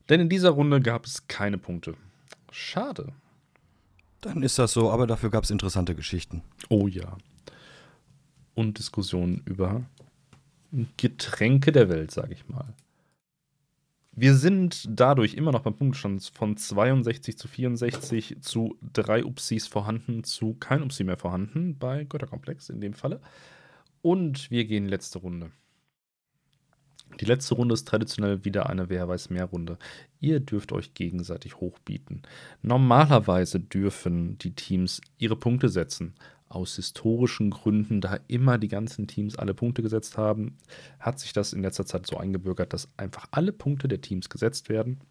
Denn 0.07 0.21
in 0.21 0.29
dieser 0.29 0.51
Runde 0.51 0.79
gab 0.79 1.05
es 1.05 1.27
keine 1.27 1.57
Punkte. 1.57 1.95
Schade. 2.51 3.11
Dann 4.21 4.43
ist 4.43 4.59
das 4.59 4.71
so, 4.71 4.91
aber 4.91 5.07
dafür 5.07 5.29
gab 5.29 5.43
es 5.43 5.51
interessante 5.51 5.93
Geschichten. 5.93 6.41
Oh 6.69 6.87
ja. 6.87 7.17
Und 8.55 8.79
Diskussionen 8.79 9.41
über 9.43 9.83
Getränke 10.95 11.73
der 11.73 11.89
Welt, 11.89 12.11
sage 12.11 12.31
ich 12.31 12.47
mal. 12.47 12.73
Wir 14.19 14.33
sind 14.33 14.87
dadurch 14.89 15.35
immer 15.35 15.51
noch 15.51 15.61
beim 15.61 15.75
Punktstand 15.75 16.31
von 16.33 16.57
62 16.57 17.37
zu 17.37 17.47
64 17.47 18.37
zu 18.41 18.75
drei 18.81 19.23
Upsis 19.23 19.67
vorhanden 19.67 20.23
zu 20.23 20.55
kein 20.55 20.81
Upsi 20.81 21.03
mehr 21.03 21.17
vorhanden 21.17 21.77
bei 21.77 22.03
Götterkomplex 22.03 22.69
in 22.69 22.81
dem 22.81 22.95
Falle. 22.95 23.21
Und 24.01 24.49
wir 24.49 24.65
gehen 24.65 24.87
letzte 24.87 25.19
Runde. 25.19 25.51
Die 27.19 27.25
letzte 27.25 27.53
Runde 27.53 27.75
ist 27.75 27.87
traditionell 27.87 28.43
wieder 28.43 28.67
eine 28.67 28.89
Wer 28.89 29.07
weiß 29.07 29.29
mehr 29.29 29.45
Runde. 29.45 29.77
Ihr 30.19 30.39
dürft 30.39 30.71
euch 30.71 30.95
gegenseitig 30.95 31.57
hochbieten. 31.57 32.23
Normalerweise 32.63 33.59
dürfen 33.59 34.39
die 34.39 34.55
Teams 34.55 34.99
ihre 35.19 35.35
Punkte 35.35 35.69
setzen. 35.69 36.15
Aus 36.49 36.75
historischen 36.75 37.49
Gründen, 37.49 37.99
da 38.01 38.19
immer 38.27 38.57
die 38.57 38.69
ganzen 38.69 39.07
Teams 39.07 39.37
alle 39.37 39.53
Punkte 39.53 39.81
gesetzt 39.81 40.17
haben, 40.17 40.57
hat 40.99 41.19
sich 41.19 41.33
das 41.33 41.53
in 41.53 41.61
letzter 41.61 41.85
Zeit 41.85 42.07
so 42.07 42.17
eingebürgert, 42.17 42.73
dass 42.73 42.89
einfach 42.97 43.27
alle 43.31 43.51
Punkte 43.51 43.87
der 43.87 44.01
Teams 44.01 44.29
gesetzt 44.29 44.69
werden. 44.69 45.01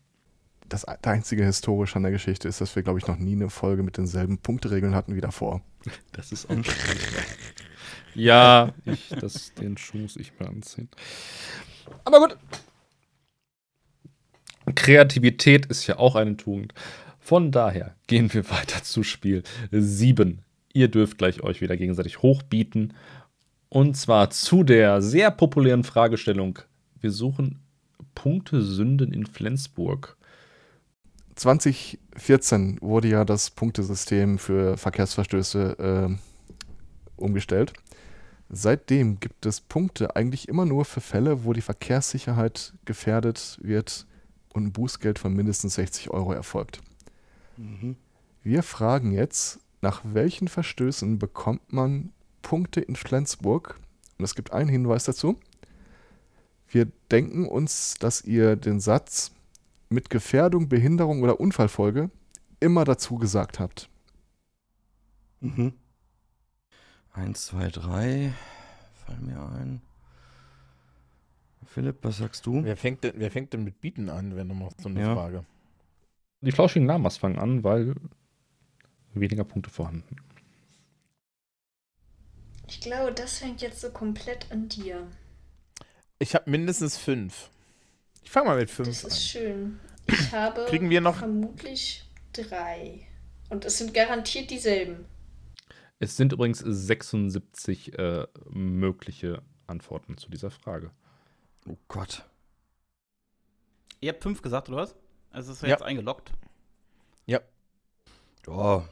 Das 0.69 0.85
einzige 0.85 1.45
historische 1.45 1.97
an 1.97 2.03
der 2.03 2.13
Geschichte 2.13 2.49
ist, 2.49 2.61
dass 2.61 2.75
wir, 2.75 2.83
glaube 2.83 2.99
ich, 2.99 3.07
noch 3.07 3.19
nie 3.19 3.35
eine 3.35 3.51
Folge 3.51 3.83
mit 3.83 3.99
denselben 3.99 4.39
Punkteregeln 4.39 4.95
hatten 4.95 5.15
wie 5.15 5.21
davor. 5.21 5.63
Das 6.13 6.33
ist 6.33 6.51
auch 6.51 6.57
Ja, 8.15 8.73
ich, 8.85 9.11
das, 9.21 9.53
den 9.55 9.77
Schuh 9.77 9.99
muss 9.99 10.17
ich 10.17 10.33
mir 10.39 10.49
anziehen. 10.49 10.89
Aber 12.05 12.19
gut. 12.19 12.37
Kreativität 14.75 15.67
ist 15.67 15.87
ja 15.87 15.99
auch 15.99 16.17
eine 16.17 16.37
Tugend. 16.37 16.73
Von 17.21 17.53
daher 17.53 17.95
gehen 18.07 18.33
wir 18.33 18.49
weiter 18.51 18.83
zu 18.83 19.03
Spiel 19.03 19.43
7. 19.71 20.43
Ihr 20.77 20.89
dürft 20.89 21.17
gleich 21.17 21.43
euch 21.43 21.63
wieder 21.63 21.75
gegenseitig 21.75 22.21
hochbieten. 22.21 22.93
Und 23.71 23.97
zwar 23.97 24.29
zu 24.29 24.63
der 24.63 25.01
sehr 25.01 25.31
populären 25.31 25.85
Fragestellung. 25.85 26.59
Wir 27.01 27.13
suchen 27.13 27.61
Punktesünden 28.15 29.11
in 29.11 29.25
Flensburg. 29.25 30.19
2014 31.37 32.77
wurde 32.83 33.09
ja 33.09 33.25
das 33.25 33.49
Punktesystem 33.49 34.39
für 34.39 34.77
Verkehrsverstöße 34.77 36.09
äh, 36.11 36.15
umgestellt. 37.17 37.73
Seitdem 38.51 39.19
gibt 39.19 39.47
es 39.47 39.63
Punkte 39.63 40.15
eigentlich 40.15 40.47
immer 40.47 40.67
nur 40.67 40.85
für 40.85 41.01
Fälle, 41.01 41.47
wo 41.47 41.55
die 41.55 41.63
Verkehrssicherheit 41.63 42.75
gefährdet 42.85 43.59
wird 43.63 44.07
und 44.53 44.65
ein 44.65 44.73
Bußgeld 44.73 45.19
von 45.19 45.33
mindestens 45.33 45.77
60 45.77 46.11
Euro 46.11 46.35
erfolgt. 46.35 46.83
Wir 48.43 48.63
fragen 48.63 49.13
jetzt, 49.13 49.59
nach 49.81 50.03
welchen 50.05 50.49
Verstößen 50.49 51.19
bekommt 51.19 51.73
man 51.73 52.13
Punkte 52.43 52.81
in 52.81 52.97
Flensburg? 52.97 53.79
Und 54.19 54.25
es 54.25 54.35
gibt 54.35 54.53
einen 54.53 54.69
Hinweis 54.69 55.05
dazu. 55.05 55.39
Wir 56.69 56.87
denken 57.11 57.47
uns, 57.47 57.95
dass 57.95 58.23
ihr 58.23 58.57
den 58.57 58.81
Satz 58.81 59.33
mit 59.89 60.11
Gefährdung, 60.11 60.69
Behinderung 60.69 61.23
oder 61.23 61.39
Unfallfolge 61.39 62.11
immer 62.61 62.85
dazu 62.85 63.17
gesagt 63.17 63.61
habt. 63.61 63.89
Mhm. 65.41 65.75
Eins, 67.13 67.47
zwei, 67.47 67.69
drei. 67.69 68.33
Fall 69.05 69.19
mir 69.19 69.41
ein. 69.41 69.81
Philipp, 71.65 71.99
was 72.03 72.19
sagst 72.19 72.47
du? 72.47 72.65
Wer 72.65 72.77
fängt, 72.77 73.05
denn, 73.05 73.15
wer 73.17 73.31
fängt 73.31 73.53
denn 73.53 73.65
mit 73.65 73.81
Bieten 73.81 74.09
an, 74.09 74.37
wenn 74.37 74.49
du 74.49 74.55
machst 74.55 74.81
so 74.81 74.89
eine 74.89 75.01
Ja. 75.01 75.15
Frage? 75.15 75.45
Die 76.41 76.53
flauschigen 76.53 76.87
Lamas 76.87 77.17
fangen 77.17 77.39
an, 77.39 77.65
weil 77.65 77.95
weniger 79.21 79.45
Punkte 79.45 79.71
vorhanden. 79.71 80.17
Ich 82.69 82.81
glaube, 82.81 83.13
das 83.13 83.39
fängt 83.39 83.63
jetzt 83.63 83.81
so 83.81 83.91
komplett 83.91 84.51
an 84.51 84.69
dir. 84.69 85.07
Ich 86.19 86.35
habe 86.35 86.51
mindestens 86.51 86.97
fünf. 86.97 87.51
Ich 88.23 88.31
fange 88.31 88.47
mal 88.49 88.57
mit 88.59 88.71
fünf 88.71 88.89
Das 88.89 89.05
an. 89.05 89.11
ist 89.11 89.29
schön. 89.29 89.81
Ich 90.09 90.33
habe 90.33 90.67
Kriegen 90.69 90.91
wir 90.91 91.01
noch 91.01 91.17
vermutlich 91.17 92.05
drei. 92.33 93.07
Und 93.51 93.65
es 93.65 93.79
sind 93.79 93.95
garantiert 93.95 94.51
dieselben. 94.51 95.05
Es 95.99 96.17
sind 96.17 96.33
übrigens 96.33 96.59
76 96.59 97.97
äh, 97.99 98.27
mögliche 98.51 99.43
Antworten 99.67 100.17
zu 100.19 100.29
dieser 100.31 100.51
Frage. 100.51 100.91
Oh 101.69 101.77
Gott. 101.89 102.25
Ihr 104.01 104.13
habt 104.13 104.23
fünf 104.23 104.43
gesagt, 104.43 104.69
oder 104.69 104.79
was? 104.79 104.95
Also 105.31 105.53
ist 105.53 105.63
Ja. 105.63 105.69
jetzt 105.69 105.83
eingeloggt. 105.83 106.33
Ja, 107.27 107.41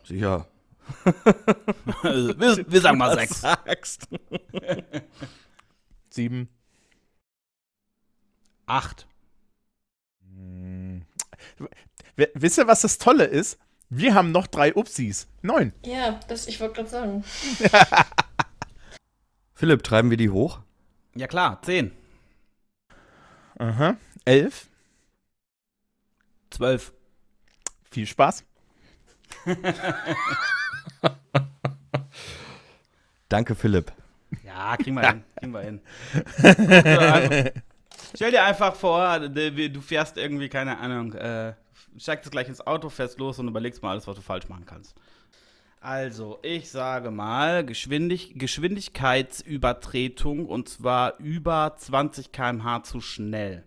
sicher. 0.04 0.46
Also, 2.02 2.38
wir, 2.40 2.64
wir 2.70 2.80
sagen 2.80 2.98
mal 2.98 3.14
sechs. 3.16 3.40
Sagst. 3.40 4.08
sieben. 6.10 6.48
Acht. 8.66 9.06
Hm. 10.22 11.04
W- 12.16 12.28
Wisst 12.34 12.58
ihr, 12.58 12.66
was 12.66 12.82
das 12.82 12.98
Tolle 12.98 13.24
ist? 13.24 13.58
Wir 13.90 14.14
haben 14.14 14.32
noch 14.32 14.46
drei 14.46 14.74
Upsis. 14.74 15.28
Neun. 15.42 15.72
Ja, 15.84 16.18
das, 16.28 16.46
ich 16.48 16.60
wollte 16.60 16.74
gerade 16.76 16.88
sagen. 16.88 17.24
Philipp, 19.54 19.82
treiben 19.84 20.10
wir 20.10 20.16
die 20.16 20.30
hoch? 20.30 20.60
Ja 21.14 21.26
klar, 21.28 21.62
zehn. 21.62 21.92
Aha. 23.58 23.96
Elf. 24.24 24.66
Zwölf. 26.50 26.92
Viel 27.90 28.06
Spaß. 28.06 28.44
Danke, 33.28 33.54
Philipp. 33.54 33.92
Ja, 34.44 34.76
kriegen 34.76 34.96
wir 34.96 35.02
hin. 35.10 35.22
Kriegen 35.36 35.52
wir 35.52 35.60
hin. 35.60 35.80
Also, 36.98 37.50
Stell 38.14 38.30
dir 38.30 38.44
einfach 38.44 38.74
vor, 38.76 39.18
du 39.20 39.70
du 39.70 39.80
fährst 39.80 40.16
irgendwie, 40.16 40.48
keine 40.48 40.78
Ahnung, 40.78 41.12
äh, 41.14 41.54
steigst 41.96 42.30
gleich 42.30 42.48
ins 42.48 42.64
Auto, 42.66 42.88
fährst 42.88 43.18
los 43.18 43.40
und 43.40 43.48
überlegst 43.48 43.82
mal 43.82 43.90
alles, 43.90 44.06
was 44.06 44.14
du 44.16 44.22
falsch 44.22 44.48
machen 44.48 44.64
kannst. 44.66 44.94
Also, 45.80 46.38
ich 46.42 46.70
sage 46.70 47.10
mal, 47.10 47.66
Geschwindig 47.66 48.38
Geschwindigkeitsübertretung 48.38 50.46
und 50.46 50.68
zwar 50.68 51.18
über 51.18 51.74
20 51.76 52.30
km/h 52.32 52.84
zu 52.84 53.00
schnell. 53.00 53.64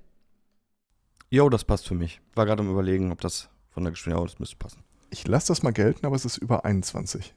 Jo, 1.30 1.50
das 1.50 1.66
passt 1.66 1.86
für 1.88 1.96
mich. 1.96 2.22
War 2.34 2.46
gerade 2.46 2.64
am 2.64 2.72
überlegen, 2.72 3.12
ob 3.12 3.20
das 3.22 3.50
von 3.70 3.84
der 3.84 3.92
Geschwindigkeit, 3.92 4.24
oh, 4.24 4.28
das 4.28 4.40
müsste 4.40 4.56
passen. 4.56 4.82
Ich 5.10 5.28
lasse 5.28 5.48
das 5.48 5.64
mal 5.64 5.72
gelten, 5.74 6.06
aber 6.06 6.16
es 6.16 6.26
ist 6.26 6.38
über 6.38 6.66
21. 6.66 7.34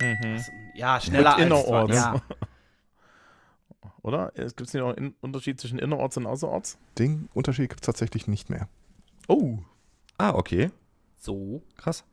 Mhm. 0.00 0.16
Das- 0.36 0.50
Ja, 0.74 1.00
schneller 1.00 1.36
Mit 1.36 1.52
als 1.52 1.64
innerorts. 1.64 1.94
Ja. 1.94 2.22
Oder? 4.02 4.30
Gibt 4.36 4.60
es 4.60 4.72
nicht 4.74 4.82
noch 4.82 4.96
einen 4.96 5.14
Unterschied 5.20 5.60
zwischen 5.60 5.78
innerorts 5.78 6.16
und 6.16 6.26
außerorts? 6.26 6.78
Den 6.98 7.28
Unterschied 7.34 7.68
gibt 7.70 7.80
es 7.82 7.86
tatsächlich 7.86 8.28
nicht 8.28 8.50
mehr. 8.50 8.68
Oh. 9.26 9.58
Ah, 10.18 10.30
okay. 10.34 10.70
So. 11.16 11.62
Krass. 11.76 12.04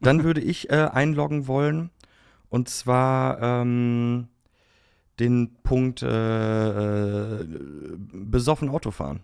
Dann 0.00 0.24
würde 0.24 0.40
ich 0.42 0.68
äh, 0.70 0.88
einloggen 0.92 1.46
wollen. 1.46 1.90
Und 2.50 2.68
zwar 2.68 3.40
ähm, 3.42 4.28
den 5.20 5.54
Punkt 5.62 6.02
äh, 6.02 7.40
äh, 7.40 7.46
besoffen 8.12 8.68
Autofahren. 8.70 9.20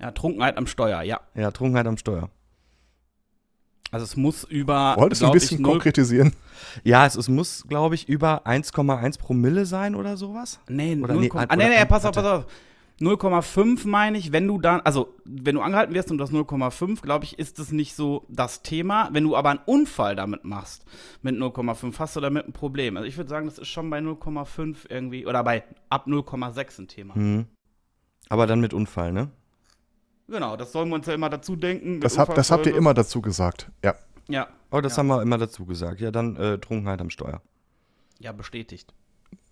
Ja, 0.00 0.10
Trunkenheit 0.12 0.56
am 0.56 0.66
Steuer, 0.66 1.02
ja. 1.02 1.20
Ja, 1.34 1.50
Trunkenheit 1.52 1.86
am 1.86 1.96
Steuer. 1.96 2.30
Also 3.92 4.04
es 4.04 4.16
muss 4.16 4.42
über. 4.44 4.96
Wolltest 4.98 5.22
du 5.22 5.26
ein 5.26 5.28
ich, 5.28 5.34
bisschen 5.34 5.62
null- 5.62 5.72
konkretisieren? 5.72 6.32
Ja, 6.82 7.06
es, 7.06 7.14
es 7.14 7.28
muss, 7.28 7.64
glaube 7.68 7.94
ich, 7.94 8.08
über 8.08 8.46
1,1 8.46 9.18
Promille 9.18 9.66
sein 9.66 9.94
oder 9.94 10.16
sowas. 10.16 10.58
Nee, 10.68 10.96
Oder 11.00 11.12
null 11.14 11.22
nee, 11.22 11.28
Komma- 11.28 11.42
ein- 11.42 11.50
ah, 11.50 11.56
nee, 11.56 11.68
nee, 11.68 11.76
ein- 11.76 11.88
pass 11.88 12.04
auf, 12.06 12.14
pass 12.14 12.24
auf. 12.24 12.46
0,5 13.00 13.86
meine 13.88 14.16
ich, 14.16 14.32
wenn 14.32 14.46
du 14.46 14.58
dann, 14.60 14.80
also 14.82 15.14
wenn 15.24 15.56
du 15.56 15.60
angehalten 15.60 15.92
wirst 15.94 16.10
und 16.10 16.18
das 16.18 16.30
0,5, 16.30 17.02
glaube 17.02 17.24
ich, 17.24 17.38
ist 17.38 17.58
es 17.58 17.72
nicht 17.72 17.94
so 17.96 18.24
das 18.28 18.62
Thema. 18.62 19.08
Wenn 19.12 19.24
du 19.24 19.36
aber 19.36 19.50
einen 19.50 19.60
Unfall 19.66 20.14
damit 20.14 20.44
machst, 20.44 20.84
mit 21.20 21.34
0,5, 21.36 21.98
hast 21.98 22.16
du 22.16 22.20
damit 22.20 22.46
ein 22.46 22.52
Problem. 22.52 22.96
Also 22.96 23.08
ich 23.08 23.16
würde 23.16 23.28
sagen, 23.28 23.46
das 23.46 23.58
ist 23.58 23.68
schon 23.68 23.90
bei 23.90 23.98
0,5 23.98 24.86
irgendwie, 24.88 25.26
oder 25.26 25.42
bei 25.42 25.64
ab 25.90 26.06
0,6 26.06 26.78
ein 26.80 26.88
Thema. 26.88 27.14
Hm. 27.14 27.46
Aber 28.28 28.46
dann 28.46 28.60
mit 28.60 28.72
Unfall, 28.72 29.12
ne? 29.12 29.30
Genau, 30.32 30.56
das 30.56 30.72
sollen 30.72 30.88
wir 30.88 30.94
uns 30.94 31.06
ja 31.06 31.12
immer 31.12 31.28
dazu 31.28 31.56
denken. 31.56 32.00
Das, 32.00 32.16
hab, 32.16 32.34
das 32.34 32.50
habt 32.50 32.64
ihr 32.64 32.74
immer 32.74 32.94
dazu 32.94 33.20
gesagt. 33.20 33.70
Ja. 33.84 33.94
Ja, 34.28 34.48
Oh, 34.70 34.80
das 34.80 34.92
Ja. 34.92 34.98
haben 35.00 35.08
wir 35.08 35.20
immer 35.20 35.36
dazu 35.36 35.66
gesagt. 35.66 36.00
Ja, 36.00 36.10
dann 36.10 36.36
äh, 36.36 36.56
Trunkenheit 36.58 37.00
am 37.02 37.10
Steuer. 37.10 37.42
ja, 38.18 38.32
bestätigt. 38.32 38.94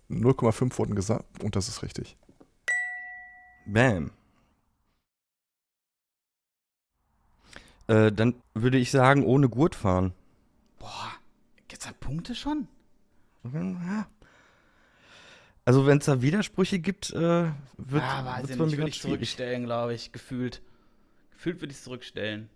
0,5 0.09 0.75
wurden 0.79 0.95
gesagt 0.95 1.43
und 1.43 1.55
das 1.55 1.67
ist 1.69 1.83
richtig. 1.83 2.17
Bam. 3.67 4.09
Äh, 7.87 8.11
dann 8.11 8.35
würde 8.55 8.77
ich 8.79 8.89
sagen, 8.91 9.23
ohne 9.23 9.49
Gurt 9.49 9.75
fahren. 9.75 10.13
Boah, 10.79 11.11
gibt's 11.67 11.85
da 11.85 11.91
Punkte 11.99 12.33
schon? 12.33 12.67
Ja. 13.53 14.07
Also 15.65 15.85
wenn 15.85 15.99
es 15.99 16.05
da 16.05 16.21
Widersprüche 16.23 16.79
gibt, 16.79 17.11
äh, 17.11 17.17
wird 17.19 17.53
ja, 18.03 18.25
weiß 18.25 18.39
wird's 18.39 18.51
ich 18.51 18.57
bei 18.57 18.65
nicht, 18.65 18.71
mir 18.71 18.71
würde 18.71 18.77
ganz 18.77 18.89
ich 18.89 18.95
schwierig. 19.01 19.15
zurückstellen, 19.19 19.65
glaube 19.65 19.93
ich, 19.93 20.11
gefühlt. 20.11 20.61
Gefühlt 21.41 21.59
würde 21.59 21.71
ich 21.71 21.79
es 21.79 21.85
zurückstellen. 21.85 22.51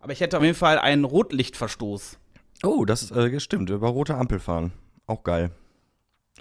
Aber 0.00 0.10
ich 0.10 0.22
hätte 0.22 0.38
auf 0.38 0.42
jeden 0.42 0.56
Fall 0.56 0.78
einen 0.78 1.04
Rotlichtverstoß. 1.04 2.18
Oh, 2.62 2.86
das 2.86 3.10
äh, 3.10 3.38
stimmt. 3.40 3.68
Über 3.68 3.88
rote 3.88 4.14
Ampel 4.14 4.40
fahren. 4.40 4.72
Auch 5.06 5.22
geil. 5.22 5.50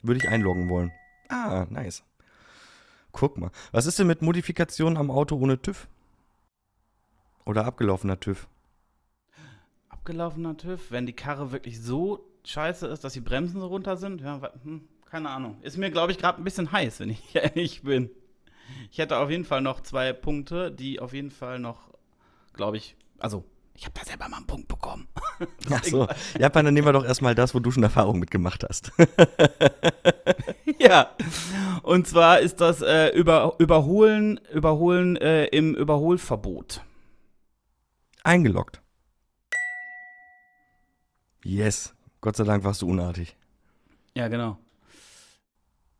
Würde 0.03 0.21
ich 0.21 0.29
einloggen 0.29 0.69
wollen. 0.69 0.93
Ah, 1.27 1.67
nice. 1.69 2.05
Guck 3.11 3.37
mal. 3.37 3.51
Was 3.73 3.87
ist 3.87 3.99
denn 3.99 4.07
mit 4.07 4.21
Modifikationen 4.21 4.97
am 4.97 5.11
Auto 5.11 5.35
ohne 5.35 5.61
TÜV? 5.61 5.89
Oder 7.43 7.65
abgelaufener 7.65 8.17
TÜV? 8.17 8.47
Abgelaufener 9.89 10.55
TÜV, 10.55 10.91
wenn 10.91 11.05
die 11.05 11.11
Karre 11.11 11.51
wirklich 11.51 11.81
so 11.81 12.25
scheiße 12.45 12.87
ist, 12.87 13.03
dass 13.03 13.11
die 13.11 13.19
Bremsen 13.19 13.59
so 13.59 13.67
runter 13.67 13.97
sind, 13.97 14.21
ja, 14.21 14.49
hm, 14.63 14.87
keine 15.03 15.29
Ahnung. 15.29 15.57
Ist 15.61 15.75
mir, 15.75 15.91
glaube 15.91 16.13
ich, 16.13 16.19
gerade 16.19 16.37
ein 16.37 16.45
bisschen 16.45 16.71
heiß, 16.71 17.01
wenn 17.01 17.09
ich 17.09 17.21
ehrlich 17.35 17.81
bin. 17.81 18.11
Ich 18.91 18.97
hätte 18.97 19.17
auf 19.17 19.29
jeden 19.29 19.45
Fall 19.45 19.61
noch 19.61 19.81
zwei 19.81 20.13
Punkte, 20.13 20.71
die 20.71 20.99
auf 20.99 21.13
jeden 21.13 21.31
Fall 21.31 21.59
noch, 21.59 21.89
glaube 22.53 22.77
ich, 22.77 22.95
also, 23.19 23.43
ich 23.75 23.85
habe 23.85 23.93
da 23.97 24.05
selber 24.05 24.27
mal 24.29 24.37
einen 24.37 24.47
Punkt 24.47 24.67
bekommen. 24.67 25.07
Ach 25.71 25.83
so. 25.83 26.07
Ja, 26.37 26.49
dann 26.49 26.73
nehmen 26.73 26.87
wir 26.87 26.93
doch 26.93 27.05
erstmal 27.05 27.35
das, 27.35 27.53
wo 27.53 27.59
du 27.59 27.71
schon 27.71 27.83
Erfahrung 27.83 28.19
mitgemacht 28.19 28.65
hast. 28.67 28.91
Ja, 30.79 31.13
und 31.83 32.07
zwar 32.07 32.39
ist 32.39 32.61
das 32.61 32.81
äh, 32.81 33.09
über, 33.09 33.55
Überholen, 33.59 34.39
Überholen 34.53 35.17
äh, 35.17 35.45
im 35.47 35.75
Überholverbot. 35.75 36.81
Eingeloggt. 38.23 38.81
Yes. 41.43 41.93
Gott 42.21 42.37
sei 42.37 42.45
Dank 42.45 42.63
warst 42.63 42.81
du 42.81 42.87
unartig. 42.87 43.35
Ja, 44.15 44.29
genau. 44.29 44.57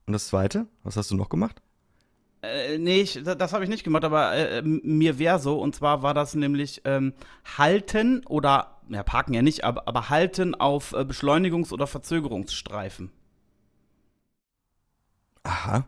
Und 0.06 0.14
das 0.14 0.28
zweite? 0.28 0.66
Was 0.84 0.96
hast 0.96 1.12
du 1.12 1.16
noch 1.16 1.30
gemacht? 1.30 1.62
Äh, 2.42 2.78
nee, 2.78 3.02
ich, 3.02 3.22
das, 3.24 3.52
habe 3.54 3.64
ich 3.66 3.70
nicht 3.70 3.84
gemacht, 3.84 4.06
aber 4.06 4.34
äh, 4.34 4.62
mir 4.62 5.20
wäre 5.20 5.40
so. 5.40 5.60
Und 5.60 5.76
zwar 5.76 6.04
war 6.04 6.14
das 6.14 6.36
nämlich 6.36 6.82
ähm, 6.86 7.14
Halten 7.58 8.26
oder, 8.28 8.80
ja, 8.90 9.04
Parken 9.04 9.34
ja 9.34 9.42
nicht, 9.42 9.64
aber, 9.66 9.88
aber 9.88 10.10
Halten 10.10 10.56
auf 10.56 10.94
äh, 10.94 11.00
Beschleunigungs- 11.02 11.74
oder 11.74 11.86
Verzögerungsstreifen. 11.88 13.12
Aha. 15.44 15.86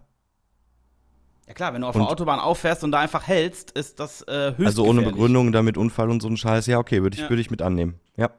Ja 1.48 1.53
klar, 1.53 1.73
wenn 1.73 1.82
du 1.82 1.88
auf 1.88 1.95
Und- 1.95 2.02
der 2.02 2.10
Autobahn 2.10 2.40
auffährst 2.40 2.84
und 2.84 2.91
da 2.91 2.99
einfach 2.99 3.28
hältst, 3.28 3.72
ist 3.72 3.99
das 3.99 4.22
äh, 4.28 4.52
höchst 4.57 4.68
Also 4.68 4.86
ohne. 4.86 5.02
Begründung, 5.03 5.52
damit 5.52 5.78
Unfall 5.78 6.10
und 6.10 6.22
so 6.22 6.28
ein 6.30 6.38
Scheiß. 6.38 6.65
Ja, 6.68 6.80
okay, 6.80 7.02
würde 7.02 7.15
ich, 7.15 7.22
Ja. 7.23 7.30
würd 7.30 7.40
ich 7.40 7.52
mit 7.52 7.61
annehmen. 7.61 7.99
Ja. 8.18 8.30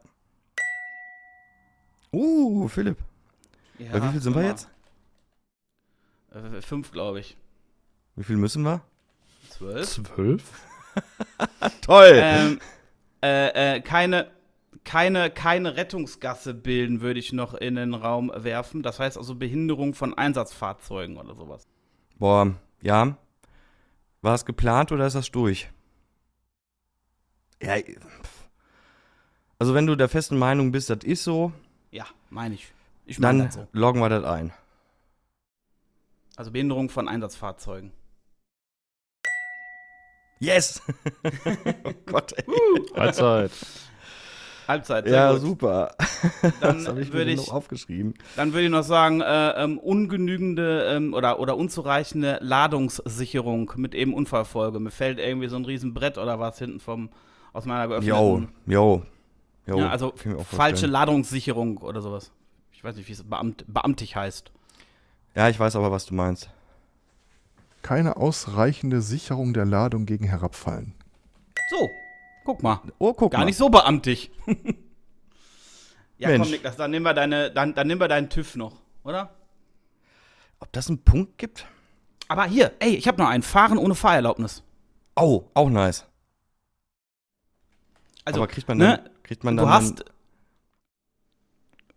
Uh, 2.12 2.68
Philipp. 2.68 2.98
Ja, 3.78 3.92
Bei 3.92 4.02
wie 4.02 4.12
viel 4.12 4.20
sind 4.22 4.34
wir 4.34 4.44
jetzt? 4.44 4.68
Äh, 6.34 6.60
fünf, 6.62 6.92
glaube 6.92 7.20
ich. 7.20 7.36
Wie 8.16 8.24
viel 8.24 8.36
müssen 8.36 8.62
wir? 8.62 8.82
Zwölf. 9.50 9.88
Zwölf? 9.88 10.42
Toll! 11.80 12.12
ähm, 12.14 12.60
äh, 13.22 13.76
äh, 13.76 13.80
keine, 13.80 14.30
keine, 14.84 15.30
keine 15.30 15.76
Rettungsgasse 15.76 16.54
bilden, 16.54 17.00
würde 17.00 17.20
ich 17.20 17.32
noch 17.32 17.54
in 17.54 17.76
den 17.76 17.94
Raum 17.94 18.30
werfen. 18.34 18.82
Das 18.82 18.98
heißt 18.98 19.16
also 19.16 19.34
Behinderung 19.34 19.94
von 19.94 20.12
Einsatzfahrzeugen 20.16 21.16
oder 21.16 21.34
sowas. 21.34 21.66
Boah, 22.18 22.54
ja. 22.82 23.16
War 24.20 24.34
es 24.34 24.44
geplant 24.44 24.92
oder 24.92 25.06
ist 25.06 25.14
das 25.14 25.30
durch? 25.30 25.70
Ja, 27.62 27.76
pff. 27.76 28.48
also 29.58 29.72
wenn 29.74 29.86
du 29.86 29.94
der 29.94 30.08
festen 30.08 30.36
Meinung 30.36 30.72
bist, 30.72 30.90
das 30.90 30.98
ist 31.04 31.22
so, 31.24 31.52
Ja, 31.92 32.06
meine 32.28 32.56
ich. 32.56 32.72
Ich 33.06 33.18
meine 33.18 33.38
dann 33.38 33.46
das 33.46 33.54
so. 33.54 33.68
loggen 33.72 34.00
wir 34.00 34.08
das 34.08 34.24
ein. 34.24 34.52
Also 36.36 36.50
Behinderung 36.50 36.88
von 36.88 37.08
Einsatzfahrzeugen. 37.08 37.92
Yes! 40.42 40.82
oh 41.84 41.92
Gott, 42.06 42.32
ey. 42.36 42.44
Freizeit. 42.94 43.50
Halbzeit. 44.66 45.04
sehr 45.06 45.14
Ja, 45.14 45.32
gut. 45.32 45.40
super. 45.42 45.94
Dann 46.60 46.84
Das 46.84 46.96
ich 46.98 47.12
würde 47.12 47.30
ich, 47.32 47.36
noch 47.36 47.52
aufgeschrieben. 47.52 48.14
dann 48.36 48.52
würde 48.52 48.64
ich 48.64 48.70
noch 48.70 48.82
sagen, 48.84 49.20
äh, 49.20 49.50
ähm, 49.62 49.78
ungenügende 49.78 50.84
ähm, 50.96 51.14
oder, 51.14 51.38
oder 51.40 51.56
unzureichende 51.56 52.38
Ladungssicherung 52.40 53.72
mit 53.76 53.94
eben 53.94 54.14
Unfallfolge. 54.14 54.80
Mir 54.80 54.90
fällt 54.90 55.18
irgendwie 55.18 55.48
so 55.48 55.56
ein 55.56 55.64
Riesenbrett 55.64 56.16
oder 56.18 56.38
was 56.40 56.58
hinten 56.58 56.80
vom 56.80 57.10
aus 57.52 57.64
meiner 57.66 57.86
geöffneten. 57.88 58.48
jo. 58.66 59.02
jo 59.66 59.78
Ja, 59.78 59.90
also 59.90 60.12
falsche. 60.50 60.86
Ladungssicherung 60.86 61.78
oder 61.78 62.00
sowas. 62.00 62.32
Ich 62.72 62.82
weiß 62.82 62.96
nicht, 62.96 63.08
wie 63.08 63.12
es 63.12 63.22
beamt, 63.22 63.64
beamtig 63.68 64.16
heißt. 64.16 64.50
Ja, 65.36 65.48
ich 65.48 65.58
weiß 65.60 65.76
aber, 65.76 65.90
was 65.92 66.06
du 66.06 66.14
meinst. 66.14 66.50
Keine 67.82 68.16
ausreichende 68.16 69.02
Sicherung 69.02 69.54
der 69.54 69.64
Ladung 69.64 70.06
gegen 70.06 70.24
Herabfallen. 70.24 70.94
So, 71.70 71.90
guck 72.44 72.62
mal. 72.62 72.80
Oh, 72.98 73.12
guck 73.12 73.32
Gar 73.32 73.40
mal. 73.40 73.44
nicht 73.46 73.56
so 73.56 73.68
beamtig. 73.68 74.30
ja, 76.18 76.28
Mensch. 76.28 76.44
komm, 76.44 76.52
Niklas, 76.52 76.76
dann 76.76 76.90
nehmen 76.92 77.04
wir, 77.04 77.14
deine, 77.14 77.50
dann, 77.50 77.74
dann 77.74 77.86
nehmen 77.86 78.00
wir 78.00 78.08
deinen 78.08 78.30
TÜV 78.30 78.56
noch, 78.56 78.76
oder? 79.02 79.34
Ob 80.60 80.72
das 80.72 80.88
einen 80.88 81.02
Punkt 81.02 81.38
gibt? 81.38 81.66
Aber 82.28 82.44
hier, 82.44 82.72
ey, 82.78 82.94
ich 82.94 83.08
habe 83.08 83.20
noch 83.20 83.28
einen. 83.28 83.42
Fahren 83.42 83.78
ohne 83.78 83.94
Fahrerlaubnis. 83.94 84.62
Oh, 85.16 85.44
auch 85.54 85.68
nice. 85.68 86.06
Also, 88.24 88.40
aber 88.40 88.46
kriegt 88.46 88.68
man 88.68 88.78
ne, 88.78 88.98
dann, 89.02 89.10
kriegt 89.24 89.42
man 89.44 89.56
dann 89.56 89.66
du 89.66 89.72
hast. 89.72 90.04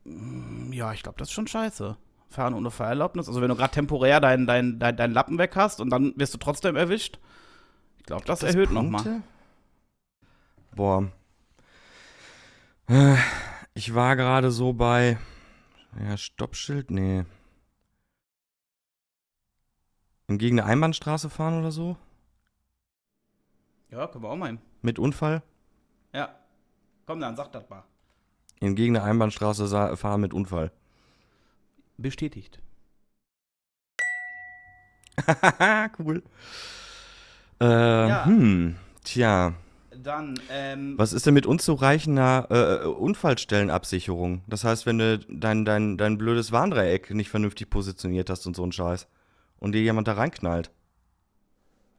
Mm, 0.04 0.74
Ja, 0.74 0.92
ich 0.94 1.04
glaube, 1.04 1.20
das 1.20 1.28
ist 1.30 1.34
schon 1.34 1.48
scheiße. 1.48 1.96
Fahren 2.30 2.54
ohne 2.54 2.72
Fahrerlaubnis. 2.72 3.28
Also, 3.28 3.42
wenn 3.42 3.50
du 3.50 3.56
gerade 3.56 3.74
temporär 3.74 4.20
deinen 4.20 4.46
dein, 4.48 4.80
dein, 4.80 4.98
dein 4.98 5.12
Lappen 5.12 5.38
weg 5.38 5.56
hast 5.56 5.80
und 5.80 5.90
dann 5.90 6.14
wirst 6.18 6.34
du 6.34 6.38
trotzdem 6.38 6.76
erwischt. 6.76 7.20
Ich 7.98 8.04
glaube, 8.06 8.26
das, 8.26 8.40
das 8.40 8.54
erhöht 8.54 8.72
nochmal. 8.72 9.22
Boah. 10.76 11.12
Äh, 12.88 13.16
Ich 13.74 13.94
war 13.94 14.16
gerade 14.16 14.52
so 14.52 14.74
bei. 14.74 15.18
Ja, 16.02 16.18
Stoppschild? 16.18 16.92
Nee. 16.92 17.26
Gegen 20.28 20.60
eine 20.60 20.68
Einbahnstraße 20.70 21.30
fahren 21.30 21.60
oder 21.60 21.72
so? 21.72 21.98
Ja, 23.92 24.08
können 24.08 24.24
wir 24.24 24.30
auch 24.30 24.36
mal 24.36 24.48
hin. 24.48 24.60
Mit 24.82 24.98
Unfall? 25.00 25.44
Ja. 26.14 26.36
Komm 27.06 27.20
dann, 27.20 27.36
sag 27.36 27.52
das 27.52 27.70
mal. 27.70 27.84
In 28.60 28.76
gegen 28.76 28.96
eine 28.96 29.06
Einbahnstraße 29.06 29.96
fahren 29.96 30.22
mit 30.22 30.34
Unfall. 30.34 30.72
Bestätigt. 31.98 32.60
cool. 36.00 36.24
Äh, 37.62 37.66
Ja. 37.66 38.26
Hm, 38.26 38.76
tja. 39.04 39.54
Dann, 39.96 40.40
ähm. 40.52 40.96
Was 40.98 41.14
ist 41.14 41.26
denn 41.26 41.34
mit 41.34 41.46
unzureichender 41.46 42.82
äh, 42.84 42.86
Unfallstellenabsicherung? 42.86 44.42
Das 44.48 44.64
heißt, 44.66 44.86
wenn 44.86 44.98
du 45.00 45.20
dein, 45.20 45.64
dein, 45.66 45.98
dein 45.98 46.18
blödes 46.18 46.52
Warndreieck 46.52 47.12
nicht 47.12 47.30
vernünftig 47.30 47.70
positioniert 47.70 48.30
hast 48.30 48.46
und 48.46 48.56
so 48.56 48.66
ein 48.66 48.72
Scheiß 48.74 49.08
und 49.60 49.72
dir 49.72 49.82
jemand 49.82 50.08
da 50.08 50.14
reinknallt. 50.14 50.70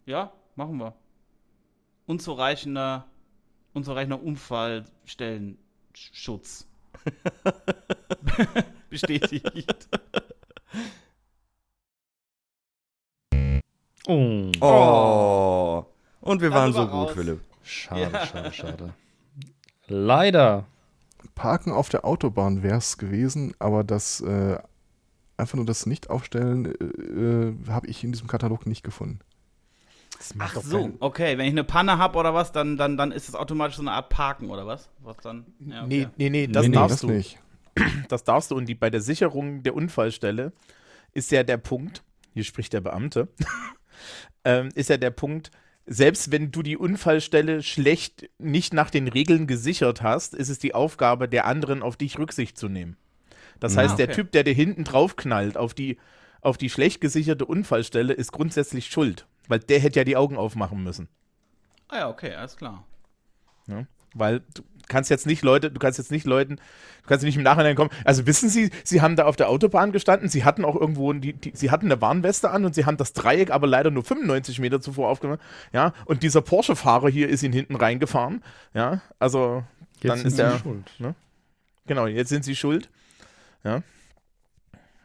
Ja, 0.04 0.32
machen 0.54 0.76
wir. 0.78 0.94
Unzureichender, 2.06 3.06
unzureichender 3.72 4.22
Unfallstellenschutz. 4.22 6.68
Bestätigt. 8.90 9.88
Oh. 14.08 14.50
Oh. 14.60 15.84
Und 16.20 16.40
wir 16.40 16.50
waren 16.52 16.72
so 16.72 16.86
gut. 16.86 17.10
Philipp. 17.10 17.40
Schade, 17.62 18.00
Ja. 18.12 18.26
schade, 18.26 18.52
schade. 18.52 18.94
Leider. 19.88 20.64
Parken 21.34 21.72
auf 21.72 21.88
der 21.88 22.04
Autobahn 22.04 22.62
wäre 22.62 22.78
es 22.78 22.96
gewesen, 22.98 23.54
aber 23.58 23.84
das 23.84 24.20
äh, 24.20 24.58
einfach 25.36 25.56
nur 25.56 25.66
das 25.66 25.84
Nicht-Aufstellen 25.86 26.66
äh, 26.66 26.84
äh, 26.84 27.54
habe 27.68 27.86
ich 27.88 28.02
in 28.04 28.12
diesem 28.12 28.26
Katalog 28.28 28.66
nicht 28.66 28.82
gefunden. 28.84 29.18
Das 30.16 30.34
macht 30.34 30.56
Ach 30.56 30.62
so, 30.62 30.80
keinen- 30.80 30.96
okay. 31.00 31.36
Wenn 31.36 31.44
ich 31.46 31.52
eine 31.52 31.64
Panne 31.64 31.98
habe 31.98 32.16
oder 32.18 32.32
was, 32.32 32.52
dann, 32.52 32.76
dann, 32.78 32.96
dann 32.96 33.12
ist 33.12 33.28
es 33.28 33.34
automatisch 33.34 33.76
so 33.76 33.82
eine 33.82 33.92
Art 33.92 34.08
Parken 34.08 34.48
oder 34.48 34.66
was? 34.66 34.88
Was 35.00 35.16
dann? 35.18 35.44
Ja, 35.60 35.84
okay. 35.84 36.06
Nee, 36.16 36.30
nee, 36.30 36.30
nee, 36.30 36.46
das 36.46 36.62
nee, 36.62 36.68
nee, 36.70 36.74
darfst 36.76 36.94
das 36.94 37.00
du. 37.02 37.08
nicht. 37.08 37.38
Das 38.08 38.24
darfst 38.24 38.50
du. 38.50 38.56
Und 38.56 38.66
die, 38.66 38.74
bei 38.74 38.90
der 38.90 39.00
Sicherung 39.00 39.62
der 39.62 39.74
Unfallstelle 39.74 40.52
ist 41.12 41.30
ja 41.30 41.42
der 41.42 41.56
Punkt, 41.58 42.02
hier 42.34 42.44
spricht 42.44 42.72
der 42.72 42.80
Beamte, 42.80 43.28
ähm, 44.44 44.68
ist 44.74 44.90
ja 44.90 44.96
der 44.96 45.10
Punkt, 45.10 45.50
selbst 45.86 46.32
wenn 46.32 46.50
du 46.50 46.62
die 46.62 46.76
Unfallstelle 46.76 47.62
schlecht 47.62 48.28
nicht 48.38 48.74
nach 48.74 48.90
den 48.90 49.08
Regeln 49.08 49.46
gesichert 49.46 50.02
hast, 50.02 50.34
ist 50.34 50.48
es 50.48 50.58
die 50.58 50.74
Aufgabe 50.74 51.28
der 51.28 51.46
anderen, 51.46 51.82
auf 51.82 51.96
dich 51.96 52.18
Rücksicht 52.18 52.58
zu 52.58 52.68
nehmen. 52.68 52.96
Das 53.60 53.76
Ah, 53.76 53.82
heißt, 53.82 53.98
der 53.98 54.06
okay. 54.06 54.14
Typ, 54.16 54.32
der 54.32 54.44
dir 54.44 54.52
hinten 54.54 54.84
drauf 54.84 55.16
knallt 55.16 55.56
auf 55.56 55.74
die, 55.74 55.98
auf 56.40 56.58
die 56.58 56.70
schlecht 56.70 57.00
gesicherte 57.00 57.46
Unfallstelle, 57.46 58.12
ist 58.12 58.32
grundsätzlich 58.32 58.86
schuld. 58.86 59.26
Weil 59.48 59.60
der 59.60 59.78
hätte 59.78 60.00
ja 60.00 60.04
die 60.04 60.16
Augen 60.16 60.36
aufmachen 60.36 60.82
müssen. 60.82 61.08
Ah 61.88 61.98
ja, 61.98 62.08
okay, 62.08 62.34
alles 62.34 62.56
klar. 62.56 62.84
Ja? 63.68 63.86
Weil 64.12 64.40
du 64.54 64.62
kannst 64.88 65.10
jetzt 65.10 65.26
nicht 65.26 65.42
Leute, 65.42 65.70
du 65.70 65.78
kannst 65.78 65.98
jetzt 65.98 66.10
nicht 66.10 66.26
Leuten, 66.26 66.56
du 66.56 67.08
kannst 67.08 67.24
nicht 67.24 67.36
im 67.36 67.42
Nachhinein 67.42 67.76
kommen. 67.76 67.90
Also 68.04 68.26
wissen 68.26 68.48
Sie, 68.48 68.70
Sie 68.84 69.00
haben 69.00 69.16
da 69.16 69.24
auf 69.24 69.36
der 69.36 69.48
Autobahn 69.48 69.92
gestanden, 69.92 70.28
Sie 70.28 70.44
hatten 70.44 70.64
auch 70.64 70.74
irgendwo, 70.76 71.12
die, 71.12 71.32
die, 71.32 71.52
Sie 71.54 71.70
hatten 71.70 71.86
eine 71.86 72.00
Warnweste 72.00 72.50
an 72.50 72.64
und 72.64 72.74
Sie 72.74 72.84
haben 72.86 72.96
das 72.96 73.12
Dreieck 73.12 73.50
aber 73.50 73.66
leider 73.66 73.90
nur 73.90 74.04
95 74.04 74.58
Meter 74.60 74.80
zuvor 74.80 75.08
aufgemacht. 75.08 75.40
Ja, 75.72 75.92
und 76.04 76.22
dieser 76.22 76.40
Porsche-Fahrer 76.42 77.08
hier 77.08 77.28
ist 77.28 77.42
Ihnen 77.42 77.54
hinten 77.54 77.76
reingefahren. 77.76 78.42
Ja, 78.74 79.02
also 79.18 79.64
dann 80.02 80.18
sind 80.18 80.26
ist 80.28 80.36
Sie 80.36 80.42
der, 80.42 80.58
schuld. 80.58 80.90
genau, 81.86 82.06
jetzt 82.06 82.28
sind 82.28 82.44
Sie 82.44 82.56
schuld. 82.56 82.90
Ja, 83.64 83.82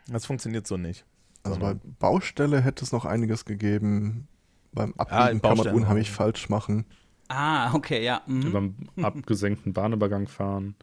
das 0.07 0.25
funktioniert 0.25 0.67
so 0.67 0.77
nicht. 0.77 1.05
Also 1.43 1.59
bei 1.59 1.75
Baustelle 1.99 2.61
hätte 2.61 2.83
es 2.83 2.91
noch 2.91 3.05
einiges 3.05 3.45
gegeben. 3.45 4.27
Beim 4.73 4.93
Ja, 4.97 5.05
Abbiegen 5.05 5.41
kann 5.41 5.57
man 5.57 5.67
unheimlich 5.69 6.11
falsch 6.11 6.49
machen. 6.49 6.85
Ah, 7.33 7.73
okay, 7.73 8.03
ja. 8.03 8.21
Mhm. 8.27 8.41
Über 8.41 8.57
einen 8.59 8.91
abgesenkten 9.01 9.71
Bahnübergang 9.71 10.27
fahren. 10.27 10.75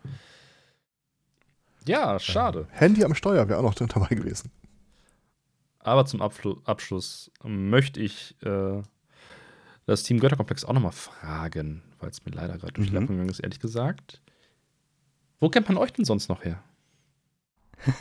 Ja, 1.86 2.18
schade. 2.18 2.66
Handy 2.70 3.04
am 3.04 3.14
Steuer 3.14 3.48
wäre 3.48 3.58
auch 3.58 3.62
noch 3.62 3.74
drin 3.74 3.88
dabei 3.92 4.14
gewesen. 4.14 4.50
Aber 5.80 6.06
zum 6.06 6.22
Abflu 6.22 6.60
Abschluss 6.64 7.30
möchte 7.44 8.00
ich 8.00 8.34
äh, 8.42 8.82
das 9.86 10.02
Team 10.04 10.20
Götterkomplex 10.20 10.64
auch 10.64 10.72
nochmal 10.72 10.92
fragen, 10.92 11.82
weil 11.98 12.10
es 12.10 12.24
mir 12.24 12.32
leider 12.32 12.56
gerade 12.58 12.72
durch 12.72 12.88
die 12.88 12.94
Mhm. 12.94 13.00
Lappen 13.00 13.14
gegangen 13.14 13.30
ist, 13.30 13.40
ehrlich 13.40 13.60
gesagt. 13.60 14.22
Wo 15.40 15.50
kennt 15.50 15.68
man 15.68 15.76
euch 15.78 15.92
denn 15.92 16.04
sonst 16.04 16.28
noch 16.28 16.44
her? 16.44 16.62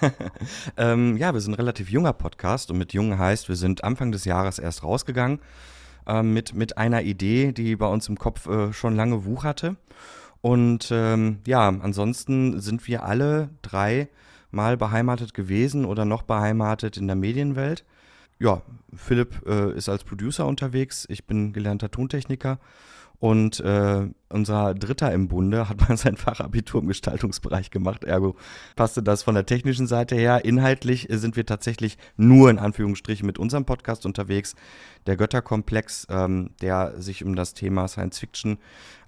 ähm, 0.77 1.17
ja, 1.17 1.33
wir 1.33 1.41
sind 1.41 1.51
ein 1.53 1.57
relativ 1.57 1.89
junger 1.89 2.13
Podcast 2.13 2.71
und 2.71 2.77
mit 2.77 2.93
jung 2.93 3.17
heißt, 3.17 3.47
wir 3.47 3.55
sind 3.55 3.83
Anfang 3.83 4.11
des 4.11 4.25
Jahres 4.25 4.57
erst 4.57 4.83
rausgegangen 4.83 5.39
ähm, 6.07 6.33
mit, 6.33 6.53
mit 6.53 6.77
einer 6.77 7.03
Idee, 7.03 7.51
die 7.51 7.75
bei 7.75 7.87
uns 7.87 8.09
im 8.09 8.17
Kopf 8.17 8.47
äh, 8.47 8.73
schon 8.73 8.95
lange 8.95 9.25
wucherte. 9.25 9.75
Und 10.41 10.89
ähm, 10.91 11.39
ja, 11.45 11.67
ansonsten 11.67 12.59
sind 12.61 12.87
wir 12.87 13.03
alle 13.03 13.49
drei 13.61 14.07
mal 14.51 14.77
beheimatet 14.77 15.33
gewesen 15.33 15.85
oder 15.85 16.05
noch 16.05 16.23
beheimatet 16.23 16.97
in 16.97 17.07
der 17.07 17.15
Medienwelt. 17.15 17.83
Ja, 18.39 18.61
Philipp 18.95 19.45
äh, 19.47 19.75
ist 19.75 19.89
als 19.89 20.03
Producer 20.03 20.45
unterwegs, 20.45 21.05
ich 21.09 21.25
bin 21.25 21.53
gelernter 21.53 21.91
Tontechniker 21.91 22.59
und 23.19 23.59
äh, 23.61 24.07
unser 24.29 24.73
Dritter 24.75 25.11
im 25.11 25.27
Bunde 25.27 25.69
hat 25.69 25.81
mal 25.89 25.97
sein 25.97 26.17
Fachabitur 26.17 26.81
im 26.81 26.87
Gestaltungsbereich 26.87 27.71
gemacht, 27.71 28.03
ergo 28.03 28.35
passte 28.75 29.01
das 29.01 29.23
von 29.23 29.33
der 29.35 29.45
technischen 29.45 29.87
Seite 29.87 30.15
her. 30.15 30.45
Inhaltlich 30.45 31.07
sind 31.09 31.35
wir 31.35 31.45
tatsächlich 31.45 31.97
nur 32.15 32.49
in 32.49 32.59
Anführungsstrichen 32.59 33.25
mit 33.25 33.39
unserem 33.39 33.65
Podcast 33.65 34.05
unterwegs. 34.05 34.55
Der 35.07 35.15
Götterkomplex, 35.17 36.05
ähm, 36.09 36.51
der 36.61 36.93
sich 37.01 37.23
um 37.23 37.35
das 37.35 37.53
Thema 37.53 37.87
Science 37.87 38.19
Fiction, 38.19 38.57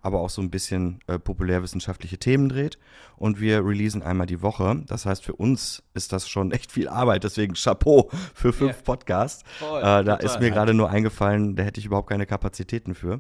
aber 0.02 0.22
auch 0.22 0.30
so 0.30 0.42
ein 0.42 0.50
bisschen 0.50 1.02
äh, 1.08 1.20
populärwissenschaftliche 1.20 2.18
Themen 2.18 2.48
dreht. 2.50 2.80
Und 3.18 3.42
wir 3.42 3.66
releasen 3.66 4.02
einmal 4.02 4.26
die 4.28 4.42
Woche. 4.42 4.82
Das 4.88 5.06
heißt, 5.06 5.26
für 5.26 5.34
uns 5.36 5.84
ist 5.94 6.14
das 6.14 6.30
schon 6.30 6.52
echt 6.54 6.72
viel 6.72 6.88
Arbeit. 6.88 7.26
Deswegen 7.26 7.54
Chapeau 7.54 8.10
für 8.34 8.54
fünf 8.54 8.78
Ja. 8.78 8.82
Podcasts. 8.84 9.44
Voll, 9.60 9.80
Äh, 9.82 9.84
da 9.84 10.04
total. 10.16 10.26
ist 10.26 10.40
mir 10.40 10.52
gerade 10.52 10.74
nur 10.74 10.90
eingefallen, 10.90 11.58
da 11.58 11.64
hätte 11.64 11.82
ich 11.82 11.86
überhaupt 11.86 12.10
keine 12.10 12.26
Kapazitäten 12.26 12.96
für. 12.96 13.20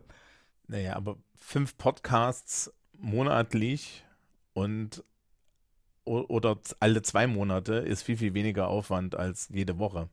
Naja, 0.69 0.95
aber 0.95 1.17
fünf 1.35 1.77
Podcasts 1.77 2.71
monatlich 2.95 4.05
und 4.53 5.03
oder 6.05 6.57
alle 6.79 7.01
zwei 7.01 7.27
Monate 7.27 7.73
ist 7.73 8.03
viel, 8.03 8.17
viel 8.17 8.33
weniger 8.35 8.67
Aufwand 8.67 9.15
als 9.15 9.49
jede 9.51 9.79
Woche. 9.79 10.09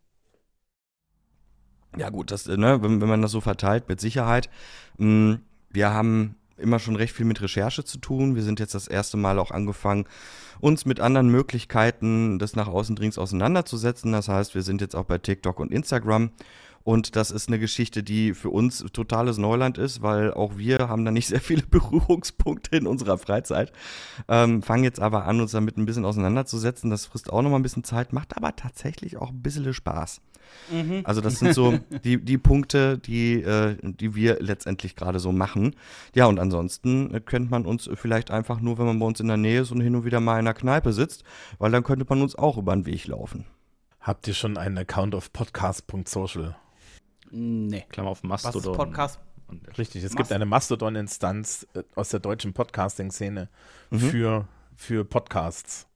Ja 1.96 2.08
gut, 2.10 2.30
das, 2.30 2.46
ne, 2.46 2.82
wenn, 2.82 3.00
wenn 3.00 3.08
man 3.08 3.22
das 3.22 3.30
so 3.32 3.40
verteilt, 3.40 3.88
mit 3.88 4.00
Sicherheit. 4.00 4.50
Mm, 4.98 5.34
Wir 5.70 5.90
haben 5.90 6.36
immer 6.56 6.78
schon 6.78 6.96
recht 6.96 7.14
viel 7.14 7.26
mit 7.26 7.42
Recherche 7.42 7.84
zu 7.84 7.98
tun. 7.98 8.34
Wir 8.34 8.42
sind 8.42 8.58
jetzt 8.58 8.74
das 8.74 8.88
erste 8.88 9.18
Mal 9.18 9.38
auch 9.38 9.50
angefangen, 9.50 10.06
uns 10.60 10.86
mit 10.86 11.00
anderen 11.00 11.28
Möglichkeiten 11.28 12.38
des 12.38 12.56
nach 12.56 12.68
außen 12.68 12.96
Dringens 12.96 13.18
auseinanderzusetzen. 13.18 14.12
Das 14.12 14.28
heißt, 14.28 14.54
wir 14.54 14.62
sind 14.62 14.80
jetzt 14.80 14.96
auch 14.96 15.04
bei 15.04 15.18
TikTok 15.18 15.60
und 15.60 15.70
Instagram. 15.70 16.30
Und 16.86 17.16
das 17.16 17.32
ist 17.32 17.48
eine 17.48 17.58
Geschichte, 17.58 18.04
die 18.04 18.32
für 18.32 18.50
uns 18.50 18.84
totales 18.92 19.38
Neuland 19.38 19.76
ist, 19.76 20.02
weil 20.02 20.32
auch 20.32 20.56
wir 20.56 20.88
haben 20.88 21.04
da 21.04 21.10
nicht 21.10 21.26
sehr 21.26 21.40
viele 21.40 21.62
Berührungspunkte 21.68 22.76
in 22.76 22.86
unserer 22.86 23.18
Freizeit. 23.18 23.72
Ähm, 24.28 24.62
fangen 24.62 24.84
jetzt 24.84 25.00
aber 25.00 25.24
an, 25.24 25.40
uns 25.40 25.50
damit 25.50 25.76
ein 25.76 25.84
bisschen 25.84 26.04
auseinanderzusetzen. 26.04 26.88
Das 26.88 27.06
frisst 27.06 27.32
auch 27.32 27.42
nochmal 27.42 27.58
ein 27.58 27.64
bisschen 27.64 27.82
Zeit, 27.82 28.12
macht 28.12 28.36
aber 28.36 28.54
tatsächlich 28.54 29.16
auch 29.16 29.30
ein 29.30 29.42
bisschen 29.42 29.74
Spaß. 29.74 30.20
Mhm. 30.70 31.00
Also 31.02 31.20
das 31.20 31.38
sind 31.40 31.54
so 31.54 31.76
die, 32.04 32.24
die 32.24 32.38
Punkte, 32.38 32.98
die, 32.98 33.42
äh, 33.42 33.76
die 33.82 34.14
wir 34.14 34.38
letztendlich 34.40 34.94
gerade 34.94 35.18
so 35.18 35.32
machen. 35.32 35.74
Ja, 36.14 36.26
und 36.26 36.38
ansonsten 36.38 37.12
äh, 37.12 37.20
kennt 37.20 37.50
man 37.50 37.66
uns 37.66 37.90
vielleicht 37.94 38.30
einfach 38.30 38.60
nur, 38.60 38.78
wenn 38.78 38.86
man 38.86 39.00
bei 39.00 39.06
uns 39.06 39.18
in 39.18 39.26
der 39.26 39.38
Nähe 39.38 39.62
ist 39.62 39.72
und 39.72 39.80
hin 39.80 39.96
und 39.96 40.04
wieder 40.04 40.20
mal 40.20 40.34
in 40.34 40.46
einer 40.46 40.54
Kneipe 40.54 40.92
sitzt, 40.92 41.24
weil 41.58 41.72
dann 41.72 41.82
könnte 41.82 42.06
man 42.08 42.22
uns 42.22 42.36
auch 42.36 42.56
über 42.58 42.76
den 42.76 42.86
Weg 42.86 43.08
laufen. 43.08 43.44
Habt 43.98 44.28
ihr 44.28 44.34
schon 44.34 44.56
einen 44.56 44.78
Account 44.78 45.16
auf 45.16 45.32
podcast.social? 45.32 46.54
Nee. 47.31 47.85
Klammer 47.89 48.11
auf 48.11 48.20
Was 48.24 48.44
ist 48.44 48.55
Mastodon. 48.55 48.77
Podcast? 48.77 49.20
Richtig, 49.78 50.03
es 50.03 50.12
Mast- 50.12 50.16
gibt 50.16 50.32
eine 50.32 50.47
Mastodon-Instanz 50.47 51.66
äh, 51.74 51.82
aus 51.94 52.09
der 52.11 52.20
deutschen 52.20 52.53
Podcasting-Szene 52.53 53.48
Mhm. 53.90 53.98
für, 53.98 54.48
für 54.74 55.05
Podcasts. 55.05 55.86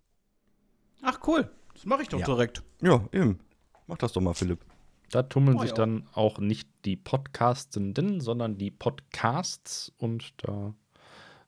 Ach 1.02 1.18
cool. 1.26 1.50
Das 1.74 1.84
mache 1.86 2.02
ich 2.02 2.08
doch 2.08 2.20
Ja. 2.20 2.26
direkt. 2.26 2.62
Ja, 2.82 3.04
eben. 3.12 3.40
Mach 3.86 3.98
das 3.98 4.12
doch 4.12 4.20
mal, 4.20 4.34
Philipp. 4.34 4.64
Da 5.10 5.24
tummeln 5.24 5.56
Oh, 5.56 5.60
sich 5.62 5.70
ja. 5.70 5.76
dann 5.76 6.06
auch 6.12 6.38
nicht 6.38 6.68
die 6.84 6.96
Podcastenden, 6.96 8.20
sondern 8.20 8.58
die 8.58 8.70
Podcasts 8.70 9.92
und 9.98 10.34
da 10.36 10.74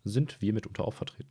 sind 0.03 0.41
wir 0.43 0.53
mitunter 0.53 0.85
auch 0.85 0.95
vertreten. 0.95 1.31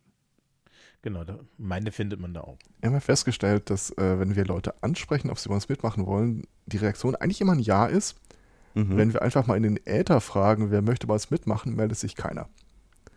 Genau, 1.02 1.24
meine 1.58 1.90
findet 1.92 2.20
man 2.20 2.32
da 2.32 2.42
auch. 2.42 2.56
Wir 2.80 2.86
haben 2.86 2.94
ja 2.94 3.00
festgestellt, 3.00 3.68
dass 3.70 3.90
äh, 3.98 4.18
wenn 4.20 4.36
wir 4.36 4.44
Leute 4.46 4.80
ansprechen, 4.82 5.30
ob 5.30 5.38
sie 5.38 5.48
bei 5.48 5.54
uns 5.56 5.68
mitmachen 5.68 6.06
wollen, 6.06 6.46
die 6.66 6.76
Reaktion 6.76 7.16
eigentlich 7.16 7.40
immer 7.40 7.52
ein 7.52 7.58
Ja 7.58 7.86
ist. 7.86 8.16
Mhm. 8.74 8.96
Wenn 8.96 9.12
wir 9.12 9.22
einfach 9.22 9.46
mal 9.46 9.56
in 9.56 9.62
den 9.62 9.80
Äther 9.86 10.20
fragen, 10.20 10.70
wer 10.70 10.82
möchte 10.82 11.06
bei 11.06 11.14
uns 11.14 11.30
mitmachen, 11.30 11.74
meldet 11.76 11.98
sich 11.98 12.16
keiner. 12.16 12.48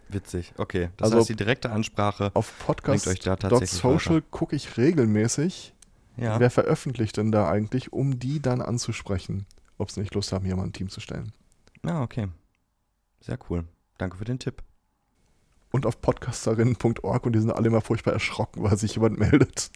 Witzig, 0.09 0.53
okay. 0.57 0.89
Das 0.97 1.05
Also- 1.07 1.19
heißt, 1.19 1.29
die 1.29 1.35
direkte 1.35 1.71
Ansprache 1.71 2.31
Auf 2.35 2.53
podcast.social 2.59 4.21
gucke 4.21 4.55
ich 4.55 4.77
regelmäßig, 4.77 5.73
Ja. 6.17 6.39
wer 6.39 6.49
veröffentlicht 6.51 7.17
denn 7.17 7.31
da 7.31 7.49
eigentlich, 7.49 7.91
um 7.93 8.19
die 8.19 8.41
dann 8.41 8.61
anzusprechen, 8.61 9.45
ob 9.77 9.91
sie 9.91 10.01
nicht 10.01 10.13
Lust 10.13 10.31
haben, 10.31 10.45
hier 10.45 10.55
mal 10.55 10.63
ein 10.63 10.73
Team 10.73 10.89
zu 10.89 10.99
stellen. 10.99 11.31
ja, 11.83 12.01
okay. 12.01 12.27
Sehr 13.21 13.39
cool. 13.49 13.63
Danke 13.97 14.17
für 14.17 14.25
den 14.25 14.37
Tipp. 14.39 14.61
Und 15.71 15.85
auf 15.87 15.99
podcasterinnen.org 16.01 17.25
und 17.25 17.33
die 17.33 17.39
sind 17.39 17.51
alle 17.51 17.67
immer 17.67 17.81
furchtbar 17.81 18.13
erschrocken, 18.13 18.61
weil 18.63 18.77
sich 18.77 18.93
jemand 18.95 19.17
meldet. 19.19 19.71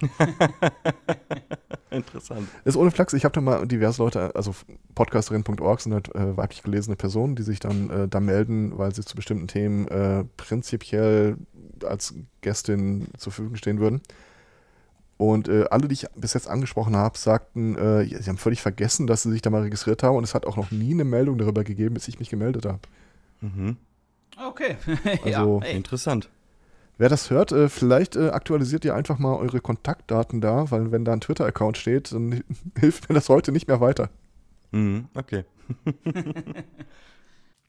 Interessant. 1.90 2.48
Ist 2.64 2.76
ohne 2.76 2.90
Flachs, 2.90 3.12
ich 3.14 3.24
habe 3.24 3.32
da 3.34 3.40
mal 3.40 3.66
diverse 3.66 4.02
Leute, 4.02 4.34
also 4.34 4.54
podcasterinnen.org 4.94 5.80
sind 5.80 5.94
halt 5.94 6.14
äh, 6.14 6.36
weiblich 6.36 6.62
gelesene 6.62 6.96
Personen, 6.96 7.36
die 7.36 7.42
sich 7.42 7.60
dann 7.60 7.90
äh, 7.90 8.08
da 8.08 8.20
melden, 8.20 8.76
weil 8.76 8.94
sie 8.94 9.02
zu 9.04 9.16
bestimmten 9.16 9.46
Themen 9.48 9.86
äh, 9.88 10.24
prinzipiell 10.36 11.36
als 11.84 12.14
Gästin 12.40 13.08
zur 13.16 13.32
Verfügung 13.32 13.56
stehen 13.56 13.78
würden. 13.78 14.00
Und 15.18 15.48
äh, 15.48 15.64
alle, 15.70 15.88
die 15.88 15.94
ich 15.94 16.06
bis 16.14 16.34
jetzt 16.34 16.48
angesprochen 16.48 16.94
habe, 16.96 17.16
sagten, 17.16 17.76
äh, 17.76 18.04
sie 18.04 18.28
haben 18.28 18.36
völlig 18.36 18.60
vergessen, 18.60 19.06
dass 19.06 19.22
sie 19.22 19.30
sich 19.30 19.40
da 19.40 19.48
mal 19.48 19.62
registriert 19.62 20.02
haben 20.02 20.16
und 20.16 20.24
es 20.24 20.34
hat 20.34 20.44
auch 20.44 20.56
noch 20.56 20.70
nie 20.70 20.92
eine 20.92 21.04
Meldung 21.04 21.38
darüber 21.38 21.64
gegeben, 21.64 21.94
bis 21.94 22.08
ich 22.08 22.18
mich 22.18 22.28
gemeldet 22.28 22.66
habe. 22.66 22.80
Mhm. 23.40 23.76
Okay. 24.46 24.76
Also- 25.24 25.60
ja. 25.64 25.70
Interessant. 25.70 26.28
Wer 26.98 27.08
das 27.08 27.30
hört, 27.30 27.52
äh, 27.52 27.68
vielleicht 27.68 28.16
äh, 28.16 28.30
aktualisiert 28.30 28.84
ihr 28.84 28.94
einfach 28.94 29.18
mal 29.18 29.36
eure 29.36 29.60
Kontaktdaten 29.60 30.40
da, 30.40 30.70
weil 30.70 30.92
wenn 30.92 31.04
da 31.04 31.12
ein 31.12 31.20
Twitter-Account 31.20 31.76
steht, 31.76 32.12
dann 32.12 32.42
hilft 32.78 33.08
mir 33.08 33.14
das 33.14 33.28
heute 33.28 33.52
nicht 33.52 33.68
mehr 33.68 33.80
weiter. 33.80 34.10
Mhm. 34.72 35.08
Okay. 35.14 35.44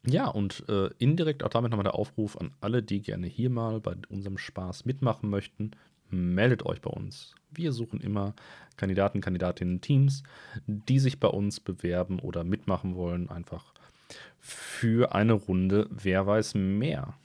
Ja, 0.10 0.28
und 0.28 0.64
äh, 0.70 0.90
indirekt 1.00 1.44
auch 1.44 1.50
damit 1.50 1.72
nochmal 1.72 1.84
der 1.84 1.96
Aufruf 1.96 2.38
an 2.38 2.52
alle, 2.62 2.82
die 2.82 3.02
gerne 3.02 3.28
hier 3.28 3.50
mal 3.50 3.82
bei 3.82 3.94
unserem 4.08 4.38
Spaß 4.38 4.86
mitmachen 4.86 5.30
möchten. 5.30 5.72
meldet 6.10 6.66
euch 6.66 6.80
bei 6.80 6.90
uns. 6.90 7.36
Wir 7.52 7.74
suchen 7.74 8.00
immer 8.00 8.34
Kandidaten, 8.78 9.20
Kandidatinnen, 9.20 9.82
Teams, 9.82 10.24
die 10.66 11.00
sich 11.00 11.20
bei 11.20 11.28
uns 11.28 11.60
bewerben 11.60 12.20
oder 12.20 12.46
mitmachen 12.46 12.96
wollen, 12.96 13.30
einfach 13.30 13.74
für 14.40 15.14
eine 15.14 15.34
Runde 15.34 15.90
Wer 15.90 16.26
weiß 16.26 16.56
mehr. 16.56 17.16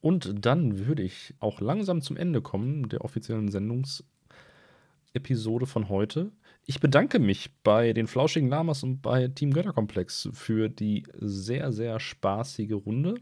Und 0.00 0.46
dann 0.46 0.86
würde 0.86 1.02
ich 1.02 1.34
auch 1.40 1.60
langsam 1.60 2.02
zum 2.02 2.16
Ende 2.16 2.40
kommen 2.40 2.88
der 2.88 3.04
offiziellen 3.04 3.50
Sendungsepisode 3.50 5.66
von 5.66 5.88
heute. 5.88 6.30
Ich 6.66 6.80
bedanke 6.80 7.18
mich 7.18 7.50
bei 7.64 7.92
den 7.92 8.06
Flauschigen 8.06 8.48
Lamas 8.48 8.82
und 8.82 9.00
bei 9.02 9.28
Team 9.28 9.52
Götterkomplex 9.52 10.28
für 10.32 10.68
die 10.68 11.04
sehr, 11.14 11.72
sehr 11.72 11.98
spaßige 11.98 12.72
Runde. 12.74 13.14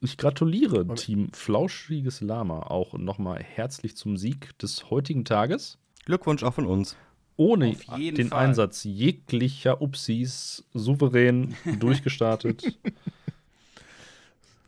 Ich 0.00 0.16
gratuliere 0.16 0.84
Und- 0.84 0.96
Team 0.96 1.28
Flauschiges 1.32 2.20
Lama 2.20 2.60
auch 2.62 2.94
nochmal 2.94 3.42
herzlich 3.42 3.96
zum 3.96 4.16
Sieg 4.16 4.56
des 4.58 4.90
heutigen 4.90 5.24
Tages. 5.24 5.78
Glückwunsch 6.04 6.42
auch 6.42 6.54
von 6.54 6.66
uns. 6.66 6.96
Ohne 7.36 7.74
den 7.96 8.28
Fall. 8.28 8.46
Einsatz 8.48 8.84
jeglicher 8.84 9.80
Upsis 9.80 10.64
souverän 10.74 11.54
durchgestartet. 11.78 12.78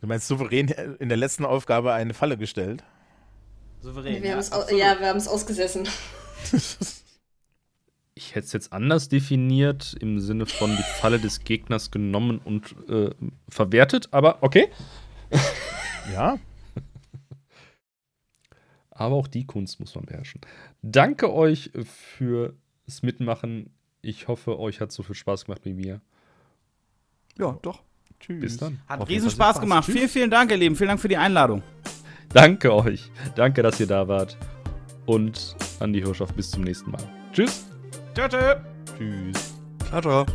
Du 0.02 0.08
meinst 0.08 0.26
souverän 0.26 0.68
in 0.98 1.08
der 1.08 1.16
letzten 1.16 1.44
Aufgabe 1.44 1.92
eine 1.92 2.12
Falle 2.12 2.36
gestellt? 2.36 2.82
Souverän. 3.80 4.22
Wir 4.22 4.32
haben 4.32 4.40
es 4.40 4.52
au- 4.52 4.60
absolut. 4.62 4.80
ja, 4.80 4.98
wir 4.98 5.06
haben 5.08 5.16
es 5.18 5.28
ausgesessen. 5.28 5.88
Ich 8.14 8.34
hätte 8.34 8.44
es 8.44 8.52
jetzt 8.52 8.74
anders 8.74 9.08
definiert, 9.08 9.96
im 9.98 10.20
Sinne 10.20 10.44
von 10.44 10.70
die 10.76 10.82
Falle 10.82 11.18
des 11.18 11.44
Gegners 11.44 11.90
genommen 11.90 12.40
und 12.44 12.76
äh, 12.88 13.10
verwertet, 13.48 14.08
aber 14.12 14.42
okay. 14.42 14.68
Ja. 16.12 16.38
Aber 18.90 19.16
auch 19.16 19.26
die 19.28 19.46
Kunst 19.46 19.80
muss 19.80 19.94
man 19.94 20.04
beherrschen. 20.04 20.42
Danke 20.82 21.32
euch 21.32 21.70
fürs 21.84 22.52
Mitmachen. 23.00 23.70
Ich 24.02 24.28
hoffe, 24.28 24.58
euch 24.58 24.80
hat 24.82 24.92
so 24.92 25.02
viel 25.02 25.14
Spaß 25.16 25.46
gemacht 25.46 25.64
wie 25.64 25.72
mir. 25.72 26.02
Ja, 27.38 27.58
doch. 27.62 27.82
Tschüss. 28.22 28.40
Bis 28.40 28.56
dann. 28.56 28.80
Hat 28.88 29.08
riesen 29.08 29.30
Spaß 29.30 29.60
gemacht. 29.60 29.84
Tschüss. 29.84 29.94
Vielen, 29.94 30.08
vielen 30.08 30.30
Dank, 30.30 30.50
ihr 30.50 30.56
Lieben. 30.56 30.76
Vielen 30.76 30.88
Dank 30.88 31.00
für 31.00 31.08
die 31.08 31.16
Einladung. 31.16 31.62
Danke 32.32 32.74
euch. 32.74 33.10
Danke, 33.34 33.62
dass 33.62 33.78
ihr 33.80 33.86
da 33.86 34.08
wart. 34.08 34.38
Und 35.04 35.56
Andi 35.80 36.00
Hirschoff, 36.00 36.32
bis 36.32 36.50
zum 36.50 36.62
nächsten 36.62 36.90
Mal. 36.90 37.02
Tschüss. 37.32 37.66
Tschö, 38.14 38.28
tschö. 38.28 38.54
Tschüss. 38.96 39.54
Ciao, 39.88 40.00
ciao. 40.00 40.26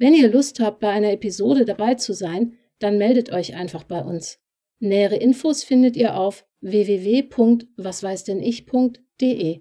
Wenn 0.00 0.14
ihr 0.14 0.30
Lust 0.30 0.60
habt, 0.60 0.78
bei 0.80 0.90
einer 0.90 1.12
Episode 1.12 1.64
dabei 1.64 1.94
zu 1.94 2.12
sein, 2.12 2.58
dann 2.78 2.98
meldet 2.98 3.32
euch 3.32 3.56
einfach 3.56 3.84
bei 3.84 4.00
uns. 4.00 4.38
Nähere 4.78 5.16
Infos 5.16 5.64
findet 5.64 5.96
ihr 5.96 6.16
auf 6.16 6.46
www.wasweißdennich.de. 6.60 9.56